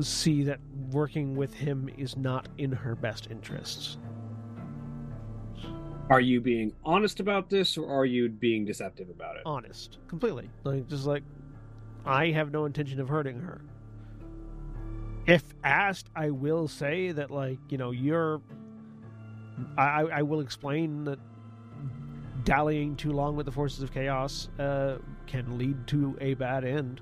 see 0.00 0.42
that 0.44 0.60
working 0.90 1.36
with 1.36 1.54
him 1.54 1.90
is 1.96 2.16
not 2.16 2.48
in 2.58 2.72
her 2.72 2.94
best 2.94 3.28
interests. 3.30 3.98
Are 6.08 6.20
you 6.20 6.40
being 6.40 6.72
honest 6.84 7.18
about 7.18 7.50
this 7.50 7.76
or 7.76 7.88
are 7.88 8.04
you 8.04 8.28
being 8.28 8.64
deceptive 8.64 9.10
about 9.10 9.36
it? 9.36 9.42
Honest, 9.44 9.98
completely. 10.06 10.48
Like 10.62 10.88
just 10.88 11.06
like 11.06 11.24
I 12.04 12.30
have 12.30 12.52
no 12.52 12.64
intention 12.64 13.00
of 13.00 13.08
hurting 13.08 13.40
her. 13.40 13.60
If 15.26 15.42
asked, 15.64 16.08
I 16.14 16.30
will 16.30 16.68
say 16.68 17.10
that 17.10 17.32
like, 17.32 17.58
you 17.68 17.78
know, 17.78 17.90
you're 17.90 18.40
I, 19.76 20.02
I 20.02 20.22
will 20.22 20.40
explain 20.40 21.04
that 21.04 21.18
dallying 22.44 22.94
too 22.96 23.12
long 23.12 23.36
with 23.36 23.46
the 23.46 23.52
forces 23.52 23.82
of 23.82 23.92
chaos 23.92 24.48
uh, 24.58 24.98
can 25.26 25.58
lead 25.58 25.86
to 25.88 26.16
a 26.20 26.34
bad 26.34 26.64
end, 26.64 27.00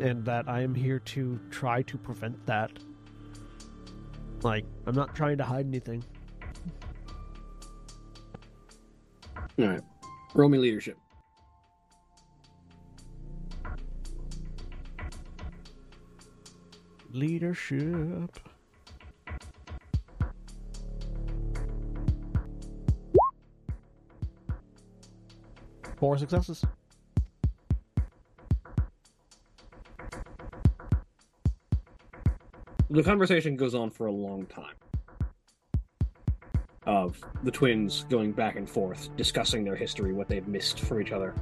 and 0.00 0.24
that 0.24 0.48
I 0.48 0.62
am 0.62 0.74
here 0.74 0.98
to 0.98 1.38
try 1.50 1.82
to 1.82 1.96
prevent 1.98 2.44
that. 2.46 2.72
Like, 4.42 4.64
I'm 4.86 4.94
not 4.94 5.14
trying 5.14 5.38
to 5.38 5.44
hide 5.44 5.66
anything. 5.66 6.04
All 9.58 9.66
right. 9.66 9.80
Roll 10.34 10.48
me 10.48 10.58
leadership. 10.58 10.96
Leadership. 17.12 18.38
Four 25.96 26.16
successes. 26.16 26.64
The 32.90 33.02
conversation 33.02 33.56
goes 33.56 33.74
on 33.74 33.90
for 33.90 34.06
a 34.06 34.12
long 34.12 34.46
time. 34.46 34.74
Of 36.86 37.22
the 37.42 37.50
twins 37.50 38.06
going 38.08 38.32
back 38.32 38.56
and 38.56 38.68
forth, 38.68 39.14
discussing 39.16 39.62
their 39.62 39.76
history, 39.76 40.12
what 40.14 40.26
they've 40.28 40.46
missed 40.48 40.80
from 40.80 41.02
each 41.02 41.12
other, 41.12 41.32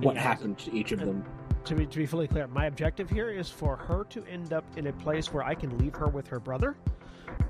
what 0.00 0.14
Yes. 0.14 0.24
happened 0.24 0.58
to 0.60 0.74
each 0.74 0.92
of 0.92 1.00
them. 1.00 1.24
To 1.66 1.74
be, 1.74 1.84
to 1.86 1.98
be 1.98 2.06
fully 2.06 2.26
clear, 2.26 2.46
my 2.46 2.66
objective 2.66 3.10
here 3.10 3.28
is 3.28 3.50
for 3.50 3.76
her 3.76 4.04
to 4.04 4.24
end 4.24 4.54
up 4.54 4.64
in 4.78 4.86
a 4.86 4.92
place 4.94 5.30
where 5.32 5.44
I 5.44 5.54
can 5.54 5.76
leave 5.76 5.94
her 5.96 6.06
with 6.08 6.26
her 6.28 6.40
brother, 6.40 6.76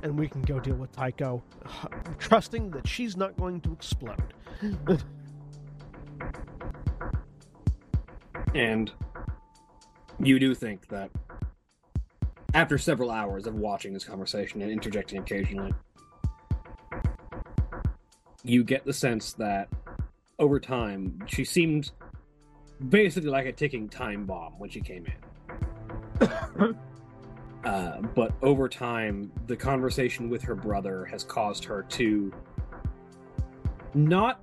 and 0.03 0.19
we 0.19 0.27
can 0.27 0.43
go 0.43 0.59
deal 0.59 0.75
with 0.75 0.91
Tycho, 0.91 1.41
trusting 2.19 2.71
that 2.73 2.89
she's 2.89 3.17
not 3.17 3.37
going 3.37 3.61
to 3.61 3.73
explode. 3.73 4.35
And 8.55 8.91
you 10.19 10.41
do 10.41 10.57
think 10.57 10.89
that 10.89 11.11
after 12.55 12.79
several 12.79 13.11
hours 13.11 13.47
of 13.47 13.55
watching 13.55 13.93
this 13.93 14.05
conversation 14.05 14.63
and 14.63 14.71
interjecting 14.71 15.19
occasionally, 15.19 15.75
you 18.43 18.65
get 18.65 18.85
the 18.85 18.93
sense 18.93 19.33
that 19.35 19.69
over 20.39 20.59
time 20.59 21.23
she 21.27 21.45
seemed 21.45 21.91
basically 22.89 23.29
like 23.29 23.47
a 23.47 23.53
ticking 23.53 23.89
time 23.89 24.25
bomb 24.25 24.59
when 24.59 24.71
she 24.71 24.81
came 24.81 25.07
in. 25.07 26.29
uh, 27.65 28.01
but 28.15 28.33
over 28.43 28.69
time, 28.69 29.31
the 29.47 29.57
conversation 29.57 30.31
with 30.31 30.43
her 30.43 30.55
brother 30.55 31.05
has 31.05 31.25
caused 31.25 31.65
her 31.65 31.83
to 31.83 32.33
not 33.95 34.41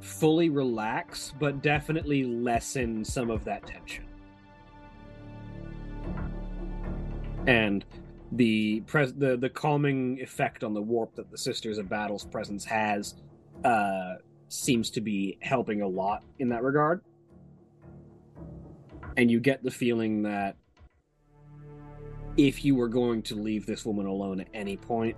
fully 0.00 0.48
relax, 0.48 1.34
but 1.38 1.62
definitely 1.62 2.24
lessen 2.24 3.04
some 3.04 3.30
of 3.30 3.44
that 3.44 3.66
tension. 3.66 4.04
And 7.46 7.84
the 8.32 8.80
pres- 8.80 9.14
the 9.14 9.36
the 9.36 9.48
calming 9.48 10.20
effect 10.20 10.64
on 10.64 10.74
the 10.74 10.82
warp 10.82 11.14
that 11.14 11.30
the 11.30 11.38
Sisters 11.38 11.78
of 11.78 11.88
Battle's 11.88 12.24
presence 12.24 12.64
has 12.64 13.14
uh, 13.64 14.14
seems 14.48 14.90
to 14.90 15.00
be 15.00 15.38
helping 15.42 15.82
a 15.82 15.88
lot 15.88 16.24
in 16.38 16.48
that 16.48 16.62
regard. 16.62 17.02
And 19.16 19.30
you 19.30 19.40
get 19.40 19.62
the 19.62 19.70
feeling 19.70 20.22
that 20.22 20.56
if 22.36 22.64
you 22.64 22.74
were 22.74 22.88
going 22.88 23.22
to 23.22 23.34
leave 23.34 23.64
this 23.64 23.86
woman 23.86 24.06
alone 24.06 24.40
at 24.40 24.48
any 24.52 24.76
point, 24.76 25.16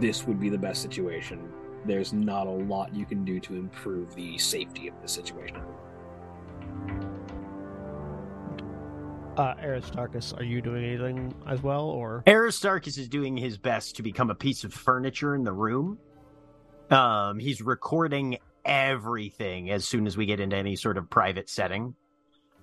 this 0.00 0.26
would 0.26 0.40
be 0.40 0.48
the 0.48 0.58
best 0.58 0.82
situation 0.82 1.52
there's 1.84 2.12
not 2.12 2.46
a 2.46 2.50
lot 2.50 2.94
you 2.94 3.04
can 3.04 3.24
do 3.24 3.40
to 3.40 3.54
improve 3.56 4.14
the 4.14 4.38
safety 4.38 4.88
of 4.88 4.94
the 5.02 5.08
situation. 5.08 5.60
Uh, 9.36 9.54
Aristarchus, 9.62 10.34
are 10.34 10.44
you 10.44 10.60
doing 10.60 10.84
anything 10.84 11.34
as 11.46 11.62
well, 11.62 11.86
or 11.86 12.22
Aristarchus 12.26 12.98
is 12.98 13.08
doing 13.08 13.34
his 13.34 13.56
best 13.56 13.96
to 13.96 14.02
become 14.02 14.28
a 14.28 14.34
piece 14.34 14.62
of 14.62 14.74
furniture 14.74 15.34
in 15.34 15.42
the 15.42 15.52
room. 15.52 15.98
Um, 16.90 17.38
he's 17.38 17.62
recording 17.62 18.38
everything 18.66 19.70
as 19.70 19.88
soon 19.88 20.06
as 20.06 20.18
we 20.18 20.26
get 20.26 20.38
into 20.38 20.56
any 20.56 20.76
sort 20.76 20.98
of 20.98 21.08
private 21.08 21.48
setting, 21.48 21.94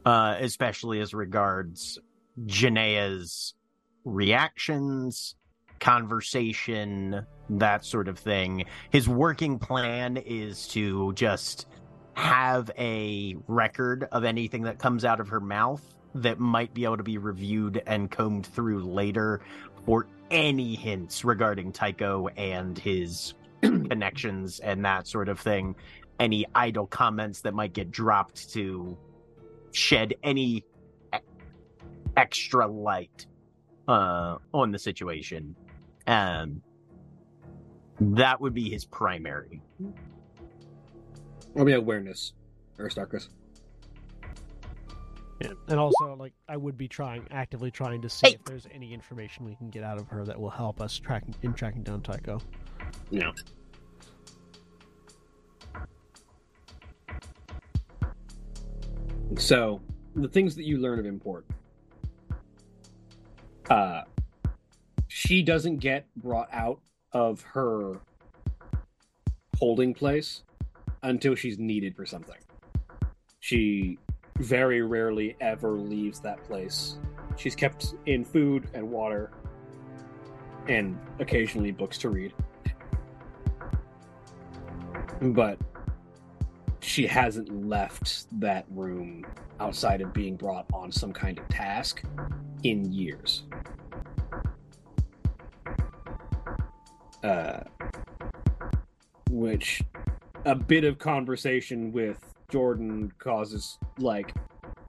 uh, 0.06 0.36
especially 0.40 1.00
as 1.00 1.12
regards 1.12 1.98
Janaea's 2.46 3.56
reactions, 4.06 5.36
conversation, 5.80 7.26
that 7.50 7.84
sort 7.84 8.08
of 8.08 8.20
thing. 8.20 8.66
His 8.92 9.10
working 9.10 9.58
plan 9.58 10.18
is 10.18 10.68
to 10.70 11.14
just 11.14 11.66
have 12.14 12.70
a 12.78 13.36
record 13.48 14.08
of 14.12 14.24
anything 14.24 14.64
that 14.64 14.78
comes 14.78 15.04
out 15.04 15.20
of 15.20 15.30
her 15.30 15.40
mouth 15.40 15.96
that 16.24 16.40
might 16.40 16.74
be 16.74 16.84
able 16.86 16.98
to 16.98 17.04
be 17.04 17.18
reviewed 17.18 17.82
and 17.86 18.10
combed 18.10 18.46
through 18.46 18.84
later 18.84 19.42
for 19.86 20.08
any 20.32 20.76
hints 20.76 21.24
regarding 21.24 21.72
Tycho 21.72 22.28
and 22.38 22.78
his 22.78 23.34
connections 23.62 24.60
and 24.60 24.86
that 24.86 25.08
sort 25.08 25.30
of 25.30 25.40
thing. 25.40 25.76
Any 26.20 26.46
idle 26.54 26.88
comments 26.88 27.42
that 27.42 27.54
might 27.54 27.74
get 27.74 27.92
dropped 27.92 28.52
to 28.54 28.98
shed 29.72 30.16
any 30.24 30.64
e- 31.14 31.18
extra 32.18 32.68
light 32.68 33.26
uh, 33.88 34.38
on 34.54 34.72
the 34.72 34.80
situation. 34.80 35.56
Um, 36.08 36.62
that 38.00 38.40
would 38.40 38.54
be 38.54 38.70
his 38.70 38.86
primary. 38.86 39.62
Or 41.56 41.66
maybe 41.66 41.74
awareness, 41.74 42.34
Aristarchus. 42.80 43.30
Yeah. 45.42 45.52
And 45.70 45.80
also, 45.80 46.16
like, 46.16 46.34
I 46.50 46.58
would 46.58 46.78
be 46.78 46.88
trying, 46.88 47.26
actively 47.32 47.72
trying 47.72 48.02
to 48.02 48.10
see 48.10 48.28
Hey. 48.28 48.34
if 48.36 48.44
there's 48.44 48.68
any 48.74 48.94
information 48.94 49.46
we 49.46 49.56
can 49.56 49.70
get 49.70 49.84
out 49.84 50.00
of 50.00 50.08
her 50.10 50.26
that 50.26 50.40
will 50.40 50.50
help 50.50 50.82
us 50.82 50.98
tracking 50.98 51.34
in 51.44 51.54
tracking 51.54 51.84
down 51.84 52.02
Tycho. 52.02 52.42
Yeah. 53.10 53.32
So, 59.38 59.80
the 60.16 60.28
things 60.28 60.56
that 60.56 60.64
you 60.66 60.78
learn 60.78 61.00
of 61.00 61.06
import. 61.06 61.46
Uh, 63.70 64.02
she 65.08 65.44
doesn't 65.44 65.78
get 65.78 66.08
brought 66.16 66.50
out 66.52 66.80
of 67.14 67.42
her 67.42 68.00
holding 69.58 69.94
place 69.94 70.44
until 71.04 71.36
she's 71.36 71.60
needed 71.60 71.96
for 71.96 72.06
something. 72.06 72.38
She 73.40 74.00
very 74.40 74.82
rarely 74.82 75.36
ever 75.42 75.72
leaves 75.72 76.20
that 76.22 76.44
place. 76.44 76.98
She's 77.38 77.56
kept 77.56 77.94
in 78.06 78.26
food 78.26 78.70
and 78.74 78.90
water 78.90 79.32
and 80.68 80.98
occasionally 81.20 81.72
books 81.72 81.98
to 82.00 82.10
read. 82.10 82.34
But 85.22 85.60
she 86.80 87.06
hasn't 87.06 87.68
left 87.68 88.28
that 88.40 88.66
room 88.70 89.26
outside 89.60 90.02
of 90.02 90.14
being 90.14 90.36
brought 90.36 90.66
on 90.74 90.92
some 90.92 91.12
kind 91.12 91.38
of 91.38 91.48
task 91.50 92.04
in 92.64 92.92
years. 92.92 93.44
Uh, 97.24 97.60
which 99.30 99.82
a 100.46 100.56
bit 100.56 100.86
of 100.86 100.98
conversation 100.98 101.92
with 101.92 102.34
Jordan 102.50 103.12
causes, 103.20 103.78
like, 103.98 104.34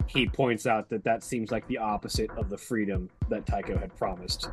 he 0.07 0.27
points 0.27 0.67
out 0.67 0.89
that 0.89 1.05
that 1.05 1.23
seems 1.23 1.51
like 1.51 1.67
the 1.69 1.79
opposite 1.79 2.31
of 2.37 2.49
the 2.49 2.59
freedom 2.59 3.09
that 3.29 3.47
Tycho 3.47 3.79
had 3.79 3.95
promised. 3.97 4.51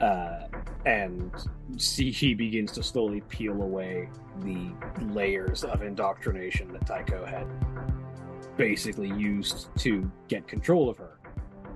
Uh, 0.00 0.42
and 0.84 1.32
see, 1.76 2.10
he 2.10 2.34
begins 2.34 2.70
to 2.72 2.82
slowly 2.82 3.22
peel 3.22 3.62
away 3.62 4.08
the 4.42 4.70
layers 5.06 5.64
of 5.64 5.82
indoctrination 5.82 6.72
that 6.72 6.86
Tycho 6.86 7.24
had 7.24 7.46
basically 8.56 9.08
used 9.08 9.68
to 9.78 10.10
get 10.28 10.46
control 10.46 10.88
of 10.88 10.98
her. 10.98 11.18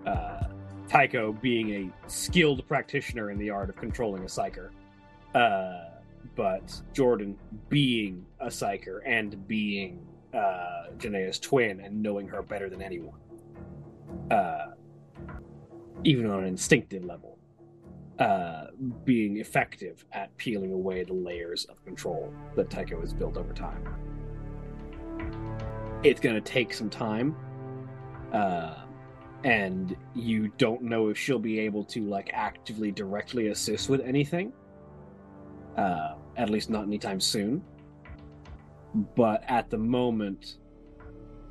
Uh, 0.06 0.48
Tycho 0.88 1.32
being 1.32 1.70
a 1.70 2.10
skilled 2.10 2.66
practitioner 2.66 3.30
in 3.30 3.38
the 3.38 3.48
art 3.48 3.70
of 3.70 3.76
controlling 3.76 4.22
a 4.22 4.26
psyker, 4.26 4.70
uh, 5.34 5.98
but 6.34 6.80
Jordan 6.92 7.36
being 7.68 8.26
a 8.40 8.46
psyker 8.46 9.00
and 9.06 9.46
being 9.46 10.04
uh, 10.34 10.90
Janaea's 10.98 11.38
twin 11.38 11.80
and 11.80 12.02
knowing 12.02 12.28
her 12.28 12.42
better 12.42 12.68
than 12.68 12.82
anyone, 12.82 13.18
uh, 14.30 14.68
even 16.04 16.30
on 16.30 16.40
an 16.40 16.48
instinctive 16.48 17.04
level 17.04 17.40
uh, 18.20 18.66
being 19.04 19.38
effective 19.38 20.04
at 20.12 20.36
peeling 20.36 20.72
away 20.72 21.02
the 21.02 21.12
layers 21.12 21.64
of 21.64 21.82
control 21.84 22.32
that 22.54 22.68
Tycho 22.68 23.00
has 23.00 23.14
built 23.14 23.38
over 23.38 23.52
time. 23.54 23.82
It's 26.02 26.20
going 26.20 26.34
to 26.34 26.40
take 26.40 26.72
some 26.74 26.90
time, 26.90 27.34
uh, 28.32 28.74
and 29.44 29.96
you 30.14 30.48
don't 30.58 30.82
know 30.82 31.08
if 31.08 31.16
she'll 31.16 31.38
be 31.38 31.58
able 31.60 31.84
to 31.84 32.06
like 32.06 32.30
actively 32.34 32.90
directly 32.92 33.48
assist 33.48 33.88
with 33.88 34.02
anything. 34.02 34.52
Uh, 35.76 36.16
at 36.36 36.50
least 36.50 36.68
not 36.68 36.84
anytime 36.84 37.20
soon. 37.20 37.62
But 38.94 39.44
at 39.48 39.70
the 39.70 39.78
moment, 39.78 40.56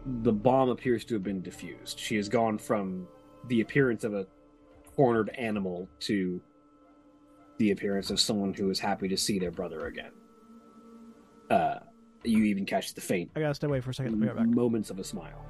the 0.06 0.32
bomb 0.32 0.70
appears 0.70 1.06
to 1.06 1.14
have 1.16 1.24
been 1.24 1.42
diffused. 1.42 2.00
She 2.00 2.16
has 2.16 2.28
gone 2.30 2.58
from 2.58 3.08
the 3.48 3.62
appearance 3.62 4.04
of 4.04 4.14
a 4.14 4.28
cornered 4.96 5.30
animal 5.30 5.88
to 6.02 6.42
the 7.58 7.72
appearance 7.72 8.10
of 8.10 8.20
someone 8.20 8.54
who 8.54 8.70
is 8.70 8.80
happy 8.80 9.08
to 9.08 9.18
see 9.18 9.40
their 9.40 9.52
brother 9.52 9.86
again. 9.88 10.12
Uh, 11.50 11.80
you 12.24 12.44
even 12.44 12.66
catch 12.66 12.94
the 12.94 13.02
faint 13.02 13.32
I 13.36 13.40
gotta 13.40 13.54
stay 13.54 13.68
away 13.68 13.80
for 13.82 13.92
a 13.92 13.94
second. 13.94 14.14
I'll 14.14 14.20
be 14.20 14.28
right 14.28 14.36
back. 14.36 14.48
moments 14.48 14.90
of 14.90 15.00
a 15.00 15.04
smile. 15.04 15.46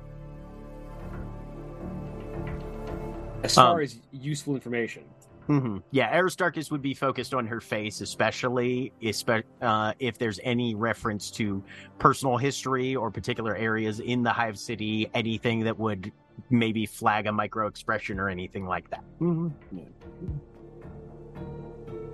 As 3.44 3.56
far 3.56 3.78
Um, 3.78 3.82
as 3.84 4.00
useful 4.12 4.54
information, 4.56 5.04
hmm 5.50 5.78
Yeah, 5.90 6.16
Aristarchus 6.16 6.70
would 6.70 6.84
be 6.84 6.94
focused 6.94 7.34
on 7.34 7.48
her 7.48 7.60
face, 7.60 8.02
especially 8.02 8.94
espe- 9.02 9.44
uh, 9.62 9.94
if 9.98 10.20
there's 10.20 10.40
any 10.44 10.76
reference 10.76 11.32
to 11.32 11.64
personal 11.98 12.38
history 12.38 12.96
or 12.96 13.10
particular 13.10 13.56
areas 13.56 14.00
in 14.00 14.22
the 14.22 14.30
Hive 14.30 14.60
City, 14.60 15.10
anything 15.16 15.62
that 15.62 15.78
would 15.80 16.12
maybe 16.52 16.86
flag 16.86 17.26
a 17.26 17.32
micro 17.32 17.66
expression 17.66 18.20
or 18.20 18.30
anything 18.30 18.68
like 18.68 18.90
that. 18.92 19.04
hmm 19.18 19.48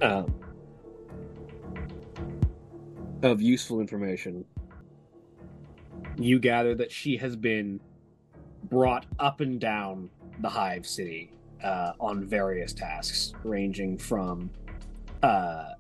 um, 0.02 0.34
of 3.24 3.42
useful 3.42 3.80
information, 3.82 4.46
you 6.18 6.40
gather 6.40 6.76
that 6.76 6.92
she 6.92 7.18
has 7.18 7.36
been 7.36 7.80
brought 8.64 9.06
up 9.20 9.42
and 9.42 9.60
down 9.60 10.10
the 10.40 10.50
Hive 10.50 10.86
City 10.86 11.32
uh, 11.66 11.94
on 12.00 12.24
various 12.24 12.74
tasks, 12.74 13.34
ranging 13.44 13.98
from 13.98 14.52
uh, 15.24 15.72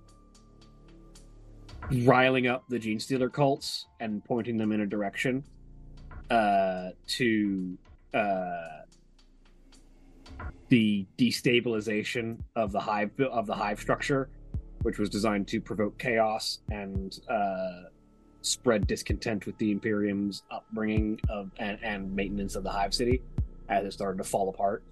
riling 2.03 2.47
up 2.47 2.63
the 2.67 2.79
Genestealer 2.79 3.31
cults 3.31 3.85
and 3.99 4.25
pointing 4.25 4.57
them 4.57 4.71
in 4.71 4.81
a 4.81 4.87
direction, 4.87 5.43
uh, 6.31 6.89
to 7.07 7.77
uh, 8.15 8.81
the 10.69 11.05
destabilization 11.19 12.39
of 12.55 12.71
the 12.71 12.79
hive 12.79 13.11
of 13.19 13.45
the 13.45 13.53
hive 13.53 13.79
structure, 13.79 14.29
which 14.81 14.97
was 14.97 15.09
designed 15.09 15.47
to 15.47 15.61
provoke 15.61 15.99
chaos 15.99 16.59
and 16.71 17.19
uh, 17.29 17.83
spread 18.41 18.87
discontent 18.87 19.45
with 19.45 19.55
the 19.59 19.71
Imperium's 19.71 20.41
upbringing 20.49 21.19
of 21.29 21.51
and, 21.57 21.77
and 21.83 22.15
maintenance 22.15 22.55
of 22.55 22.63
the 22.63 22.71
hive 22.71 22.93
city 22.93 23.21
as 23.69 23.85
it 23.85 23.93
started 23.93 24.17
to 24.17 24.23
fall 24.23 24.49
apart. 24.49 24.83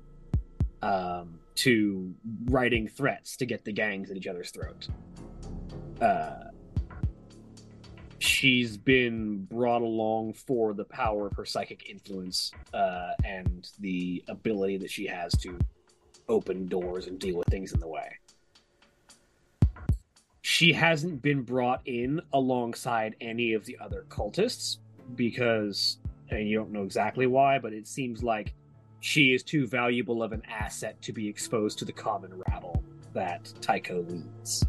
Um, 0.83 1.39
to 1.55 2.13
writing 2.45 2.87
threats 2.87 3.37
to 3.37 3.45
get 3.45 3.63
the 3.63 3.71
gangs 3.71 4.09
at 4.09 4.17
each 4.17 4.27
other's 4.27 4.51
throats. 4.51 4.89
Uh, 6.01 6.45
she's 8.19 8.77
been 8.77 9.45
brought 9.45 9.81
along 9.81 10.33
for 10.33 10.73
the 10.73 10.85
power 10.85 11.27
of 11.27 11.33
her 11.33 11.45
psychic 11.45 11.89
influence 11.89 12.51
uh, 12.73 13.11
and 13.23 13.69
the 13.79 14.23
ability 14.27 14.77
that 14.77 14.89
she 14.89 15.05
has 15.05 15.33
to 15.37 15.57
open 16.27 16.67
doors 16.67 17.07
and 17.07 17.19
deal 17.19 17.37
with 17.37 17.47
things 17.47 17.73
in 17.73 17.79
the 17.79 17.87
way. 17.87 18.17
She 20.41 20.73
hasn't 20.73 21.21
been 21.21 21.43
brought 21.43 21.81
in 21.85 22.21
alongside 22.33 23.15
any 23.21 23.53
of 23.53 23.65
the 23.65 23.77
other 23.79 24.05
cultists 24.09 24.77
because, 25.15 25.97
and 26.29 26.47
you 26.49 26.57
don't 26.57 26.71
know 26.71 26.83
exactly 26.83 27.27
why, 27.27 27.59
but 27.59 27.73
it 27.73 27.87
seems 27.87 28.23
like 28.23 28.53
she 29.03 29.33
is 29.33 29.43
too 29.43 29.67
valuable 29.67 30.23
of 30.23 30.31
an 30.31 30.41
asset 30.49 30.99
to 31.01 31.11
be 31.11 31.27
exposed 31.27 31.77
to 31.77 31.83
the 31.83 31.91
common 31.91 32.31
rabble 32.47 32.81
that 33.11 33.51
Tycho 33.59 34.01
leads. 34.07 34.65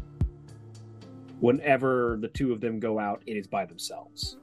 Whenever 1.39 2.17
the 2.19 2.27
two 2.27 2.51
of 2.51 2.59
them 2.59 2.77
go 2.77 2.99
out, 2.99 3.21
it 3.25 3.37
is 3.37 3.47
by 3.47 3.65
themselves. 3.65 4.35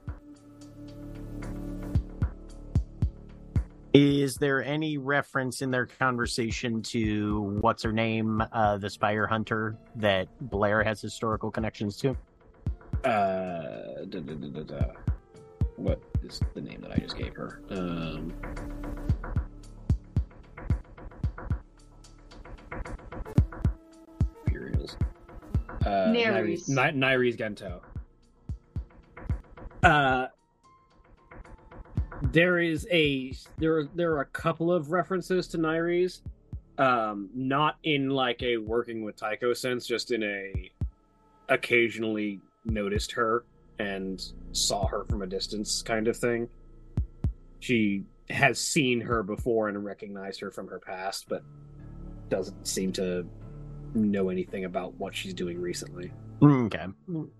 Is 3.93 4.33
there 4.37 4.63
any 4.63 4.97
reference 4.97 5.61
in 5.61 5.69
their 5.69 5.85
conversation 5.85 6.81
to 6.81 7.59
what's 7.61 7.83
her 7.83 7.93
name, 7.93 8.43
uh, 8.51 8.77
the 8.79 8.89
Spire 8.89 9.27
Hunter 9.27 9.77
that 9.97 10.27
Blair 10.49 10.83
has 10.83 11.01
historical 11.01 11.51
connections 11.51 11.97
to? 11.97 12.17
Uh, 13.07 14.05
da, 14.09 14.19
da, 14.21 14.63
da. 14.63 14.85
What 15.75 16.01
is 16.23 16.41
the 16.55 16.61
name 16.61 16.81
that 16.81 16.91
I 16.91 16.97
just 16.97 17.15
gave 17.15 17.35
her? 17.35 17.61
Um, 17.69 18.33
Uh, 25.85 26.13
Nerys. 26.13 26.69
Ny- 26.69 26.91
Gento. 27.35 27.81
Uh, 29.83 30.27
there 32.31 32.59
is 32.59 32.87
a 32.89 33.33
there 33.57 33.85
there 33.95 34.13
are 34.13 34.21
a 34.21 34.25
couple 34.25 34.71
of 34.71 34.91
references 34.91 35.47
to 35.49 35.57
Nyres, 35.57 36.21
um, 36.77 37.29
not 37.35 37.77
in 37.83 38.09
like 38.09 38.41
a 38.41 38.57
working 38.57 39.03
with 39.03 39.17
Tycho 39.17 39.53
sense, 39.53 39.85
just 39.85 40.11
in 40.11 40.23
a 40.23 40.71
occasionally 41.49 42.39
noticed 42.65 43.11
her 43.11 43.43
and 43.79 44.23
saw 44.53 44.87
her 44.87 45.03
from 45.05 45.21
a 45.21 45.27
distance 45.27 45.81
kind 45.81 46.07
of 46.07 46.15
thing. 46.15 46.47
She 47.59 48.03
has 48.29 48.59
seen 48.59 49.01
her 49.01 49.21
before 49.21 49.67
and 49.67 49.83
recognized 49.83 50.39
her 50.39 50.49
from 50.49 50.67
her 50.69 50.79
past, 50.79 51.25
but 51.27 51.43
doesn't 52.29 52.65
seem 52.67 52.93
to 52.93 53.25
know 53.95 54.29
anything 54.29 54.65
about 54.65 54.93
what 54.95 55.15
she's 55.15 55.33
doing 55.33 55.59
recently. 55.61 56.11
Okay. 56.41 56.85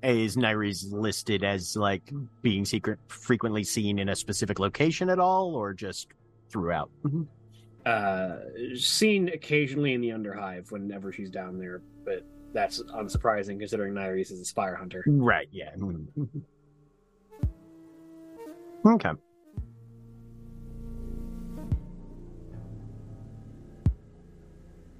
Is 0.01 0.37
Nyres 0.37 0.91
listed 0.91 1.43
as 1.43 1.75
like 1.75 2.11
being 2.41 2.63
secret 2.63 2.99
frequently 3.07 3.63
seen 3.63 3.99
in 3.99 4.09
a 4.09 4.15
specific 4.15 4.59
location 4.59 5.09
at 5.09 5.19
all, 5.19 5.55
or 5.55 5.73
just 5.73 6.07
throughout? 6.49 6.89
Uh, 7.85 8.37
seen 8.75 9.27
occasionally 9.29 9.93
in 9.93 10.01
the 10.01 10.09
Underhive 10.09 10.71
whenever 10.71 11.11
she's 11.11 11.29
down 11.29 11.59
there, 11.59 11.81
but 12.05 12.25
that's 12.53 12.81
unsurprising 12.83 13.59
considering 13.59 13.93
Nyres 13.93 14.31
is 14.31 14.39
a 14.39 14.45
spire 14.45 14.75
hunter. 14.75 15.03
Right, 15.07 15.49
yeah. 15.51 15.71
Okay. 18.85 19.11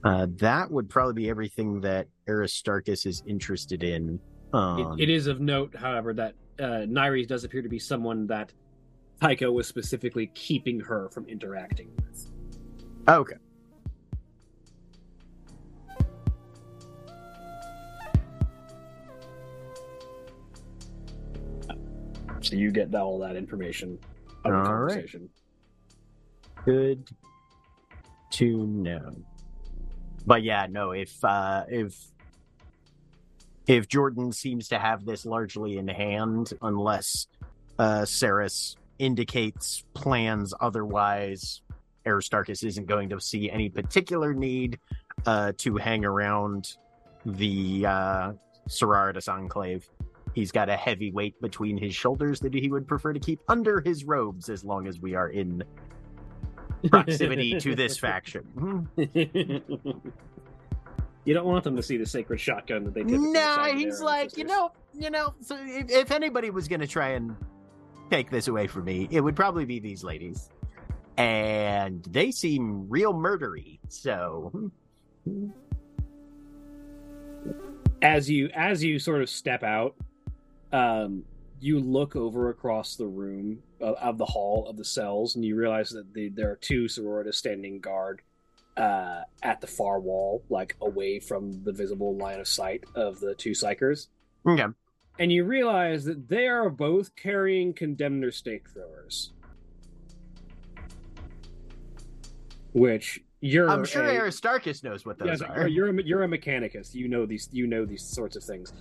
Uh, 0.04 0.28
that 0.36 0.70
would 0.70 0.90
probably 0.90 1.14
be 1.14 1.30
everything 1.30 1.80
that 1.82 2.08
Aristarchus 2.28 3.06
is 3.06 3.24
interested 3.26 3.84
in. 3.84 4.20
Um, 4.52 5.00
It, 5.00 5.04
it 5.04 5.10
is 5.10 5.28
of 5.28 5.40
note, 5.40 5.74
however, 5.76 6.14
that 6.14 6.36
uh, 6.60 6.86
Nyres 6.86 7.28
does 7.28 7.44
appear 7.44 7.62
to 7.62 7.70
be 7.70 7.80
someone 7.80 8.28
that 8.28 8.52
Tycho 9.22 9.52
was 9.52 9.68
specifically 9.68 10.28
keeping 10.34 10.80
her 10.82 11.10
from 11.10 11.26
interacting 11.28 11.90
with. 11.96 12.30
Okay. 13.08 13.36
So 22.42 22.58
you 22.58 22.72
get 22.72 22.94
all 22.94 23.20
that 23.20 23.38
information. 23.38 23.98
Of 24.44 24.52
the 24.52 24.58
All 24.58 24.64
right. 24.64 24.66
conversation. 24.66 25.30
Good 26.66 27.10
to 28.32 28.68
know. 28.68 29.16
But 30.26 30.44
yeah, 30.44 30.68
no, 30.70 30.92
if 30.92 31.24
uh 31.24 31.66
if 31.70 31.96
if 33.68 33.88
Jordan 33.88 34.32
seems 34.32 34.70
to 34.70 34.80
have 34.80 35.06
this 35.06 35.26
largely 35.26 35.78
in 35.78 35.88
hand, 35.88 36.54
unless 36.62 37.28
uh 37.80 38.02
Saras 38.02 38.76
indicates 39.00 39.84
plans 39.94 40.54
otherwise, 40.60 41.62
Aristarchus 42.06 42.64
isn't 42.64 42.88
going 42.88 43.10
to 43.10 43.20
see 43.20 43.50
any 43.50 43.70
particular 43.70 44.34
need 44.34 44.80
uh 45.26 45.54
to 45.58 45.76
hang 45.78 46.06
around 46.06 46.78
the 47.26 47.86
uh 47.86 48.34
Sororitas 48.70 49.28
Enclave. 49.28 49.90
He's 50.34 50.52
got 50.52 50.68
a 50.68 50.76
heavy 50.76 51.12
weight 51.12 51.40
between 51.42 51.78
his 51.78 51.94
shoulders 51.94 52.40
that 52.40 52.54
he 52.54 52.70
would 52.70 52.88
prefer 52.88 53.14
to 53.14 53.20
keep 53.20 53.40
under 53.50 53.82
his 53.82 54.04
robes 54.04 54.50
as 54.50 54.64
long 54.64 54.88
as 54.88 55.00
we 55.00 55.14
are 55.14 55.30
in 55.30 55.64
proximity 56.90 57.58
to 57.60 57.76
this 57.84 57.98
faction. 57.98 58.88
you 61.26 61.34
don't 61.34 61.46
want 61.46 61.64
them 61.64 61.76
to 61.76 61.84
see 61.84 61.98
the 61.98 62.06
sacred 62.06 62.40
shotgun 62.40 62.84
that 62.86 62.94
they 62.94 63.02
typically 63.02 63.32
Nah, 63.32 63.66
he's 63.68 64.02
like, 64.02 64.38
you 64.38 64.44
know, 64.44 64.72
you 64.94 65.10
know. 65.10 65.34
So 65.42 65.58
if, 65.60 65.90
if 65.90 66.12
anybody 66.12 66.50
was 66.50 66.68
gonna 66.68 66.88
try 66.88 67.10
and 67.10 67.36
take 68.10 68.30
this 68.30 68.48
away 68.48 68.68
from 68.68 68.86
me, 68.86 69.08
it 69.12 69.22
would 69.22 69.36
probably 69.36 69.66
be 69.66 69.80
these 69.80 70.04
ladies, 70.04 70.50
and 71.18 72.04
they 72.10 72.32
seem 72.32 72.88
real 72.90 73.14
murdery. 73.14 73.80
So 73.90 74.72
as 78.02 78.30
you 78.30 78.50
as 78.54 78.84
you 78.84 79.00
sort 79.00 79.22
of 79.22 79.30
step 79.30 79.64
out 79.64 79.96
um 80.74 81.24
you 81.62 81.80
look 81.80 82.18
over 82.18 82.50
across 82.50 82.98
the 82.98 83.08
room 83.08 83.58
of, 83.84 83.96
of 83.96 84.18
the 84.18 84.26
hall 84.26 84.68
of 84.68 84.78
the 84.78 84.86
cells 84.86 85.36
and 85.36 85.44
you 85.46 85.56
realize 85.56 85.90
that 85.92 86.14
the, 86.14 86.30
there 86.30 86.50
are 86.52 86.56
two 86.56 86.86
sororitas 86.86 87.36
standing 87.36 87.80
guard 87.80 88.22
uh 88.78 89.22
at 89.44 89.62
the 89.62 89.68
far 89.68 90.00
wall 90.00 90.42
like 90.50 90.76
away 90.82 91.20
from 91.20 91.64
the 91.64 91.72
visible 91.72 92.16
line 92.18 92.40
of 92.40 92.48
sight 92.48 92.84
of 92.96 93.20
the 93.20 93.36
two 93.36 93.52
psykers 93.52 94.08
okay, 94.48 94.66
and 95.20 95.32
you 95.32 95.44
realize 95.44 96.06
that 96.06 96.28
they 96.28 96.48
are 96.48 96.70
both 96.72 97.16
carrying 97.16 97.72
condemner 97.74 98.32
stake 98.32 98.68
throwers 98.70 99.32
which 102.72 103.22
you're 103.42 103.70
I'm 103.70 103.86
sure 103.86 104.04
a- 104.04 104.16
Aristarchus 104.22 104.84
knows 104.84 105.06
what 105.06 105.20
those 105.20 105.28
Yes, 105.28 105.42
are. 105.42 105.68
you're, 105.68 105.90
you're 105.90 106.00
a 106.00 106.04
you're 106.04 106.24
a 106.24 106.28
mechanicus. 106.28 106.96
You 106.96 107.08
know 107.10 107.26
these 107.26 107.50
you 107.52 107.68
know 107.68 107.86
these 107.86 108.02
sorts 108.02 108.36
of 108.36 108.44
things. 108.44 108.72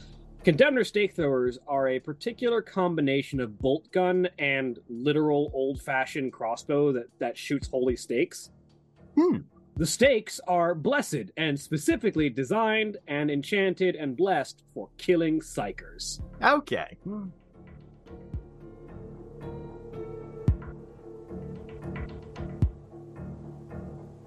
Condemner 0.45 0.83
stake 0.83 1.15
throwers 1.15 1.61
are 1.69 1.87
a 1.87 2.01
particular 2.01 2.61
combination 2.61 3.39
of 3.39 3.61
bolt 3.61 3.93
gun 3.93 4.29
and 4.41 4.81
literal 4.89 5.53
old 5.55 5.81
fashioned 5.81 6.33
crossbow 6.33 6.91
that 6.91 7.07
that 7.21 7.39
shoots 7.39 7.69
holy 7.69 7.95
stakes. 7.95 8.51
Hmm. 9.17 9.39
The 9.77 9.87
stakes 9.87 10.41
are 10.49 10.75
blessed 10.75 11.31
and 11.37 11.59
specifically 11.59 12.29
designed 12.29 12.97
and 13.07 13.31
enchanted 13.31 13.95
and 13.95 14.17
blessed 14.17 14.65
for 14.75 14.89
killing 14.99 15.41
psykers. 15.41 16.21
Okay. 16.43 16.97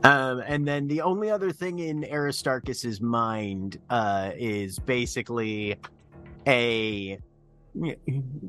Um, 0.05 0.43
and 0.45 0.65
then 0.65 0.87
the 0.87 1.01
only 1.01 1.29
other 1.29 1.51
thing 1.51 1.79
in 1.79 2.05
Aristarchus's 2.05 3.01
mind 3.01 3.79
uh, 3.89 4.31
is 4.35 4.79
basically 4.79 5.75
a 6.47 7.19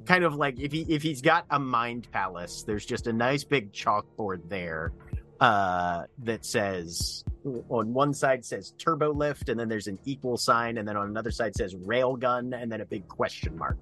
kind 0.04 0.24
of 0.24 0.34
like 0.34 0.60
if 0.60 0.72
he 0.72 0.82
if 0.88 1.02
he's 1.02 1.20
got 1.20 1.46
a 1.50 1.58
mind 1.58 2.08
palace, 2.12 2.62
there's 2.62 2.86
just 2.86 3.06
a 3.06 3.12
nice 3.12 3.44
big 3.44 3.72
chalkboard 3.72 4.48
there 4.48 4.92
uh, 5.40 6.04
that 6.24 6.44
says 6.44 7.24
on 7.68 7.92
one 7.92 8.12
side 8.14 8.44
says 8.44 8.72
turbo 8.78 9.12
lift, 9.12 9.48
and 9.48 9.58
then 9.58 9.68
there's 9.68 9.86
an 9.86 9.98
equal 10.04 10.36
sign, 10.36 10.78
and 10.78 10.86
then 10.86 10.96
on 10.96 11.08
another 11.08 11.30
side 11.30 11.54
says 11.54 11.74
railgun, 11.74 12.60
and 12.60 12.70
then 12.70 12.80
a 12.80 12.86
big 12.86 13.06
question 13.08 13.56
mark. 13.56 13.78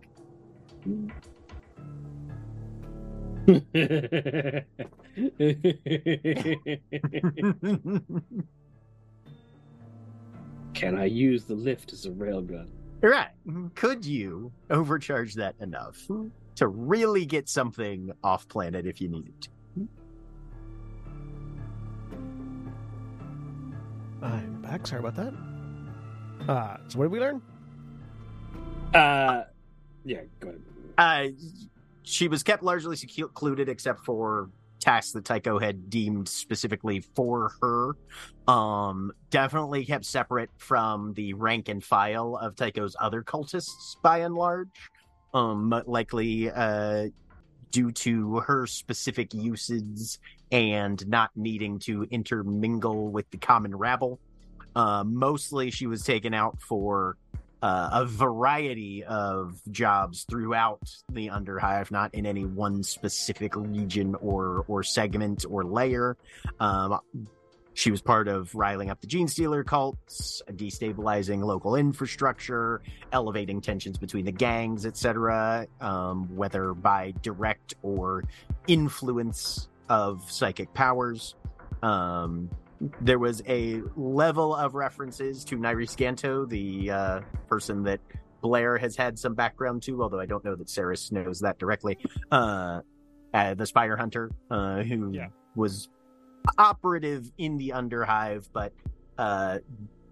Can 10.75 10.99
I 10.99 11.05
use 11.05 11.45
the 11.45 11.55
lift 11.55 11.93
as 11.93 12.07
a 12.07 12.11
railgun? 12.11 12.69
Right. 13.05 13.29
Could 13.75 14.07
you 14.07 14.51
overcharge 14.71 15.35
that 15.35 15.57
enough 15.61 16.09
to 16.55 16.67
really 16.67 17.27
get 17.27 17.51
something 17.51 18.11
off 18.23 18.49
planet 18.49 18.87
if 18.87 18.99
you 18.99 19.11
needed 19.11 19.35
to? 19.43 19.51
I'm 24.23 24.63
back. 24.63 24.87
Sorry 24.87 25.01
about 25.01 25.17
that. 25.17 25.35
Uh, 26.49 26.79
so 26.89 26.99
what 26.99 27.05
did 27.05 27.13
we 27.13 27.21
learn? 27.21 27.43
Uh, 28.95 29.43
yeah, 30.07 30.21
go 30.41 30.49
ahead. 30.49 30.63
Uh, 30.97 31.27
she 32.05 32.29
was 32.29 32.43
kept 32.43 32.63
largely 32.63 32.97
secluded 32.97 33.69
except 33.69 34.01
for 34.01 34.49
tasks 34.85 35.13
that 35.13 35.25
Tycho 35.25 35.59
had 35.59 35.89
deemed 35.89 36.29
specifically 36.29 37.01
for 37.01 37.53
her. 37.63 37.97
Um, 38.47 39.13
definitely 39.31 39.85
kept 39.87 40.05
separate 40.05 40.51
from 40.59 41.15
the 41.15 41.33
rank 41.35 41.69
and 41.69 41.83
file 41.83 42.37
of 42.37 42.55
Tycho's 42.55 42.95
other 43.01 43.23
cultists 43.23 43.97
by 44.03 44.19
and 44.19 44.35
large. 44.35 44.91
Um, 45.33 45.83
likely 45.87 46.51
uh, 46.51 47.09
due 47.73 47.91
to 47.91 48.37
her 48.41 48.67
specific 48.69 49.35
uses 49.35 50.21
and 50.53 51.05
not 51.09 51.31
needing 51.35 51.81
to 51.81 52.07
intermingle 52.11 53.09
with 53.09 53.29
the 53.31 53.39
common 53.39 53.75
rabble. 53.75 54.21
Uh, 54.77 55.03
mostly 55.05 55.71
she 55.71 55.87
was 55.87 56.05
taken 56.05 56.35
out 56.35 56.61
for 56.61 57.17
uh, 57.65 57.89
a 57.93 58.05
variety 58.05 59.03
of 59.05 59.59
jobs 59.71 60.27
throughout 60.29 60.83
the 61.11 61.29
Underhive, 61.29 61.91
not 61.91 62.15
in 62.15 62.27
any 62.27 62.45
one 62.45 62.83
specific 62.83 63.57
region 63.57 64.15
or 64.17 64.67
or 64.69 64.83
segment 64.83 65.47
or 65.49 65.65
layer. 65.65 66.15
Um, 66.61 67.01
she 67.73 67.91
was 67.91 68.03
part 68.03 68.29
of 68.29 68.55
riling 68.55 68.91
up 68.91 69.01
the 69.01 69.07
Genestealer 69.07 69.65
cults, 69.65 70.43
destabilizing 70.51 71.43
local 71.43 71.75
infrastructure, 71.75 72.83
elevating 73.13 73.63
tensions 73.63 73.97
between 73.97 74.27
the 74.27 74.33
gangs, 74.33 74.85
etc., 74.85 75.67
um, 75.81 76.37
whether 76.37 76.75
by 76.75 77.15
direct 77.23 77.77
or 77.83 78.25
influence 78.67 79.71
of 79.89 80.31
psychic 80.31 80.75
powers. 80.75 81.35
Um, 81.83 82.51
there 83.01 83.19
was 83.19 83.43
a 83.49 83.81
level 83.97 84.55
of 84.55 84.75
references 84.75 85.45
to 85.47 85.57
Nairi 85.57 85.89
Scanto, 85.89 86.49
the 86.49 86.91
uh, 86.91 87.21
person 87.49 87.83
that 87.85 88.01
Blair 88.41 88.77
has 88.79 88.97
had 88.97 89.19
some 89.19 89.35
background 89.35 89.83
to, 89.85 90.03
although 90.03 90.21
I 90.21 90.27
don't 90.27 90.45
know 90.45 90.55
that 90.55 90.67
Saras 90.69 91.11
knows 91.13 91.41
that 91.41 91.59
directly. 91.59 91.99
Uh, 92.31 92.81
uh, 93.33 93.55
the 93.55 93.67
Spire 93.67 93.97
Hunter, 93.97 94.31
uh, 94.51 94.83
who 94.83 95.13
Yeah. 95.13 95.29
was 95.57 95.89
operative 96.59 97.31
in 97.39 97.57
the 97.57 97.71
Underhive, 97.75 98.49
but 98.53 98.73
uh, 99.19 99.59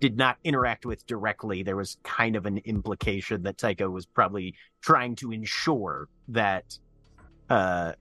did 0.01 0.16
not 0.16 0.39
interact 0.44 0.86
with 0.86 1.07
directly. 1.07 1.62
There 1.62 1.77
was 1.77 1.99
kind 2.03 2.35
of 2.36 2.47
an 2.47 2.59
implication 2.65 3.43
that 3.43 3.59
Tycho 3.59 3.90
was 3.90 4.07
probably 4.07 4.55
trying 4.81 5.15
to 5.16 5.31
ensure 5.31 6.09
that 6.28 6.78
uh, 7.51 7.93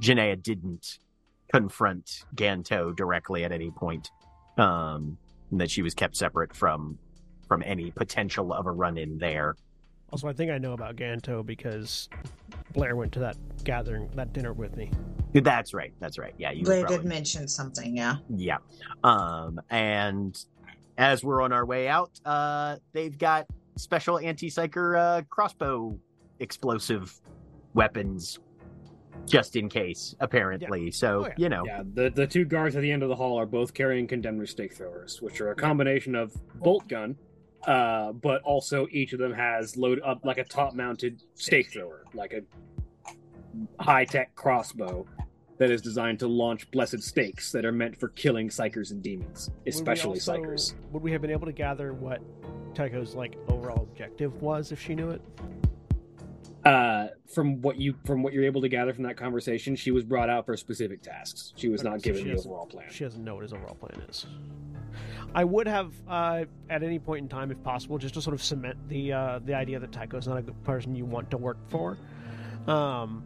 Janaea 0.00 0.42
didn't 0.42 0.98
confront 1.52 2.24
Ganto 2.34 2.94
directly 2.94 3.44
at 3.44 3.52
any 3.52 3.70
point. 3.70 4.10
Um, 4.58 5.18
and 5.50 5.60
that 5.60 5.70
she 5.70 5.82
was 5.82 5.94
kept 5.94 6.16
separate 6.16 6.54
from 6.54 6.98
from 7.46 7.62
any 7.64 7.90
potential 7.92 8.52
of 8.52 8.66
a 8.66 8.72
run 8.72 8.98
in 8.98 9.18
there. 9.18 9.54
Also, 10.10 10.28
I 10.28 10.32
think 10.32 10.50
I 10.50 10.58
know 10.58 10.72
about 10.72 10.96
Ganto 10.96 11.44
because 11.46 12.08
Blair 12.72 12.96
went 12.96 13.12
to 13.12 13.18
that 13.20 13.36
gathering, 13.64 14.08
that 14.14 14.32
dinner 14.32 14.52
with 14.52 14.76
me. 14.76 14.90
That's 15.32 15.72
right. 15.74 15.92
That's 16.00 16.18
right. 16.18 16.34
Yeah, 16.38 16.50
you 16.52 16.64
They 16.64 16.80
probably- 16.80 16.96
did 16.98 17.06
mention 17.06 17.46
something, 17.46 17.96
yeah. 17.96 18.16
Yeah. 18.28 18.58
Um, 19.04 19.60
and 19.70 20.36
as 20.98 21.22
we're 21.22 21.42
on 21.42 21.52
our 21.52 21.66
way 21.66 21.86
out, 21.88 22.18
uh, 22.24 22.76
they've 22.92 23.16
got 23.16 23.46
special 23.76 24.18
anti-psyker 24.18 24.98
uh, 24.98 25.22
crossbow 25.28 25.98
explosive 26.40 27.20
weapons 27.74 28.38
just 29.26 29.56
in 29.56 29.68
case, 29.68 30.14
apparently. 30.20 30.90
So, 30.90 31.24
Oh, 31.24 31.26
yeah. 31.28 31.34
you 31.38 31.48
know, 31.48 31.62
Yeah, 31.66 31.82
the, 31.94 32.10
the 32.10 32.26
two 32.26 32.44
guards 32.44 32.76
at 32.76 32.82
the 32.82 32.90
end 32.92 33.02
of 33.02 33.08
the 33.08 33.16
hall 33.16 33.38
are 33.38 33.46
both 33.46 33.72
carrying 33.74 34.06
condemner 34.06 34.46
stake 34.46 34.74
throwers, 34.74 35.20
which 35.22 35.40
are 35.40 35.50
a 35.50 35.54
combination 35.56 36.14
of 36.14 36.32
bolt 36.56 36.86
gun, 36.88 37.16
uh, 37.66 38.12
but 38.12 38.42
also 38.42 38.86
each 38.90 39.12
of 39.12 39.18
them 39.18 39.32
has 39.32 39.76
load 39.76 40.00
up 40.04 40.24
like 40.24 40.38
a 40.38 40.44
top 40.44 40.74
mounted 40.74 41.22
stake 41.34 41.70
thrower, 41.72 42.04
like 42.14 42.32
a 42.32 42.42
high 43.82 44.04
tech 44.04 44.34
crossbow 44.34 45.06
that 45.58 45.70
is 45.70 45.80
designed 45.80 46.18
to 46.18 46.26
launch 46.28 46.70
blessed 46.70 47.02
stakes 47.02 47.50
that 47.50 47.64
are 47.64 47.72
meant 47.72 47.98
for 47.98 48.08
killing 48.10 48.48
psykers 48.48 48.90
and 48.90 49.02
demons, 49.02 49.50
Would 49.64 49.74
especially 49.74 50.10
also- 50.18 50.36
psykers. 50.36 50.74
Would 50.92 51.02
we 51.02 51.10
have 51.12 51.22
been 51.22 51.30
able 51.30 51.46
to 51.46 51.52
gather 51.52 51.94
what 51.94 52.20
Tycho's 52.74 53.14
like 53.14 53.36
overall 53.48 53.82
objective 53.90 54.42
was 54.42 54.70
if 54.70 54.80
she 54.80 54.94
knew 54.94 55.10
it? 55.10 55.22
Uh, 56.66 57.08
from 57.32 57.62
what 57.62 57.76
you 57.76 57.94
from 58.04 58.24
what 58.24 58.32
you're 58.32 58.44
able 58.44 58.60
to 58.60 58.68
gather 58.68 58.92
from 58.92 59.04
that 59.04 59.16
conversation, 59.16 59.76
she 59.76 59.92
was 59.92 60.02
brought 60.02 60.28
out 60.28 60.44
for 60.44 60.56
specific 60.56 61.00
tasks. 61.00 61.52
She 61.54 61.68
was 61.68 61.82
Okay, 61.82 61.90
not 61.90 62.00
so 62.00 62.12
given 62.12 62.24
the 62.24 62.36
overall 62.36 62.66
plan. 62.66 62.86
She 62.90 63.04
doesn't 63.04 63.22
know 63.22 63.36
what 63.36 63.42
his 63.42 63.52
overall 63.52 63.76
plan 63.76 64.02
is. 64.08 64.26
I 65.32 65.44
would 65.44 65.68
have, 65.68 65.92
uh, 66.08 66.44
at 66.68 66.82
any 66.82 66.98
point 66.98 67.22
in 67.22 67.28
time, 67.28 67.52
if 67.52 67.62
possible, 67.62 67.98
just 67.98 68.14
to 68.14 68.22
sort 68.22 68.34
of 68.34 68.42
cement 68.42 68.76
the 68.88 69.12
uh, 69.12 69.38
the 69.44 69.54
idea 69.54 69.78
that 69.78 69.92
Tycho's 69.92 70.26
not 70.26 70.38
a 70.38 70.42
good 70.42 70.64
person 70.64 70.96
you 70.96 71.04
want 71.04 71.30
to 71.30 71.36
work 71.36 71.58
for. 71.68 71.98
Um, 72.66 73.22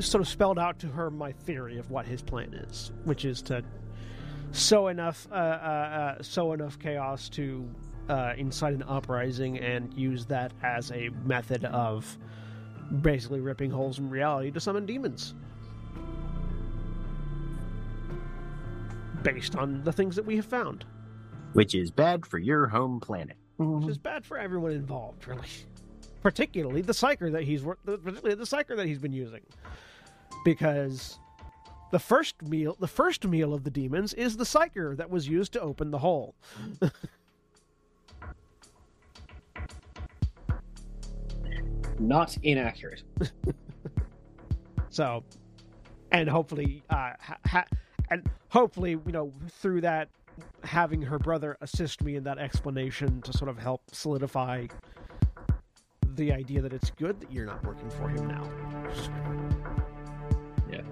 sort 0.00 0.20
of 0.20 0.28
spelled 0.28 0.58
out 0.58 0.80
to 0.80 0.88
her 0.88 1.10
my 1.10 1.30
theory 1.30 1.78
of 1.78 1.90
what 1.92 2.06
his 2.06 2.22
plan 2.22 2.54
is, 2.54 2.90
which 3.04 3.24
is 3.24 3.40
to 3.42 3.62
sow 4.50 4.88
enough 4.88 5.28
uh, 5.30 5.34
uh, 5.34 5.36
uh, 6.18 6.22
sow 6.22 6.54
enough 6.54 6.78
chaos 6.78 7.28
to 7.28 7.68
uh, 8.08 8.34
incite 8.36 8.74
an 8.74 8.82
uprising 8.84 9.58
and 9.58 9.92
use 9.94 10.26
that 10.26 10.52
as 10.62 10.90
a 10.90 11.10
method 11.24 11.64
of 11.66 12.18
basically 13.00 13.40
ripping 13.40 13.70
holes 13.70 13.98
in 13.98 14.10
reality 14.10 14.50
to 14.50 14.60
summon 14.60 14.86
demons. 14.86 15.34
Based 19.22 19.56
on 19.56 19.82
the 19.84 19.92
things 19.92 20.16
that 20.16 20.24
we 20.24 20.36
have 20.36 20.46
found, 20.46 20.84
which 21.52 21.74
is 21.74 21.90
bad 21.90 22.26
for 22.26 22.38
your 22.38 22.66
home 22.66 22.98
planet. 22.98 23.36
which 23.56 23.88
is 23.88 23.98
bad 23.98 24.24
for 24.24 24.38
everyone 24.38 24.72
involved, 24.72 25.26
really. 25.28 25.46
Particularly 26.22 26.82
the 26.82 26.92
psyker 26.92 27.30
that 27.32 27.44
he's 27.44 27.62
particularly 27.62 28.34
the 28.34 28.44
psyker 28.44 28.76
that 28.76 28.86
he's 28.86 28.98
been 28.98 29.12
using, 29.12 29.42
because 30.44 31.18
the 31.92 31.98
first 31.98 32.42
meal, 32.42 32.76
the 32.80 32.88
first 32.88 33.26
meal 33.26 33.54
of 33.54 33.64
the 33.64 33.70
demons 33.70 34.12
is 34.14 34.36
the 34.36 34.44
psyker 34.44 34.96
that 34.96 35.10
was 35.10 35.28
used 35.28 35.52
to 35.52 35.60
open 35.60 35.90
the 35.90 35.98
hole. 35.98 36.34
Not 41.98 42.36
inaccurate. 42.42 43.02
So, 44.90 45.24
and 46.10 46.28
hopefully, 46.28 46.82
uh, 46.90 47.12
ha- 47.18 47.38
ha- 47.46 47.64
and 48.10 48.28
hopefully, 48.50 48.90
you 48.90 49.10
know, 49.12 49.32
through 49.48 49.80
that, 49.80 50.10
having 50.64 51.00
her 51.00 51.18
brother 51.18 51.56
assist 51.62 52.02
me 52.02 52.14
in 52.16 52.24
that 52.24 52.36
explanation 52.36 53.22
to 53.22 53.32
sort 53.32 53.48
of 53.48 53.56
help 53.58 53.80
solidify 53.90 54.66
the 56.14 56.30
idea 56.30 56.60
that 56.60 56.74
it's 56.74 56.90
good 56.90 57.18
that 57.20 57.32
you're 57.32 57.46
not 57.46 57.64
working 57.64 57.88
for 57.88 58.06
him 58.10 58.26
now. 58.28 58.46
Yeah, 60.70 60.82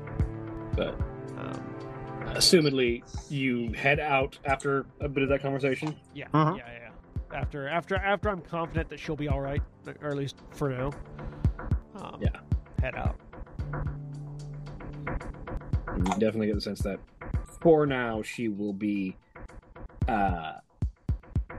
but 0.74 0.94
Um, 1.36 1.62
assumedly, 2.36 3.02
you 3.30 3.72
head 3.74 4.00
out 4.00 4.38
after 4.46 4.86
a 5.00 5.08
bit 5.10 5.22
of 5.24 5.28
that 5.28 5.42
conversation. 5.42 5.94
yeah, 6.14 6.28
Mhm. 6.32 6.56
yeah, 6.56 6.64
yeah. 6.72 6.79
After, 7.32 7.68
after, 7.68 7.96
after, 7.96 8.28
I'm 8.28 8.40
confident 8.40 8.88
that 8.88 8.98
she'll 8.98 9.16
be 9.16 9.28
all 9.28 9.40
right, 9.40 9.62
or 10.00 10.08
at 10.08 10.16
least 10.16 10.36
for 10.50 10.68
now. 10.70 10.90
Um, 11.96 12.20
Yeah. 12.20 12.40
Head 12.80 12.94
out. 12.94 13.20
And 15.86 16.08
you 16.08 16.14
definitely 16.14 16.46
get 16.46 16.54
the 16.54 16.60
sense 16.60 16.80
that 16.80 16.98
for 17.60 17.86
now 17.86 18.22
she 18.22 18.48
will 18.48 18.72
be 18.72 19.16
uh, 20.08 20.54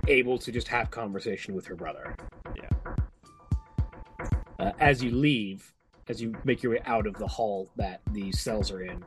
able 0.07 0.37
to 0.39 0.51
just 0.51 0.67
have 0.67 0.89
conversation 0.91 1.53
with 1.53 1.65
her 1.67 1.75
brother. 1.75 2.15
Yeah. 2.55 2.69
Uh, 4.59 4.71
as 4.79 5.03
you 5.03 5.11
leave, 5.11 5.73
as 6.09 6.21
you 6.21 6.33
make 6.43 6.63
your 6.63 6.73
way 6.73 6.81
out 6.85 7.07
of 7.07 7.13
the 7.15 7.27
hall 7.27 7.69
that 7.75 8.01
the 8.11 8.31
cells 8.31 8.71
are 8.71 8.81
in, 8.81 9.03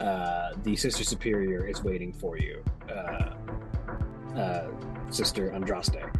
uh, 0.00 0.54
the 0.64 0.74
Sister 0.74 1.04
Superior 1.04 1.66
is 1.66 1.84
waiting 1.84 2.12
for 2.12 2.38
you, 2.38 2.64
uh, 2.90 3.34
uh, 4.36 4.68
Sister 5.12 5.50
Andraste. 5.50 6.10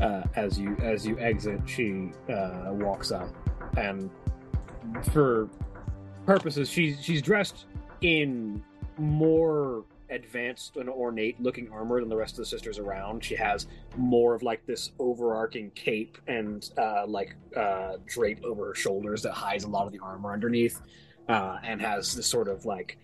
Uh, 0.00 0.22
as 0.34 0.58
you 0.58 0.76
as 0.82 1.06
you 1.06 1.18
exit, 1.18 1.60
she 1.66 2.10
uh, 2.28 2.70
walks 2.70 3.12
up, 3.12 3.28
and 3.76 4.10
for 5.12 5.48
purposes, 6.26 6.68
she's 6.68 7.02
she's 7.02 7.22
dressed 7.22 7.66
in 8.00 8.62
more 8.98 9.84
advanced 10.10 10.76
and 10.76 10.88
ornate 10.88 11.40
looking 11.40 11.70
armor 11.70 12.00
than 12.00 12.08
the 12.08 12.16
rest 12.16 12.34
of 12.34 12.38
the 12.38 12.46
sisters 12.46 12.78
around. 12.78 13.24
She 13.24 13.34
has 13.36 13.66
more 13.96 14.34
of 14.34 14.42
like 14.42 14.66
this 14.66 14.90
overarching 14.98 15.70
cape 15.70 16.18
and 16.26 16.68
uh, 16.76 17.06
like 17.06 17.34
uh, 17.56 17.96
drape 18.06 18.44
over 18.44 18.66
her 18.66 18.74
shoulders 18.74 19.22
that 19.22 19.32
hides 19.32 19.64
a 19.64 19.68
lot 19.68 19.86
of 19.86 19.92
the 19.92 20.00
armor 20.00 20.32
underneath, 20.32 20.80
uh, 21.28 21.58
and 21.62 21.80
has 21.80 22.14
this 22.14 22.26
sort 22.26 22.48
of 22.48 22.64
like 22.64 22.98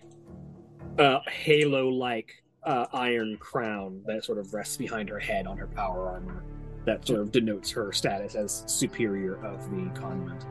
uh, 0.97 1.19
halo-like 1.27 2.43
uh, 2.63 2.85
iron 2.93 3.37
crown 3.37 4.01
that 4.05 4.23
sort 4.23 4.37
of 4.37 4.53
rests 4.53 4.77
behind 4.77 5.09
her 5.09 5.19
head 5.19 5.47
on 5.47 5.57
her 5.57 5.67
power 5.67 6.09
armor. 6.09 6.43
That 6.85 7.05
sort 7.05 7.21
of 7.21 7.31
denotes 7.31 7.71
her 7.71 7.91
status 7.91 8.35
as 8.35 8.63
superior 8.67 9.35
of 9.45 9.69
the 9.69 9.89
convent. 9.99 10.45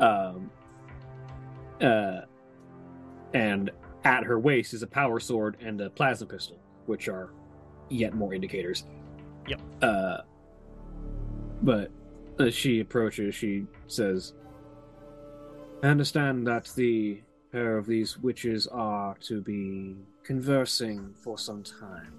Um, 0.00 0.50
uh, 1.80 2.22
and 3.34 3.70
at 4.04 4.24
her 4.24 4.38
waist 4.38 4.74
is 4.74 4.82
a 4.82 4.86
power 4.86 5.20
sword 5.20 5.56
and 5.60 5.80
a 5.80 5.90
plasma 5.90 6.26
pistol, 6.26 6.58
which 6.86 7.08
are 7.08 7.30
yet 7.88 8.14
more 8.14 8.34
indicators. 8.34 8.84
Yep. 9.48 9.60
Uh, 9.82 10.18
but 11.62 11.90
as 12.38 12.54
she 12.54 12.80
approaches, 12.80 13.34
she 13.34 13.66
says, 13.86 14.34
I 15.82 15.88
understand 15.88 16.46
that 16.46 16.70
the 16.74 17.22
pair 17.52 17.78
of 17.78 17.86
these 17.86 18.18
witches 18.18 18.66
are 18.66 19.16
to 19.22 19.40
be 19.40 19.96
conversing 20.26 21.14
for 21.22 21.38
some 21.38 21.62
time. 21.62 22.12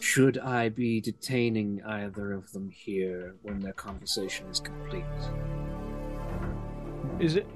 Should 0.00 0.38
I 0.38 0.68
be 0.68 1.00
detaining 1.00 1.80
either 1.84 2.32
of 2.32 2.50
them 2.52 2.70
here 2.70 3.36
when 3.42 3.60
their 3.60 3.72
conversation 3.72 4.46
is 4.48 4.60
complete? 4.60 5.04
Is 7.20 7.36
it? 7.36 7.46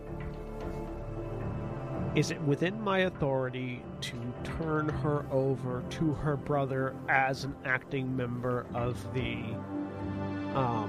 is 2.14 2.30
it 2.30 2.40
within 2.43 2.80
my 2.80 3.01
authority 3.01 3.82
to 4.01 4.16
turn 4.43 4.89
her 4.89 5.26
over 5.30 5.85
to 5.90 6.12
her 6.14 6.36
brother 6.36 6.97
as 7.09 7.44
an 7.44 7.55
acting 7.64 8.16
member 8.16 8.66
of 8.74 8.97
the 9.14 9.35
um 10.59 10.89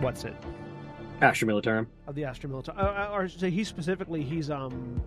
what's 0.00 0.24
it 0.24 0.34
Astra 1.20 1.46
Militarum. 1.46 1.86
of 2.08 2.16
the 2.16 2.24
Astra 2.24 2.48
Military? 2.48 2.76
Uh, 2.76 2.82
uh, 2.82 3.10
or 3.12 3.28
say 3.28 3.50
he 3.50 3.62
specifically 3.62 4.22
he's 4.22 4.50
um 4.50 5.00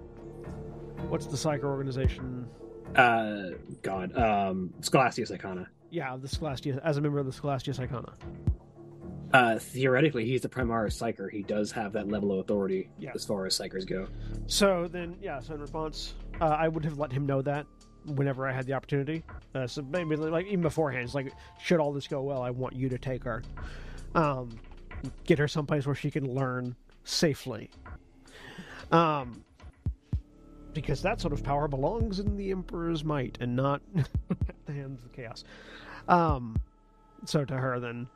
what's 1.10 1.26
the 1.28 1.38
psycho 1.38 1.68
organization? 1.68 2.48
Uh, 2.96 3.50
God. 3.82 4.16
Um, 4.18 4.74
Scholastia 4.82 5.30
Psykana. 5.30 5.68
Yeah, 5.90 6.18
the 6.18 6.28
Scholastia 6.28 6.80
as 6.84 6.98
a 6.98 7.02
member 7.02 7.20
of 7.20 7.26
the 7.26 7.32
Scholastia 7.32 7.74
Psykana. 7.74 8.14
Uh, 9.34 9.60
theoretically, 9.60 10.26
he's 10.26 10.42
the 10.42 10.50
Primaris 10.50 10.98
Psyker. 10.98 11.30
He 11.30 11.44
does 11.44 11.72
have 11.74 11.92
that 11.94 12.08
level 12.08 12.32
of 12.32 12.40
authority 12.40 12.90
Yeah. 12.98 13.12
as 13.14 13.26
far 13.26 13.46
as 13.46 13.58
Psykers 13.58 13.86
go. 13.86 14.08
So 14.48 14.88
then, 14.90 15.18
yeah. 15.22 15.40
So 15.42 15.54
in 15.56 15.62
response, 15.62 16.14
uh, 16.40 16.46
I 16.46 16.68
would 16.70 16.86
have 16.86 16.98
let 16.98 17.12
him 17.12 17.26
know 17.26 17.42
that 17.42 17.66
whenever 18.06 18.48
I 18.48 18.54
had 18.54 18.66
the 18.66 18.74
opportunity. 18.74 19.24
Uh, 19.54 19.68
so 19.68 19.82
maybe 19.82 20.16
like 20.16 20.46
even 20.46 20.62
beforehand, 20.62 21.04
it's 21.04 21.14
like, 21.14 21.34
should 21.60 21.82
all 21.82 21.92
this 21.92 22.08
go 22.08 22.22
well, 22.22 22.42
I 22.42 22.52
want 22.52 22.74
you 22.74 22.88
to 22.88 22.98
take 22.98 23.24
her, 23.26 23.44
um, 24.16 24.50
get 25.26 25.40
her 25.40 25.48
someplace 25.50 25.86
where 25.86 25.96
she 25.96 26.10
can 26.10 26.34
learn 26.34 26.74
safely. 27.04 27.70
Um, 28.94 29.44
because 30.82 31.02
that 31.02 31.20
sort 31.20 31.34
of 31.34 31.44
power 31.44 31.68
belongs 31.68 32.20
in 32.20 32.38
the 32.38 32.52
Emperor's 32.52 33.04
might 33.04 33.36
and 33.42 33.56
not 33.56 33.82
at 33.98 34.06
the 34.68 34.74
hands 34.74 35.04
of 35.04 35.12
chaos. 35.12 35.44
Um, 36.08 36.56
so 37.26 37.44
to 37.46 37.58
her 37.58 37.80
then. 37.80 38.08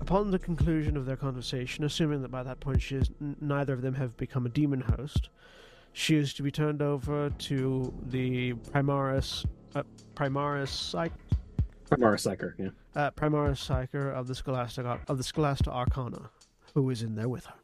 Upon 0.00 0.30
the 0.30 0.38
conclusion 0.38 0.96
of 0.96 1.04
their 1.04 1.16
conversation, 1.16 1.84
assuming 1.84 2.22
that 2.22 2.30
by 2.30 2.42
that 2.42 2.60
point 2.60 2.80
she 2.80 2.96
is, 2.96 3.10
n- 3.20 3.36
neither 3.42 3.74
of 3.74 3.82
them 3.82 3.92
have 3.92 4.16
become 4.16 4.46
a 4.46 4.48
demon 4.48 4.80
host, 4.80 5.28
she 5.92 6.16
is 6.16 6.32
to 6.32 6.42
be 6.42 6.50
turned 6.50 6.80
over 6.80 7.28
to 7.28 7.92
the 8.06 8.54
Primaris, 8.54 9.44
uh, 9.74 9.82
Primaris 10.14 10.68
Psych, 10.68 11.12
Primaris 11.90 12.26
Psyker, 12.26 12.54
yeah. 12.56 12.70
uh, 12.96 13.10
Primaris 13.10 13.62
Psyker 13.62 14.14
of 14.14 14.28
the 14.28 14.34
Scholastic 14.34 14.86
of 14.86 15.18
the 15.18 15.24
Scholastic 15.24 15.68
Arcana, 15.68 16.30
who 16.72 16.88
is 16.88 17.02
in 17.02 17.16
there 17.16 17.28
with 17.28 17.44
her. 17.44 17.54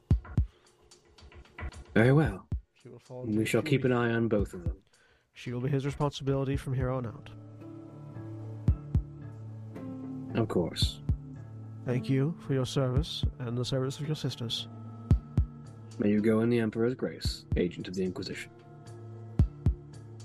Very 1.95 2.13
well. 2.13 2.46
She 2.87 2.93
will 2.93 3.01
follow. 3.01 3.25
We 3.25 3.45
shall 3.45 3.63
keep 3.63 3.85
an 3.85 3.91
eye 3.91 4.13
on 4.13 4.29
both 4.29 4.55
of 4.55 4.63
them. 4.63 4.77
She 5.33 5.53
will 5.53 5.61
be 5.61 5.69
his 5.69 5.85
responsibility 5.85 6.57
from 6.57 6.73
here 6.73 6.89
on 6.89 7.05
out. 7.05 7.31
Of 10.37 10.47
course. 10.47 11.01
Thank 11.85 12.09
you 12.09 12.37
for 12.47 12.55
your 12.55 12.65
service 12.65 13.25
and 13.41 13.59
the 13.59 13.65
service 13.65 13.99
of 13.99 14.07
your 14.07 14.15
sisters. 14.15 14.69
May 15.99 16.11
you 16.11 16.21
go 16.21 16.43
in 16.43 16.49
the 16.49 16.61
Emperor's 16.61 16.95
grace, 16.95 17.45
agent 17.57 17.89
of 17.89 17.97
the 17.97 18.05
Inquisition. 18.05 18.53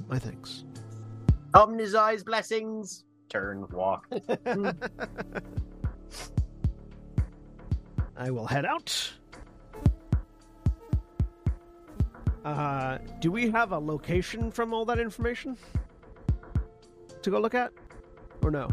My 0.08 0.20
thanks. 0.20 0.64
Omnissiah's 1.56 2.24
blessings. 2.24 3.06
Turn, 3.30 3.66
walk. 3.72 4.06
I 8.16 8.30
will 8.30 8.46
head 8.46 8.66
out. 8.66 9.14
Uh, 12.44 12.98
do 13.20 13.32
we 13.32 13.50
have 13.52 13.72
a 13.72 13.78
location 13.80 14.52
from 14.52 14.74
all 14.74 14.86
that 14.86 15.00
information 15.00 15.56
to 17.22 17.30
go 17.30 17.40
look 17.40 17.54
at, 17.54 17.72
or 18.42 18.50
no? 18.52 18.68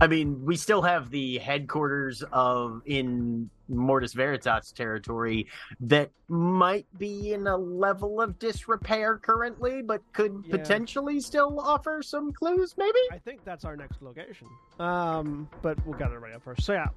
I 0.00 0.06
mean, 0.08 0.44
we 0.44 0.56
still 0.56 0.82
have 0.82 1.10
the 1.10 1.38
headquarters 1.38 2.24
of 2.32 2.82
in 2.86 3.48
Mortis 3.68 4.14
Veritas 4.14 4.72
territory 4.72 5.46
that 5.80 6.10
might 6.28 6.86
be 6.98 7.32
in 7.32 7.46
a 7.46 7.56
level 7.56 8.20
of 8.20 8.36
disrepair 8.38 9.16
currently, 9.18 9.80
but 9.80 10.00
could 10.12 10.44
Yeah. 10.46 10.56
potentially 10.56 11.20
still 11.20 11.60
offer 11.60 12.02
some 12.02 12.32
clues, 12.32 12.74
maybe? 12.76 12.98
I 13.12 13.18
think 13.18 13.44
that's 13.44 13.64
our 13.64 13.76
next 13.76 14.02
location. 14.02 14.48
Um, 14.80 15.48
but 15.62 15.84
we'll 15.86 15.98
get 15.98 16.08
everybody 16.08 16.34
up 16.34 16.42
first. 16.42 16.62
So 16.62 16.72
yeah, 16.72 16.88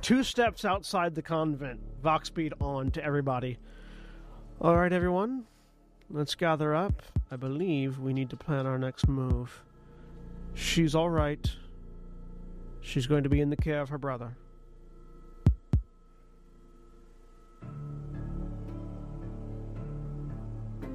two 0.00 0.22
steps 0.22 0.64
outside 0.64 1.14
the 1.14 1.22
convent. 1.22 1.80
Vox 2.02 2.28
speed 2.28 2.54
on 2.60 2.90
to 2.92 3.04
everybody. 3.04 3.58
All 4.58 4.74
right, 4.74 4.90
everyone, 4.90 5.44
let's 6.10 6.34
gather 6.34 6.74
up. 6.74 7.02
I 7.30 7.36
believe 7.36 7.98
we 7.98 8.14
need 8.14 8.30
to 8.30 8.36
plan 8.36 8.66
our 8.66 8.78
next 8.78 9.06
move. 9.06 9.62
She's 10.54 10.94
all 10.94 11.10
right. 11.10 11.46
She's 12.80 13.06
going 13.06 13.22
to 13.24 13.28
be 13.28 13.42
in 13.42 13.50
the 13.50 13.56
care 13.56 13.82
of 13.82 13.90
her 13.90 13.98
brother. 13.98 14.34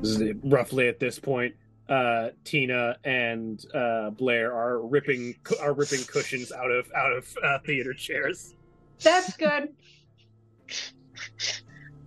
This 0.02 0.20
is 0.20 0.34
roughly 0.44 0.88
at 0.88 1.00
this 1.00 1.20
point. 1.20 1.54
Uh, 1.88 2.30
Tina 2.44 2.98
and 3.04 3.64
uh, 3.76 4.10
Blair 4.10 4.52
are 4.54 4.82
ripping 4.82 5.36
are 5.62 5.74
ripping 5.74 6.04
cushions 6.06 6.52
out 6.52 6.72
of 6.72 6.92
out 6.96 7.14
of 7.14 7.38
uh, 7.44 7.60
theater 7.60 7.94
chairs. 7.94 8.56
That's 9.04 9.38
good. 9.38 9.70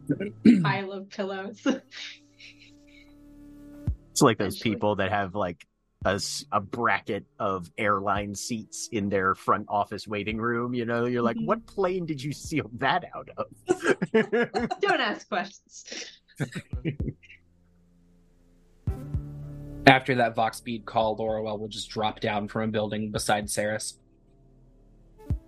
Pile 0.63 0.93
of 0.93 1.09
pillows. 1.11 1.61
It's 4.13 4.23
like 4.23 4.39
those 4.39 4.59
people 4.61 4.97
that 4.97 5.11
have 5.11 5.35
like 5.35 5.67
a 6.07 6.61
bracket 6.61 7.25
of 7.39 7.71
airline 7.79 8.35
seats 8.35 8.89
in 8.93 9.09
their 9.09 9.35
front 9.35 9.67
office 9.69 10.07
waiting 10.07 10.37
room. 10.39 10.75
You 10.75 10.85
know, 10.85 11.07
you're 11.07 11.23
like, 11.23 11.37
Mhm. 11.37 11.47
what 11.47 11.67
plane 11.67 12.05
did 12.05 12.23
you 12.23 12.33
seal 12.33 12.71
that 12.75 13.05
out 13.15 13.29
of? 13.39 13.47
Don't 14.81 15.01
ask 15.01 15.27
questions. 15.29 16.21
After 19.87 20.15
that 20.17 20.35
Vox 20.35 20.59
speed 20.59 20.85
call, 20.85 21.17
Loroelle 21.17 21.59
will 21.59 21.69
just 21.69 21.89
drop 21.91 22.21
down 22.21 22.49
from 22.49 22.63
a 22.63 22.69
building 22.69 23.11
beside 23.11 23.47
Saras. 23.47 23.95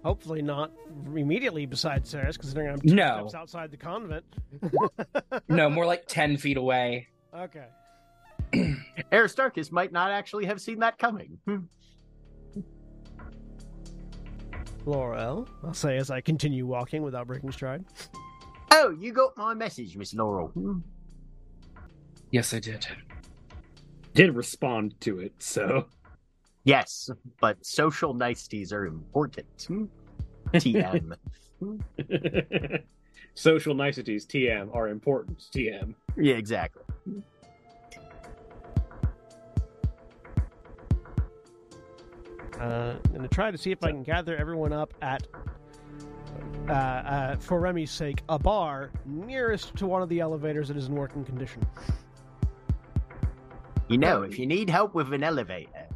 Hopefully 0.07 0.41
not 0.41 0.71
immediately 1.17 1.67
beside 1.67 2.05
Saras, 2.05 2.39
considering 2.39 2.69
I'm 2.71 2.79
two 2.79 2.95
No. 2.95 3.27
steps 3.27 3.35
outside 3.35 3.73
the 3.73 3.77
convent. 3.77 4.25
No, 5.49 5.69
more 5.69 5.85
like 5.85 6.07
10 6.07 6.37
feet 6.37 6.57
away. 6.57 7.09
Okay. 7.37 7.67
Aristarchus 9.13 9.73
might 9.73 9.91
not 9.91 10.13
actually 10.13 10.47
have 10.47 10.61
seen 10.61 10.79
that 10.79 10.97
coming. 10.99 11.39
Hmm. 11.45 11.57
Loroelle, 14.85 15.49
I'll 15.65 15.75
say 15.75 15.97
as 15.97 16.13
I 16.13 16.21
continue 16.21 16.67
walking 16.67 17.03
without 17.03 17.27
breaking 17.27 17.51
stride. 17.51 17.85
Oh, 18.71 18.91
you 18.97 19.13
got 19.13 19.37
my 19.37 19.55
message, 19.55 19.97
Miss 19.97 20.15
Loroelle. 20.15 20.53
Hmm. 20.53 20.79
Yes, 22.31 22.55
I 22.55 22.61
did. 22.61 22.87
Did 24.15 24.37
respond 24.37 25.01
to 25.01 25.19
it, 25.19 25.33
so 25.41 25.87
Yes, 26.67 27.09
but 27.41 27.65
social 27.65 28.13
niceties 28.13 28.73
are 28.73 28.87
important. 28.87 29.69
TM. 30.53 31.17
social 33.35 33.73
niceties 33.73 34.27
TM 34.27 34.75
are 34.75 34.89
important. 34.89 35.39
TM. 35.55 35.95
yeah, 36.17 36.35
exactly. 36.35 36.83
Uh, 42.59 42.95
I'm 43.05 43.13
gonna 43.15 43.29
try 43.29 43.53
to 43.53 43.59
see 43.59 43.71
if 43.71 43.85
I 43.85 43.93
can 43.93 44.03
gather 44.03 44.37
everyone 44.37 44.73
up 44.73 44.93
at, 45.03 45.25
uh, 46.69 46.73
uh, 46.73 47.37
for 47.37 47.61
Remy's 47.61 47.93
sake, 47.93 48.23
a 48.29 48.41
bar 48.41 48.91
nearest 49.05 49.77
to 49.77 49.87
one 49.87 50.03
of 50.03 50.09
the 50.09 50.19
elevators 50.19 50.67
that 50.67 50.77
is 50.77 50.89
in 50.89 50.97
working 50.97 51.25
condition. 51.25 51.65
You 53.87 53.99
know, 53.99 54.23
if 54.23 54.37
you 54.37 54.47
need 54.47 54.69
help 54.69 54.97
with 54.97 55.13
an 55.13 55.23
elevator, 55.23 55.87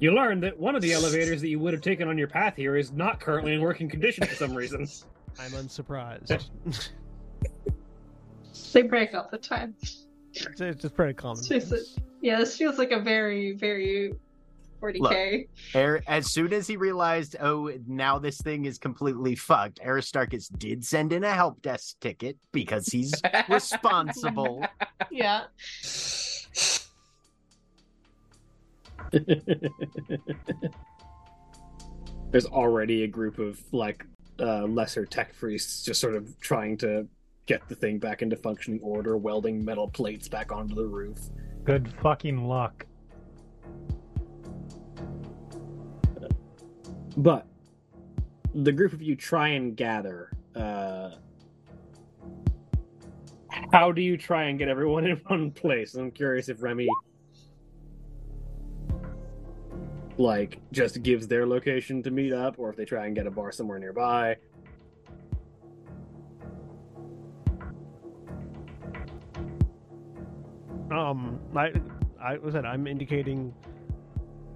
You 0.00 0.12
learn 0.12 0.40
that 0.40 0.58
one 0.58 0.74
of 0.74 0.82
the 0.82 0.92
elevators 0.92 1.40
that 1.42 1.48
you 1.48 1.58
would 1.58 1.74
have 1.74 1.82
taken 1.82 2.08
on 2.08 2.16
your 2.16 2.28
path 2.28 2.56
here 2.56 2.76
is 2.76 2.90
not 2.90 3.20
currently 3.20 3.52
in 3.52 3.60
working 3.60 3.88
condition 3.88 4.26
for 4.26 4.34
some 4.34 4.54
reason. 4.54 4.88
I'm 5.38 5.52
unsurprised. 5.52 6.48
They 8.72 8.82
break 8.82 9.14
all 9.14 9.28
the 9.30 9.38
time. 9.38 9.74
it's, 9.80 10.06
it's 10.32 10.82
just 10.82 10.94
pretty 10.94 11.14
common. 11.14 11.42
Seriously. 11.42 11.80
Yeah, 12.20 12.38
this 12.38 12.56
feels 12.56 12.78
like 12.78 12.92
a 12.92 13.00
very, 13.00 13.52
very 13.52 14.14
40k. 14.80 15.48
Ar- 15.74 16.02
as 16.06 16.32
soon 16.32 16.52
as 16.52 16.66
he 16.66 16.76
realized, 16.76 17.36
oh, 17.40 17.72
now 17.86 18.18
this 18.18 18.40
thing 18.40 18.66
is 18.66 18.78
completely 18.78 19.34
fucked, 19.34 19.80
Aristarchus 19.84 20.48
did 20.48 20.84
send 20.84 21.12
in 21.12 21.24
a 21.24 21.32
help 21.32 21.62
desk 21.62 21.98
ticket 22.00 22.36
because 22.52 22.86
he's 22.86 23.12
responsible. 23.48 24.64
Yeah. 25.10 25.44
There's 32.30 32.46
already 32.46 33.02
a 33.04 33.08
group 33.08 33.38
of 33.38 33.60
like 33.72 34.06
uh, 34.38 34.64
lesser 34.64 35.04
tech 35.04 35.36
priests 35.36 35.82
just 35.84 36.00
sort 36.00 36.14
of 36.14 36.38
trying 36.40 36.76
to 36.78 37.06
get 37.46 37.68
the 37.68 37.74
thing 37.74 37.98
back 37.98 38.22
into 38.22 38.36
functioning 38.36 38.80
order, 38.82 39.16
welding 39.16 39.64
metal 39.64 39.88
plates 39.88 40.28
back 40.28 40.52
onto 40.52 40.74
the 40.74 40.86
roof. 40.86 41.18
Good 41.64 41.92
fucking 42.00 42.46
luck. 42.46 42.86
But 47.16 47.46
the 48.54 48.72
group 48.72 48.92
of 48.92 49.02
you 49.02 49.16
try 49.16 49.48
and 49.48 49.76
gather 49.76 50.30
uh, 50.54 51.10
How 53.72 53.92
do 53.92 54.02
you 54.02 54.16
try 54.16 54.44
and 54.44 54.58
get 54.58 54.68
everyone 54.68 55.06
in 55.10 55.16
one 55.26 55.50
place? 55.50 55.94
I'm 55.94 56.10
curious 56.10 56.48
if 56.48 56.62
Remy 56.62 56.88
like 60.20 60.60
just 60.70 61.02
gives 61.02 61.26
their 61.26 61.46
location 61.46 62.02
to 62.02 62.10
meet 62.10 62.32
up, 62.32 62.58
or 62.58 62.70
if 62.70 62.76
they 62.76 62.84
try 62.84 63.06
and 63.06 63.14
get 63.14 63.26
a 63.26 63.30
bar 63.30 63.50
somewhere 63.50 63.78
nearby. 63.78 64.36
Um, 70.90 71.38
I, 71.56 71.72
I 72.20 72.38
was 72.38 72.54
that 72.54 72.66
I'm 72.66 72.86
indicating. 72.86 73.54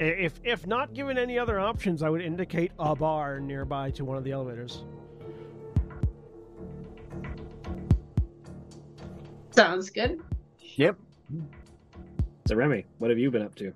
If 0.00 0.40
if 0.42 0.66
not 0.66 0.92
given 0.92 1.16
any 1.16 1.38
other 1.38 1.60
options, 1.60 2.02
I 2.02 2.10
would 2.10 2.20
indicate 2.20 2.72
a 2.78 2.94
bar 2.94 3.40
nearby 3.40 3.90
to 3.92 4.04
one 4.04 4.16
of 4.16 4.24
the 4.24 4.32
elevators. 4.32 4.84
Sounds 9.52 9.88
good. 9.90 10.20
Yep. 10.58 10.96
So 12.46 12.56
Remy, 12.56 12.84
what 12.98 13.10
have 13.10 13.18
you 13.18 13.30
been 13.30 13.42
up 13.42 13.54
to? 13.54 13.72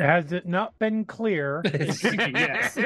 Has 0.00 0.32
it 0.32 0.46
not 0.46 0.78
been 0.78 1.04
clear? 1.04 1.62
yes. 1.74 2.76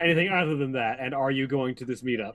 Anything 0.00 0.28
other 0.28 0.56
than 0.56 0.72
that? 0.72 0.98
And 1.00 1.14
are 1.14 1.30
you 1.30 1.46
going 1.46 1.74
to 1.76 1.86
this 1.86 2.02
meetup? 2.02 2.34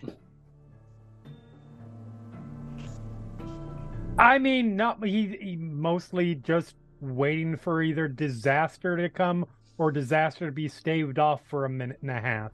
I 4.18 4.40
mean, 4.40 4.76
not 4.76 5.04
he, 5.06 5.38
he 5.40 5.56
mostly 5.56 6.36
just 6.36 6.76
waiting 7.02 7.56
for 7.56 7.84
either 7.84 8.08
disaster 8.08 8.98
to 8.98 9.10
come 9.10 9.46
or 9.78 9.92
disaster 9.92 10.48
to 10.48 10.52
be 10.52 10.68
staved 10.68 11.20
off 11.20 11.42
for 11.50 11.66
a 11.66 11.70
minute 11.70 12.00
and 12.02 12.12
a 12.12 12.20
half. 12.20 12.52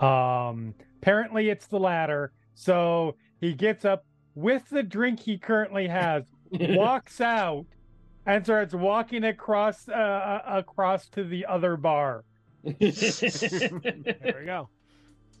Um, 0.00 0.74
apparently 1.00 1.48
it's 1.50 1.66
the 1.66 1.78
latter. 1.78 2.32
So 2.54 3.14
he 3.40 3.54
gets 3.54 3.84
up 3.84 4.04
with 4.34 4.68
the 4.68 4.82
drink 4.82 5.20
he 5.20 5.38
currently 5.38 5.86
has, 5.88 6.24
walks 6.50 7.20
out, 7.20 7.66
and 8.28 8.44
starts 8.44 8.74
walking 8.74 9.24
across 9.24 9.88
uh, 9.88 9.92
uh, 9.92 10.42
across 10.46 11.08
to 11.08 11.24
the 11.24 11.44
other 11.46 11.76
bar. 11.76 12.24
There 12.62 14.36
we 14.40 14.44
go. 14.46 14.68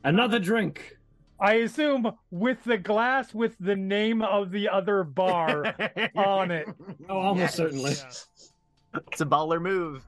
Another 0.04 0.38
drink. 0.38 0.96
I 1.40 1.54
assume 1.54 2.10
with 2.30 2.64
the 2.64 2.78
glass 2.78 3.32
with 3.34 3.54
the 3.60 3.76
name 3.76 4.22
of 4.22 4.50
the 4.50 4.68
other 4.68 5.04
bar 5.04 5.64
on 6.16 6.50
it. 6.50 6.66
Oh, 7.08 7.18
almost 7.18 7.40
Yes. 7.40 7.54
certainly. 7.56 7.92
Yeah. 7.92 9.00
It's 9.12 9.20
a 9.20 9.26
baller 9.26 9.60
move. 9.60 10.04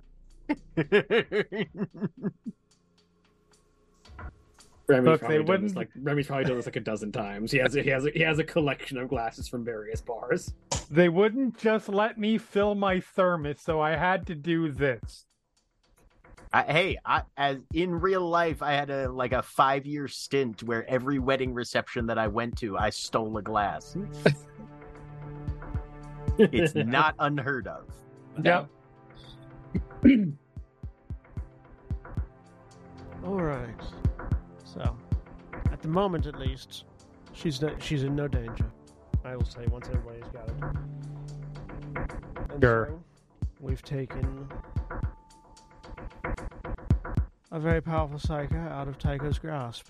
Remy's 4.91 5.07
Look, 5.07 5.21
probably 5.21 5.39
they 5.39 5.45
done 5.45 5.63
this 5.63 5.75
wouldn't- 5.75 5.77
like 5.77 5.91
Remy's 6.03 6.27
probably 6.27 6.45
done 6.45 6.57
this 6.57 6.67
like 6.67 6.77
a 6.77 6.81
dozen 6.81 7.13
times. 7.13 7.51
He 7.53 7.59
has 7.59 7.77
a, 7.77 7.83
he 7.83 7.91
has 7.91 8.05
a, 8.07 8.11
he 8.11 8.21
has 8.21 8.39
a 8.39 8.45
collection 8.45 8.99
of 8.99 9.09
glasses 9.09 9.49
from 9.49 9.65
various 9.65 10.01
bars. 10.01 10.53
They 10.91 11.09
wouldn't 11.09 11.57
just 11.59 11.89
let 11.89 12.19
me 12.19 12.37
fill 12.39 12.75
my 12.75 13.01
thermos, 13.01 13.61
so 13.61 13.81
I 13.81 13.97
had 13.97 14.27
to 14.27 14.35
do 14.35 14.71
this. 14.73 15.27
I, 16.53 16.63
hey, 16.65 16.99
I, 17.07 17.23
as 17.37 17.59
in 17.73 17.95
real 17.95 18.29
life, 18.29 18.61
I 18.61 18.73
had 18.73 18.91
a 18.91 19.09
like 19.09 19.33
a 19.33 19.43
five 19.43 19.87
year 19.87 20.09
stint 20.09 20.65
where 20.65 20.85
every 20.91 21.21
wedding 21.21 21.55
reception 21.55 22.07
that 22.07 22.19
I 22.19 22.27
went 22.27 22.59
to, 22.59 22.77
I 22.77 22.91
stole 22.91 23.37
a 23.39 23.43
glass. 23.43 23.97
It's 26.39 26.75
not 26.87 27.15
unheard 27.21 27.69
of. 27.69 27.85
Yep. 28.43 28.69
All 33.25 33.41
right. 33.43 33.69
So, 34.73 34.97
at 35.73 35.83
the 35.83 35.89
moment, 35.89 36.27
at 36.27 36.39
least, 36.39 36.85
she's 37.33 37.61
no, 37.61 37.75
she's 37.81 38.05
in 38.05 38.15
no 38.15 38.29
danger. 38.29 38.71
I 39.25 39.35
will 39.37 39.45
say 39.45 39.67
once 39.67 39.89
everybody's 39.89 40.29
got 40.33 40.49
it. 40.49 40.55
And 42.51 42.63
Sure. 42.63 42.87
so, 42.87 43.03
we've 43.61 43.83
taken 43.83 44.49
a 47.51 47.59
very 47.59 47.81
powerful 47.81 48.19
psyker 48.19 48.71
out 48.71 48.87
of 48.87 48.97
Tycho's 48.99 49.39
grasp. 49.39 49.89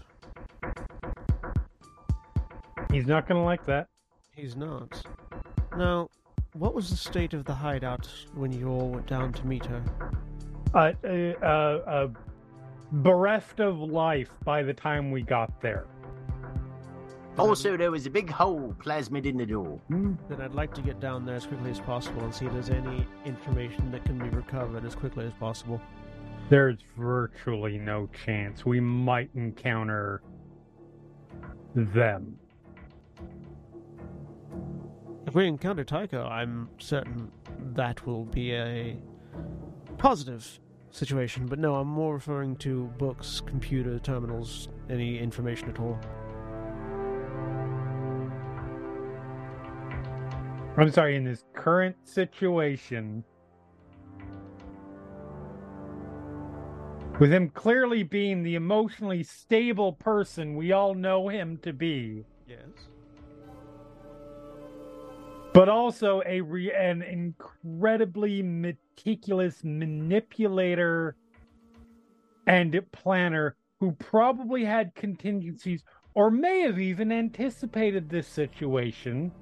He's 2.90 3.06
not 3.06 3.28
gonna 3.28 3.44
like 3.44 3.64
that. 3.66 3.86
He's 4.34 4.56
not. 4.56 5.02
Now, 5.76 6.08
what 6.54 6.74
was 6.74 6.88
the 6.90 6.96
state 6.96 7.34
of 7.34 7.44
the 7.44 7.54
hideout 7.54 8.08
when 8.34 8.50
you 8.52 8.68
all 8.68 8.88
went 8.88 9.06
down 9.06 9.32
to 9.34 9.46
meet 9.46 9.64
her? 9.66 9.82
Uh, 10.74 10.92
uh, 11.04 11.08
uh, 11.42 11.46
uh, 11.46 12.08
bereft 12.92 13.60
of 13.60 13.78
life 13.78 14.30
by 14.44 14.62
the 14.62 14.74
time 14.74 15.10
we 15.10 15.22
got 15.22 15.60
there. 15.60 15.86
Also, 17.38 17.76
there 17.76 17.90
was 17.90 18.06
a 18.06 18.10
big 18.10 18.28
hole 18.28 18.74
plasmid 18.78 19.24
in 19.24 19.36
the 19.38 19.46
door. 19.46 19.80
Hmm. 19.88 20.14
Then 20.28 20.40
I'd 20.40 20.54
like 20.54 20.74
to 20.74 20.82
get 20.82 21.00
down 21.00 21.24
there 21.24 21.36
as 21.36 21.46
quickly 21.46 21.70
as 21.70 21.80
possible 21.80 22.22
and 22.22 22.34
see 22.34 22.46
if 22.46 22.52
there's 22.52 22.70
any 22.70 23.06
information 23.24 23.90
that 23.92 24.04
can 24.04 24.18
be 24.18 24.28
recovered 24.28 24.84
as 24.84 24.94
quickly 24.94 25.24
as 25.24 25.32
possible. 25.34 25.80
There's 26.50 26.78
virtually 26.98 27.78
no 27.78 28.08
chance 28.26 28.66
we 28.66 28.80
might 28.80 29.30
encounter 29.34 30.22
them. 31.74 32.36
If 35.26 35.34
we 35.34 35.46
encounter 35.46 35.84
Tycho, 35.84 36.24
I'm 36.24 36.68
certain 36.78 37.30
that 37.74 38.04
will 38.04 38.24
be 38.24 38.52
a 38.52 38.96
positive 39.96 40.58
situation. 40.90 41.46
But 41.46 41.58
no, 41.58 41.76
I'm 41.76 41.88
more 41.88 42.14
referring 42.14 42.56
to 42.56 42.84
books, 42.98 43.42
computer 43.46 43.98
terminals, 43.98 44.68
any 44.88 45.18
information 45.18 45.68
at 45.68 45.78
all. 45.80 45.98
I'm 50.76 50.90
sorry, 50.90 51.16
in 51.16 51.24
this 51.24 51.44
current 51.52 51.96
situation, 52.04 53.24
with 57.18 57.32
him 57.32 57.50
clearly 57.50 58.02
being 58.02 58.42
the 58.42 58.54
emotionally 58.54 59.22
stable 59.22 59.92
person 59.92 60.56
we 60.56 60.72
all 60.72 60.94
know 60.94 61.28
him 61.28 61.58
to 61.58 61.72
be, 61.72 62.24
Yes. 62.48 62.89
But 65.52 65.68
also 65.68 66.22
a 66.26 66.40
re- 66.40 66.72
an 66.72 67.02
incredibly 67.02 68.42
meticulous 68.42 69.62
manipulator 69.64 71.16
and 72.46 72.80
planner 72.92 73.56
who 73.80 73.92
probably 73.92 74.64
had 74.64 74.94
contingencies 74.94 75.82
or 76.14 76.30
may 76.30 76.60
have 76.60 76.78
even 76.78 77.10
anticipated 77.12 78.08
this 78.08 78.26
situation. 78.26 79.32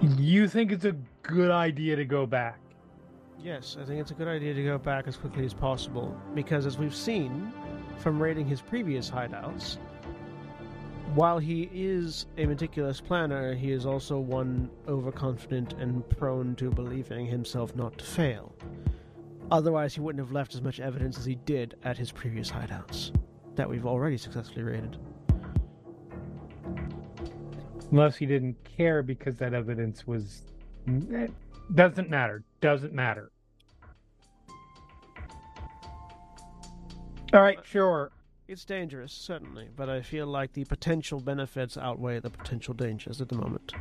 You 0.00 0.48
think 0.48 0.72
it's 0.72 0.84
a 0.84 0.96
good 1.22 1.50
idea 1.50 1.96
to 1.96 2.04
go 2.04 2.26
back? 2.26 2.60
Yes, 3.42 3.76
I 3.80 3.84
think 3.84 4.00
it's 4.00 4.10
a 4.10 4.14
good 4.14 4.28
idea 4.28 4.54
to 4.54 4.64
go 4.64 4.78
back 4.78 5.06
as 5.06 5.16
quickly 5.16 5.44
as 5.44 5.54
possible 5.54 6.16
because, 6.34 6.66
as 6.66 6.78
we've 6.78 6.94
seen 6.94 7.52
from 7.98 8.20
raiding 8.20 8.46
his 8.46 8.60
previous 8.60 9.10
hideouts, 9.10 9.78
while 11.16 11.38
he 11.38 11.70
is 11.72 12.26
a 12.36 12.44
meticulous 12.44 13.00
planner, 13.00 13.54
he 13.54 13.72
is 13.72 13.86
also 13.86 14.18
one 14.18 14.68
overconfident 14.86 15.72
and 15.74 16.06
prone 16.10 16.54
to 16.56 16.70
believing 16.70 17.26
himself 17.26 17.74
not 17.74 17.96
to 17.96 18.04
fail. 18.04 18.54
Otherwise, 19.50 19.94
he 19.94 20.00
wouldn't 20.00 20.22
have 20.22 20.32
left 20.34 20.54
as 20.54 20.60
much 20.60 20.78
evidence 20.78 21.16
as 21.18 21.24
he 21.24 21.36
did 21.36 21.74
at 21.84 21.96
his 21.96 22.12
previous 22.12 22.50
hideouts 22.50 23.12
that 23.54 23.68
we've 23.68 23.86
already 23.86 24.18
successfully 24.18 24.62
raided. 24.62 24.98
Unless 27.90 28.16
he 28.16 28.26
didn't 28.26 28.56
care 28.64 29.02
because 29.02 29.36
that 29.36 29.54
evidence 29.54 30.06
was. 30.06 30.42
eh, 31.14 31.28
Doesn't 31.74 32.10
matter. 32.10 32.44
Doesn't 32.60 32.92
matter. 32.92 33.30
All 37.32 37.40
right, 37.40 37.58
sure. 37.64 38.10
It's 38.48 38.64
dangerous, 38.64 39.12
certainly, 39.12 39.68
but 39.74 39.88
I 39.88 40.02
feel 40.02 40.28
like 40.28 40.52
the 40.52 40.64
potential 40.64 41.18
benefits 41.18 41.76
outweigh 41.76 42.20
the 42.20 42.30
potential 42.30 42.74
dangers 42.74 43.20
at 43.20 43.28
the 43.28 43.34
moment. 43.34 43.72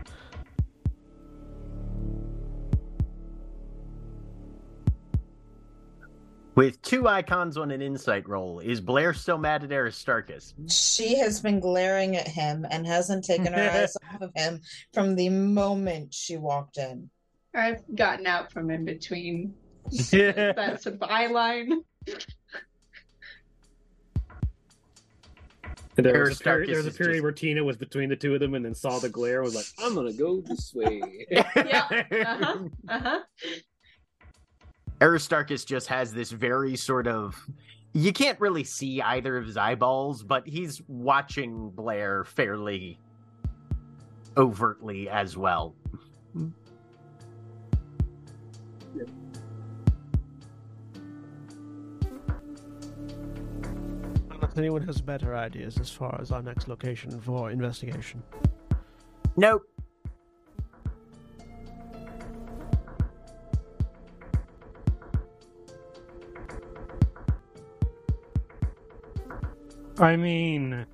With 6.55 6.81
two 6.81 7.07
icons 7.07 7.57
on 7.57 7.69
an 7.69 7.81
insight 7.81 8.27
roll, 8.27 8.59
is 8.59 8.81
Blair 8.81 9.13
still 9.13 9.37
mad 9.37 9.63
at 9.63 9.71
Aristarchus? 9.71 10.55
She 10.67 11.15
has 11.19 11.41
been 11.41 11.59
glaring 11.59 12.15
at 12.15 12.27
him 12.27 12.65
and 12.71 12.87
hasn't 12.87 13.23
taken 13.23 13.53
her 13.53 13.69
eyes 13.69 13.95
off 14.13 14.21
of 14.21 14.31
him 14.35 14.61
from 14.93 15.15
the 15.15 15.29
moment 15.29 16.11
she 16.11 16.37
walked 16.37 16.77
in. 16.77 17.09
I've 17.53 17.83
gotten 17.93 18.25
out 18.25 18.51
from 18.51 18.71
in 18.71 18.83
between. 18.83 19.53
That's 20.11 20.87
a 20.87 20.91
byline. 20.91 21.83
There 25.97 26.23
was, 26.25 26.41
a 26.41 26.43
period, 26.43 26.69
there 26.69 26.77
was 26.77 26.87
a 26.87 26.91
period 26.91 27.13
just- 27.15 27.23
where 27.23 27.31
Tina 27.31 27.63
was 27.63 27.77
between 27.77 28.09
the 28.09 28.15
two 28.15 28.33
of 28.33 28.39
them 28.41 28.53
and 28.53 28.65
then 28.65 28.75
saw 28.75 28.99
the 28.99 29.09
glare 29.09 29.37
and 29.43 29.45
was 29.45 29.55
like, 29.55 29.65
I'm 29.79 29.95
gonna 29.95 30.11
go 30.13 30.41
this 30.41 30.73
way. 30.73 31.01
Uh-huh. 31.35 32.67
Uh 32.89 32.99
huh. 32.99 33.19
Aristarchus 35.01 35.65
just 35.65 35.87
has 35.87 36.13
this 36.13 36.31
very 36.31 36.75
sort 36.75 37.07
of 37.07 37.35
You 37.93 38.11
can't 38.13 38.39
really 38.39 38.63
see 38.63 39.01
either 39.01 39.37
of 39.37 39.45
his 39.45 39.55
eyeballs, 39.57 40.21
but 40.23 40.45
he's 40.47 40.81
watching 40.87 41.69
Blair 41.69 42.23
fairly 42.25 42.99
overtly 44.37 45.07
as 45.09 45.37
well. 45.37 45.75
Unless 54.55 54.63
anyone 54.63 54.87
has 54.87 55.01
better 55.01 55.35
ideas 55.35 55.77
as 55.79 55.89
far 55.89 56.17
as 56.21 56.31
our 56.31 56.41
next 56.41 56.69
location 56.69 57.19
for 57.19 57.51
investigation. 57.51 58.23
Nope. 59.35 59.63
I 69.99 70.15
mean, 70.15 70.85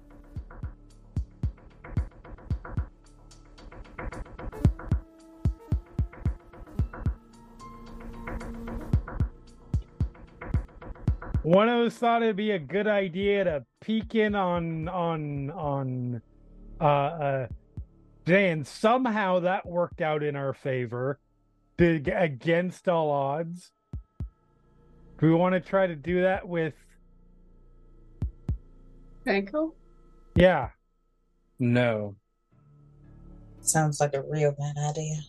one 11.51 11.67
of 11.69 11.85
us 11.87 11.95
thought 11.95 12.23
it'd 12.23 12.37
be 12.37 12.51
a 12.51 12.59
good 12.59 12.87
idea 12.87 13.43
to 13.43 13.65
peek 13.81 14.15
in 14.15 14.35
on 14.35 14.87
on 14.87 15.51
on 15.51 16.21
uh 16.79 16.83
uh 16.85 17.47
Jay, 18.25 18.51
and 18.51 18.65
somehow 18.65 19.39
that 19.41 19.65
worked 19.65 20.01
out 20.01 20.23
in 20.23 20.35
our 20.37 20.53
favor, 20.53 21.19
big 21.77 22.07
against 22.07 22.87
all 22.87 23.11
odds. 23.11 23.71
Do 25.19 25.27
we 25.27 25.33
want 25.35 25.53
to 25.55 25.59
try 25.59 25.87
to 25.87 25.95
do 25.95 26.21
that 26.21 26.47
with? 26.47 26.75
Franco? 29.23 29.75
Yeah, 30.35 30.69
No. 31.59 32.15
Sounds 33.61 33.99
like 33.99 34.13
a 34.15 34.23
real 34.23 34.51
bad 34.53 34.77
idea. 34.77 35.21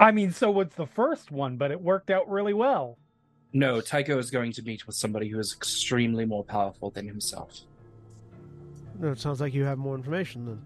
I 0.00 0.12
mean, 0.12 0.32
so 0.32 0.50
was 0.50 0.68
the 0.76 0.86
first 0.86 1.30
one, 1.30 1.56
but 1.56 1.70
it 1.70 1.80
worked 1.80 2.10
out 2.10 2.28
really 2.30 2.54
well. 2.54 2.98
No, 3.56 3.80
Tycho 3.80 4.18
is 4.18 4.30
going 4.30 4.52
to 4.52 4.62
meet 4.64 4.86
with 4.86 4.96
somebody 4.96 5.30
who 5.30 5.38
is 5.38 5.54
extremely 5.54 6.26
more 6.26 6.44
powerful 6.44 6.90
than 6.90 7.08
himself. 7.08 7.62
No, 9.00 9.12
it 9.12 9.18
sounds 9.18 9.40
like 9.40 9.54
you 9.54 9.64
have 9.64 9.78
more 9.78 9.94
information 9.94 10.44
then. 10.44 10.60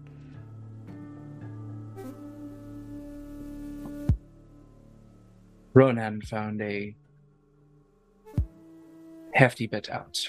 Ronan 5.73 6.21
found 6.21 6.61
a 6.61 6.93
hefty 9.35 9.67
bit 9.67 9.89
out 9.89 10.19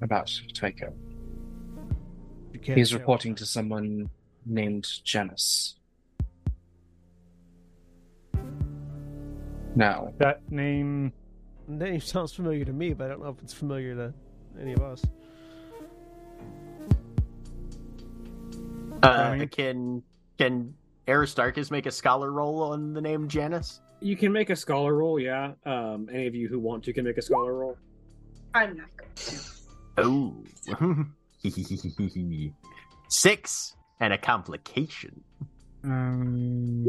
about 0.00 0.32
Tycho. 0.54 0.94
He's 2.62 2.94
reporting 2.94 3.34
to 3.34 3.44
someone 3.44 4.08
named 4.46 4.88
Janus. 5.04 5.74
Now, 9.74 10.14
That 10.16 10.40
name. 10.50 11.12
Name 11.68 12.00
sounds 12.00 12.32
familiar 12.32 12.64
to 12.64 12.72
me, 12.72 12.92
but 12.92 13.06
I 13.06 13.08
don't 13.08 13.22
know 13.22 13.30
if 13.30 13.42
it's 13.42 13.52
familiar 13.52 13.94
to 13.94 14.14
any 14.60 14.72
of 14.72 14.82
us. 14.82 15.02
Uh, 19.02 19.46
can 19.50 20.02
can 20.38 20.74
Aristarchus 21.08 21.70
make 21.70 21.86
a 21.86 21.90
scholar 21.90 22.32
roll 22.32 22.62
on 22.62 22.92
the 22.92 23.00
name 23.00 23.28
Janus? 23.28 23.80
You 24.00 24.16
can 24.16 24.32
make 24.32 24.50
a 24.50 24.56
scholar 24.56 24.94
roll, 24.94 25.18
yeah. 25.18 25.52
Um, 25.64 26.08
any 26.12 26.26
of 26.26 26.34
you 26.34 26.48
who 26.48 26.58
want 26.58 26.84
to 26.84 26.92
can 26.92 27.04
make 27.04 27.18
a 27.18 27.22
scholar 27.22 27.54
roll. 27.54 27.76
I'm 28.54 28.76
not 28.76 28.88
going 28.96 29.10
to. 29.14 29.40
Oh. 29.98 31.06
Six 33.08 33.76
and 34.00 34.12
a 34.12 34.18
complication. 34.18 35.22
Um, 35.84 36.86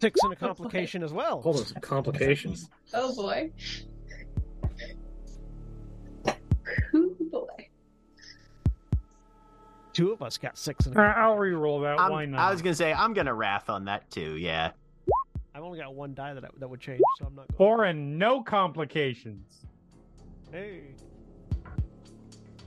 Six 0.00 0.20
in 0.24 0.32
a 0.32 0.36
complication 0.48 1.02
as 1.02 1.12
well. 1.12 1.40
Hold 1.42 1.56
on, 1.58 1.66
some 1.66 1.80
complications. 1.80 2.70
Oh 2.96 3.14
boy. 3.14 3.50
Oh 6.94 7.16
boy. 7.30 7.68
Two 9.92 10.12
of 10.12 10.22
us 10.22 10.38
got 10.38 10.56
six 10.58 10.86
in 10.86 10.96
uh, 10.96 11.00
a 11.00 11.04
I'll 11.04 11.36
re-roll 11.36 11.80
that. 11.80 11.98
I'm- 11.98 12.10
Why 12.12 12.24
not? 12.24 12.40
I 12.40 12.50
was 12.52 12.62
gonna 12.62 12.74
say 12.74 12.92
I'm 12.92 13.14
gonna 13.14 13.34
wrath 13.34 13.68
on 13.68 13.84
that 13.86 14.08
too. 14.10 14.36
Yeah. 14.36 14.70
I've 15.54 15.62
only 15.62 15.78
got 15.78 15.94
one 15.94 16.14
die 16.14 16.34
that 16.34 16.44
that 16.58 16.68
would 16.68 16.80
change, 16.80 17.00
so 17.18 17.26
I'm 17.26 17.34
not 17.34 17.46
going. 17.48 17.56
Four 17.58 17.84
and 17.84 18.18
no 18.18 18.42
complications. 18.42 19.66
Hey, 20.52 20.82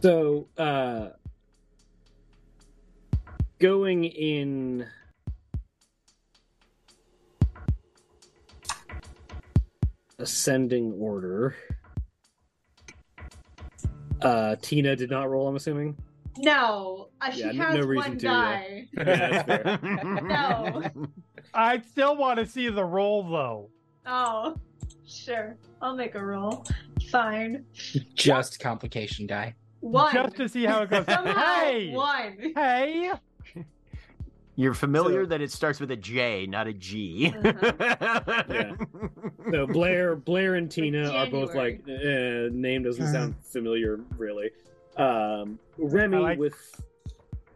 So, 0.02 0.48
uh, 0.58 1.10
going 3.60 4.04
in. 4.06 4.86
Ascending 10.20 10.94
order. 10.94 11.56
Uh, 14.22 14.56
Tina 14.62 14.96
did 14.96 15.12
not 15.12 15.30
roll. 15.30 15.48
I'm 15.48 15.56
assuming. 15.56 15.96
No, 16.40 17.10
uh, 17.22 17.32
she 17.32 17.42
Yeah, 17.42 17.52
has 17.54 17.76
no 17.76 17.82
reason 17.82 18.12
one 18.12 18.18
to, 18.20 18.26
yeah. 18.26 18.32
die. 18.32 18.88
Yeah, 18.98 19.04
that's 19.44 19.46
fair. 19.46 19.80
No. 20.24 20.84
I 21.54 21.80
still 21.82 22.16
want 22.16 22.40
to 22.40 22.46
see 22.46 22.70
the 22.70 22.84
roll 22.84 23.24
though. 23.30 23.70
Oh, 24.06 24.56
sure. 25.08 25.58
I'll 25.82 25.96
make 25.96 26.16
a 26.16 26.24
roll. 26.24 26.66
Fine. 27.12 27.66
just 28.16 28.60
complication 28.60 29.28
die. 29.28 29.54
One. 29.80 30.14
Just 30.14 30.36
to 30.38 30.50
see 30.50 30.66
how 30.66 30.82
it 30.82 30.90
goes. 30.90 31.06
Somehow, 31.06 31.34
hey, 31.62 31.92
one. 31.94 32.54
hey. 32.56 33.12
You're 34.60 34.74
familiar 34.74 35.24
So- 35.24 35.30
that 35.30 35.40
it 35.42 35.52
starts 35.52 35.80
with 35.80 35.92
a 35.92 35.96
J, 35.96 36.46
not 36.48 36.68
a 36.68 36.74
G. 36.74 37.34
Yeah. 37.42 38.74
So 39.52 39.66
Blair, 39.66 40.16
Blair, 40.18 40.56
and 40.56 40.70
Tina 40.70 41.10
are 41.10 41.28
both 41.28 41.56
like 41.56 41.82
uh, 41.88 42.50
name 42.52 42.84
doesn't 42.84 43.12
sound 43.14 43.36
familiar 43.46 43.98
really. 44.18 44.50
Um, 44.98 45.58
Remy 45.78 46.18
I 46.18 46.20
like- 46.20 46.40
with 46.40 46.82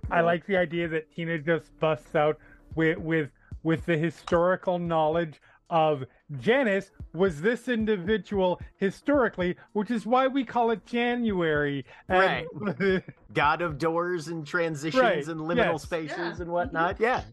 I 0.10 0.22
like 0.22 0.46
the 0.46 0.56
idea 0.56 0.88
that 0.88 1.12
Tina 1.14 1.38
just 1.40 1.78
busts 1.80 2.16
out 2.16 2.38
with 2.76 2.98
with 3.00 3.30
with 3.64 3.86
the 3.86 3.98
historical 3.98 4.80
knowledge 4.80 5.42
of 5.70 6.04
Janus 6.40 6.92
was 7.14 7.42
this 7.42 7.68
individual 7.68 8.62
historically, 8.78 9.56
which 9.74 9.92
is 9.92 10.06
why 10.06 10.28
we 10.28 10.46
call 10.46 10.72
it 10.72 10.86
January. 10.86 11.86
And- 12.08 12.46
God 13.34 13.62
of 13.62 13.78
doors 13.78 14.28
and 14.28 14.46
transitions 14.46 15.02
Right, 15.02 15.26
and 15.28 15.42
liminal 15.42 15.74
yes. 15.74 15.84
spaces 15.84 16.18
Yeah. 16.18 16.36
and 16.42 16.52
whatnot. 16.52 17.00
Yeah. 17.00 17.24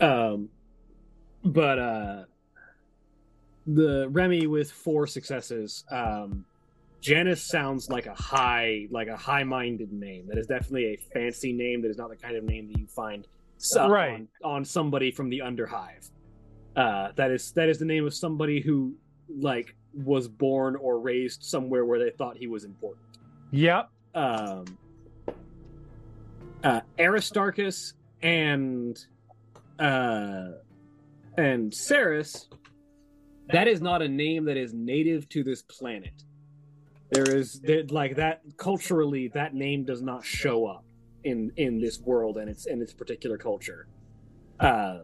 Um, 0.00 0.48
but 1.44 1.78
uh, 1.78 2.24
the 3.66 4.08
Remy 4.10 4.46
with 4.46 4.70
four 4.70 5.06
successes. 5.06 5.84
Um, 5.90 6.44
Janus 7.00 7.48
sounds 7.48 7.88
like 7.88 8.06
a 8.06 8.14
high, 8.14 8.88
like 8.90 9.08
a 9.08 9.16
high-minded 9.16 9.92
name. 9.92 10.26
That 10.28 10.36
is 10.38 10.46
definitely 10.46 10.86
a 10.86 10.96
fancy 11.14 11.52
name. 11.52 11.80
That 11.82 11.90
is 11.90 11.96
not 11.96 12.10
the 12.10 12.16
kind 12.16 12.36
of 12.36 12.44
name 12.44 12.66
that 12.72 12.78
you 12.78 12.86
find 12.86 13.26
so- 13.58 13.88
Right. 13.88 14.14
on, 14.14 14.28
on 14.42 14.64
somebody 14.64 15.10
from 15.10 15.28
the 15.28 15.40
Underhive. 15.40 16.10
Uh, 16.76 17.10
that 17.16 17.30
is 17.30 17.50
that 17.52 17.68
is 17.68 17.78
the 17.78 17.84
name 17.84 18.06
of 18.06 18.14
somebody 18.14 18.60
who 18.60 18.94
like 19.28 19.74
was 19.92 20.28
born 20.28 20.76
or 20.76 21.00
raised 21.00 21.42
somewhere 21.42 21.84
where 21.84 21.98
they 21.98 22.10
thought 22.10 22.36
he 22.36 22.46
was 22.46 22.64
important. 22.64 23.04
Yep. 23.50 23.90
um, 24.14 24.64
uh, 26.62 26.80
Aristarchus 26.98 27.94
and 28.22 28.98
uh, 29.78 30.48
and 31.36 31.72
Saras, 31.72 32.46
that 33.52 33.68
is 33.68 33.80
not 33.80 34.02
a 34.02 34.08
name 34.08 34.44
that 34.46 34.56
is 34.56 34.74
native 34.74 35.28
to 35.30 35.42
this 35.44 35.62
planet. 35.62 36.24
There 37.10 37.36
is 37.36 37.60
there, 37.60 37.84
like 37.90 38.16
that 38.16 38.42
culturally, 38.56 39.28
that 39.28 39.54
name 39.54 39.84
does 39.84 40.02
not 40.02 40.24
show 40.24 40.66
up 40.66 40.84
in 41.24 41.52
in 41.56 41.80
this 41.80 42.00
world 42.00 42.36
and 42.36 42.48
its 42.48 42.66
in 42.66 42.80
its 42.80 42.92
particular 42.92 43.36
culture. 43.36 43.86
Uh, 44.60 45.00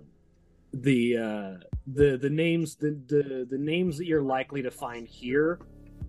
the 0.72 1.16
uh, 1.16 1.64
the 1.86 2.16
the 2.16 2.30
names 2.30 2.76
the, 2.76 2.98
the 3.06 3.46
the 3.48 3.58
names 3.58 3.98
that 3.98 4.06
you're 4.06 4.22
likely 4.22 4.62
to 4.62 4.70
find 4.70 5.06
here 5.06 5.60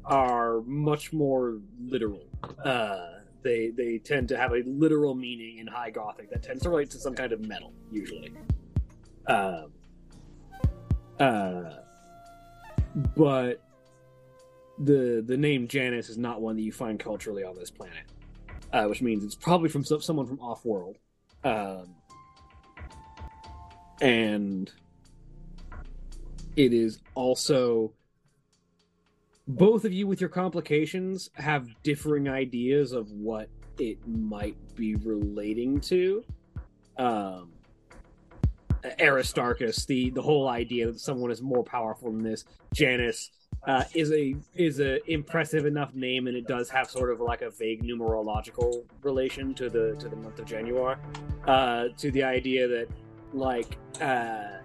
are 0.05 0.61
much 0.61 1.13
more 1.13 1.59
literal. 1.79 2.25
Uh, 2.63 3.19
they 3.43 3.69
they 3.69 3.97
tend 3.99 4.27
to 4.29 4.37
have 4.37 4.51
a 4.51 4.63
literal 4.65 5.15
meaning 5.15 5.59
in 5.59 5.67
High 5.67 5.91
Gothic 5.91 6.29
that 6.31 6.43
tends 6.43 6.63
to 6.63 6.69
relate 6.69 6.89
to 6.91 6.97
some 6.97 7.13
kind 7.13 7.31
of 7.31 7.41
metal, 7.41 7.73
usually. 7.91 8.33
Um, 9.27 9.71
uh, 11.19 11.73
but 13.15 13.61
the 14.79 15.23
the 15.25 15.37
name 15.37 15.67
Janus 15.67 16.09
is 16.09 16.17
not 16.17 16.41
one 16.41 16.55
that 16.55 16.63
you 16.63 16.71
find 16.71 16.99
culturally 16.99 17.43
on 17.43 17.55
this 17.55 17.71
planet, 17.71 18.05
uh, 18.73 18.85
which 18.85 19.01
means 19.01 19.23
it's 19.23 19.35
probably 19.35 19.69
from 19.69 19.83
some, 19.83 20.01
someone 20.01 20.27
from 20.27 20.39
off 20.39 20.65
world. 20.65 20.97
Um, 21.43 21.95
and 24.01 24.71
it 26.55 26.73
is 26.73 26.99
also 27.13 27.93
both 29.47 29.85
of 29.85 29.93
you 29.93 30.07
with 30.07 30.19
your 30.19 30.29
complications 30.29 31.29
have 31.35 31.67
differing 31.83 32.27
ideas 32.27 32.91
of 32.91 33.11
what 33.11 33.49
it 33.77 34.05
might 34.07 34.55
be 34.75 34.95
relating 34.95 35.79
to. 35.81 36.23
Um, 36.97 37.51
Aristarchus, 38.99 39.85
the 39.85 40.11
the 40.11 40.21
whole 40.21 40.47
idea 40.47 40.87
that 40.87 40.99
someone 40.99 41.31
is 41.31 41.41
more 41.41 41.63
powerful 41.63 42.11
than 42.11 42.23
this. 42.23 42.45
Janus 42.73 43.31
uh, 43.67 43.83
is 43.93 44.11
a 44.11 44.35
is 44.53 44.79
a 44.79 44.99
impressive 45.11 45.65
enough 45.65 45.93
name, 45.95 46.27
and 46.27 46.37
it 46.37 46.47
does 46.47 46.69
have 46.69 46.89
sort 46.89 47.11
of 47.11 47.19
like 47.19 47.41
a 47.41 47.49
vague 47.49 47.83
numerological 47.83 48.83
relation 49.01 49.53
to 49.55 49.69
the 49.69 49.95
to 49.99 50.07
the 50.07 50.15
month 50.15 50.39
of 50.39 50.45
January. 50.45 50.95
Uh, 51.47 51.89
to 51.97 52.11
the 52.11 52.23
idea 52.23 52.67
that 52.67 52.87
like 53.33 53.77
uh, 54.01 54.59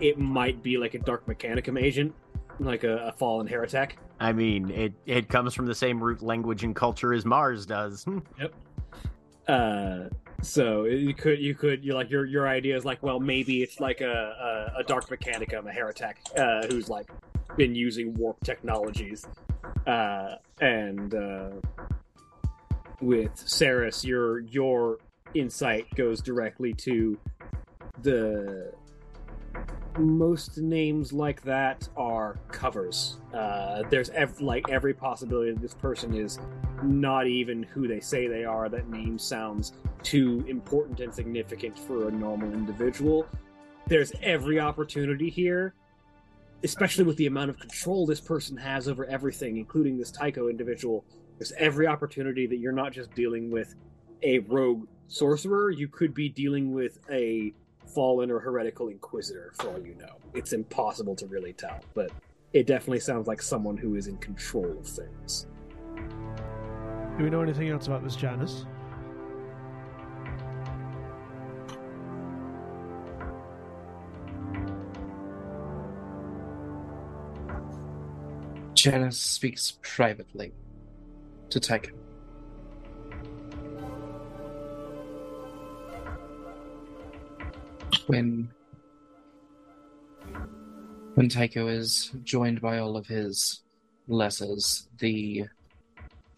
it 0.00 0.18
might 0.18 0.62
be 0.62 0.76
like 0.78 0.94
a 0.94 0.98
dark 0.98 1.26
mechanicum 1.26 1.80
agent, 1.80 2.14
like 2.60 2.84
a, 2.84 3.08
a 3.08 3.12
fallen 3.12 3.46
heretic. 3.46 3.98
I 4.20 4.32
mean, 4.32 4.70
it 4.70 4.92
it 5.06 5.28
comes 5.28 5.54
from 5.54 5.66
the 5.66 5.74
same 5.74 6.02
root 6.02 6.22
language 6.22 6.64
and 6.64 6.74
culture 6.74 7.12
as 7.12 7.24
Mars 7.24 7.66
does. 7.66 8.04
Yep. 8.38 8.54
Uh, 9.48 10.08
so 10.42 10.84
you 10.84 11.14
could 11.14 11.38
you 11.38 11.54
could 11.54 11.82
you 11.82 11.94
like 11.94 12.10
your 12.10 12.26
your 12.26 12.46
idea 12.46 12.76
is 12.76 12.84
like 12.84 13.02
well 13.02 13.18
maybe 13.18 13.62
it's 13.62 13.80
like 13.80 14.02
a 14.02 14.70
a, 14.76 14.80
a 14.80 14.84
dark 14.84 15.08
mechanicum 15.08 15.66
a 15.66 15.72
heretic 15.72 16.18
uh, 16.36 16.66
who's 16.66 16.90
like 16.90 17.08
been 17.56 17.74
using 17.74 18.14
warp 18.14 18.42
technologies 18.44 19.26
uh, 19.86 20.36
and 20.60 21.14
uh, 21.14 21.50
with 23.00 23.34
Saras 23.34 24.04
your 24.04 24.40
your 24.40 24.98
insight 25.34 25.86
goes 25.94 26.20
directly 26.20 26.72
to 26.72 27.18
the 28.02 28.72
most 29.98 30.58
names 30.58 31.12
like 31.12 31.42
that 31.42 31.88
are 31.96 32.38
covers. 32.50 33.16
Uh, 33.34 33.82
there's 33.90 34.10
ev- 34.10 34.40
like 34.40 34.68
every 34.68 34.94
possibility 34.94 35.52
that 35.52 35.60
this 35.60 35.74
person 35.74 36.14
is 36.14 36.38
not 36.82 37.26
even 37.26 37.62
who 37.64 37.88
they 37.88 38.00
say 38.00 38.28
they 38.28 38.44
are. 38.44 38.68
That 38.68 38.88
name 38.88 39.18
sounds 39.18 39.72
too 40.02 40.44
important 40.48 41.00
and 41.00 41.12
significant 41.12 41.78
for 41.78 42.08
a 42.08 42.12
normal 42.12 42.52
individual. 42.52 43.26
There's 43.86 44.12
every 44.22 44.60
opportunity 44.60 45.30
here, 45.30 45.74
especially 46.64 47.04
with 47.04 47.16
the 47.16 47.26
amount 47.26 47.50
of 47.50 47.58
control 47.58 48.06
this 48.06 48.20
person 48.20 48.56
has 48.56 48.88
over 48.88 49.04
everything, 49.06 49.56
including 49.56 49.98
this 49.98 50.10
Tycho 50.10 50.48
individual. 50.48 51.04
There's 51.38 51.52
every 51.52 51.86
opportunity 51.86 52.46
that 52.46 52.56
you're 52.56 52.72
not 52.72 52.92
just 52.92 53.14
dealing 53.14 53.50
with 53.50 53.74
a 54.22 54.40
rogue 54.40 54.86
sorcerer, 55.06 55.70
you 55.70 55.88
could 55.88 56.14
be 56.14 56.28
dealing 56.28 56.72
with 56.72 56.98
a 57.10 57.52
fallen 57.94 58.30
or 58.30 58.40
heretical 58.40 58.88
inquisitor 58.88 59.52
for 59.54 59.68
all 59.68 59.80
you 59.80 59.94
know. 59.94 60.16
It's 60.34 60.52
impossible 60.52 61.16
to 61.16 61.26
really 61.26 61.52
tell, 61.52 61.80
but 61.94 62.10
it 62.52 62.66
definitely 62.66 63.00
sounds 63.00 63.26
like 63.26 63.40
someone 63.40 63.76
who 63.76 63.94
is 63.94 64.06
in 64.06 64.16
control 64.18 64.78
of 64.78 64.86
things. 64.86 65.46
Do 67.16 67.24
we 67.24 67.30
know 67.30 67.42
anything 67.42 67.68
else 67.68 67.86
about 67.86 68.04
this 68.04 68.16
Janus? 68.16 68.66
Janus 78.78 79.18
speaks 79.18 79.76
privately 79.82 80.52
to 81.50 81.58
Tycho. 81.58 81.90
When 88.06 88.48
when 91.14 91.28
Tycho 91.28 91.66
is 91.66 92.12
joined 92.22 92.60
by 92.60 92.78
all 92.78 92.96
of 92.96 93.08
his 93.08 93.62
lessers, 94.08 94.86
the 94.98 95.46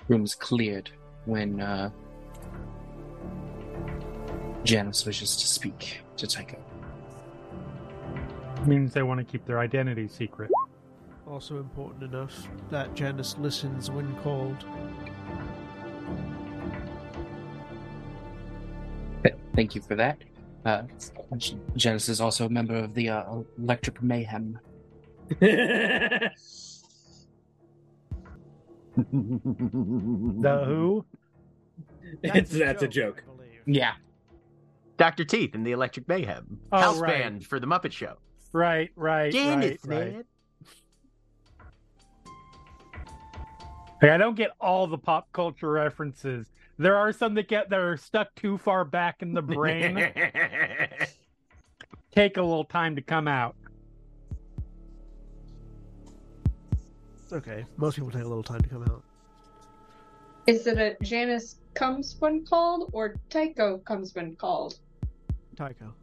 room's 0.08 0.34
cleared 0.34 0.88
when 1.26 1.60
uh, 1.60 1.90
Janus 4.64 5.04
wishes 5.04 5.36
to 5.36 5.46
speak 5.46 6.00
to 6.16 6.26
Tycho. 6.26 6.56
means 8.64 8.94
they 8.94 9.02
want 9.02 9.18
to 9.18 9.30
keep 9.30 9.44
their 9.44 9.58
identity 9.58 10.08
secret. 10.08 10.50
Also 11.30 11.58
important 11.58 12.02
enough 12.02 12.48
that 12.70 12.92
Janus 12.94 13.38
listens 13.38 13.88
when 13.90 14.14
called. 14.16 14.64
Thank 19.54 19.74
you 19.74 19.80
for 19.80 19.94
that. 19.94 20.18
Uh, 20.64 20.82
J- 21.36 21.58
Janus 21.76 22.08
is 22.08 22.20
also 22.20 22.46
a 22.46 22.48
member 22.48 22.74
of 22.74 22.94
the 22.94 23.10
uh, 23.10 23.24
Electric 23.58 24.02
Mayhem. 24.02 24.58
The 28.96 30.62
who? 30.66 31.04
It's- 32.22 32.48
that's 32.50 32.82
a 32.82 32.88
joke. 32.88 33.22
Yeah. 33.66 33.92
Dr. 34.96 35.24
Teeth 35.24 35.54
and 35.54 35.64
the 35.66 35.72
Electric 35.72 36.08
Mayhem. 36.08 36.58
Oh, 36.72 36.78
House 36.78 36.98
right. 36.98 37.22
band 37.22 37.46
for 37.46 37.60
the 37.60 37.66
Muppet 37.66 37.92
Show. 37.92 38.16
Right, 38.52 38.90
right, 38.96 39.32
Janus, 39.32 39.78
right, 39.84 39.98
right. 39.98 40.12
man. 40.12 40.24
Like, 44.02 44.12
I 44.12 44.16
don't 44.16 44.36
get 44.36 44.50
all 44.60 44.86
the 44.86 44.98
pop 44.98 45.30
culture 45.32 45.70
references. 45.70 46.46
There 46.78 46.96
are 46.96 47.12
some 47.12 47.34
that 47.34 47.48
get 47.48 47.68
that 47.70 47.78
are 47.78 47.96
stuck 47.96 48.34
too 48.34 48.56
far 48.56 48.84
back 48.84 49.20
in 49.20 49.34
the 49.34 49.42
brain. 49.42 49.96
Take 52.12 52.38
a 52.38 52.42
little 52.42 52.64
time 52.64 52.96
to 52.96 53.02
come 53.02 53.28
out. 53.28 53.54
Okay. 57.32 57.64
Most 57.76 57.94
people 57.94 58.10
take 58.10 58.24
a 58.24 58.26
little 58.28 58.42
time 58.42 58.60
to 58.60 58.68
come 58.68 58.82
out. 58.82 59.04
Is 60.48 60.66
it 60.66 60.78
a 60.78 60.96
Janus 61.04 61.56
comes 61.74 62.16
when 62.18 62.44
called 62.44 62.90
or 62.92 63.14
Tycho 63.28 63.78
comes 63.78 64.14
when 64.16 64.34
called? 64.34 64.80
Tycho. 65.54 65.94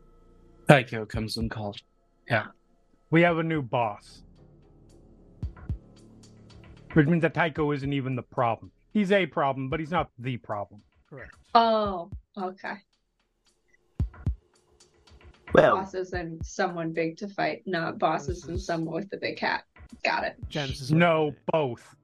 Tycho 0.70 1.06
comes 1.06 1.36
when 1.36 1.50
called. 1.50 1.82
Yeah. 2.30 2.46
We 3.10 3.22
have 3.24 3.40
a 3.40 3.44
new 3.44 3.62
boss. 3.62 4.22
Which 6.98 7.06
means 7.06 7.22
that 7.22 7.36
Tycho 7.36 7.72
isn't 7.74 7.94
even 7.94 8.16
the 8.16 8.24
problem. 8.24 8.72
He's 8.92 9.12
a 9.12 9.28
problem, 9.28 9.70
but 9.70 9.80
he's 9.80 9.92
not 9.92 10.10
the 10.18 10.38
problem. 10.38 10.82
Correct. 11.08 11.36
Oh, 11.54 12.10
okay. 12.36 12.74
well, 15.54 15.76
Bosses 15.76 16.14
and 16.14 16.44
someone 16.44 16.94
big 16.94 17.16
to 17.18 17.28
fight, 17.28 17.62
not 17.68 18.00
bosses 18.00 18.46
and 18.46 18.60
someone 18.60 18.96
with 18.96 19.12
the 19.12 19.18
big 19.18 19.38
hat. 19.38 19.66
Got 20.04 20.24
it. 20.24 20.38
Janus 20.50 20.82
is 20.82 20.92
No, 20.92 21.36
both. 21.54 21.96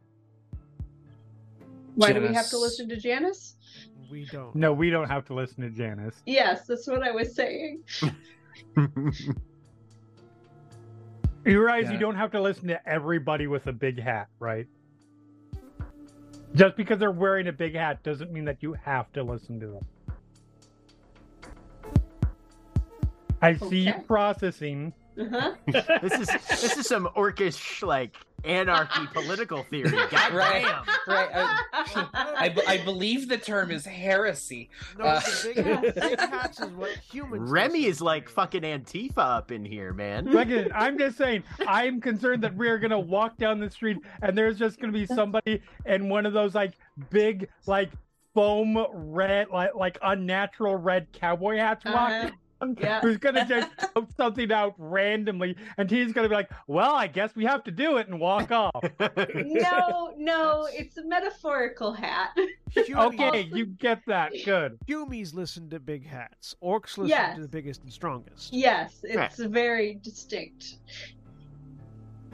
Why 1.95 2.13
do 2.13 2.21
we 2.21 2.31
have 2.31 2.49
to 2.51 2.59
listen 2.59 2.87
to 2.89 2.95
Janus? 2.95 3.55
We 4.11 4.25
don't. 4.25 4.53
No, 4.53 4.73
we 4.73 4.91
don't 4.91 5.09
have 5.09 5.25
to 5.25 5.33
listen 5.33 5.63
to 5.63 5.71
Janus. 5.71 6.21
Yes, 6.27 6.67
that's 6.67 6.85
what 6.85 7.01
I 7.01 7.09
was 7.09 7.35
saying. 7.35 7.81
You 11.45 11.59
realize 11.59 11.85
Yeah. 11.85 11.93
you 11.93 11.99
don't 11.99 12.15
have 12.15 12.31
to 12.31 12.41
listen 12.41 12.67
to 12.69 12.87
everybody 12.89 13.47
with 13.47 13.67
a 13.67 13.73
big 13.73 13.99
hat, 13.99 14.29
right? 14.39 14.65
Just 16.55 16.75
because 16.75 16.99
they're 16.99 17.11
wearing 17.11 17.47
a 17.47 17.51
big 17.51 17.75
hat 17.75 18.03
doesn't 18.03 18.31
mean 18.31 18.45
that 18.45 18.57
you 18.61 18.73
have 18.73 19.11
to 19.13 19.23
listen 19.23 19.59
to 19.59 19.67
them. 19.67 19.85
I 23.41 23.55
see 23.55 23.87
you 23.87 23.93
processing. 24.07 24.93
Uh-huh. 25.19 25.53
this 26.01 26.13
is 26.13 26.27
this 26.49 26.77
is 26.77 26.87
some 26.87 27.09
orcish 27.15 27.85
like 27.85 28.15
anarchy 28.43 29.07
political 29.13 29.63
theory. 29.63 29.89
God 29.91 30.33
Right. 30.33 30.63
damn. 30.63 30.83
Right. 31.07 31.29
I, 31.33 31.63
I, 32.13 32.55
I 32.67 32.77
believe 32.83 33.29
the 33.29 33.37
term 33.37 33.71
is 33.71 33.85
heresy. 33.85 34.69
No, 34.97 35.05
Uh, 35.05 35.21
big, 35.43 35.55
big 35.95 36.19
hats 36.19 36.59
is 36.59 36.69
what 36.71 36.91
humans. 37.11 37.49
Remy 37.51 37.85
is 37.85 38.01
like 38.01 38.27
to. 38.27 38.31
fucking 38.33 38.61
Antifa 38.63 39.17
up 39.17 39.51
in 39.51 39.63
here, 39.65 39.93
man. 39.93 40.27
Again, 40.35 40.71
I'm 40.75 40.97
just 40.97 41.17
saying, 41.17 41.43
I'm 41.67 42.01
concerned 42.01 42.43
that 42.43 42.55
we're 42.55 42.79
gonna 42.79 42.99
walk 42.99 43.37
down 43.37 43.59
the 43.59 43.69
street 43.69 43.97
and 44.21 44.37
there's 44.37 44.57
just 44.59 44.79
gonna 44.79 44.93
be 44.93 45.05
somebody 45.05 45.61
in 45.85 46.09
one 46.09 46.25
of 46.25 46.33
those 46.33 46.55
like 46.55 46.73
big 47.09 47.47
like 47.65 47.89
foam 48.33 48.83
red 48.91 49.47
like 49.49 49.75
like 49.75 49.97
unnatural 50.01 50.75
red 50.75 51.07
cowboy 51.13 51.57
hats 51.57 51.85
Uh-huh. 51.85 51.95
walking. 52.23 52.37
Around, 52.63 52.79
Yeah. 52.81 53.01
Who's 53.01 53.17
gonna 53.17 53.45
just 53.45 53.69
poke 53.93 54.09
something 54.17 54.51
out 54.51 54.75
randomly, 54.77 55.55
and 55.77 55.89
he's 55.89 56.13
gonna 56.13 56.29
be 56.29 56.35
like, 56.35 56.49
"Well, 56.67 56.93
I 56.95 57.07
guess 57.07 57.35
we 57.35 57.45
have 57.45 57.63
to 57.65 57.71
do 57.71 57.97
it," 57.97 58.07
and 58.07 58.19
walk 58.19 58.51
off. 58.51 58.83
no, 58.99 60.13
no, 60.17 60.67
it's 60.71 60.97
a 60.97 61.03
metaphorical 61.05 61.93
hat. 61.93 62.31
Okay, 62.77 63.41
you 63.53 63.65
get 63.65 64.01
that. 64.07 64.31
Good. 64.45 64.77
Humies 64.87 65.33
listen 65.33 65.69
to 65.69 65.79
big 65.79 66.05
hats. 66.05 66.55
Orcs 66.63 66.97
listen 66.97 67.07
Yes. 67.07 67.35
to 67.35 67.41
the 67.41 67.47
biggest 67.47 67.83
and 67.83 67.91
strongest. 67.93 68.51
Yes, 68.53 69.01
it's 69.03 69.37
very 69.37 69.95
distinct. 70.01 70.77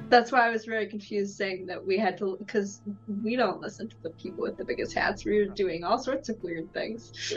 That's 0.07 0.31
why 0.31 0.47
I 0.47 0.49
was 0.49 0.65
very 0.65 0.87
confused 0.87 1.35
saying 1.35 1.65
that 1.67 1.85
we 1.85 1.97
had 1.97 2.17
to, 2.19 2.35
because 2.39 2.81
we 3.21 3.35
don't 3.35 3.61
listen 3.61 3.89
to 3.89 3.95
the 4.01 4.09
people 4.11 4.41
with 4.43 4.57
the 4.57 4.63
biggest 4.65 4.93
hats. 4.93 5.25
We're 5.25 5.47
doing 5.47 5.83
all 5.83 5.99
sorts 5.99 6.29
of 6.29 6.41
weird 6.41 6.71
things. 6.73 7.33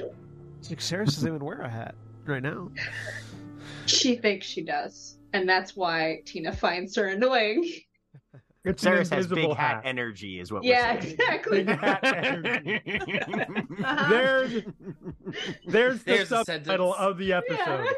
Like 0.70 0.80
Sarah 0.80 1.04
doesn't 1.04 1.26
even 1.26 1.44
wear 1.44 1.60
a 1.60 1.68
hat 1.68 1.94
right 2.26 2.42
now. 2.42 2.70
She 3.86 4.16
thinks 4.16 4.46
she 4.46 4.62
does. 4.62 5.18
and 5.34 5.48
that's 5.48 5.74
why 5.76 6.20
Tina 6.26 6.52
finds 6.52 6.94
her 6.96 7.08
annoying. 7.08 7.68
It's 8.64 8.86
an 8.86 8.92
has 8.92 9.26
big 9.26 9.48
hat, 9.48 9.56
hat. 9.56 9.82
energy, 9.84 10.38
is 10.38 10.52
what 10.52 10.62
Yeah, 10.62 10.94
we're 10.94 11.00
saying. 11.00 11.14
exactly. 11.14 11.64
Big 11.64 11.78
hat 11.80 12.04
energy. 12.14 12.80
Uh-huh. 13.82 14.08
There's 14.08 14.62
there's 15.66 15.98
the 16.04 16.12
There's 16.12 16.28
subtitle 16.28 16.94
of 16.94 17.18
the 17.18 17.32
episode. 17.32 17.88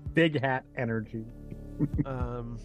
Big 0.14 0.40
hat 0.40 0.64
energy. 0.78 1.24
Um, 2.06 2.58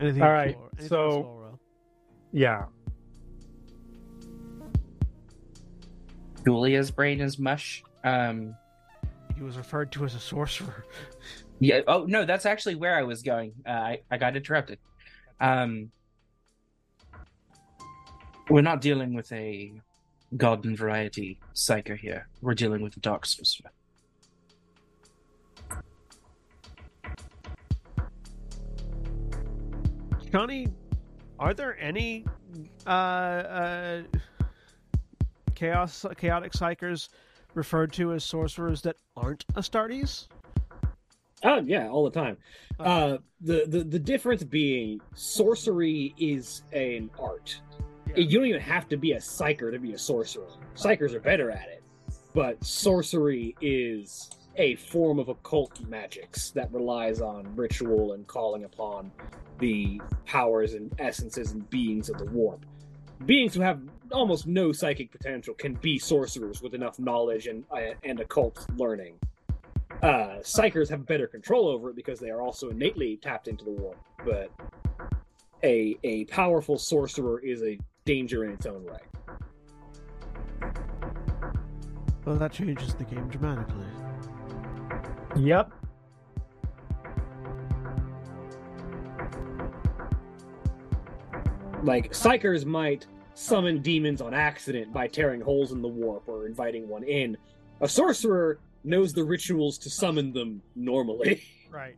anything 0.00 0.22
All 0.22 0.28
else, 0.30 0.32
right, 0.32 0.56
Laura? 0.56 0.70
Anything 0.78 0.88
so- 0.88 1.48
else, 1.50 1.58
Yeah. 2.32 2.64
Julia's 6.44 6.90
brain 6.90 7.20
is 7.20 7.38
mush. 7.38 7.82
Um, 8.04 8.54
he 9.36 9.42
was 9.42 9.56
referred 9.56 9.92
to 9.92 10.04
as 10.04 10.14
a 10.14 10.20
sorcerer. 10.20 10.84
yeah. 11.60 11.80
Oh 11.86 12.04
no, 12.04 12.24
that's 12.24 12.46
actually 12.46 12.74
where 12.74 12.96
I 12.96 13.02
was 13.02 13.22
going. 13.22 13.52
Uh, 13.66 13.70
I 13.70 14.00
I 14.10 14.18
got 14.18 14.36
interrupted. 14.36 14.78
Um, 15.40 15.90
we're 18.48 18.62
not 18.62 18.80
dealing 18.80 19.14
with 19.14 19.30
a 19.32 19.72
garden 20.36 20.76
variety 20.76 21.38
psyker 21.54 21.96
here. 21.96 22.28
We're 22.40 22.54
dealing 22.54 22.82
with 22.82 22.96
a 22.96 23.00
dark 23.00 23.26
sorcerer. 23.26 23.70
Shani, 30.30 30.72
are 31.38 31.52
there 31.52 31.78
any 31.78 32.24
uh, 32.86 32.90
uh, 32.90 34.02
chaos 35.62 36.04
chaotic 36.16 36.52
psykers 36.52 37.08
referred 37.54 37.92
to 37.92 38.12
as 38.12 38.24
sorcerers 38.24 38.82
that 38.82 38.96
aren't 39.16 39.46
Astartes? 39.54 40.26
Oh 41.44 41.60
yeah, 41.60 41.88
all 41.88 42.04
the 42.04 42.10
time. 42.10 42.36
Uh, 42.80 43.18
the, 43.40 43.64
the 43.68 43.84
the 43.84 43.98
difference 43.98 44.42
being 44.42 45.00
sorcery 45.14 46.14
is 46.18 46.62
an 46.72 47.10
art. 47.16 47.60
Yeah. 48.08 48.24
You 48.24 48.38
don't 48.38 48.48
even 48.48 48.60
have 48.60 48.88
to 48.88 48.96
be 48.96 49.12
a 49.12 49.18
psyker 49.18 49.70
to 49.70 49.78
be 49.78 49.92
a 49.92 49.98
sorcerer. 49.98 50.48
Psykers 50.74 51.14
are 51.14 51.20
better 51.20 51.50
at 51.52 51.68
it, 51.68 51.84
but 52.34 52.64
sorcery 52.64 53.54
is 53.60 54.30
a 54.56 54.74
form 54.74 55.20
of 55.20 55.28
occult 55.28 55.80
magics 55.86 56.50
that 56.50 56.72
relies 56.72 57.20
on 57.20 57.54
ritual 57.54 58.14
and 58.14 58.26
calling 58.26 58.64
upon 58.64 59.12
the 59.60 60.00
powers 60.26 60.74
and 60.74 60.92
essences 60.98 61.52
and 61.52 61.70
beings 61.70 62.10
of 62.10 62.18
the 62.18 62.26
warp. 62.26 62.66
Beings 63.24 63.54
who 63.54 63.60
have 63.60 63.80
almost 64.12 64.46
no 64.46 64.72
psychic 64.72 65.10
potential 65.10 65.54
can 65.54 65.74
be 65.74 65.98
sorcerers 65.98 66.62
with 66.62 66.74
enough 66.74 66.98
knowledge 66.98 67.46
and 67.46 67.64
uh, 67.70 67.94
and 68.04 68.20
occult 68.20 68.66
learning. 68.76 69.18
Uh, 70.02 70.38
psykers 70.40 70.88
have 70.88 71.06
better 71.06 71.26
control 71.26 71.68
over 71.68 71.90
it 71.90 71.96
because 71.96 72.18
they 72.18 72.30
are 72.30 72.40
also 72.40 72.70
innately 72.70 73.16
tapped 73.16 73.48
into 73.48 73.64
the 73.64 73.70
warp. 73.70 73.98
But 74.24 74.50
a 75.62 75.96
a 76.04 76.24
powerful 76.26 76.78
sorcerer 76.78 77.40
is 77.40 77.62
a 77.62 77.78
danger 78.04 78.44
in 78.44 78.50
its 78.52 78.66
own 78.66 78.84
way. 78.84 79.00
Well, 82.24 82.36
that 82.36 82.52
changes 82.52 82.94
the 82.94 83.04
game 83.04 83.28
dramatically. 83.28 83.86
Yep. 85.36 85.72
Like 91.82 92.12
psykers 92.12 92.64
might 92.64 93.06
summon 93.34 93.80
demons 93.82 94.20
on 94.20 94.34
accident 94.34 94.92
by 94.92 95.08
tearing 95.08 95.40
holes 95.40 95.72
in 95.72 95.82
the 95.82 95.88
warp 95.88 96.24
or 96.28 96.46
inviting 96.46 96.88
one 96.88 97.04
in. 97.04 97.36
A 97.80 97.88
sorcerer 97.88 98.58
knows 98.84 99.12
the 99.12 99.24
rituals 99.24 99.78
to 99.78 99.90
summon 99.90 100.32
them 100.32 100.62
normally. 100.74 101.42
Right. 101.70 101.96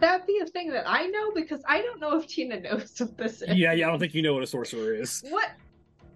That 0.00 0.26
be 0.26 0.40
a 0.42 0.46
thing 0.46 0.70
that 0.72 0.84
I 0.86 1.06
know 1.06 1.32
because 1.32 1.62
I 1.66 1.80
don't 1.80 1.98
know 2.00 2.18
if 2.18 2.26
Tina 2.26 2.60
knows 2.60 2.92
what 2.98 3.16
this 3.16 3.40
is. 3.40 3.56
yeah, 3.56 3.72
yeah, 3.72 3.86
I 3.86 3.90
don't 3.90 3.98
think 3.98 4.12
you 4.12 4.20
know 4.20 4.34
what 4.34 4.42
a 4.42 4.46
sorcerer 4.46 4.92
is. 4.92 5.22
What? 5.30 5.52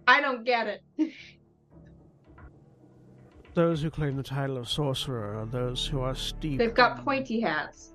I 0.06 0.20
don't 0.20 0.44
get 0.44 0.66
it. 0.66 0.82
Those 3.54 3.80
who 3.80 3.88
claim 3.88 4.16
the 4.16 4.22
title 4.22 4.58
of 4.58 4.68
sorcerer 4.68 5.38
are 5.40 5.46
those 5.46 5.86
who 5.86 6.00
are 6.00 6.14
steeped. 6.14 6.58
They've 6.58 6.74
got 6.74 7.02
pointy 7.04 7.40
hats. 7.40 7.92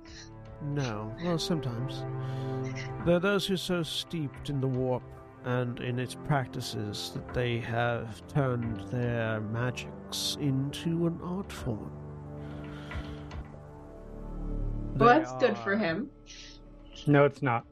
No, 0.63 1.15
well, 1.23 1.37
sometimes. 1.37 2.03
They're 3.05 3.19
those 3.19 3.45
who 3.45 3.53
are 3.53 3.57
so 3.57 3.83
steeped 3.83 4.49
in 4.49 4.59
the 4.59 4.67
warp 4.67 5.03
and 5.45 5.79
in 5.79 5.99
its 5.99 6.15
practices 6.15 7.11
that 7.13 7.33
they 7.33 7.59
have 7.59 8.25
turned 8.27 8.79
their 8.89 9.41
magics 9.41 10.37
into 10.39 11.07
an 11.07 11.19
art 11.23 11.51
form. 11.51 11.91
Well, 14.95 15.09
They 15.09 15.19
that's 15.19 15.33
good 15.39 15.57
for 15.57 15.75
him. 15.75 16.09
No, 17.07 17.25
it's 17.25 17.41
not. 17.41 17.65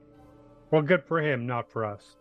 Well, 0.72 0.81
good 0.81 1.03
for 1.03 1.22
him, 1.22 1.45
not 1.45 1.69
for 1.69 1.85
us. 1.85 2.15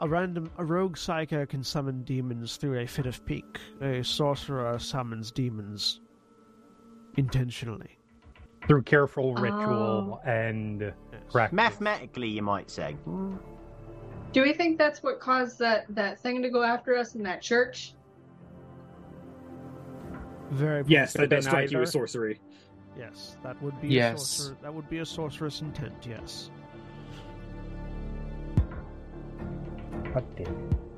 A 0.00 0.08
random, 0.08 0.50
a 0.56 0.64
rogue 0.64 0.96
psyker 0.96 1.46
can 1.48 1.62
summon 1.62 2.02
demons 2.04 2.56
through 2.56 2.78
a 2.80 2.86
fit 2.86 3.06
of 3.06 3.24
pique. 3.26 3.60
A 3.82 4.02
sorcerer 4.02 4.78
summons 4.78 5.30
demons 5.30 6.00
intentionally. 7.16 7.98
Through 8.66 8.82
careful 8.82 9.34
ritual 9.34 10.20
and 10.24 10.80
Yes. 10.80 10.92
practice. 11.32 11.56
Mathematically, 11.56 12.28
you 12.28 12.42
might 12.42 12.70
say. 12.70 12.92
Hmm. 13.04 13.36
Do 14.32 14.42
we 14.42 14.52
think 14.52 14.78
that's 14.78 15.02
what 15.02 15.18
caused 15.20 15.58
that 15.58 15.86
that 15.90 16.20
thing 16.20 16.42
to 16.42 16.50
go 16.50 16.62
after 16.62 16.96
us 16.96 17.14
in 17.14 17.22
that 17.24 17.42
church? 17.42 17.94
Very 20.50 20.84
Yes, 20.86 21.12
that 21.12 21.18
Could've 21.20 21.30
does 21.30 21.44
been 21.46 21.50
strike 21.50 21.70
you 21.70 21.80
as 21.82 21.92
sorcery. 21.92 22.40
Yes, 22.98 23.36
that 23.42 23.60
would 23.62 23.80
be 23.80 23.88
Yes. 23.88 24.20
a 24.22 24.26
sorcerer, 24.26 24.56
that 24.62 24.74
would 24.74 24.88
be 24.90 24.98
a 24.98 25.06
sorceress 25.06 25.60
intent. 25.62 26.06
Yes. 26.08 26.50
What 30.12 30.24
the- 30.36 30.89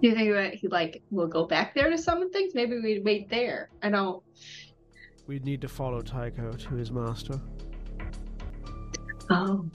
Do 0.00 0.08
you 0.08 0.14
think 0.14 0.32
that 0.32 0.54
he 0.54 0.68
like 0.68 1.02
will 1.10 1.26
go 1.26 1.44
back 1.44 1.74
there 1.74 1.90
to 1.90 1.98
summon 1.98 2.30
things? 2.30 2.54
Maybe 2.54 2.80
we'd 2.80 3.04
wait 3.04 3.28
there. 3.28 3.70
I 3.82 3.90
don't. 3.90 4.22
We'd 5.26 5.44
need 5.44 5.60
to 5.62 5.68
follow 5.68 6.00
Tycho 6.00 6.52
to 6.52 6.74
his 6.74 6.92
master. 6.92 7.40
Oh. 9.30 9.68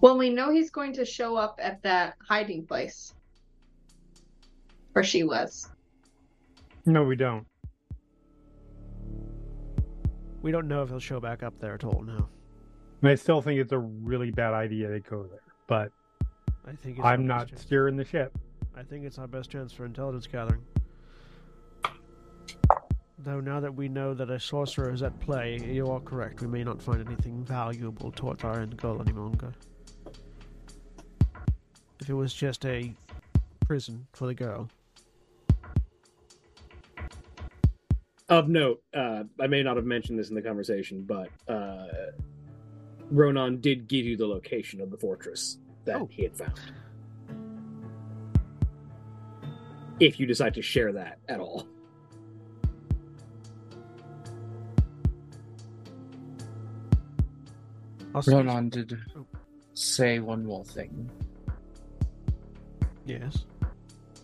Well, 0.00 0.18
we 0.18 0.30
know 0.30 0.50
he's 0.50 0.70
going 0.70 0.92
to 0.94 1.04
show 1.04 1.36
up 1.36 1.60
at 1.62 1.82
that 1.82 2.16
hiding 2.26 2.66
place 2.66 3.14
where 4.92 5.04
she 5.04 5.24
was. 5.24 5.68
No, 6.86 7.04
we 7.04 7.16
don't. 7.16 7.46
We 10.42 10.50
don't 10.50 10.68
know 10.68 10.82
if 10.82 10.88
he'll 10.88 10.98
show 10.98 11.20
back 11.20 11.42
up 11.42 11.58
there 11.60 11.74
at 11.74 11.84
all 11.84 12.02
now. 12.02 12.28
And 13.02 13.10
I 13.10 13.14
still 13.14 13.42
think 13.42 13.60
it's 13.60 13.72
a 13.72 13.78
really 13.78 14.30
bad 14.30 14.54
idea 14.54 14.88
to 14.88 15.00
go 15.00 15.22
there, 15.24 15.40
but 15.66 15.92
I 16.66 16.72
think 16.72 16.98
it's 16.98 17.04
our 17.04 17.12
I'm 17.12 17.20
best 17.26 17.28
not 17.28 17.48
chance- 17.48 17.62
steering 17.62 17.96
the 17.96 18.04
ship. 18.04 18.36
I 18.76 18.82
think 18.82 19.04
it's 19.04 19.18
our 19.18 19.26
best 19.26 19.50
chance 19.50 19.72
for 19.72 19.84
intelligence 19.84 20.26
gathering. 20.26 20.62
Though 23.18 23.40
now 23.40 23.60
that 23.60 23.74
we 23.74 23.88
know 23.88 24.14
that 24.14 24.30
a 24.30 24.40
sorcerer 24.40 24.92
is 24.92 25.02
at 25.02 25.18
play, 25.20 25.58
you 25.58 25.90
are 25.90 26.00
correct. 26.00 26.40
We 26.40 26.46
may 26.46 26.64
not 26.64 26.80
find 26.80 27.06
anything 27.06 27.44
valuable 27.44 28.10
towards 28.12 28.44
our 28.44 28.60
end 28.60 28.76
goal 28.78 29.00
any 29.02 29.12
longer. 29.12 29.52
If 32.00 32.08
it 32.08 32.14
was 32.14 32.32
just 32.32 32.64
a 32.64 32.94
prison 33.66 34.06
for 34.14 34.26
the 34.26 34.34
girl. 34.34 34.70
Of 38.30 38.48
note, 38.48 38.82
uh, 38.94 39.24
I 39.38 39.48
may 39.48 39.62
not 39.62 39.76
have 39.76 39.84
mentioned 39.84 40.18
this 40.18 40.30
in 40.30 40.34
the 40.34 40.40
conversation, 40.42 41.02
but 41.02 41.28
uh, 41.48 41.88
Ronan 43.10 43.60
did 43.60 43.86
give 43.88 44.06
you 44.06 44.16
the 44.16 44.26
location 44.26 44.80
of 44.80 44.90
the 44.90 44.96
fortress 44.96 45.58
that 45.84 45.96
Oh. 45.96 46.08
he 46.10 46.22
had 46.22 46.36
found. 46.36 46.60
If 49.98 50.18
you 50.18 50.26
decide 50.26 50.54
to 50.54 50.62
share 50.62 50.92
that 50.92 51.18
at 51.28 51.40
all. 51.40 51.66
I'll 58.14 58.22
Ronan 58.26 58.70
did 58.70 58.98
oh. 59.16 59.24
say 59.74 60.18
one 60.18 60.44
more 60.44 60.64
thing. 60.64 61.10
Yes. 63.06 63.44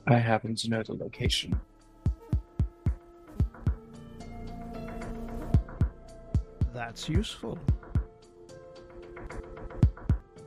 I 0.09 0.15
happen 0.19 0.55
to 0.57 0.71
know 0.71 0.83
the 0.83 0.95
location. 0.95 1.59
That's 6.73 7.09
useful. 7.09 7.59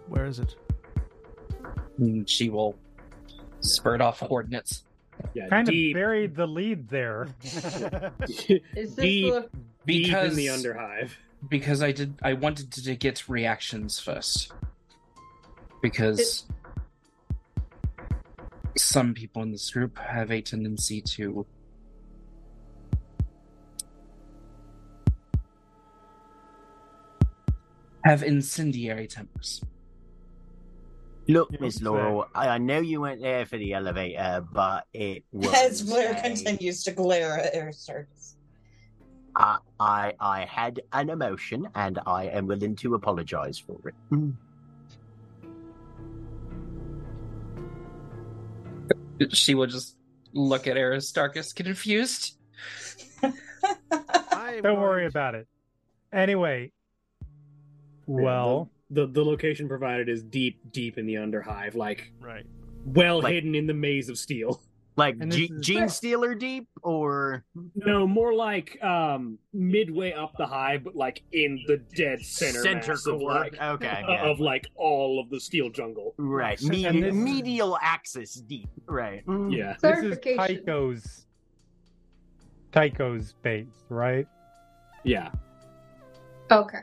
Where 0.08 0.26
is 0.26 0.40
it? 0.40 0.56
And 2.00 2.30
she 2.30 2.50
will 2.50 2.76
spurt 3.62 4.02
off 4.02 4.20
coordinates. 4.20 4.84
Yeah, 5.34 5.50
Kind 5.50 5.68
deep, 5.68 5.96
of 5.96 6.00
buried 6.00 6.36
the 6.36 6.48
lead 6.48 6.88
there. 6.88 7.28
Is 7.44 8.96
this 8.96 8.96
deep, 8.96 9.34
the 9.34 9.50
deep 9.86 10.14
in 10.16 10.36
the 10.36 10.48
underhive. 10.48 11.12
because 11.50 11.84
I 11.84 11.92
did 11.92 12.14
I 12.24 12.34
wanted 12.34 12.72
to 12.72 12.96
get 12.96 13.28
reactions 13.28 14.00
first. 14.00 14.54
Because 15.82 16.46
some 18.78 19.14
people 19.14 19.44
in 19.44 19.52
this 19.52 19.70
group 19.72 19.98
have 19.98 20.32
a 20.32 20.42
tendency 20.42 21.02
to 21.02 21.46
have 28.06 28.24
incendiary 28.24 29.08
tempers. 29.08 29.62
Look, 31.30 31.52
Yeah, 31.52 31.58
Miss. 31.62 31.80
Loroelle, 31.80 32.28
I, 32.34 32.48
I 32.50 32.58
know 32.58 32.80
you 32.80 33.02
went 33.02 33.22
there 33.22 33.46
for 33.46 33.58
the 33.58 33.74
elevator, 33.74 34.44
but 34.52 34.88
it 34.94 35.24
was. 35.32 35.54
As 35.54 35.82
Blair 35.84 36.14
a- 36.14 36.22
continues 36.22 36.84
to 36.86 36.92
glare 36.92 37.38
at 37.40 37.54
Aristarchus. 37.56 38.36
I, 39.36 39.60
I 39.80 40.14
I 40.20 40.46
had 40.46 40.82
an 40.92 41.10
emotion, 41.12 41.68
and 41.76 42.00
I 42.08 42.26
am 42.26 42.48
willing 42.48 42.76
to 42.78 42.96
apologize 42.96 43.60
for 43.60 43.78
it. 43.88 43.96
Mm. 44.12 44.34
She 49.32 49.54
will 49.54 49.68
just 49.68 49.96
look 50.34 50.66
at 50.66 50.78
Aristarchus 50.78 51.54
confused. 51.54 52.38
Don't 53.22 54.82
worry 54.82 55.06
about 55.06 55.36
it. 55.36 55.48
Anyway, 56.12 56.72
well, 58.08 58.70
the, 58.90 59.06
the 59.06 59.08
the 59.14 59.24
location 59.26 59.68
provided 59.68 60.10
is 60.10 60.24
deep, 60.24 60.60
deep 60.72 60.98
in 60.98 61.06
the 61.06 61.16
underhive, 61.16 61.76
like 61.76 62.12
Right. 62.20 62.46
well 62.86 63.22
Like- 63.22 63.34
hidden 63.34 63.56
in 63.56 63.68
the 63.68 63.74
maze 63.74 64.10
of 64.10 64.18
steel. 64.18 64.62
Like 64.98 65.16
And 65.22 65.32
G- 65.32 65.48
this 65.48 65.52
is- 65.62 65.66
Genestealer 65.78 66.38
deep, 66.38 66.68
or 66.84 67.46
No, 67.74 68.06
more 68.06 68.34
like 68.34 68.84
um 68.84 69.38
midway 69.54 70.12
up 70.12 70.34
the 70.38 70.46
hive, 70.46 70.84
but 70.84 70.94
like 70.94 71.24
in 71.32 71.64
the 71.68 71.78
dead 71.96 72.20
center, 72.20 72.62
center 72.62 72.92
mass 72.94 73.06
of, 73.08 73.22
like, 73.22 73.54
okay, 73.62 73.88
uh, 73.88 74.12
yeah. 74.12 74.30
of 74.30 74.42
like 74.42 74.68
all 74.76 75.22
of 75.22 75.30
the 75.30 75.40
steel 75.40 75.70
jungle. 75.70 76.16
right. 76.18 76.60
And 76.62 76.70
Medi- 76.72 77.02
this- 77.02 77.14
medial 77.16 77.78
axis 77.82 78.34
deep, 78.42 78.68
right? 78.88 79.26
Mm. 79.26 79.56
Yeah, 79.56 79.68
this 79.82 80.00
is 80.00 80.18
Clarification. 80.20 80.66
Tycho's 80.66 81.26
Tycho's 82.72 83.34
base, 83.42 83.68
right? 83.90 84.28
yeah. 85.04 85.32
Okay. 86.52 86.80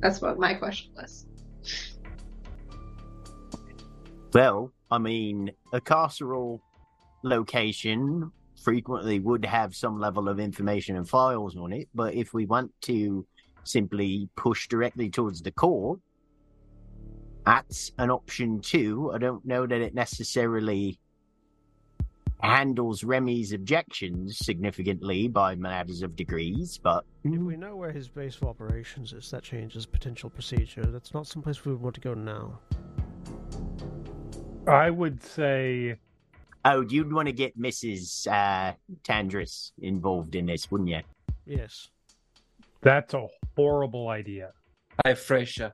That's 0.00 0.20
what 0.20 0.38
my 0.38 0.54
question 0.54 0.92
was. 0.96 1.26
Well, 4.32 4.72
I 4.90 4.98
mean, 4.98 5.50
a 5.72 5.80
carceral 5.80 6.60
location 7.22 8.30
frequently 8.62 9.20
would 9.20 9.44
have 9.44 9.74
some 9.74 10.00
level 10.00 10.28
of 10.28 10.40
information 10.40 10.96
and 10.96 11.08
files 11.08 11.56
on 11.56 11.72
it, 11.72 11.88
but 11.94 12.14
if 12.14 12.34
we 12.34 12.46
want 12.46 12.72
to 12.82 13.26
simply 13.64 14.28
push 14.36 14.68
directly 14.68 15.08
towards 15.08 15.40
the 15.40 15.52
core, 15.52 15.98
that's 17.46 17.92
an 17.98 18.10
option 18.10 18.60
too. 18.60 19.12
I 19.14 19.18
don't 19.18 19.44
know 19.44 19.66
that 19.66 19.80
it 19.80 19.94
necessarily 19.94 20.98
handles 22.40 23.04
Remy's 23.04 23.52
objections 23.52 24.38
significantly 24.38 25.28
by 25.28 25.54
matters 25.54 26.02
of 26.02 26.16
degrees, 26.16 26.78
but 26.82 27.04
If 27.24 27.40
we 27.40 27.56
know 27.56 27.76
where 27.76 27.92
his 27.92 28.08
base 28.08 28.36
of 28.36 28.44
operations 28.44 29.12
is, 29.12 29.30
that 29.30 29.42
changes 29.42 29.86
potential 29.86 30.30
procedure. 30.30 30.84
That's 30.84 31.14
not 31.14 31.26
someplace 31.26 31.64
we 31.64 31.72
would 31.72 31.80
want 31.80 31.94
to 31.94 32.00
go 32.00 32.14
now. 32.14 32.58
I 34.66 34.90
would 34.90 35.22
say 35.22 35.96
oh, 36.64 36.80
you'd 36.82 37.12
want 37.12 37.26
to 37.26 37.32
get 37.32 37.58
Mrs. 37.58 38.26
Uh, 38.26 38.74
Tandris 39.02 39.72
involved 39.78 40.34
in 40.34 40.46
this, 40.46 40.70
wouldn't 40.70 40.90
you? 40.90 41.00
Yes. 41.46 41.88
that's 42.82 43.14
a 43.14 43.26
horrible 43.56 44.08
idea. 44.08 44.52
Hi, 45.04 45.12
Frasha. 45.12 45.72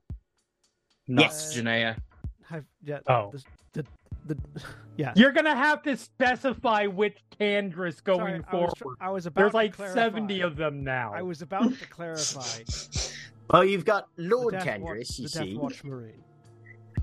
Not 1.06 1.26
Yes. 1.26 1.56
Janaea. 1.56 1.96
Have, 2.48 2.64
yeah. 2.82 2.98
Oh. 3.06 3.30
The, 3.32 3.42
the, 4.34 4.40
the, 4.54 4.64
yeah. 4.96 5.12
You're 5.16 5.32
gonna 5.32 5.54
have 5.56 5.82
to 5.82 5.96
specify 5.96 6.86
which 6.86 7.18
Tandris 7.38 8.02
going 8.02 8.18
Sorry, 8.20 8.44
I 8.46 8.50
forward. 8.50 8.66
was, 8.66 8.74
tr- 8.76 9.04
I 9.04 9.10
was 9.10 9.26
about 9.26 9.40
There's 9.40 9.50
to 9.52 9.56
like 9.56 9.76
clarify. 9.76 9.94
seventy 9.94 10.40
of 10.40 10.56
them 10.56 10.82
now. 10.84 11.12
I 11.14 11.22
was 11.22 11.42
about 11.42 11.70
to 11.78 11.86
clarify. 11.88 12.62
Well, 13.52 13.64
you've 13.64 13.84
got 13.84 14.06
Lord 14.16 14.54
the 14.54 14.58
Tandris, 14.58 15.18
you 15.18 15.26
see. 15.26 15.56
Deathwatch 15.56 15.82
Marine. 15.82 16.22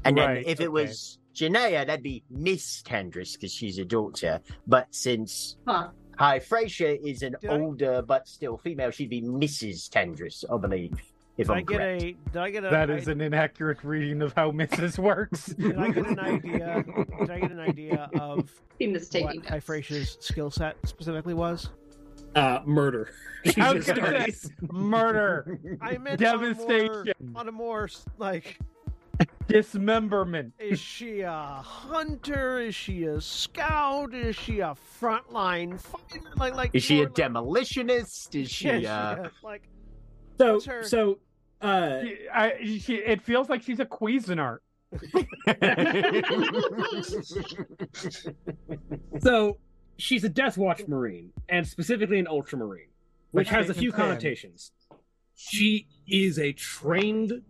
And 0.05 0.17
then 0.17 0.29
Right, 0.29 0.47
if 0.47 0.61
it 0.61 0.69
okay. 0.69 0.69
was 0.69 1.19
Janaea, 1.35 1.85
that'd 1.85 2.01
be 2.01 2.23
Miss 2.29 2.81
Tandris 2.83 3.33
because 3.33 3.51
she's 3.51 3.79
a 3.79 3.83
daughter. 3.83 4.39
But 4.65 4.87
since 4.91 5.57
Huh. 5.67 5.89
Hi 6.17 6.39
Frasier 6.39 6.97
is 7.05 7.21
an 7.21 7.35
Did 7.41 7.49
I- 7.49 7.59
older 7.59 8.01
but 8.01 8.29
still 8.29 8.55
female, 8.55 8.91
she'd 8.91 9.09
be 9.09 9.21
Mrs. 9.21 9.89
Tandris, 9.89 10.45
I 10.49 10.57
believe. 10.57 10.93
If 11.37 11.47
Did 11.47 11.53
I 11.53 11.57
I'm 11.59 11.65
get 11.65 11.77
correct. 11.77 12.01
a? 12.03 12.11
Did 12.31 12.37
I 12.37 12.49
get 12.49 12.63
a? 12.65 12.69
That 12.69 12.89
I- 12.89 13.11
an 13.11 13.21
inaccurate 13.21 13.83
reading 13.83 14.21
of 14.23 14.33
how 14.33 14.51
Mrs. 14.51 14.97
works. 15.03 15.45
Did 15.59 15.77
I 15.77 15.91
get 15.91 16.07
an 16.07 16.19
idea? 16.19 16.83
Did 17.19 17.29
I 17.29 17.39
get 17.39 17.51
an 17.51 17.59
idea 17.59 18.09
of 18.19 18.51
He 18.79 18.87
was 18.87 19.07
taking 19.07 19.27
what 19.41 19.45
High 19.45 19.59
Frasier's 19.59 20.17
skill 20.19 20.49
set 20.49 20.77
specifically 20.85 21.33
was? 21.35 21.69
Uh, 22.35 22.59
murder. 22.65 23.09
She's 23.45 23.57
I 23.59 23.71
a 23.71 23.73
was 23.75 23.85
gonna 23.85 24.01
say, 24.01 24.31
Stargaze. 24.31 24.71
Murder, 24.73 25.59
I 25.81 25.97
meant 25.97 26.19
devastation, 26.19 27.13
On 27.17 27.17
a 27.17 27.23
more, 27.23 27.39
on 27.41 27.47
a 27.47 27.51
more 27.51 27.89
like, 28.17 28.57
dismemberment. 29.47 30.53
is 30.59 30.79
she 30.79 31.21
a 31.21 31.31
hunter? 31.63 32.59
Is 32.59 32.75
she 32.75 33.05
a 33.05 33.19
scout? 33.21 34.13
Is 34.13 34.35
she 34.35 34.59
a 34.59 34.75
frontline 35.01 35.79
fighter? 35.79 36.21
Like, 36.35 36.55
like 36.55 36.71
Is 36.73 36.83
she 36.83 36.99
a 36.99 37.03
like- 37.03 37.13
demolitionist? 37.13 38.35
Is 38.39 38.49
she 38.51 38.67
Yeah, 38.67 38.75
uh 39.09 39.15
yeah, 39.23 39.27
like 39.43 39.63
So, 40.39 40.59
her- 40.61 40.83
so, 40.83 41.17
uh, 41.61 42.01
She, 42.01 42.17
I, 42.33 42.77
she, 42.79 42.95
it 42.95 43.21
feels 43.21 43.49
like 43.49 43.63
she's 43.63 43.79
a 43.79 43.85
Cuisinart. 43.85 44.59
so 49.21 49.57
she's 49.97 50.23
a 50.23 50.29
Death 50.29 50.57
Watch 50.57 50.87
Marine, 50.87 51.31
and 51.49 51.67
specifically 51.67 52.19
an 52.19 52.27
Ultramarine, 52.27 52.89
which 53.31 53.49
has 53.49 53.69
a 53.69 53.73
few 53.73 53.91
connotations. 53.91 54.71
She 55.35 55.87
is 56.07 56.39
a 56.39 56.53
trained, 56.53 57.41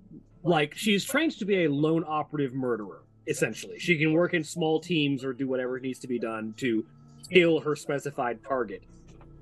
like 0.44 0.76
she 0.76 0.96
is 0.96 1.06
trained 1.06 1.38
to 1.40 1.46
be 1.46 1.66
a 1.66 1.72
lone 1.72 2.04
operative 2.08 2.54
murderer. 2.54 3.04
Essentially, 3.28 3.78
she 3.78 3.98
can 3.98 4.14
work 4.14 4.34
in 4.34 4.44
small 4.44 4.80
teams 4.80 5.24
or 5.24 5.34
do 5.34 5.48
whatever 5.48 5.80
needs 5.80 6.00
to 6.00 6.08
be 6.08 6.18
done 6.18 6.54
to 6.58 6.86
kill 7.30 7.60
her 7.60 7.76
specified 7.76 8.40
target. 8.44 8.84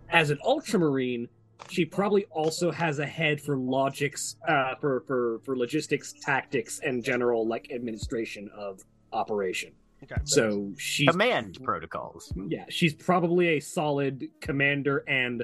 As 0.10 0.32
an 0.32 0.40
Ultramarine, 0.44 1.27
she 1.69 1.85
probably 1.85 2.25
also 2.25 2.72
has 2.72 3.00
a 3.00 3.06
head 3.06 3.42
for 3.42 3.58
logics, 3.58 4.35
uh, 4.48 4.75
for 4.75 5.01
for 5.01 5.40
for 5.43 5.58
logistics, 5.58 6.14
tactics, 6.22 6.80
and 6.84 7.03
general 7.03 7.48
like 7.48 7.72
administration 7.72 8.50
of 8.56 8.82
operation. 9.14 9.72
okay. 10.03 10.16
So 10.25 10.74
she's 10.77 11.09
command 11.09 11.58
protocols? 11.64 12.32
yeah, 12.48 12.66
she's 12.69 12.93
probably 12.93 13.58
a 13.58 13.59
solid 13.59 14.27
commander 14.42 15.03
and 15.08 15.43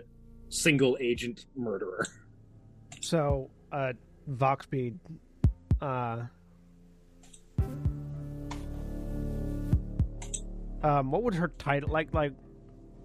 single 0.49 0.98
agent 0.99 1.45
murderer. 1.56 2.06
So, 2.99 3.49
uh, 3.72 3.93
Voxbead, 4.30 4.95
uh, 5.81 6.22
um, 10.83 11.09
what 11.09 11.23
would 11.23 11.33
her 11.33 11.48
title 11.57 11.90
like? 11.90 12.14
Like 12.14 12.33
would 12.33 12.35
it 12.35 12.49
be 12.49 12.50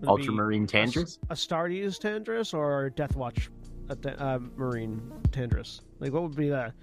Ultramarine 0.07 0.67
Tandris? 0.67 1.19
Astartes 1.29 1.99
Tandris 1.99 2.55
or 2.55 2.91
Deathwatch 2.91 3.49
uh, 3.91 4.09
uh, 4.19 4.39
Marine 4.57 5.13
Tandris? 5.31 5.81
Like, 6.01 6.13
what 6.13 6.23
would 6.23 6.37
be 6.37 6.49
that? 6.51 6.75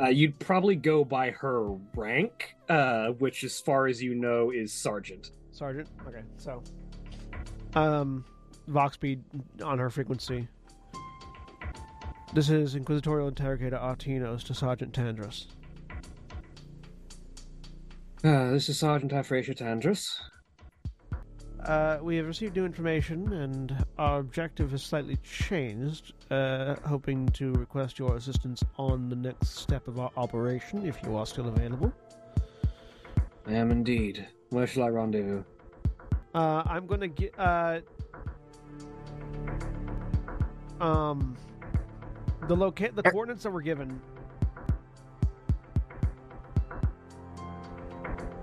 Uh, 0.00 0.08
you'd 0.08 0.38
probably 0.38 0.76
go 0.76 1.04
by 1.04 1.30
her 1.30 1.72
rank, 1.94 2.54
uh, 2.68 3.08
which, 3.08 3.44
as 3.44 3.60
far 3.60 3.86
as 3.86 4.02
you 4.02 4.14
know, 4.14 4.50
is 4.50 4.72
sergeant. 4.72 5.32
Sergeant. 5.52 5.88
Okay, 6.06 6.22
so, 6.38 6.62
um, 7.74 8.24
Voxbead 8.68 9.20
on 9.62 9.78
her 9.78 9.90
frequency. 9.90 10.48
This 12.32 12.48
is 12.48 12.76
Inquisitorial 12.76 13.28
Interrogator 13.28 13.76
Artinos 13.76 14.44
to 14.44 14.54
Sergeant 14.54 14.94
Tandris. 14.94 15.48
Uh, 18.22 18.50
this 18.52 18.68
is 18.68 18.78
Sergeant 18.78 19.12
Afrasia 19.12 19.56
Tandris. 19.56 20.16
Uh, 21.64 21.98
we 22.00 22.16
have 22.16 22.26
received 22.26 22.56
new 22.56 22.64
information, 22.64 23.32
and 23.34 23.84
our 23.98 24.20
objective 24.20 24.70
has 24.70 24.82
slightly 24.82 25.16
changed. 25.16 26.14
Uh, 26.30 26.76
hoping 26.86 27.28
to 27.28 27.52
request 27.52 27.98
your 27.98 28.16
assistance 28.16 28.62
on 28.78 29.08
the 29.08 29.16
next 29.16 29.58
step 29.58 29.86
of 29.86 29.98
our 29.98 30.10
operation, 30.16 30.86
if 30.86 30.98
you 31.04 31.16
are 31.16 31.26
still 31.26 31.48
available. 31.48 31.92
I 33.46 33.54
am 33.54 33.70
indeed. 33.70 34.26
Where 34.50 34.66
shall 34.66 34.84
I 34.84 34.88
rendezvous? 34.88 35.42
Uh, 36.34 36.62
I'm 36.66 36.86
gonna 36.86 37.08
get. 37.08 37.38
Uh, 37.38 37.80
um, 40.80 41.36
the 42.48 42.56
locate 42.56 42.96
the 42.96 43.02
coordinates 43.02 43.42
that 43.42 43.50
were 43.50 43.60
given. 43.60 44.00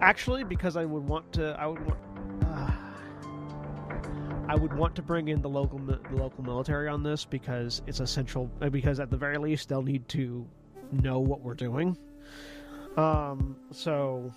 Actually, 0.01 0.43
because 0.43 0.77
I 0.77 0.85
would 0.85 1.03
want 1.03 1.33
to, 1.33 1.55
I 1.59 1.65
would 1.65 1.83
want. 1.85 1.99
I 4.49 4.55
would 4.55 4.73
want 4.73 4.95
to 4.95 5.01
bring 5.01 5.27
in 5.27 5.41
the 5.41 5.49
local 5.49 5.77
the 5.79 5.99
local 6.11 6.43
military 6.43 6.87
on 6.87 7.03
this 7.03 7.25
because 7.25 7.81
it's 7.87 7.99
essential. 7.99 8.49
uh, 8.61 8.69
Because 8.69 8.99
at 8.99 9.09
the 9.11 9.17
very 9.17 9.37
least, 9.37 9.69
they'll 9.69 9.81
need 9.81 10.07
to 10.09 10.47
know 10.91 11.19
what 11.19 11.41
we're 11.41 11.53
doing. 11.53 11.97
Um. 12.95 13.55
So, 13.71 14.31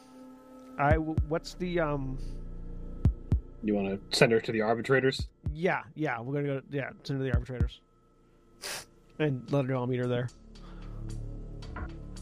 I 0.78 0.94
what's 0.96 1.54
the 1.54 1.80
um. 1.80 2.18
You 3.62 3.74
want 3.74 3.88
to 4.10 4.16
send 4.16 4.32
her 4.32 4.40
to 4.40 4.52
the 4.52 4.62
arbitrators? 4.62 5.28
Yeah, 5.54 5.82
yeah, 5.94 6.20
we're 6.20 6.34
gonna 6.34 6.46
go. 6.46 6.62
Yeah, 6.70 6.90
send 7.04 7.20
her 7.20 7.26
to 7.26 7.30
the 7.30 7.32
arbitrators, 7.32 7.80
and 9.18 9.42
let 9.52 9.64
her 9.66 9.72
know 9.72 9.80
I'll 9.80 9.86
meet 9.86 10.00
her 10.00 10.06
there. 10.08 10.28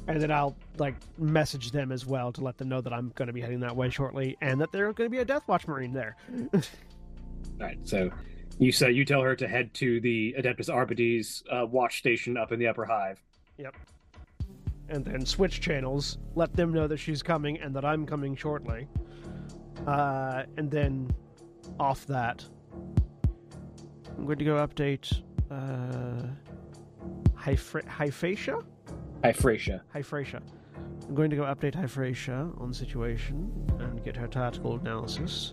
And 0.09 0.23
then 0.23 0.31
I'll 0.31 0.57
like 0.79 0.95
message 1.19 1.71
them 1.71 1.93
as 1.93 2.07
well 2.07 2.33
to 2.33 2.41
let 2.43 2.57
them 2.59 2.69
know 2.69 2.81
that 2.81 2.93
I'm 2.95 3.13
going 3.15 3.27
to 3.27 3.33
be 3.35 3.43
heading 3.43 3.61
that 3.61 3.77
way 3.77 3.91
shortly, 3.91 4.37
and 4.41 4.59
that 4.61 4.73
there's 4.73 4.95
going 4.95 5.11
to 5.11 5.15
be 5.15 5.21
a 5.21 5.25
Deathwatch 5.25 5.69
Marine 5.69 5.93
there. 5.93 6.17
All 7.61 7.67
right. 7.67 7.79
So 7.85 8.11
you 8.59 8.73
say 8.73 8.91
you 8.91 9.05
tell 9.05 9.23
her 9.23 9.37
to 9.37 9.49
head 9.49 9.73
to 9.75 10.01
the 10.01 10.35
Adeptus 10.39 10.73
Arbites 10.73 11.43
uh, 11.51 11.67
watch 11.67 11.99
station 11.99 12.37
up 12.37 12.53
in 12.53 12.59
the 12.59 12.67
upper 12.67 12.85
hive. 12.85 13.21
Yep. 13.57 13.75
And 14.89 15.05
then 15.05 15.27
switch 15.27 15.61
channels, 15.61 16.19
let 16.35 16.55
them 16.55 16.73
know 16.73 16.87
that 16.87 16.97
she's 16.97 17.23
coming 17.23 17.61
and 17.61 17.75
that 17.77 17.85
I'm 17.85 18.07
coming 18.07 18.35
shortly. 18.35 18.89
Uh, 19.87 20.45
and 20.57 20.71
then 20.71 21.11
off 21.79 22.07
that, 22.07 22.45
I'm 24.17 24.25
going 24.25 24.39
to 24.39 24.45
go 24.45 24.55
update 24.67 25.23
uh, 25.51 26.27
Hyfra- 27.39 27.87
Hyphatia? 27.87 28.63
Hyphratia. 29.23 30.41
I'm 31.09 31.15
going 31.15 31.31
to 31.31 31.37
go 31.37 31.43
update 31.43 31.75
Hyphratia 31.75 32.53
on 32.59 32.69
the 32.69 32.75
situation 32.75 33.51
and 33.79 34.03
get 34.05 34.17
her 34.17 34.27
tactical 34.27 34.77
analysis. 34.77 35.53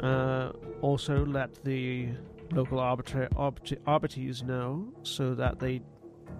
Uh, 0.00 0.52
also, 0.80 1.24
let 1.26 1.62
the 1.64 2.08
local 2.52 2.78
arbitra- 2.78 3.28
arbit- 3.30 3.78
arbites 3.86 4.42
know 4.42 4.88
so 5.02 5.34
that 5.34 5.58
they 5.58 5.82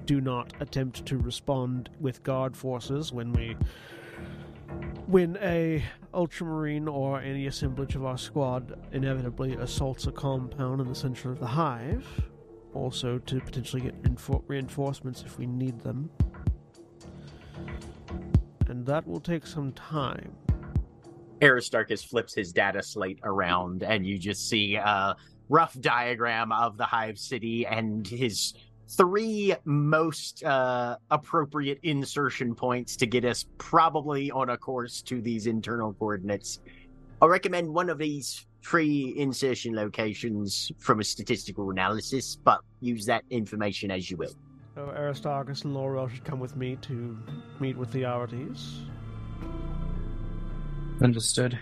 do 0.07 0.21
not 0.21 0.53
attempt 0.61 1.05
to 1.07 1.19
respond 1.19 1.91
with 2.01 2.23
guard 2.23 2.57
forces 2.57 3.13
when 3.13 3.33
we 3.33 3.57
when 5.07 5.39
a 5.41 5.83
ultramarine 6.13 6.87
or 6.87 7.21
any 7.21 7.47
assemblage 7.47 7.95
of 7.95 8.05
our 8.05 8.19
squad 8.19 8.79
inevitably 8.93 9.55
assaults 9.55 10.07
a 10.07 10.13
compound 10.13 10.81
in 10.81 10.87
the 10.87 10.95
center 10.95 11.31
of 11.31 11.39
the 11.41 11.47
hive 11.47 12.07
also 12.75 13.19
to 13.19 13.41
potentially 13.41 13.83
get 13.83 14.03
reinfor- 14.03 14.43
reinforcements 14.47 15.23
if 15.25 15.39
we 15.39 15.47
need 15.47 15.81
them. 15.81 16.11
And 18.69 18.85
that 18.87 19.07
will 19.07 19.21
take 19.21 19.47
some 19.47 19.73
time 19.73 20.37
Aristarchus 21.43 22.03
flips 22.03 22.35
his 22.35 22.53
data 22.53 22.83
slate 22.83 23.21
around, 23.23 23.83
and 23.83 24.07
you 24.07 24.19
just 24.19 24.49
see 24.49 24.75
a 24.75 25.17
rough 25.49 25.79
diagram 25.81 26.53
of 26.53 26.77
the 26.77 26.85
Hive 26.85 27.19
City 27.19 27.67
and 27.67 28.07
his 28.07 28.55
three 28.89 29.55
most 29.65 30.43
uh, 30.45 30.97
appropriate 31.11 31.79
insertion 31.83 32.55
points 32.55 32.97
to 32.97 33.07
get 33.07 33.25
us 33.25 33.47
probably 33.59 34.31
on 34.31 34.51
a 34.51 34.57
course 34.57 35.03
to 35.03 35.21
these 35.21 35.47
internal 35.47 35.93
coordinates. 35.95 36.61
I 37.21 37.27
recommend 37.27 37.69
one 37.69 37.91
of 37.91 37.99
these 37.99 38.47
three 38.65 39.15
insertion 39.17 39.75
locations 39.75 40.73
from 40.79 41.01
a 41.01 41.05
statistical 41.05 41.71
analysis, 41.71 42.37
but 42.37 42.61
use 42.81 43.05
that 43.07 43.25
information 43.31 43.91
as 43.91 44.11
you 44.11 44.17
will. 44.17 44.33
so 44.75 44.93
aristarchus 44.97 45.65
and 45.65 45.75
Loroelle 45.75 46.11
should 46.11 46.25
come 46.25 46.41
with 46.41 46.57
me 46.57 46.77
to 46.83 47.17
meet 47.61 47.77
with 47.77 47.93
the 47.93 48.05
Arbites 48.05 48.81
Understood. 51.03 51.59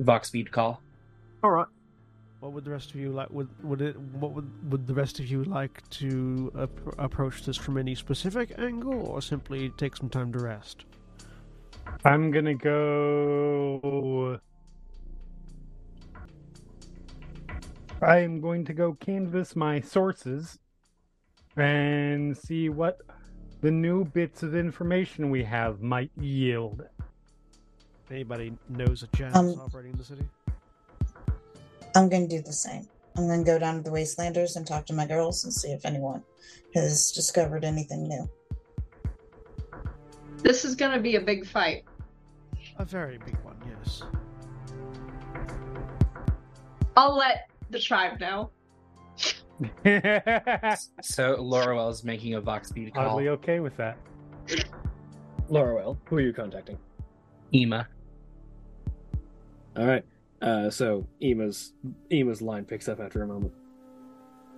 Voxbead 0.00 0.50
call. 0.50 0.80
All 1.42 1.50
right. 1.50 1.66
what 2.40 2.52
would 2.52 2.64
the 2.64 2.70
rest 2.70 2.90
of 2.90 2.96
you 2.96 3.10
like 3.12 3.30
would 3.30 3.48
would 3.62 3.80
it 3.82 3.98
what 3.98 4.32
would 4.32 4.70
would 4.70 4.86
the 4.86 4.94
rest 4.94 5.18
of 5.20 5.26
you 5.26 5.44
like 5.44 5.88
to 5.90 6.50
ap- 6.60 6.98
approach 6.98 7.44
this 7.44 7.56
from 7.56 7.76
any 7.78 7.94
specific 7.94 8.52
angle 8.58 9.06
or 9.06 9.20
simply 9.22 9.70
take 9.70 9.96
some 9.96 10.08
time 10.08 10.32
to 10.32 10.38
rest 10.38 10.84
I'm 12.04 12.30
gonna 12.30 12.54
go. 12.54 14.38
I 18.00 18.18
am 18.18 18.40
going 18.40 18.64
to 18.64 18.72
go 18.74 18.94
canvass 18.94 19.54
my 19.54 19.80
sources 19.80 20.58
and 21.56 22.36
see 22.36 22.68
what 22.68 22.98
the 23.60 23.70
new 23.70 24.04
bits 24.04 24.42
of 24.42 24.56
information 24.56 25.30
we 25.30 25.44
have 25.44 25.80
might 25.80 26.10
yield. 26.18 26.82
Anybody 28.10 28.52
knows 28.68 29.02
a 29.02 29.16
jazz 29.16 29.34
Um, 29.34 29.50
operating 29.60 29.92
in 29.92 29.98
the 29.98 30.04
city 30.04 30.24
I'm 31.94 32.08
going 32.08 32.28
to 32.28 32.36
do 32.36 32.42
the 32.42 32.52
same. 32.52 32.88
I'm 33.16 33.26
going 33.26 33.44
to 33.44 33.50
go 33.50 33.58
down 33.58 33.76
to 33.76 33.82
the 33.82 33.90
Wastelanders 33.90 34.56
and 34.56 34.66
talk 34.66 34.86
to 34.86 34.94
my 34.94 35.06
girls 35.06 35.44
and 35.44 35.52
see 35.52 35.72
if 35.72 35.84
anyone 35.84 36.22
has 36.74 37.12
discovered 37.12 37.64
anything 37.64 38.08
new. 38.08 38.28
This 40.38 40.64
is 40.64 40.74
gonna 40.74 40.98
be 40.98 41.16
a 41.16 41.20
big 41.20 41.46
fight. 41.46 41.84
a 42.78 42.84
very 42.84 43.18
big 43.18 43.36
one 43.44 43.56
yes 43.80 44.02
I'll 46.96 47.16
let 47.16 47.48
the 47.70 47.78
tribe 47.78 48.18
know. 48.20 48.50
So 51.02 51.36
Loroelle 51.36 51.90
is 51.90 52.02
making 52.02 52.34
a 52.34 52.42
Voxbead 52.42 52.92
call. 52.92 53.10
Oddly 53.10 53.28
okay 53.28 53.60
with 53.60 53.76
that. 53.76 53.96
Loroelle, 55.48 55.96
who 56.06 56.16
are 56.16 56.20
you 56.20 56.32
contacting? 56.32 56.76
Ema. 57.54 57.88
All 59.76 59.86
right. 59.86 60.04
Uh, 60.40 60.70
so 60.70 61.06
Ema's 61.22 61.72
Ema's 62.10 62.42
line 62.42 62.64
picks 62.64 62.88
up 62.88 63.00
after 63.00 63.22
a 63.22 63.26
moment. 63.26 63.52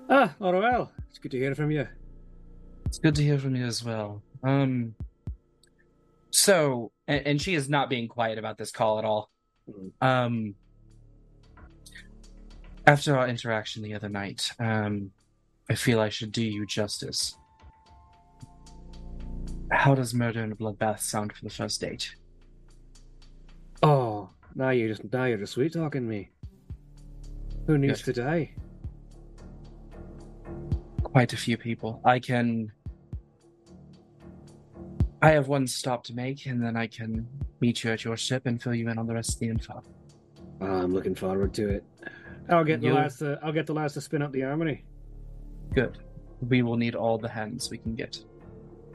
Ah, 0.08 0.34
Loroelle, 0.40 0.88
it's 1.08 1.18
good 1.18 1.30
to 1.32 1.38
hear 1.38 1.54
from 1.54 1.70
you. 1.70 1.86
It's 2.86 2.98
good 2.98 3.14
to 3.16 3.22
hear 3.22 3.38
from 3.38 3.54
you 3.56 3.64
as 3.64 3.84
well. 3.84 4.22
Um. 4.42 4.94
So, 6.30 6.90
and, 7.06 7.26
and 7.26 7.42
she 7.42 7.54
is 7.54 7.68
not 7.68 7.88
being 7.88 8.08
quiet 8.08 8.38
about 8.38 8.58
this 8.58 8.70
call 8.70 8.98
at 8.98 9.04
all. 9.04 9.30
Mhm. 9.70 9.92
Um. 10.00 10.54
After 12.86 13.16
our 13.16 13.28
interaction 13.28 13.82
the 13.82 13.94
other 13.94 14.10
night, 14.10 14.50
um, 14.58 15.10
I 15.70 15.74
feel 15.74 16.00
I 16.00 16.10
should 16.10 16.32
do 16.32 16.44
you 16.44 16.66
justice. 16.66 17.36
How 19.70 19.94
does 19.94 20.12
murder 20.12 20.42
and 20.42 20.52
a 20.52 20.56
bloodbath 20.56 21.00
sound 21.00 21.32
for 21.32 21.44
the 21.44 21.50
first 21.50 21.80
date? 21.80 22.14
Now 24.54 24.70
you 24.70 24.88
just 24.88 25.12
now 25.12 25.24
you're 25.24 25.38
just 25.38 25.52
sweet 25.54 25.72
talking 25.72 26.06
me. 26.08 26.30
Who 27.66 27.78
needs 27.78 28.02
Good. 28.02 28.14
to 28.16 28.22
die? 28.22 28.52
Quite 31.02 31.32
a 31.32 31.36
few 31.36 31.56
people. 31.56 32.00
I 32.04 32.18
can. 32.18 32.70
I 35.22 35.30
have 35.30 35.48
one 35.48 35.66
stop 35.66 36.04
to 36.04 36.14
make, 36.14 36.44
and 36.46 36.62
then 36.62 36.76
I 36.76 36.86
can 36.86 37.26
meet 37.60 37.82
you 37.82 37.90
at 37.92 38.04
your 38.04 38.16
ship 38.16 38.42
and 38.46 38.62
fill 38.62 38.74
you 38.74 38.88
in 38.90 38.98
on 38.98 39.06
the 39.06 39.14
rest 39.14 39.34
of 39.34 39.38
the 39.40 39.48
info. 39.48 39.82
Oh, 40.60 40.66
I'm 40.66 40.92
looking 40.92 41.14
forward 41.14 41.54
to 41.54 41.68
it. 41.68 41.84
I'll 42.50 42.64
get 42.64 42.80
the 42.80 42.88
You- 42.88 42.94
last. 42.94 43.22
Uh, 43.22 43.36
I'll 43.42 43.52
get 43.52 43.66
the 43.66 43.72
last 43.74 43.94
to 43.94 44.00
spin 44.02 44.20
up 44.22 44.32
the 44.32 44.42
harmony. 44.42 44.84
Good. 45.74 45.98
We 46.48 46.62
will 46.62 46.76
need 46.76 46.94
all 46.94 47.16
the 47.16 47.28
hands 47.28 47.70
we 47.70 47.78
can 47.78 47.94
get. 47.94 48.18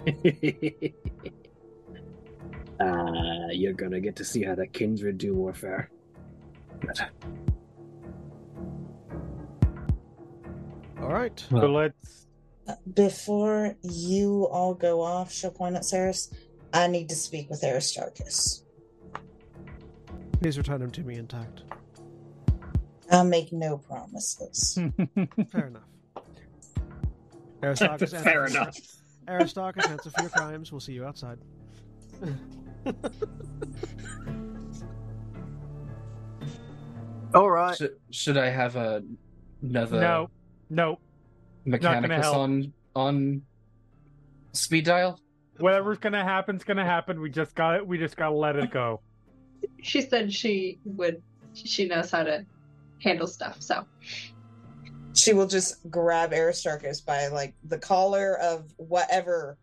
uh, 2.79 3.47
you're 3.51 3.73
gonna 3.73 3.99
get 3.99 4.15
to 4.17 4.23
see 4.23 4.43
how 4.43 4.55
the 4.55 4.67
kindred 4.67 5.17
do 5.17 5.33
warfare. 5.35 5.89
Good. 6.79 6.99
all 11.01 11.09
right 11.09 11.43
So 11.49 11.57
let's. 11.71 12.27
Before 12.93 13.75
you 13.81 14.47
all 14.51 14.73
go 14.75 15.01
off, 15.01 15.31
she'll 15.31 15.49
point 15.51 15.75
at 15.75 15.81
Saras. 15.81 16.31
I 16.71 16.85
need 16.87 17.09
to 17.09 17.15
speak 17.15 17.49
with 17.49 17.63
Aristarchus. 17.63 18.63
please 20.39 20.57
return 20.57 20.81
him 20.81 20.91
to 20.91 21.01
me 21.01 21.15
intact 21.15 21.63
I'll 23.11 23.23
make 23.25 23.51
no 23.51 23.77
promises. 23.79 24.77
fair 25.51 25.67
enough 25.67 25.83
aristarchus 27.63 28.13
Fair 28.23 28.45
enough. 28.45 28.77
aristarchus 29.27 29.87
answer 29.87 30.11
for 30.11 30.21
your 30.21 30.29
crimes 30.29 30.71
we'll 30.71 30.79
see 30.79 30.93
you 30.93 31.05
outside 31.05 31.39
All 37.33 37.49
right. 37.49 37.77
Should, 37.77 37.97
should 38.11 38.37
I 38.37 38.49
have 38.49 38.75
a, 38.75 39.03
another 39.61 39.99
no, 39.99 40.29
no. 40.69 40.99
gonna 41.65 41.77
Mechanicus 42.07 42.21
help. 42.21 42.35
on 42.37 42.73
on 42.95 43.41
speed 44.53 44.85
dial? 44.85 45.19
Whatever's 45.59 45.99
gonna 45.99 46.23
happen's 46.23 46.63
gonna 46.63 46.85
happen. 46.85 47.21
We 47.21 47.29
just 47.29 47.53
got 47.55 47.75
it. 47.75 47.85
We 47.85 47.97
just 47.97 48.15
gotta 48.15 48.35
let 48.35 48.55
it 48.55 48.71
go. 48.71 49.01
She 49.81 50.01
said 50.01 50.31
she 50.31 50.79
would. 50.85 51.21
She 51.53 51.85
knows 51.85 52.09
how 52.09 52.23
to 52.23 52.45
handle 53.03 53.27
stuff. 53.27 53.61
So 53.61 53.85
She 55.13 55.33
will 55.33 55.47
just 55.47 55.89
grab 55.91 56.31
Aristarchus 56.31 57.01
by 57.01 57.27
like 57.27 57.53
the 57.65 57.77
collar 57.77 58.37
of 58.37 58.73
whatever 58.77 59.57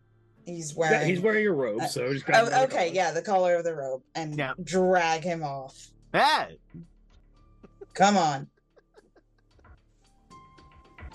he's 0.47 0.71
Yeah, 0.73 0.79
wearing. 0.79 1.07
he's 1.09 1.19
wearing 1.19 1.47
a 1.47 1.51
robe, 1.51 1.81
Uh, 1.81 1.87
so 1.87 2.11
just 2.13 2.25
grab 2.25 2.47
Oh, 2.51 2.63
okay, 2.63 2.91
yeah, 2.91 3.11
the 3.11 3.21
collar 3.21 3.55
of 3.55 3.63
the 3.63 3.75
robe, 3.75 4.01
and 4.15 4.37
Yeah. 4.37 4.53
drag 4.63 5.23
him 5.23 5.43
off. 5.43 5.75
Ah, 6.13 6.47
Come 7.93 8.15
on. 8.15 8.47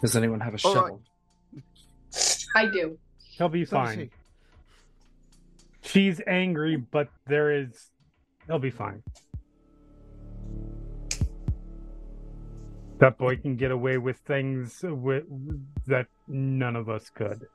Does 0.01 0.17
anyone 0.17 0.41
have 0.41 0.55
a 0.55 0.59
All 0.65 0.75
right. 0.75 0.93
shovel? 2.13 2.43
I 2.57 2.67
do. 2.67 2.99
He'll 3.39 3.49
be 3.49 3.65
So 3.65 3.77
fine. 3.77 3.99
he. 4.01 4.11
She's 5.83 6.21
angry, 6.27 6.77
but 6.77 7.09
there 7.27 7.53
is. 7.53 7.91
He'll 8.49 8.59
be 8.59 8.71
fine. 8.71 9.03
That 12.99 13.17
boy 13.19 13.37
can 13.37 13.57
get 13.57 13.71
away 13.71 13.99
with 13.99 14.19
things 14.19 14.81
with, 14.83 15.25
that 15.87 16.07
none 16.29 16.75
of 16.77 16.89
us 16.89 17.11
could. 17.11 17.47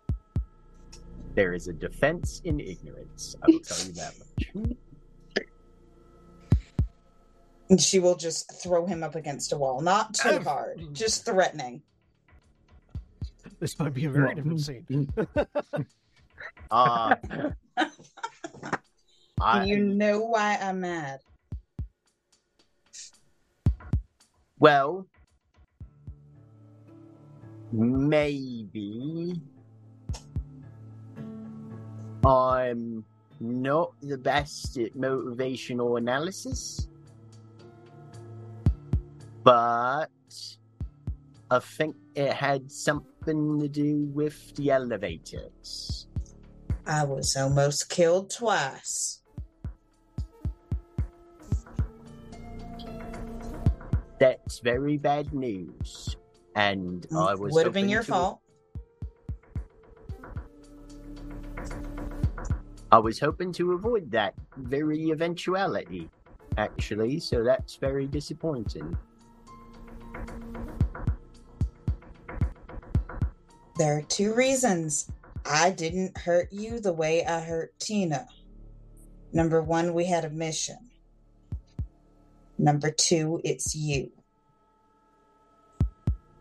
There 1.37 1.53
is 1.53 1.67
a 1.67 1.73
defense 1.73 2.41
in 2.45 2.59
ignorance. 2.59 3.35
I 3.43 3.45
will 3.51 3.59
tell 3.59 3.85
you 3.85 3.93
that 3.93 4.13
much. 4.17 4.75
And 7.69 7.79
she 7.79 7.99
will 7.99 8.15
just 8.15 8.63
throw 8.63 8.87
him 8.87 9.03
up 9.03 9.13
against 9.13 9.53
a 9.53 9.55
wall. 9.55 9.79
Not 9.79 10.15
too 10.15 10.39
hard, 10.39 10.81
just 10.93 11.25
threatening. 11.25 11.83
This 13.59 13.77
might 13.77 13.93
be 13.93 14.05
a 14.05 14.09
very 14.09 14.33
different 14.33 14.61
scene. 14.61 15.13
Uh, 16.71 17.15
I, 19.39 19.65
you 19.65 19.77
know 19.77 20.21
why 20.21 20.57
I'm 20.59 20.79
mad. 20.81 21.19
Well, 24.57 25.05
maybe 27.71 29.39
I'm 32.27 33.05
not 33.39 33.93
the 34.01 34.17
best 34.17 34.77
at 34.77 34.93
motivational 34.95 35.97
analysis, 35.97 36.87
but 39.43 40.07
I 41.49 41.59
think 41.59 41.95
it 42.15 42.33
had 42.33 42.69
something 42.69 43.59
to 43.61 43.67
do 43.69 44.09
with 44.13 44.53
the 44.55 44.71
elevators. 44.71 46.07
I 46.85 47.03
was 47.05 47.35
almost 47.37 47.89
killed 47.89 48.29
twice. 48.29 49.21
That's 54.19 54.59
very 54.59 54.97
bad 54.97 55.33
news. 55.33 56.15
And 56.55 57.07
mm, 57.09 57.29
I 57.29 57.35
was 57.35 57.53
Would 57.53 57.65
have 57.65 57.73
been 57.73 57.89
your 57.89 58.03
to- 58.03 58.11
fault. 58.11 58.39
I 62.91 62.99
was 62.99 63.19
hoping 63.19 63.51
to 63.53 63.73
avoid 63.73 64.11
that 64.11 64.33
very 64.55 65.11
eventuality, 65.11 66.09
actually, 66.57 67.19
so 67.19 67.43
that's 67.43 67.75
very 67.75 68.07
disappointing. 68.07 68.97
There 73.77 73.97
are 73.97 74.03
two 74.03 74.33
reasons 74.33 75.11
I 75.45 75.71
didn't 75.71 76.17
hurt 76.17 76.51
you 76.51 76.79
the 76.79 76.93
way 76.93 77.25
I 77.25 77.41
hurt 77.41 77.77
Tina. 77.79 78.27
Number 79.33 79.61
one, 79.61 79.93
we 79.93 80.05
had 80.05 80.25
a 80.25 80.29
mission. 80.29 80.77
Number 82.57 82.89
two, 82.89 83.41
it's 83.43 83.75
you. 83.75 84.11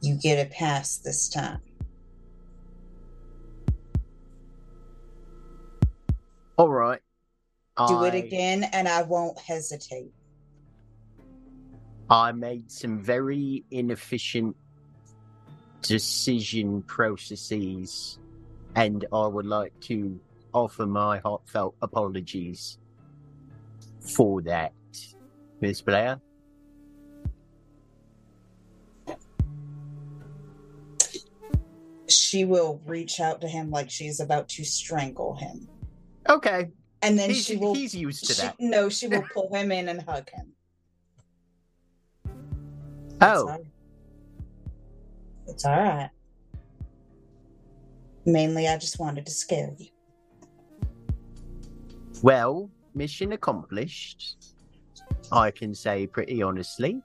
You 0.00 0.14
get 0.14 0.46
a 0.46 0.48
pass 0.48 0.96
this 0.98 1.28
time. 1.28 1.60
All 6.58 6.70
right. 6.70 7.00
Do 7.88 8.04
it 8.04 8.14
again, 8.14 8.64
and 8.72 8.88
I 8.88 9.02
won't 9.02 9.38
hesitate. 9.38 10.10
I 12.08 12.32
made 12.32 12.70
some 12.70 13.02
very 13.02 13.64
inefficient 13.70 14.56
decision 15.82 16.82
processes, 16.82 18.18
and 18.74 19.04
I 19.12 19.26
would 19.26 19.44
like 19.44 19.78
to 19.80 20.18
offer 20.54 20.86
my 20.86 21.18
heartfelt 21.18 21.74
apologies 21.82 22.78
for 24.00 24.40
that, 24.42 24.72
Miss 25.60 25.82
Blair. 25.82 26.20
She 32.08 32.46
will 32.46 32.80
reach 32.86 33.20
out 33.20 33.42
to 33.42 33.48
him 33.48 33.70
like 33.70 33.90
she's 33.90 34.20
about 34.20 34.48
to 34.50 34.64
strangle 34.64 35.34
him. 35.34 35.68
Okay, 36.28 36.70
And 37.02 37.18
then 37.18 37.30
he's, 37.30 37.44
she 37.44 37.56
will 37.56 37.74
he's 37.74 37.94
used 37.94 38.26
to 38.26 38.34
she, 38.34 38.42
that. 38.42 38.56
no, 38.58 38.88
she 38.88 39.06
will 39.08 39.22
pull 39.34 39.52
him 39.54 39.70
in 39.72 39.88
and 39.88 40.02
hug 40.02 40.28
him. 40.30 40.52
Oh, 43.20 43.48
all- 43.48 43.64
It's 45.46 45.64
all 45.64 45.72
right. 45.78 46.10
Mainly, 48.24 48.66
I 48.66 48.76
just 48.76 48.98
wanted 48.98 49.24
to 49.26 49.32
scare 49.32 49.70
you. 49.78 49.86
well, 52.22 52.68
mission 52.94 53.32
accomplished. 53.32 54.36
I 55.30 55.50
can 55.50 55.74
say 55.74 56.06
pretty 56.06 56.42
honestly. 56.42 57.00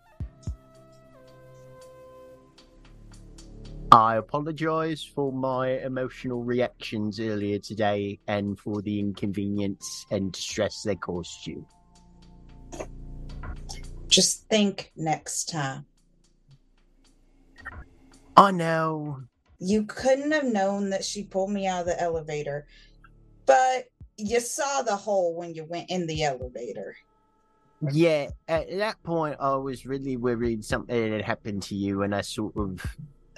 I 3.91 4.15
apologize 4.15 5.03
for 5.03 5.33
my 5.33 5.71
emotional 5.79 6.45
reactions 6.45 7.19
earlier 7.19 7.59
today 7.59 8.19
and 8.25 8.57
for 8.57 8.81
the 8.81 8.99
inconvenience 8.99 10.05
and 10.09 10.31
distress 10.31 10.83
they 10.83 10.95
caused 10.95 11.45
you. 11.45 11.67
Just 14.07 14.47
think 14.47 14.93
next 14.95 15.49
time. 15.49 15.85
I 18.37 18.51
know. 18.51 19.23
You 19.59 19.83
couldn't 19.83 20.31
have 20.31 20.45
known 20.45 20.89
that 20.91 21.03
she 21.03 21.23
pulled 21.23 21.51
me 21.51 21.67
out 21.67 21.81
of 21.81 21.87
the 21.87 22.01
elevator, 22.01 22.67
but 23.45 23.87
you 24.17 24.39
saw 24.39 24.83
the 24.83 24.95
hole 24.95 25.35
when 25.35 25.53
you 25.53 25.65
went 25.65 25.89
in 25.91 26.07
the 26.07 26.23
elevator. 26.23 26.95
Yeah, 27.91 28.29
at 28.47 28.69
that 28.77 29.03
point, 29.03 29.35
I 29.39 29.55
was 29.55 29.85
really 29.85 30.15
worried 30.15 30.63
something 30.63 31.11
had 31.11 31.23
happened 31.23 31.63
to 31.63 31.75
you, 31.75 32.03
and 32.03 32.15
I 32.15 32.21
sort 32.21 32.55
of 32.55 32.85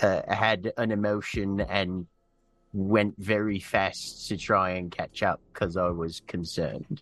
uh, 0.02 0.22
had 0.28 0.72
an 0.78 0.92
emotion 0.92 1.62
and 1.62 2.08
went 2.74 3.14
very 3.18 3.60
fast 3.60 4.28
to 4.28 4.38
try 4.38 4.72
and 4.72 4.92
catch 4.92 5.24
up 5.24 5.40
because 5.54 5.78
I 5.78 5.90
was 5.90 6.22
concerned. 6.28 7.02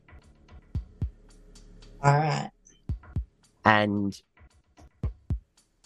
All 2.03 2.17
right. 2.17 2.51
And 3.63 4.19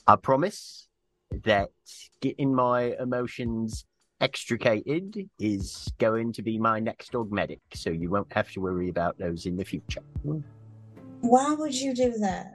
I 0.08 0.16
promise 0.16 0.88
that 1.44 1.70
getting 2.22 2.54
my 2.54 2.96
emotions 3.00 3.86
extricated 4.22 5.30
is 5.40 5.92
going 6.00 6.32
to 6.34 6.42
be 6.42 6.58
my 6.58 6.80
next 6.80 7.12
dogmatic, 7.12 7.60
so 7.74 7.90
you 7.90 8.10
won't 8.10 8.32
have 8.32 8.50
to 8.52 8.62
worry 8.62 8.90
about 8.90 9.18
those 9.18 9.46
in 9.46 9.58
the 9.58 9.66
future. 9.66 10.02
Why 11.22 11.54
would 11.54 11.76
you 11.76 11.94
do 11.94 12.14
that? 12.20 12.55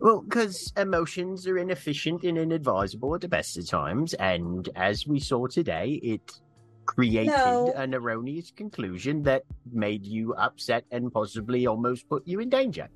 Well, 0.00 0.22
because 0.22 0.72
emotions 0.76 1.46
are 1.46 1.58
inefficient 1.58 2.24
and 2.24 2.36
inadvisable 2.36 3.14
at 3.14 3.20
the 3.20 3.28
best 3.28 3.56
of 3.56 3.68
times, 3.68 4.14
and 4.14 4.68
as 4.76 5.06
we 5.06 5.20
saw 5.20 5.46
today, 5.46 6.00
it 6.02 6.40
created 6.86 7.30
No. 7.32 7.72
an 7.76 7.94
erroneous 7.94 8.50
conclusion 8.50 9.22
that 9.22 9.44
made 9.72 10.04
you 10.04 10.34
upset 10.34 10.84
and 10.90 11.12
possibly 11.12 11.66
almost 11.66 12.08
put 12.08 12.26
you 12.26 12.40
in 12.40 12.50
danger. 12.50 12.88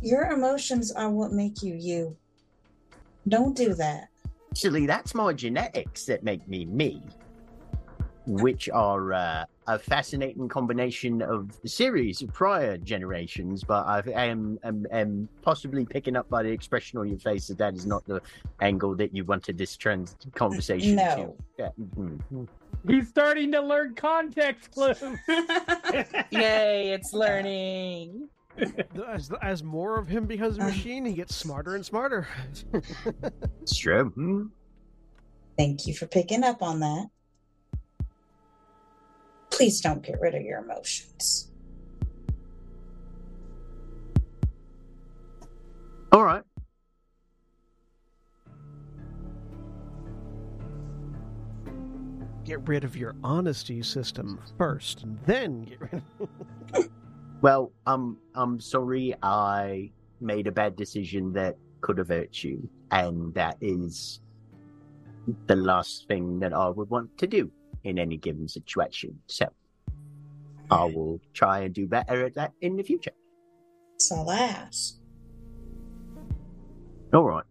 Your 0.00 0.30
emotions 0.30 0.92
are 0.92 1.10
what 1.10 1.32
make 1.32 1.62
you 1.62 1.74
you. 1.74 2.16
Don't 3.26 3.56
do 3.56 3.74
that. 3.74 4.08
Actually, 4.52 4.86
that's 4.86 5.14
my 5.14 5.32
genetics 5.32 6.06
that 6.06 6.22
make 6.22 6.46
me 6.48 6.64
me, 6.64 7.02
which 8.26 8.68
are 8.70 9.12
uh, 9.12 9.44
a 9.68 9.78
fascinating 9.78 10.48
combination 10.48 11.20
of 11.20 11.60
the 11.60 11.68
series 11.68 12.22
of 12.22 12.32
prior 12.32 12.78
generations. 12.78 13.62
But 13.62 13.86
I 13.86 14.24
am, 14.24 14.58
am, 14.64 14.86
am 14.90 15.28
possibly 15.42 15.84
picking 15.84 16.16
up 16.16 16.28
by 16.30 16.42
the 16.42 16.48
expression 16.48 16.98
on 16.98 17.06
your 17.06 17.18
face 17.18 17.46
that 17.48 17.58
that 17.58 17.74
is 17.74 17.84
not 17.86 18.04
the 18.06 18.20
angle 18.60 18.96
that 18.96 19.14
you 19.14 19.24
wanted 19.24 19.58
this 19.58 19.76
trans 19.76 20.16
conversation 20.34 20.96
No. 20.96 21.36
to. 21.58 21.62
Yeah, 21.62 21.68
mhm. 21.98 22.48
He's 22.86 23.08
starting 23.08 23.52
to 23.52 23.60
learn 23.60 23.94
context 23.94 24.70
clues. 24.70 25.02
Yay, 26.30 26.90
it's 26.90 27.12
learning. 27.12 28.28
As, 29.06 29.30
as 29.42 29.62
more 29.62 29.98
of 29.98 30.08
him 30.08 30.24
becomes 30.26 30.56
a 30.58 30.62
machine, 30.62 31.04
he 31.04 31.12
gets 31.12 31.34
smarter 31.36 31.74
and 31.74 31.84
smarter. 31.84 32.26
It's 33.62 33.76
true. 33.76 34.06
Hmm. 34.14 34.46
Thank 35.58 35.86
you 35.86 35.94
for 35.94 36.06
picking 36.06 36.42
up 36.42 36.62
on 36.62 36.80
that. 36.80 37.08
Please 39.58 39.80
don't 39.80 40.04
get 40.04 40.20
rid 40.20 40.36
of 40.36 40.42
your 40.42 40.60
emotions. 40.60 41.50
All 46.12 46.22
right. 46.22 46.44
Get 52.44 52.68
rid 52.68 52.84
of 52.84 52.96
your 52.96 53.16
honesty 53.24 53.82
system 53.82 54.38
first, 54.56 55.02
and 55.02 55.18
then 55.26 55.64
get 55.64 55.80
rid 55.80 56.02
of 56.20 56.88
Well, 57.40 57.72
I'm 57.84 58.16
I'm 58.36 58.60
sorry 58.60 59.12
I 59.24 59.90
made 60.20 60.46
a 60.46 60.52
bad 60.52 60.76
decision 60.76 61.32
that 61.32 61.56
could 61.80 61.98
have 61.98 62.10
hurt 62.10 62.44
you, 62.44 62.70
and 62.92 63.34
that 63.34 63.56
is 63.60 64.20
the 65.48 65.56
last 65.56 66.06
thing 66.06 66.38
that 66.38 66.52
I 66.52 66.68
would 66.68 66.90
want 66.90 67.18
to 67.18 67.26
do 67.26 67.50
in 67.88 67.98
any 67.98 68.16
given 68.16 68.48
situation. 68.48 69.18
So 69.26 69.48
I 70.70 70.84
will 70.84 71.20
try 71.32 71.60
and 71.60 71.74
do 71.74 71.86
better 71.86 72.24
at 72.24 72.34
that 72.34 72.52
in 72.60 72.76
the 72.76 72.82
future. 72.82 73.12
That's 73.92 74.12
all 74.12 74.26
right. 77.24 77.44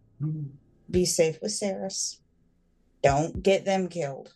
Be 0.90 1.06
safe 1.06 1.40
with 1.42 1.52
Saras. 1.52 2.18
Don't 3.04 3.44
get 3.44 3.66
them 3.66 3.88
killed. 3.88 4.34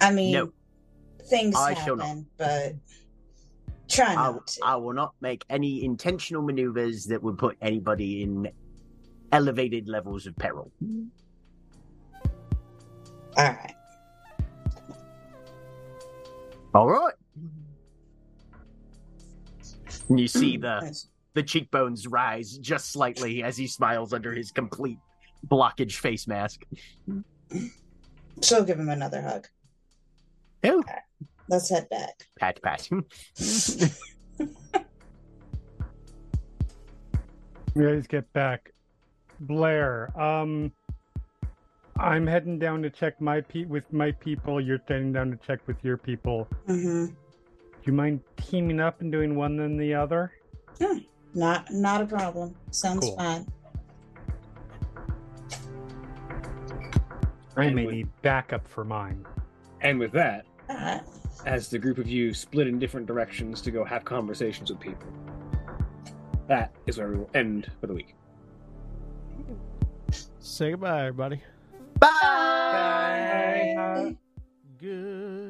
I 0.00 0.12
mean, 0.12 0.32
No. 0.32 0.52
things 1.24 1.54
I 1.56 1.74
happen, 1.74 2.26
but 2.36 2.74
try 3.88 4.14
I, 4.14 4.32
to. 4.32 4.60
I 4.64 4.76
will 4.76 4.92
not 4.92 5.14
make 5.20 5.44
any 5.50 5.84
intentional 5.84 6.42
maneuvers 6.42 7.06
that 7.06 7.22
would 7.22 7.38
put 7.38 7.56
anybody 7.60 8.22
in 8.22 8.48
elevated 9.32 9.88
levels 9.88 10.26
of 10.26 10.36
peril. 10.36 10.70
All 13.36 13.44
right. 13.44 13.74
All 16.74 16.88
right. 16.88 17.14
And 20.08 20.18
you 20.20 20.28
see 20.28 20.56
the 20.56 20.92
the 21.34 21.42
cheekbones 21.42 22.06
rise 22.06 22.58
just 22.58 22.92
slightly 22.92 23.42
as 23.42 23.56
he 23.56 23.66
smiles 23.66 24.12
under 24.12 24.32
his 24.32 24.50
complete 24.50 24.98
blockage 25.46 25.94
face 25.94 26.26
mask. 26.26 26.62
She'll 28.42 28.64
give 28.64 28.78
him 28.78 28.88
another 28.88 29.22
hug. 29.22 29.46
Oh, 30.64 30.82
Let's 31.48 31.68
head 31.70 31.88
back. 31.90 32.26
pat 32.38 32.60
pat. 32.62 32.88
we 37.74 37.86
always 37.86 38.06
get 38.06 38.32
back. 38.32 38.70
Blair, 39.40 40.10
um, 40.20 40.72
I'm 41.98 42.26
heading 42.26 42.58
down 42.58 42.82
to 42.82 42.90
check 42.90 43.20
my 43.20 43.40
pe- 43.40 43.64
with 43.66 43.90
my 43.92 44.10
people. 44.12 44.60
You're 44.60 44.80
heading 44.88 45.12
down 45.12 45.30
to 45.30 45.36
check 45.36 45.60
with 45.66 45.76
your 45.84 45.96
people. 45.96 46.48
hmm 46.66 47.06
Do 47.06 47.12
you 47.84 47.92
mind 47.92 48.20
teaming 48.36 48.80
up 48.80 49.00
and 49.00 49.12
doing 49.12 49.36
one 49.36 49.56
then 49.56 49.76
the 49.76 49.94
other? 49.94 50.32
Not, 51.34 51.66
not 51.72 52.00
a 52.02 52.06
problem. 52.06 52.54
Sounds 52.70 53.00
Cool. 53.00 53.16
fine. 53.16 53.46
I 57.56 57.64
And 57.66 57.76
may 57.76 57.86
with- 57.86 57.94
need 57.94 58.08
backup 58.22 58.66
for 58.66 58.84
mine. 58.84 59.24
And 59.80 59.98
with 59.98 60.12
that, 60.12 60.46
All 60.70 60.76
right. 60.76 61.02
as 61.46 61.68
the 61.68 61.78
group 61.78 61.98
of 61.98 62.08
you 62.08 62.32
split 62.34 62.66
in 62.66 62.78
different 62.78 63.06
directions 63.06 63.60
to 63.62 63.70
go 63.70 63.84
have 63.84 64.04
conversations 64.04 64.70
with 64.70 64.80
people, 64.80 65.06
that 66.48 66.74
is 66.86 66.98
where 66.98 67.08
we 67.10 67.16
will 67.18 67.30
end 67.34 67.70
for 67.80 67.86
the 67.86 67.94
week. 67.94 68.14
Say 70.40 70.70
goodbye, 70.72 71.00
everybody. 71.06 71.42
Bye. 71.98 73.74
Good. 74.78 75.43